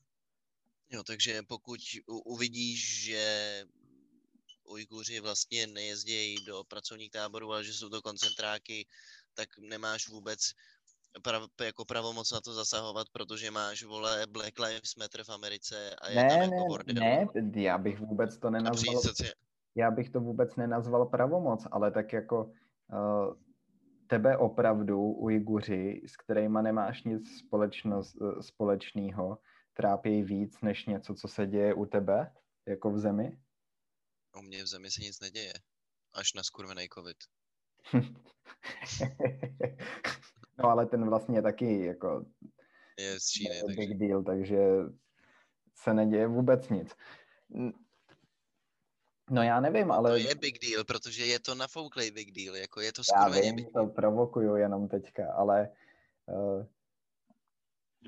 Jo, 0.90 1.04
takže 1.04 1.42
pokud 1.48 1.80
uvidíš, 2.26 3.04
že 3.04 3.24
Ujguři 4.64 5.20
vlastně 5.20 5.68
nejezdí 5.68 6.36
do 6.48 6.64
pracovních 6.64 7.12
táborů, 7.12 7.52
ale 7.52 7.64
že 7.64 7.74
jsou 7.74 7.90
to 7.90 8.02
koncentráky, 8.02 8.88
tak 9.34 9.50
nemáš 9.60 10.10
vůbec 10.10 10.40
prav, 11.24 11.44
jako 11.62 11.86
pravomoc 11.86 12.32
na 12.32 12.42
to 12.42 12.54
zasahovat, 12.54 13.08
protože 13.12 13.52
máš, 13.52 13.84
vole, 13.84 14.28
Black 14.28 14.60
Lives 14.60 14.96
Matter 14.96 15.24
v 15.24 15.30
Americe 15.30 15.96
a 15.96 16.10
je 16.10 16.16
ne, 16.16 16.30
tam 16.30 16.40
ne, 16.40 16.46
jako 16.46 16.68
bordel. 16.68 16.96
Ne, 16.96 17.28
já 17.56 17.78
bych 17.78 18.00
vůbec 18.00 18.38
to 18.38 18.50
nenazval, 18.50 19.02
já 19.76 19.92
bych 19.92 20.10
to 20.10 20.20
vůbec 20.20 20.56
nenazval 20.56 21.06
pravomoc, 21.06 21.68
ale 21.72 21.92
tak 21.92 22.14
jako 22.14 22.44
uh, 22.44 23.34
tebe 24.10 24.38
opravdu 24.38 25.02
Ujguři, 25.02 26.02
s 26.06 26.18
kterými 26.18 26.60
nemáš 26.62 27.04
nic 27.04 27.24
eh, 27.32 28.42
společného, 28.42 29.38
trápí 29.74 30.24
víc 30.24 30.62
než 30.62 30.86
něco, 30.86 31.14
co 31.14 31.28
se 31.28 31.48
děje 31.48 31.74
u 31.74 31.86
tebe, 31.86 32.34
jako 32.68 32.92
v 32.92 33.00
zemi? 33.00 33.40
U 34.38 34.42
mě 34.42 34.64
v 34.64 34.68
zemi 34.68 34.92
se 34.92 35.02
nic 35.02 35.20
neděje, 35.20 35.54
až 36.14 36.34
na 36.34 36.44
skurvený 36.44 36.90
covid. 36.94 37.18
no 40.58 40.70
ale 40.70 40.86
ten 40.86 41.10
vlastně 41.10 41.42
taky 41.42 41.86
jako 41.86 42.26
je 42.98 43.20
z 43.20 43.28
Číny, 43.28 43.56
je 43.56 43.64
big 43.68 43.76
takže... 43.78 43.94
deal, 43.94 44.24
takže 44.24 44.58
se 45.76 45.94
neděje 45.94 46.28
vůbec 46.28 46.70
nic. 46.70 46.96
No 49.30 49.44
já 49.44 49.60
nevím, 49.60 49.92
ale... 49.92 50.10
To 50.10 50.16
je 50.16 50.36
big 50.36 50.60
deal, 50.62 50.84
protože 50.84 51.26
je 51.26 51.40
to 51.40 51.56
nafouklej 51.56 52.12
big 52.12 52.32
deal, 52.32 52.56
jako 52.56 52.82
je 52.82 52.92
to 52.92 53.02
Já 53.16 53.28
vím, 53.30 53.56
big 53.56 53.72
to 53.74 53.86
provokuju 53.86 54.56
jenom 54.56 54.88
teďka, 54.88 55.34
ale 55.34 55.70
uh, 56.26 56.66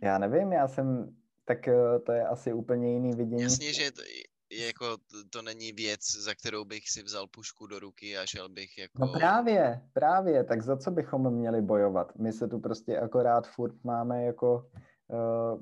já 0.04 0.18
nevím, 0.18 0.54
já 0.54 0.68
jsem, 0.68 1.16
tak 1.46 1.68
uh, 1.68 2.04
to 2.06 2.12
je 2.12 2.28
asi 2.28 2.54
úplně 2.54 2.94
jiný 2.94 3.16
vidění. 3.16 3.42
Jasně, 3.42 3.74
že 3.74 3.92
to, 3.92 4.02
je, 4.02 4.68
jako, 4.68 4.98
to, 4.98 5.18
to 5.30 5.42
není 5.42 5.72
věc, 5.72 6.12
za 6.12 6.36
kterou 6.36 6.66
bych 6.66 6.90
si 6.90 7.04
vzal 7.04 7.28
pušku 7.28 7.68
do 7.68 7.80
ruky 7.80 8.18
a 8.18 8.26
šel 8.26 8.50
bych 8.50 8.78
jako... 8.78 9.06
No 9.06 9.08
právě, 9.08 9.82
právě, 9.94 10.44
tak 10.44 10.62
za 10.62 10.78
co 10.78 10.92
bychom 10.92 11.34
měli 11.34 11.62
bojovat? 11.62 12.16
My 12.16 12.34
se 12.34 12.48
tu 12.48 12.60
prostě 12.60 13.00
akorát 13.00 13.48
furt 13.48 13.84
máme 13.84 14.24
jako 14.26 14.70
uh, 15.08 15.62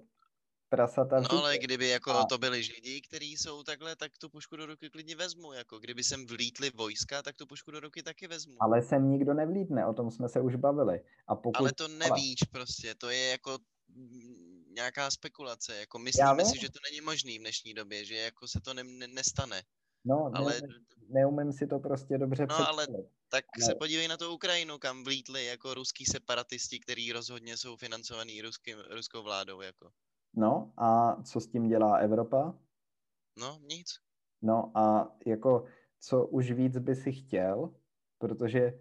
prasata. 0.70 1.20
No 1.20 1.40
ale 1.40 1.58
kdyby 1.58 1.88
jako 1.88 2.12
a... 2.12 2.26
to 2.26 2.38
byli 2.38 2.58
lidi, 2.58 3.02
kteří 3.02 3.38
jsou 3.38 3.64
takhle, 3.64 3.96
tak 3.96 4.18
tu 4.18 4.30
pušku 4.30 4.56
do 4.56 4.66
ruky 4.66 4.90
klidně 4.90 5.16
vezmu. 5.16 5.54
Jako 5.54 5.80
kdyby 5.80 6.04
sem 6.04 6.26
vlítli 6.26 6.72
vojska, 6.76 7.22
tak 7.22 7.36
tu 7.36 7.46
pušku 7.46 7.72
do 7.72 7.80
ruky 7.80 8.04
taky 8.04 8.28
vezmu. 8.28 8.56
Ale 8.60 8.82
sem 8.82 9.10
nikdo 9.10 9.34
nevlítne, 9.34 9.86
o 9.86 9.94
tom 9.94 10.12
jsme 10.12 10.30
se 10.30 10.42
už 10.42 10.56
bavili. 10.56 11.02
A 11.28 11.36
pokud... 11.36 11.60
Ale 11.60 11.74
to 11.74 11.88
nevíš 11.88 12.40
prostě, 12.52 12.96
to 12.96 13.10
je 13.10 13.28
jako 13.28 13.58
nějaká 14.74 15.12
spekulace. 15.12 15.76
Jako 15.76 16.00
myslíme 16.00 16.46
si, 16.46 16.60
že 16.60 16.72
to 16.72 16.80
není 16.90 17.02
možný 17.02 17.38
v 17.38 17.42
dnešní 17.42 17.74
době, 17.74 18.06
že 18.06 18.16
jako 18.16 18.48
se 18.48 18.60
to 18.60 18.74
ne, 18.74 18.84
ne, 18.84 19.08
nestane. 19.08 19.64
No, 20.06 20.32
ale... 20.34 20.62
ne, 20.62 20.68
neumím 21.10 21.54
si 21.54 21.68
to 21.68 21.80
prostě 21.80 22.18
dobře 22.18 22.46
No 22.50 22.68
ale 22.68 22.88
tak 23.30 23.46
ale... 23.56 23.66
se 23.66 23.76
podívej 23.76 24.08
na 24.08 24.18
tu 24.18 24.34
Ukrajinu, 24.34 24.78
kam 24.78 25.04
vlítli 25.04 25.46
jako 25.46 25.74
ruský 25.74 26.06
separatisti, 26.06 26.80
který 26.80 27.12
rozhodně 27.12 27.58
jsou 27.58 27.78
financovaný 27.78 28.42
ruským, 28.42 28.78
ruskou 28.92 29.24
vládou. 29.24 29.62
Jako. 29.62 29.92
No 30.34 30.74
a 30.78 31.22
co 31.24 31.40
s 31.40 31.48
tím 31.48 31.68
dělá 31.68 31.98
Evropa? 31.98 32.60
No, 33.38 33.60
nic. 33.68 33.88
No 34.42 34.72
a 34.78 35.16
jako, 35.26 35.66
co 36.00 36.28
už 36.28 36.52
víc 36.52 36.78
by 36.78 36.96
si 36.96 37.12
chtěl, 37.12 37.74
protože 38.18 38.80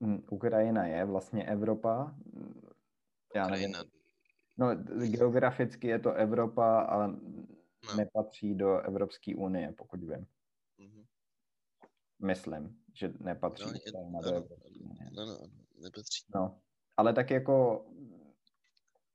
hm, 0.00 0.24
Ukrajina 0.30 0.86
je 0.86 1.04
vlastně 1.04 1.44
Evropa. 1.44 2.16
Já 3.34 3.46
Ukrajina. 3.46 3.78
nevím. 3.78 3.92
No, 4.58 4.74
geograficky 5.06 5.86
je 5.86 5.98
to 5.98 6.12
Evropa, 6.12 6.80
ale 6.80 7.08
no. 7.08 7.96
nepatří 7.96 8.54
do 8.54 8.80
Evropské 8.80 9.36
unie, 9.36 9.72
pokud 9.72 10.00
vím. 10.00 10.26
Mm-hmm. 10.78 11.06
Myslím, 12.18 12.82
že 12.94 13.12
nepatří 13.20 13.64
no, 13.66 13.72
je, 13.86 14.22
do 14.22 14.34
Evropské 14.36 14.80
unie. 14.80 15.10
No, 15.12 15.26
no, 15.26 15.38
nepatří. 15.82 16.24
No, 16.34 16.60
ale 16.96 17.12
tak 17.12 17.30
jako 17.30 17.86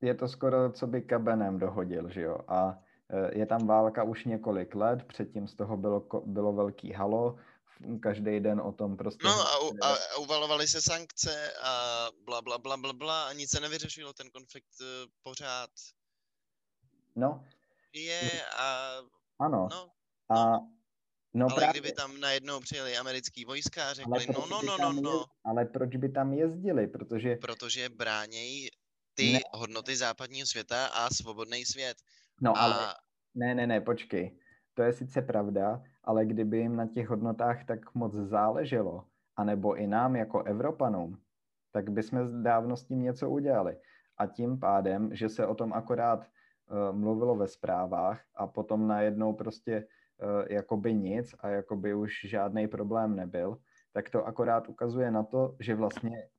je 0.06 0.14
to 0.14 0.28
skoro, 0.28 0.72
co 0.72 0.88
by 0.88 1.02
kabenem 1.02 1.60
dohodil, 1.60 2.10
že 2.10 2.22
jo? 2.22 2.38
A 2.48 2.80
e, 3.10 3.40
je 3.40 3.46
tam 3.46 3.68
válka 3.68 4.04
už 4.04 4.26
několik 4.26 4.76
let, 4.76 5.04
předtím 5.04 5.48
z 5.48 5.56
toho 5.56 5.78
bylo, 5.78 6.08
bylo 6.26 6.54
velký 6.54 6.92
halo, 6.92 7.38
každý 8.00 8.40
den 8.40 8.62
o 8.62 8.72
tom 8.72 8.98
prostě... 8.98 9.28
No 9.28 9.34
a, 9.34 9.60
u, 9.60 9.72
a, 9.82 9.94
a 9.94 10.18
uvalovali 10.18 10.68
se 10.68 10.82
sankce 10.82 11.54
a 11.64 12.06
bla, 12.26 12.42
bla, 12.42 12.58
bla, 12.58 12.78
bla, 12.78 12.94
bla 12.94 13.28
a 13.28 13.34
nic 13.34 13.50
se 13.50 13.60
nevyřešilo, 13.60 14.14
ten 14.14 14.30
konflikt 14.30 14.82
uh, 14.82 14.88
pořád 15.24 15.70
no. 17.16 17.46
je 17.94 18.46
a... 18.58 18.96
Ano. 19.40 19.68
No, 19.72 19.90
a 20.38 20.60
No 21.38 21.46
ale 21.46 21.56
právě. 21.56 21.72
kdyby 21.72 21.92
tam 21.92 22.20
najednou 22.20 22.60
přijeli 22.60 22.98
americký 22.98 23.46
vojska 23.46 23.90
a 23.90 23.94
řekli, 23.94 24.28
no, 24.34 24.48
no, 24.50 24.62
no, 24.62 24.78
no, 24.78 25.02
no. 25.02 25.12
Je, 25.12 25.26
ale 25.46 25.66
proč 25.66 25.96
by 25.96 26.10
tam 26.10 26.34
jezdili? 26.34 26.88
Protože... 26.88 27.36
Protože 27.36 27.90
bránějí 27.90 28.70
ty 29.16 29.34
ne. 29.34 29.40
hodnoty 29.54 29.96
západního 29.96 30.48
světa 30.48 30.88
a 30.88 31.10
svobodný 31.10 31.66
svět. 31.66 31.98
No 32.42 32.58
a... 32.58 32.60
ale 32.60 32.96
ne, 33.36 33.56
ne, 33.56 33.68
ne, 33.68 33.82
počkej. 33.82 34.38
To 34.74 34.84
je 34.84 34.94
sice 34.94 35.22
pravda, 35.22 35.82
ale 36.04 36.26
kdyby 36.26 36.58
jim 36.58 36.76
na 36.76 36.88
těch 36.88 37.08
hodnotách 37.08 37.66
tak 37.66 37.96
moc 37.96 38.14
záleželo, 38.14 39.06
anebo 39.36 39.76
i 39.76 39.88
nám 39.88 40.16
jako 40.16 40.44
Evropanům, 40.44 41.18
tak 41.72 41.90
bychom 41.90 42.44
dávno 42.44 42.78
s 42.78 42.84
tím 42.84 43.02
něco 43.02 43.30
udělali. 43.30 43.78
A 44.18 44.28
tím 44.28 44.60
pádem, 44.60 45.16
že 45.16 45.30
se 45.30 45.48
o 45.48 45.56
tom 45.56 45.74
akorát 45.74 46.20
uh, 46.20 46.96
mluvilo 46.96 47.36
ve 47.36 47.48
zprávách 47.48 48.22
a 48.36 48.48
potom 48.48 48.88
najednou 48.88 49.34
prostě 49.34 49.88
uh, 50.24 50.46
jakoby 50.50 50.94
nic 50.94 51.36
a 51.40 51.48
jakoby 51.48 51.94
už 51.94 52.12
žádný 52.26 52.68
problém 52.68 53.16
nebyl, 53.16 53.58
tak 53.92 54.10
to 54.10 54.26
akorát 54.26 54.70
ukazuje 54.70 55.12
na 55.12 55.24
to, 55.24 55.56
že 55.60 55.76
vlastně 55.76 56.30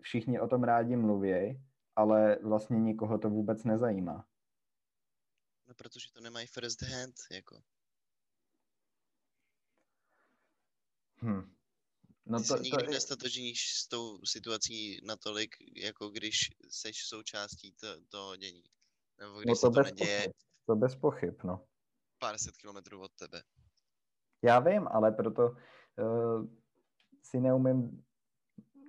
všichni 0.00 0.40
o 0.40 0.48
tom 0.48 0.64
rádi 0.64 0.96
mluví, 0.96 1.60
ale 1.96 2.38
vlastně 2.42 2.80
nikoho 2.80 3.18
to 3.18 3.30
vůbec 3.30 3.64
nezajímá. 3.64 4.28
No, 5.66 5.74
protože 5.74 6.12
to 6.12 6.20
nemají 6.20 6.46
first 6.46 6.82
hand, 6.82 7.14
jako. 7.30 7.62
Hm. 11.22 11.54
No 12.26 12.40
Ty 12.40 12.48
to, 12.48 12.56
nikdy 12.56 12.70
to 12.78 12.84
je... 12.84 12.90
nestatožníš 12.90 13.76
s 13.76 13.88
tou 13.88 14.24
situací 14.24 15.00
natolik, 15.06 15.56
jako 15.76 16.08
když 16.08 16.50
seš 16.68 17.06
součástí 17.06 17.72
to, 17.72 17.86
toho 18.08 18.36
dění. 18.36 18.64
Nebo 19.18 19.40
když 19.40 19.46
no 19.46 19.54
to, 19.54 19.60
se 19.60 19.70
to 19.70 19.82
neděje... 19.82 20.18
Pochyb. 20.18 20.32
To 20.66 20.76
bez 20.76 20.96
pochyb, 20.96 21.34
no. 21.44 21.66
Pár 22.18 22.38
set 22.38 22.56
kilometrů 22.56 23.00
od 23.02 23.12
tebe. 23.14 23.42
Já 24.42 24.60
vím, 24.60 24.88
ale 24.88 25.12
proto 25.12 25.50
uh, 25.50 26.46
si 27.22 27.40
neumím, 27.40 28.04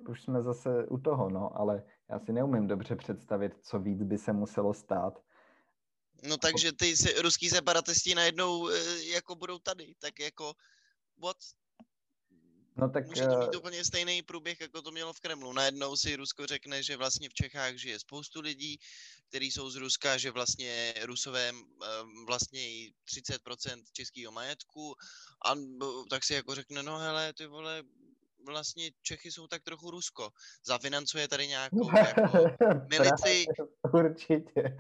už 0.10 0.24
jsme 0.24 0.44
zase 0.44 0.88
u 0.88 0.98
toho, 0.98 1.30
no, 1.30 1.58
ale 1.58 1.84
já 2.10 2.20
si 2.20 2.34
neumím 2.34 2.68
dobře 2.68 2.96
představit, 2.96 3.54
co 3.62 3.80
víc 3.80 4.04
by 4.04 4.18
se 4.18 4.34
muselo 4.34 4.74
stát. 4.74 5.24
No 6.24 6.38
takže 6.38 6.72
ty 6.72 6.98
se, 6.98 7.22
ruský 7.22 7.50
separatisti 7.50 8.16
najednou 8.16 8.70
e, 8.70 9.04
jako 9.04 9.36
budou 9.36 9.60
tady, 9.60 9.96
tak 10.00 10.20
jako 10.20 10.54
what? 11.24 11.38
No 12.78 12.90
tak, 12.90 13.08
Může 13.08 13.28
to 13.28 13.40
mít 13.40 13.54
eh, 13.54 13.58
úplně 13.58 13.86
stejný 13.86 14.22
průběh, 14.22 14.62
jako 14.62 14.82
to 14.82 14.92
mělo 14.92 15.14
v 15.14 15.20
Kremlu. 15.20 15.54
Najednou 15.54 15.96
si 15.96 16.16
Rusko 16.16 16.46
řekne, 16.46 16.84
že 16.84 16.98
vlastně 16.98 17.30
v 17.30 17.34
Čechách 17.34 17.76
žije 17.76 18.00
spoustu 18.00 18.42
lidí, 18.42 18.78
kteří 19.30 19.52
jsou 19.52 19.70
z 19.70 19.76
Ruska, 19.76 20.18
že 20.18 20.32
vlastně 20.32 20.94
Rusové 21.04 21.52
vlastně 22.28 22.60
30% 23.16 23.84
českého 23.94 24.32
majetku 24.32 24.96
a 25.46 25.56
tak 26.10 26.24
si 26.24 26.34
jako 26.34 26.56
řekne, 26.56 26.84
no 26.84 26.98
hele, 26.98 27.34
ty 27.34 27.48
vole, 27.48 27.84
vlastně 28.46 28.92
Čechy 29.02 29.32
jsou 29.32 29.48
tak 29.48 29.64
trochu 29.64 29.92
Rusko. 29.92 30.30
Zafinancuje 30.66 31.28
tady 31.28 31.48
nějakou 31.48 31.90
jako 31.98 32.22
milici. 32.90 33.46
Určitě. 33.94 34.78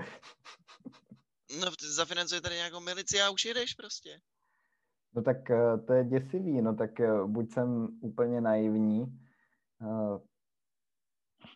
No, 1.59 1.71
zafinancuje 1.95 2.41
tady 2.41 2.55
nějakou 2.55 2.79
milici 2.79 3.21
a 3.21 3.29
už 3.29 3.45
jedeš 3.45 3.73
prostě. 3.73 4.19
No 5.15 5.21
tak 5.21 5.49
eh, 5.49 5.77
to 5.87 5.93
je 5.93 6.03
děsivý, 6.05 6.61
no 6.61 6.75
tak 6.75 6.99
eh, 6.99 7.23
buď 7.25 7.51
jsem 7.51 7.87
úplně 8.01 8.41
naivní, 8.41 9.19
eh, 9.81 10.19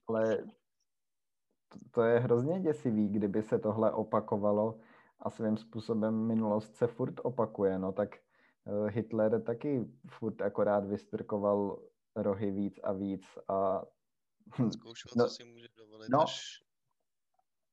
ale 0.07 0.43
to 1.91 2.01
je 2.01 2.19
hrozně 2.19 2.59
děsivý, 2.59 3.09
kdyby 3.09 3.43
se 3.43 3.59
tohle 3.59 3.91
opakovalo 3.91 4.79
a 5.19 5.29
svým 5.29 5.57
způsobem 5.57 6.27
minulost 6.27 6.75
se 6.75 6.87
furt 6.87 7.13
opakuje, 7.23 7.79
no 7.79 7.91
tak 7.91 8.09
Hitler 8.87 9.41
taky 9.41 9.85
furt 10.07 10.41
akorát 10.41 10.85
vystrkoval 10.85 11.79
rohy 12.23 12.51
víc 12.51 12.79
a 12.83 12.93
víc 12.93 13.23
a 13.47 13.81
Zkoušel, 14.73 15.11
no, 15.17 15.27
co 15.27 15.33
si 15.35 15.43
může 15.43 15.67
dovolit 15.77 16.09
no, 16.09 16.21
až... 16.21 16.63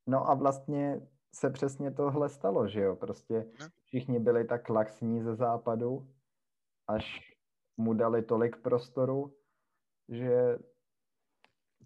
No 0.07 0.31
a 0.31 0.35
vlastně 0.35 1.09
se 1.35 1.51
přesně 1.51 1.91
tohle 1.93 2.29
stalo, 2.29 2.69
že 2.69 2.81
jo? 2.81 2.97
Prostě 2.97 3.53
No. 3.61 3.69
všichni 3.85 4.19
byli 4.21 4.45
tak 4.45 4.69
laxní 4.69 5.23
ze 5.23 5.35
západu, 5.37 6.15
až 6.87 7.33
mu 7.77 7.95
dali 7.95 8.23
tolik 8.23 8.63
prostoru, 8.63 9.39
že 10.09 10.59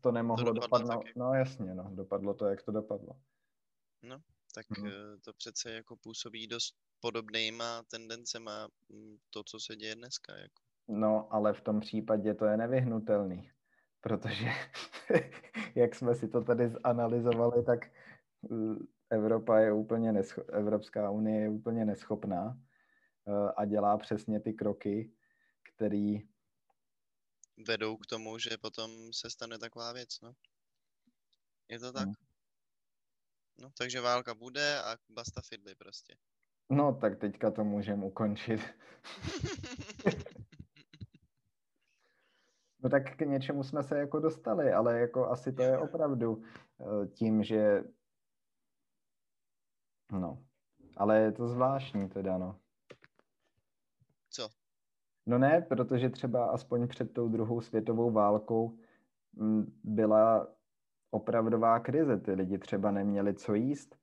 to 0.01 0.13
nemohlo 0.13 0.53
dopadlo 0.53 0.61
dopadnout. 0.79 0.99
tak, 0.99 1.07
jak- 1.07 1.17
No 1.17 1.35
jasně, 1.35 1.75
no, 1.75 1.91
dopadlo 1.95 2.35
to, 2.35 2.47
jak 2.47 2.63
to 2.63 2.73
dopadlo. 2.73 3.21
tak 4.55 4.67
Mhm. 4.71 4.87
eh, 4.87 5.19
to 5.25 5.33
přece 5.33 5.73
jako 5.73 5.97
působí 5.97 6.47
dost 6.47 6.75
podobnýma 7.01 7.83
tendencema 7.83 8.69
mm, 8.89 9.17
to, 9.31 9.45
co 9.45 9.61
se 9.61 9.77
děje 9.77 9.95
dneska. 9.95 10.37
Jako. 10.37 10.63
No, 10.89 11.35
ale 11.35 11.53
v 11.53 11.61
tom 11.61 11.81
případě 11.81 12.35
to 12.35 12.45
je 12.45 12.57
nevyhnutelný, 12.57 13.51
protože 14.01 14.47
jak 15.75 15.95
jsme 15.95 16.15
si 16.15 16.29
to 16.29 16.45
tady 16.45 16.69
zanalizovali, 16.69 17.65
tak 17.65 17.87
eh, 17.87 18.77
Evropa 19.11 19.59
je 19.59 19.73
úplně 19.73 20.13
nescho- 20.13 20.45
Evropská 20.53 21.11
unie 21.11 21.41
je 21.41 21.49
úplně 21.49 21.85
neschopná 21.85 22.63
eh, 23.29 23.53
a 23.57 23.65
dělá 23.65 23.99
přesně 23.99 24.41
ty 24.41 24.53
kroky, 24.53 25.13
který 25.75 26.31
Vedou 27.67 27.97
k 27.97 28.07
tomu, 28.07 28.39
že 28.39 28.51
potom 28.61 29.13
se 29.13 29.31
stane 29.31 29.59
taková 29.59 29.93
věc. 29.93 30.21
No. 30.21 30.33
Je 31.69 31.79
to 31.79 31.93
tak? 31.93 32.07
No. 32.07 32.13
No, 33.59 33.71
takže 33.79 34.01
válka 34.01 34.35
bude 34.35 34.83
a 34.83 34.97
basta 35.09 35.41
fidly 35.43 35.75
prostě. 35.75 36.17
No, 36.71 36.99
tak 37.01 37.19
teďka 37.19 37.51
to 37.51 37.65
můžeme 37.65 38.05
ukončit. 38.05 38.61
No 42.83 42.91
tak 42.91 43.17
k 43.17 43.21
něčemu 43.21 43.63
jsme 43.63 43.83
se 43.83 43.99
jako 43.99 44.21
dostali, 44.21 44.73
ale 44.73 45.01
jako 45.01 45.27
asi 45.27 45.53
to 45.53 45.63
je 45.63 45.79
opravdu 45.79 46.43
eh, 46.81 47.07
tím, 47.07 47.43
že 47.43 47.85
no, 50.13 50.39
ale 50.97 51.19
je 51.19 51.33
to 51.33 51.49
zvláštní 51.49 52.09
teda, 52.09 52.39
no. 52.39 52.57
Co? 54.31 54.49
No 55.27 55.39
ne, 55.39 55.61
protože 55.69 56.11
třeba 56.11 56.47
aspoň 56.47 56.89
před 56.89 57.13
tou 57.13 57.29
druhou 57.29 57.61
světovou 57.61 58.11
válkou 58.11 58.79
mm, 59.33 59.79
byla 59.85 60.49
opravdová 61.11 61.81
krize. 61.81 62.17
Ty 62.17 62.33
lidi 62.33 62.59
třeba 62.59 62.91
neměli 62.91 63.35
co 63.35 63.55
jíst, 63.55 63.97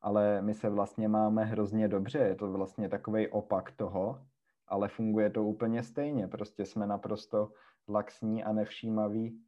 ale 0.00 0.42
my 0.42 0.54
se 0.54 0.68
vlastně 0.68 1.08
máme 1.08 1.44
hrozně 1.44 1.88
dobře. 1.88 2.18
Je 2.18 2.34
to 2.34 2.52
vlastně 2.52 2.88
takový 2.88 3.28
opak 3.28 3.72
toho, 3.72 4.26
ale 4.66 4.88
funguje 4.88 5.30
to 5.30 5.44
úplně 5.44 5.82
stejně. 5.82 6.28
Prostě 6.28 6.64
jsme 6.64 6.86
naprosto 6.86 7.52
laxní 7.88 8.44
a 8.44 8.52
nevšímaví. 8.52 9.44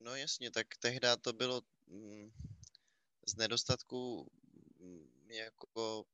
No 0.00 0.16
jasně, 0.16 0.50
tak 0.50 0.66
tehdy 0.80 1.08
to 1.20 1.32
bylo 1.32 1.62
mm, 1.86 2.30
z 3.26 3.36
nedostatku 3.36 4.30
mm, 4.78 5.30
jako 5.30 6.04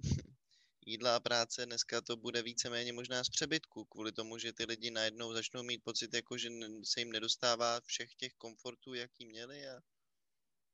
jídla 0.86 1.16
a 1.16 1.20
práce, 1.20 1.66
dneska 1.66 2.00
to 2.00 2.16
bude 2.16 2.42
víceméně 2.42 2.92
možná 2.92 3.24
z 3.24 3.28
přebytku, 3.28 3.84
kvůli 3.84 4.12
tomu, 4.12 4.38
že 4.38 4.52
ty 4.52 4.64
lidi 4.64 4.90
najednou 4.90 5.32
začnou 5.32 5.62
mít 5.62 5.84
pocit, 5.84 6.14
jako 6.14 6.38
že 6.38 6.48
se 6.84 7.00
jim 7.00 7.12
nedostává 7.12 7.80
všech 7.80 8.14
těch 8.14 8.34
komfortů, 8.34 8.94
jaký 8.94 9.26
měli 9.26 9.68
a 9.68 9.80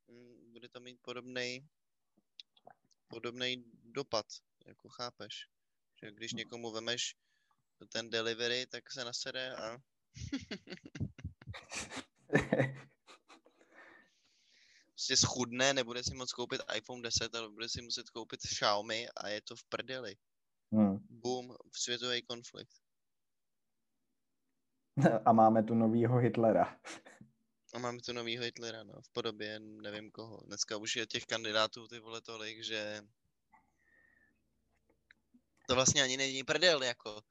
mm, 0.09 0.53
bude 0.53 0.69
to 0.69 0.81
mít 0.81 0.99
podobný 1.03 1.69
podobný 3.13 3.65
dopad, 3.85 4.27
jako 4.67 4.89
chápeš. 4.89 5.49
Že 6.03 6.13
když 6.13 6.33
někomu 6.33 6.71
vemeš 6.71 7.17
ten 7.89 8.11
delivery, 8.11 8.67
tak 8.67 8.93
se 8.93 9.05
nasede 9.05 9.57
a 9.57 9.79
prostě 15.03 15.17
schudne, 15.17 15.75
nebude 15.75 16.03
si 16.03 16.15
moc 16.15 16.33
koupit 16.33 16.61
iPhone 16.77 17.03
10, 17.03 17.35
ale 17.35 17.51
bude 17.51 17.69
si 17.69 17.83
muset 17.83 18.11
koupit 18.11 18.41
Xiaomi 18.41 19.09
a 19.17 19.29
je 19.29 19.41
to 19.41 19.57
v 19.57 19.65
prdeli. 19.65 20.17
hmm. 20.73 21.07
Boom, 21.11 21.57
světový 21.73 22.23
konflikt. 22.23 22.73
A 25.25 25.33
máme 25.33 25.63
tu 25.63 25.75
novýho 25.75 26.19
Hitlera. 26.19 26.81
A 27.75 27.79
máme 27.79 27.99
tu 28.01 28.13
novýho 28.13 28.45
Hitlera, 28.45 28.85
no, 28.85 29.03
v 29.03 29.13
podobě 29.13 29.61
nevím 29.61 30.11
koho. 30.11 30.41
Dneska 30.47 30.77
už 30.77 30.97
je 30.97 31.07
těch 31.07 31.27
kandidátů 31.27 31.89
ty 31.89 31.99
vole 31.99 32.21
tolik, 32.21 32.65
že 32.65 33.03
to 35.69 35.75
vlastně 35.75 36.03
ani 36.03 36.17
není 36.17 36.45
prdel, 36.45 36.83
jako 36.83 37.23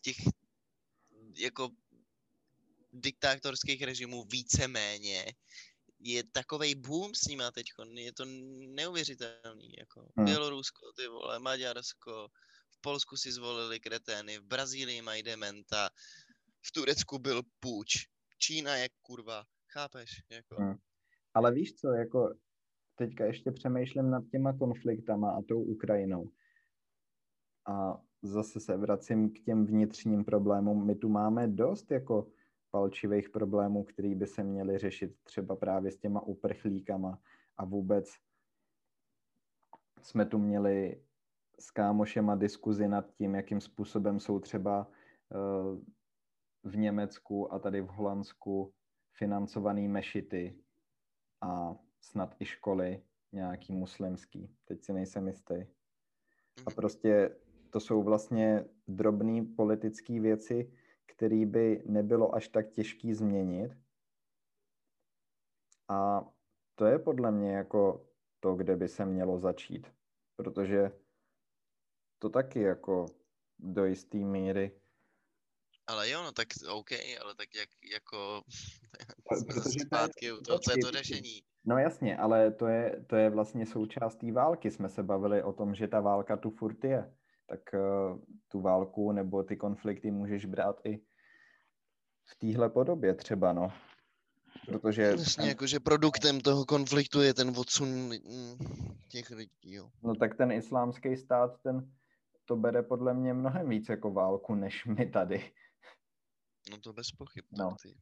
těch 0.00 0.16
jako 1.36 1.70
diktátorských 2.92 3.82
režimů 3.82 4.24
víceméně 4.24 5.24
je 5.98 6.24
takovej 6.32 6.74
boom 6.74 7.14
s 7.14 7.26
nima 7.28 7.50
teď, 7.50 7.66
je 7.94 8.12
to 8.12 8.24
neuvěřitelný, 8.74 9.72
jako 9.78 10.08
Hmm. 10.16 10.24
Bělorusko, 10.26 10.92
ty 10.96 11.08
vole, 11.08 11.38
Maďarsko, 11.38 12.28
v 12.70 12.80
Polsku 12.80 13.16
si 13.16 13.32
zvolili 13.32 13.80
kretény, 13.80 14.38
v 14.38 14.44
Brazílii 14.44 15.02
mají 15.02 15.22
dementa, 15.22 15.88
v 16.66 16.72
Turecku 16.72 17.18
byl 17.18 17.42
půjč, 17.60 17.90
Čína 18.38 18.76
je 18.76 18.88
kurva, 19.02 19.44
chápeš, 19.72 20.10
jako, 20.30 20.56
Hmm. 20.56 20.76
Ale 21.34 21.52
víš 21.52 21.74
co, 21.74 21.88
jako 21.88 22.34
teďka 22.94 23.24
ještě 23.24 23.52
přemýšlím 23.52 24.10
nad 24.10 24.22
těma 24.32 24.58
konfliktama 24.58 25.30
a 25.30 25.42
tou 25.48 25.62
Ukrajinou. 25.62 26.30
A 27.66 28.00
zase 28.24 28.60
se 28.60 28.76
vracím 28.76 29.30
k 29.30 29.40
těm 29.40 29.66
vnitřním 29.66 30.24
problémům. 30.24 30.86
My 30.86 30.94
tu 30.94 31.08
máme 31.08 31.48
dost 31.48 31.90
jako 31.90 32.26
palčivých 32.70 33.30
problémů, 33.30 33.84
který 33.84 34.14
by 34.14 34.26
se 34.26 34.42
měly 34.44 34.78
řešit 34.78 35.16
třeba 35.24 35.56
právě 35.56 35.90
s 35.90 35.96
těma 35.98 36.20
uprchlíkama 36.20 37.18
a 37.56 37.64
vůbec 37.64 38.10
jsme 40.02 40.26
tu 40.26 40.38
měli 40.38 41.02
s 41.58 41.70
kámošema 41.70 42.34
diskuzi 42.34 42.88
nad 42.88 43.10
tím, 43.14 43.34
jakým 43.34 43.60
způsobem 43.60 44.20
jsou 44.20 44.38
třeba 44.40 44.88
eh, 45.32 45.36
v 46.64 46.76
Německu 46.76 47.52
a 47.54 47.58
tady 47.58 47.80
v 47.80 47.86
Holandsku 47.86 48.72
financovaný 49.12 49.88
mešity 49.88 50.58
a 51.40 51.76
snad 52.00 52.34
i 52.40 52.44
školy 52.44 53.02
nějaký 53.32 53.72
muslimský. 53.72 54.50
Teď 54.64 54.84
si 54.84 54.92
nejsem 54.92 55.28
jistý. 55.28 55.54
A 55.54 55.66
Mhm. 56.66 56.74
prostě 56.74 57.36
to 57.74 57.80
jsou 57.80 58.02
vlastně 58.02 58.64
drobné 58.88 59.46
politické 59.56 60.20
věci, 60.20 60.72
které 61.06 61.46
by 61.46 61.82
nebylo 61.86 62.34
až 62.34 62.48
tak 62.48 62.70
těžký 62.70 63.14
změnit. 63.14 63.70
A 65.88 66.20
to 66.74 66.86
je 66.86 66.98
podle 66.98 67.32
mě 67.32 67.52
jako 67.52 68.08
to, 68.40 68.54
kde 68.54 68.76
by 68.76 68.88
se 68.88 69.04
mělo 69.04 69.38
začít. 69.38 69.86
Protože 70.36 70.92
to 72.18 72.30
taky 72.30 72.60
jako 72.60 73.06
do 73.58 73.84
jisté 73.84 74.18
míry. 74.18 74.80
ale 75.86 76.10
jo, 76.10 76.22
no 76.22 76.32
tak 76.32 76.48
OK, 76.70 76.92
ale 77.22 77.34
tak 77.34 77.54
jak, 77.54 77.68
jako, 77.92 78.42
jsme 79.36 79.46
protože 79.46 79.60
zase 79.60 79.70
to 79.70 79.78
je- 79.78 79.86
zpátky 79.86 80.32
u 80.32 80.40
toho, 80.40 80.58
co 80.58 80.70
je 80.70 80.76
to 80.76 80.90
řešení. 80.90 81.42
No 81.64 81.78
jasně, 81.78 82.16
ale 82.16 82.50
to 82.50 82.66
je, 82.66 83.04
to 83.06 83.16
je 83.16 83.30
vlastně 83.30 83.66
součást 83.66 84.16
té 84.16 84.32
války. 84.32 84.70
Jsme 84.70 84.88
se 84.88 85.02
bavili 85.02 85.42
o 85.42 85.52
tom, 85.52 85.74
že 85.74 85.88
ta 85.88 86.00
válka 86.00 86.36
tu 86.36 86.50
furt 86.50 86.84
je. 86.84 87.14
Tak 87.46 87.60
uh, 87.74 88.18
tu 88.48 88.60
válku 88.60 89.12
nebo 89.12 89.42
ty 89.42 89.56
konflikty 89.56 90.10
můžeš 90.10 90.44
brát 90.44 90.80
i 90.84 90.98
v 92.24 92.36
téhle 92.38 92.70
podobě 92.70 93.14
třeba, 93.14 93.52
no. 93.52 93.72
Protože 94.66 95.02
Jasně, 95.02 95.48
jakože 95.48 95.80
produktem 95.80 96.40
toho 96.40 96.64
konfliktu 96.64 97.22
je 97.22 97.34
ten 97.34 97.52
odsun 97.58 97.88
mm, 97.88 98.58
těch 99.08 99.30
lidí, 99.30 99.72
jo. 99.72 99.90
No 100.02 100.14
tak 100.14 100.36
ten 100.36 100.52
islámský 100.52 101.16
stát, 101.16 101.60
ten 101.62 101.92
to 102.44 102.56
bere 102.56 102.82
podle 102.82 103.14
mě 103.14 103.34
mnohem 103.34 103.68
víc 103.68 103.88
jako 103.88 104.10
válku, 104.10 104.54
než 104.54 104.84
my 104.84 105.10
tady. 105.10 105.52
No 106.70 106.78
to 106.78 106.92
bez 106.92 107.12
pochyb. 107.12 107.44
No. 107.58 107.76
ty. 107.82 107.94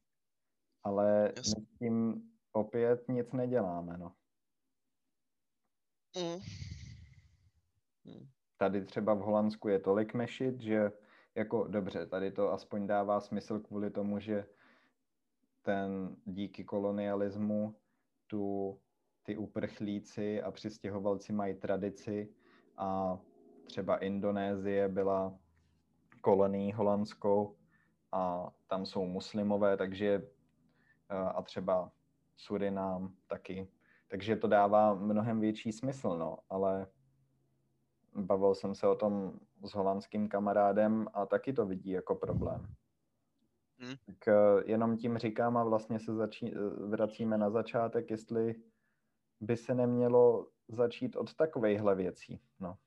Ale 0.85 1.33
Jasně. 1.37 1.55
my 1.61 1.67
s 1.67 1.79
tím 1.79 2.23
opět 2.53 3.09
nic 3.09 3.33
neděláme, 3.33 3.99
no. 3.99 4.15
Mm. 6.17 6.41
Mm. 8.05 8.29
Tady 8.63 8.85
třeba 8.85 9.15
v 9.15 9.19
Holandsku 9.19 9.69
je 9.69 9.79
tolik 9.79 10.15
mešit, 10.15 10.61
že 10.61 10.93
jako 11.35 11.67
dobře, 11.69 12.07
tady 12.07 12.31
to 12.33 12.53
aspoň 12.53 12.87
dává 12.87 13.21
smysl 13.21 13.61
kvůli 13.61 13.91
tomu, 13.91 14.19
že 14.19 14.47
ten 15.63 16.17
díky 16.25 16.65
kolonialismu 16.65 17.75
tu 18.27 18.79
ty 19.23 19.37
uprchlíci 19.37 20.43
a 20.43 20.51
přistěhovalci 20.51 21.33
mají 21.33 21.55
tradici 21.55 22.29
a 22.77 23.19
třeba 23.65 23.97
Indonésie 23.97 24.89
byla 24.89 25.39
kolonií 26.21 26.73
holandskou 26.73 27.57
a 28.13 28.51
tam 28.67 28.87
jsou 28.87 29.07
muslimové, 29.07 29.77
takže 29.77 30.23
eh, 31.09 31.15
a 31.15 31.43
třeba 31.43 31.93
Surinám 32.37 33.15
taky. 33.27 33.69
Takže 34.09 34.37
to 34.37 34.49
dává 34.49 34.95
mnohem 34.95 35.41
větší 35.41 35.73
smysl, 35.73 36.19
no, 36.19 36.39
ale 36.51 36.87
bavil 38.15 38.55
jsem 38.55 38.75
se 38.75 38.87
o 38.87 38.95
tom 38.95 39.41
s 39.65 39.75
holandským 39.75 40.29
kamarádem 40.29 41.07
a 41.15 41.27
taky 41.27 41.53
to 41.53 41.67
vidí 41.67 41.91
jako 41.91 42.15
problém. 42.15 42.75
Hmm. 43.79 43.97
Tak 44.07 44.17
uh, 44.27 44.63
jenom 44.65 44.97
tím 44.97 45.19
říkám 45.19 45.57
a 45.57 45.65
vlastně 45.65 46.01
se 46.01 46.15
začí, 46.15 46.55
vracíme 46.89 47.39
na 47.39 47.51
začátek, 47.51 48.11
jestli 48.11 48.55
by 49.41 49.57
se 49.57 49.75
nemělo 49.75 50.51
začít 50.69 51.17
od 51.17 51.35
takovejhle 51.35 51.95
věcí. 51.95 52.41
No. 52.61 52.79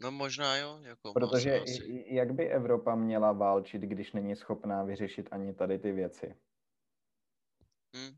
No 0.00 0.10
možná 0.10 0.56
jo. 0.56 0.78
Jako 0.82 1.12
Protože 1.12 1.60
asi. 1.60 2.04
jak 2.06 2.32
by 2.32 2.48
Evropa 2.48 2.94
měla 2.94 3.32
válčit, 3.32 3.82
když 3.82 4.12
není 4.12 4.36
schopná 4.36 4.82
vyřešit 4.82 5.28
ani 5.30 5.54
tady 5.54 5.78
ty 5.78 5.92
věci? 5.92 6.36
Hmm. 7.94 8.16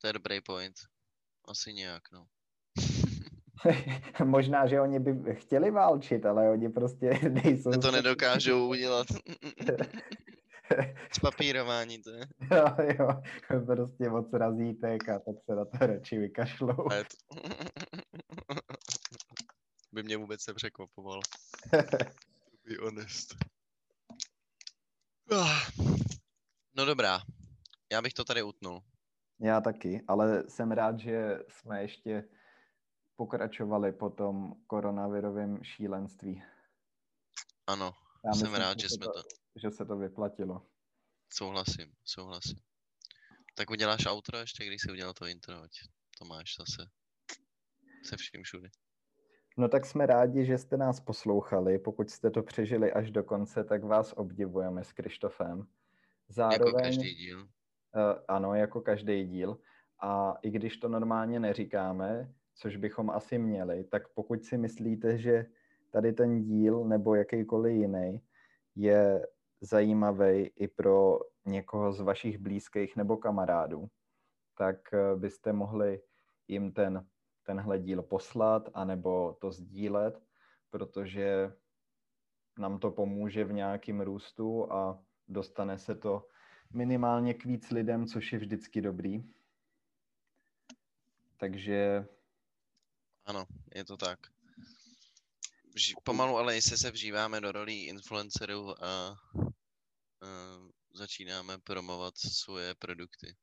To 0.00 0.06
je 0.06 0.12
dobrý 0.12 0.40
point. 0.40 0.76
Asi 1.48 1.72
nějak, 1.72 2.02
no. 2.12 2.26
Možná, 4.24 4.66
že 4.66 4.80
oni 4.80 4.98
by 4.98 5.34
chtěli 5.34 5.70
válčit, 5.70 6.26
ale 6.26 6.50
oni 6.50 6.68
prostě 6.68 7.10
nejsou... 7.28 7.70
To 7.70 7.90
nedokážou 7.90 8.68
udělat. 8.68 9.06
Spapírování 11.12 12.02
to 12.02 12.10
je. 12.10 12.26
Jo, 12.54 12.64
jo, 12.98 13.08
prostě 13.66 14.10
moc 14.10 14.32
razítek 14.32 15.08
a 15.08 15.18
tak 15.18 15.34
se 15.44 15.54
na 15.54 15.64
to 15.64 15.86
radši 15.86 16.18
vykašlou. 16.18 16.76
To... 16.76 17.36
by 19.92 20.02
mě 20.02 20.16
vůbec 20.16 20.46
nepřekvapoval. 20.46 21.20
be 22.64 22.74
honest. 22.82 23.34
Ah. 25.32 25.70
No 26.76 26.84
dobrá, 26.84 27.20
já 27.92 28.02
bych 28.02 28.14
to 28.14 28.24
tady 28.24 28.42
utnul. 28.42 28.82
Já 29.40 29.60
taky, 29.60 30.02
ale 30.08 30.44
jsem 30.48 30.72
rád, 30.72 30.98
že 30.98 31.38
jsme 31.48 31.82
ještě 31.82 32.28
pokračovali 33.16 33.92
po 33.92 34.10
tom 34.10 34.54
koronavirovém 34.66 35.64
šílenství. 35.64 36.42
Ano, 37.66 37.92
Já 38.24 38.32
jsem 38.32 38.42
myslím, 38.42 38.62
rád, 38.62 38.78
že, 38.78 38.82
že 38.82 38.88
jsme 38.88 39.06
to, 39.06 39.12
to... 39.12 39.28
Že 39.56 39.70
se 39.70 39.84
to 39.84 39.96
vyplatilo. 39.96 40.66
Souhlasím, 41.32 41.92
souhlasím. 42.04 42.58
Tak 43.54 43.70
uděláš 43.70 44.06
outro 44.06 44.38
ještě, 44.38 44.66
když 44.66 44.82
jsi 44.82 44.92
udělal 44.92 45.14
to 45.14 45.26
intro, 45.26 45.62
ať 45.62 45.70
to 46.18 46.24
máš 46.24 46.56
zase 46.58 46.90
se 48.04 48.16
vším 48.16 48.42
všude. 48.42 48.68
No 49.56 49.68
tak 49.68 49.86
jsme 49.86 50.06
rádi, 50.06 50.44
že 50.44 50.58
jste 50.58 50.76
nás 50.76 51.00
poslouchali. 51.00 51.78
Pokud 51.78 52.10
jste 52.10 52.30
to 52.30 52.42
přežili 52.42 52.92
až 52.92 53.10
do 53.10 53.24
konce, 53.24 53.64
tak 53.64 53.84
vás 53.84 54.12
obdivujeme 54.12 54.84
s 54.84 54.92
Krištofem. 54.92 55.66
Zároveň, 56.28 56.66
jako 56.66 56.78
každý 56.78 57.14
díl. 57.14 57.48
Uh, 57.94 58.22
ano, 58.28 58.54
jako 58.54 58.80
každý 58.80 59.24
díl. 59.26 59.58
A 60.02 60.36
i 60.42 60.50
když 60.50 60.76
to 60.76 60.88
normálně 60.88 61.40
neříkáme, 61.40 62.32
což 62.54 62.76
bychom 62.76 63.10
asi 63.10 63.38
měli, 63.38 63.84
tak 63.84 64.08
pokud 64.08 64.44
si 64.44 64.58
myslíte, 64.58 65.18
že 65.18 65.46
tady 65.90 66.12
ten 66.12 66.42
díl 66.42 66.84
nebo 66.84 67.14
jakýkoliv 67.14 67.74
jiný 67.74 68.20
je 68.74 69.26
zajímavý 69.60 70.46
i 70.56 70.68
pro 70.68 71.18
někoho 71.44 71.92
z 71.92 72.00
vašich 72.00 72.38
blízkých 72.38 72.96
nebo 72.96 73.16
kamarádů, 73.16 73.88
tak 74.58 74.94
eh, 74.94 75.16
byste 75.16 75.52
mohli 75.52 76.00
jim 76.48 76.72
ten, 76.72 77.06
tenhle 77.42 77.78
díl 77.78 78.02
poslat 78.02 78.68
anebo 78.74 79.36
to 79.40 79.52
sdílet, 79.52 80.20
protože 80.70 81.52
nám 82.58 82.78
to 82.78 82.90
pomůže 82.90 83.44
v 83.44 83.52
nějakém 83.52 84.00
růstu 84.00 84.72
a 84.72 85.02
dostane 85.28 85.78
se 85.78 85.94
to 85.94 86.26
minimálně 86.72 87.34
k 87.34 87.44
víc 87.44 87.70
lidem, 87.70 88.06
což 88.06 88.32
je 88.32 88.38
vždycky 88.38 88.80
dobrý. 88.80 89.24
Takže 91.36 92.06
ano, 93.24 93.46
je 93.74 93.84
to 93.84 93.96
tak. 93.96 94.18
Pomalu, 96.04 96.36
ale 96.36 96.54
jestli 96.54 96.78
se 96.78 96.90
vžíváme 96.90 97.40
do 97.40 97.52
rolí 97.52 97.86
influencerů 97.86 98.84
a, 98.84 98.86
a 98.88 99.16
začínáme 100.94 101.58
promovat 101.58 102.18
svoje 102.18 102.74
produkty. 102.74 103.36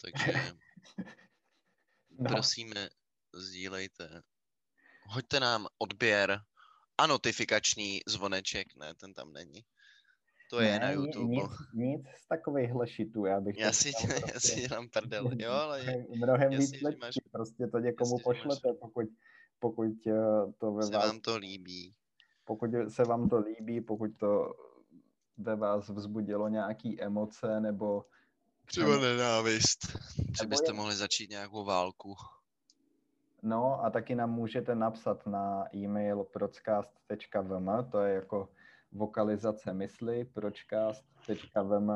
Takže 0.00 0.32
no. 2.18 2.28
prosíme, 2.28 2.88
sdílejte. 3.34 4.22
Hoďte 5.08 5.40
nám 5.40 5.66
odběr 5.78 6.40
a 6.98 7.06
notifikační 7.06 8.00
zvoneček. 8.06 8.76
Ne, 8.76 8.94
ten 8.94 9.14
tam 9.14 9.32
není. 9.32 9.64
To 10.50 10.60
ne, 10.60 10.66
je 10.66 10.80
na 10.80 10.90
YouTube. 10.90 11.34
Nic, 11.34 11.50
nic 11.74 12.06
z 12.08 12.28
takovýchhle 12.28 12.88
šitů, 12.88 13.24
já 13.24 13.40
bych 13.40 13.58
já 13.58 13.72
si, 13.72 13.92
prostě... 13.92 14.32
já 14.34 14.40
si 14.40 14.60
dělám 14.60 14.88
prdel, 14.88 15.30
jo, 15.36 15.50
ale... 15.62 15.84
Mnohem 16.16 16.50
víc 16.50 16.82
lepší, 16.82 17.00
máš... 17.00 17.14
prostě 17.32 17.66
to 17.66 17.78
někomu 17.78 18.18
pošlete, 18.24 18.68
máš... 18.68 18.76
pokud, 18.80 19.04
pokud 19.58 20.06
eh, 20.06 20.12
to 20.58 20.72
ve 20.72 20.82
se 20.82 20.92
vás... 20.92 21.06
vám 21.06 21.20
to 21.20 21.36
líbí. 21.36 21.94
Pokud 22.44 22.70
se 22.88 23.04
vám 23.04 23.28
to 23.28 23.38
líbí, 23.38 23.80
pokud 23.80 24.10
to 24.18 24.54
ve 25.38 25.56
vás 25.56 25.88
vzbudilo 25.88 26.48
nějaký 26.48 27.02
emoce, 27.02 27.60
nebo... 27.60 28.04
Třeba 28.64 28.98
nenávist. 28.98 29.78
Třeba 30.32 30.48
byste 30.48 30.70
je... 30.70 30.74
mohli 30.74 30.96
začít 30.96 31.30
nějakou 31.30 31.64
válku. 31.64 32.14
No 33.42 33.84
a 33.84 33.90
taky 33.90 34.14
nám 34.14 34.30
můžete 34.30 34.74
napsat 34.74 35.26
na 35.26 35.76
e-mail 35.76 36.24
procast.vm, 36.24 37.90
to 37.90 38.00
je 38.00 38.14
jako 38.14 38.48
vokalizace 38.92 39.72
mysli, 39.74 40.24
pročcast.vm 40.24 41.90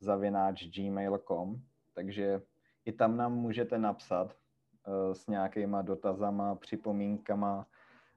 zavináč 0.00 0.64
gmail.com, 0.64 1.62
takže 1.94 2.40
i 2.84 2.92
tam 2.92 3.16
nám 3.16 3.32
můžete 3.34 3.78
napsat 3.78 4.26
uh, 4.26 5.14
s 5.14 5.26
nějakýma 5.26 5.82
dotazama, 5.82 6.54
připomínkama 6.54 7.66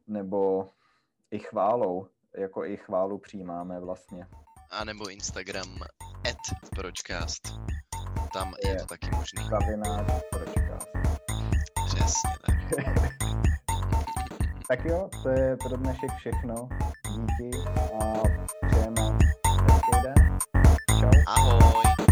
nebo 0.08 0.70
i 1.32 1.40
chválou, 1.40 2.08
jako 2.38 2.66
i 2.66 2.78
chválu 2.78 3.18
přijímáme 3.18 3.80
vlastně. 3.80 4.28
A 4.72 4.84
nebo 4.84 5.10
Instagram 5.10 5.82
at 6.30 6.70
pročcast. 6.76 7.42
Tam 8.34 8.54
je, 8.66 8.70
je 8.70 8.76
to 8.76 8.86
taky 8.86 9.10
možný. 9.16 9.44
Zavináč 9.50 10.22
pročcast. 10.32 10.90
Přesně 11.86 12.32
tak. 12.46 12.86
tak 14.68 14.86
jo, 14.86 15.10
to 15.24 15.30
je 15.30 15.58
pro 15.58 15.78
dnešek 15.78 16.12
všechno 16.18 16.70
díky 17.14 17.58
a 18.00 18.24
přejeme 18.68 19.02
hezký 19.68 19.92
den. 20.04 20.38
Čau. 21.00 21.12
Ahoj. 21.28 22.03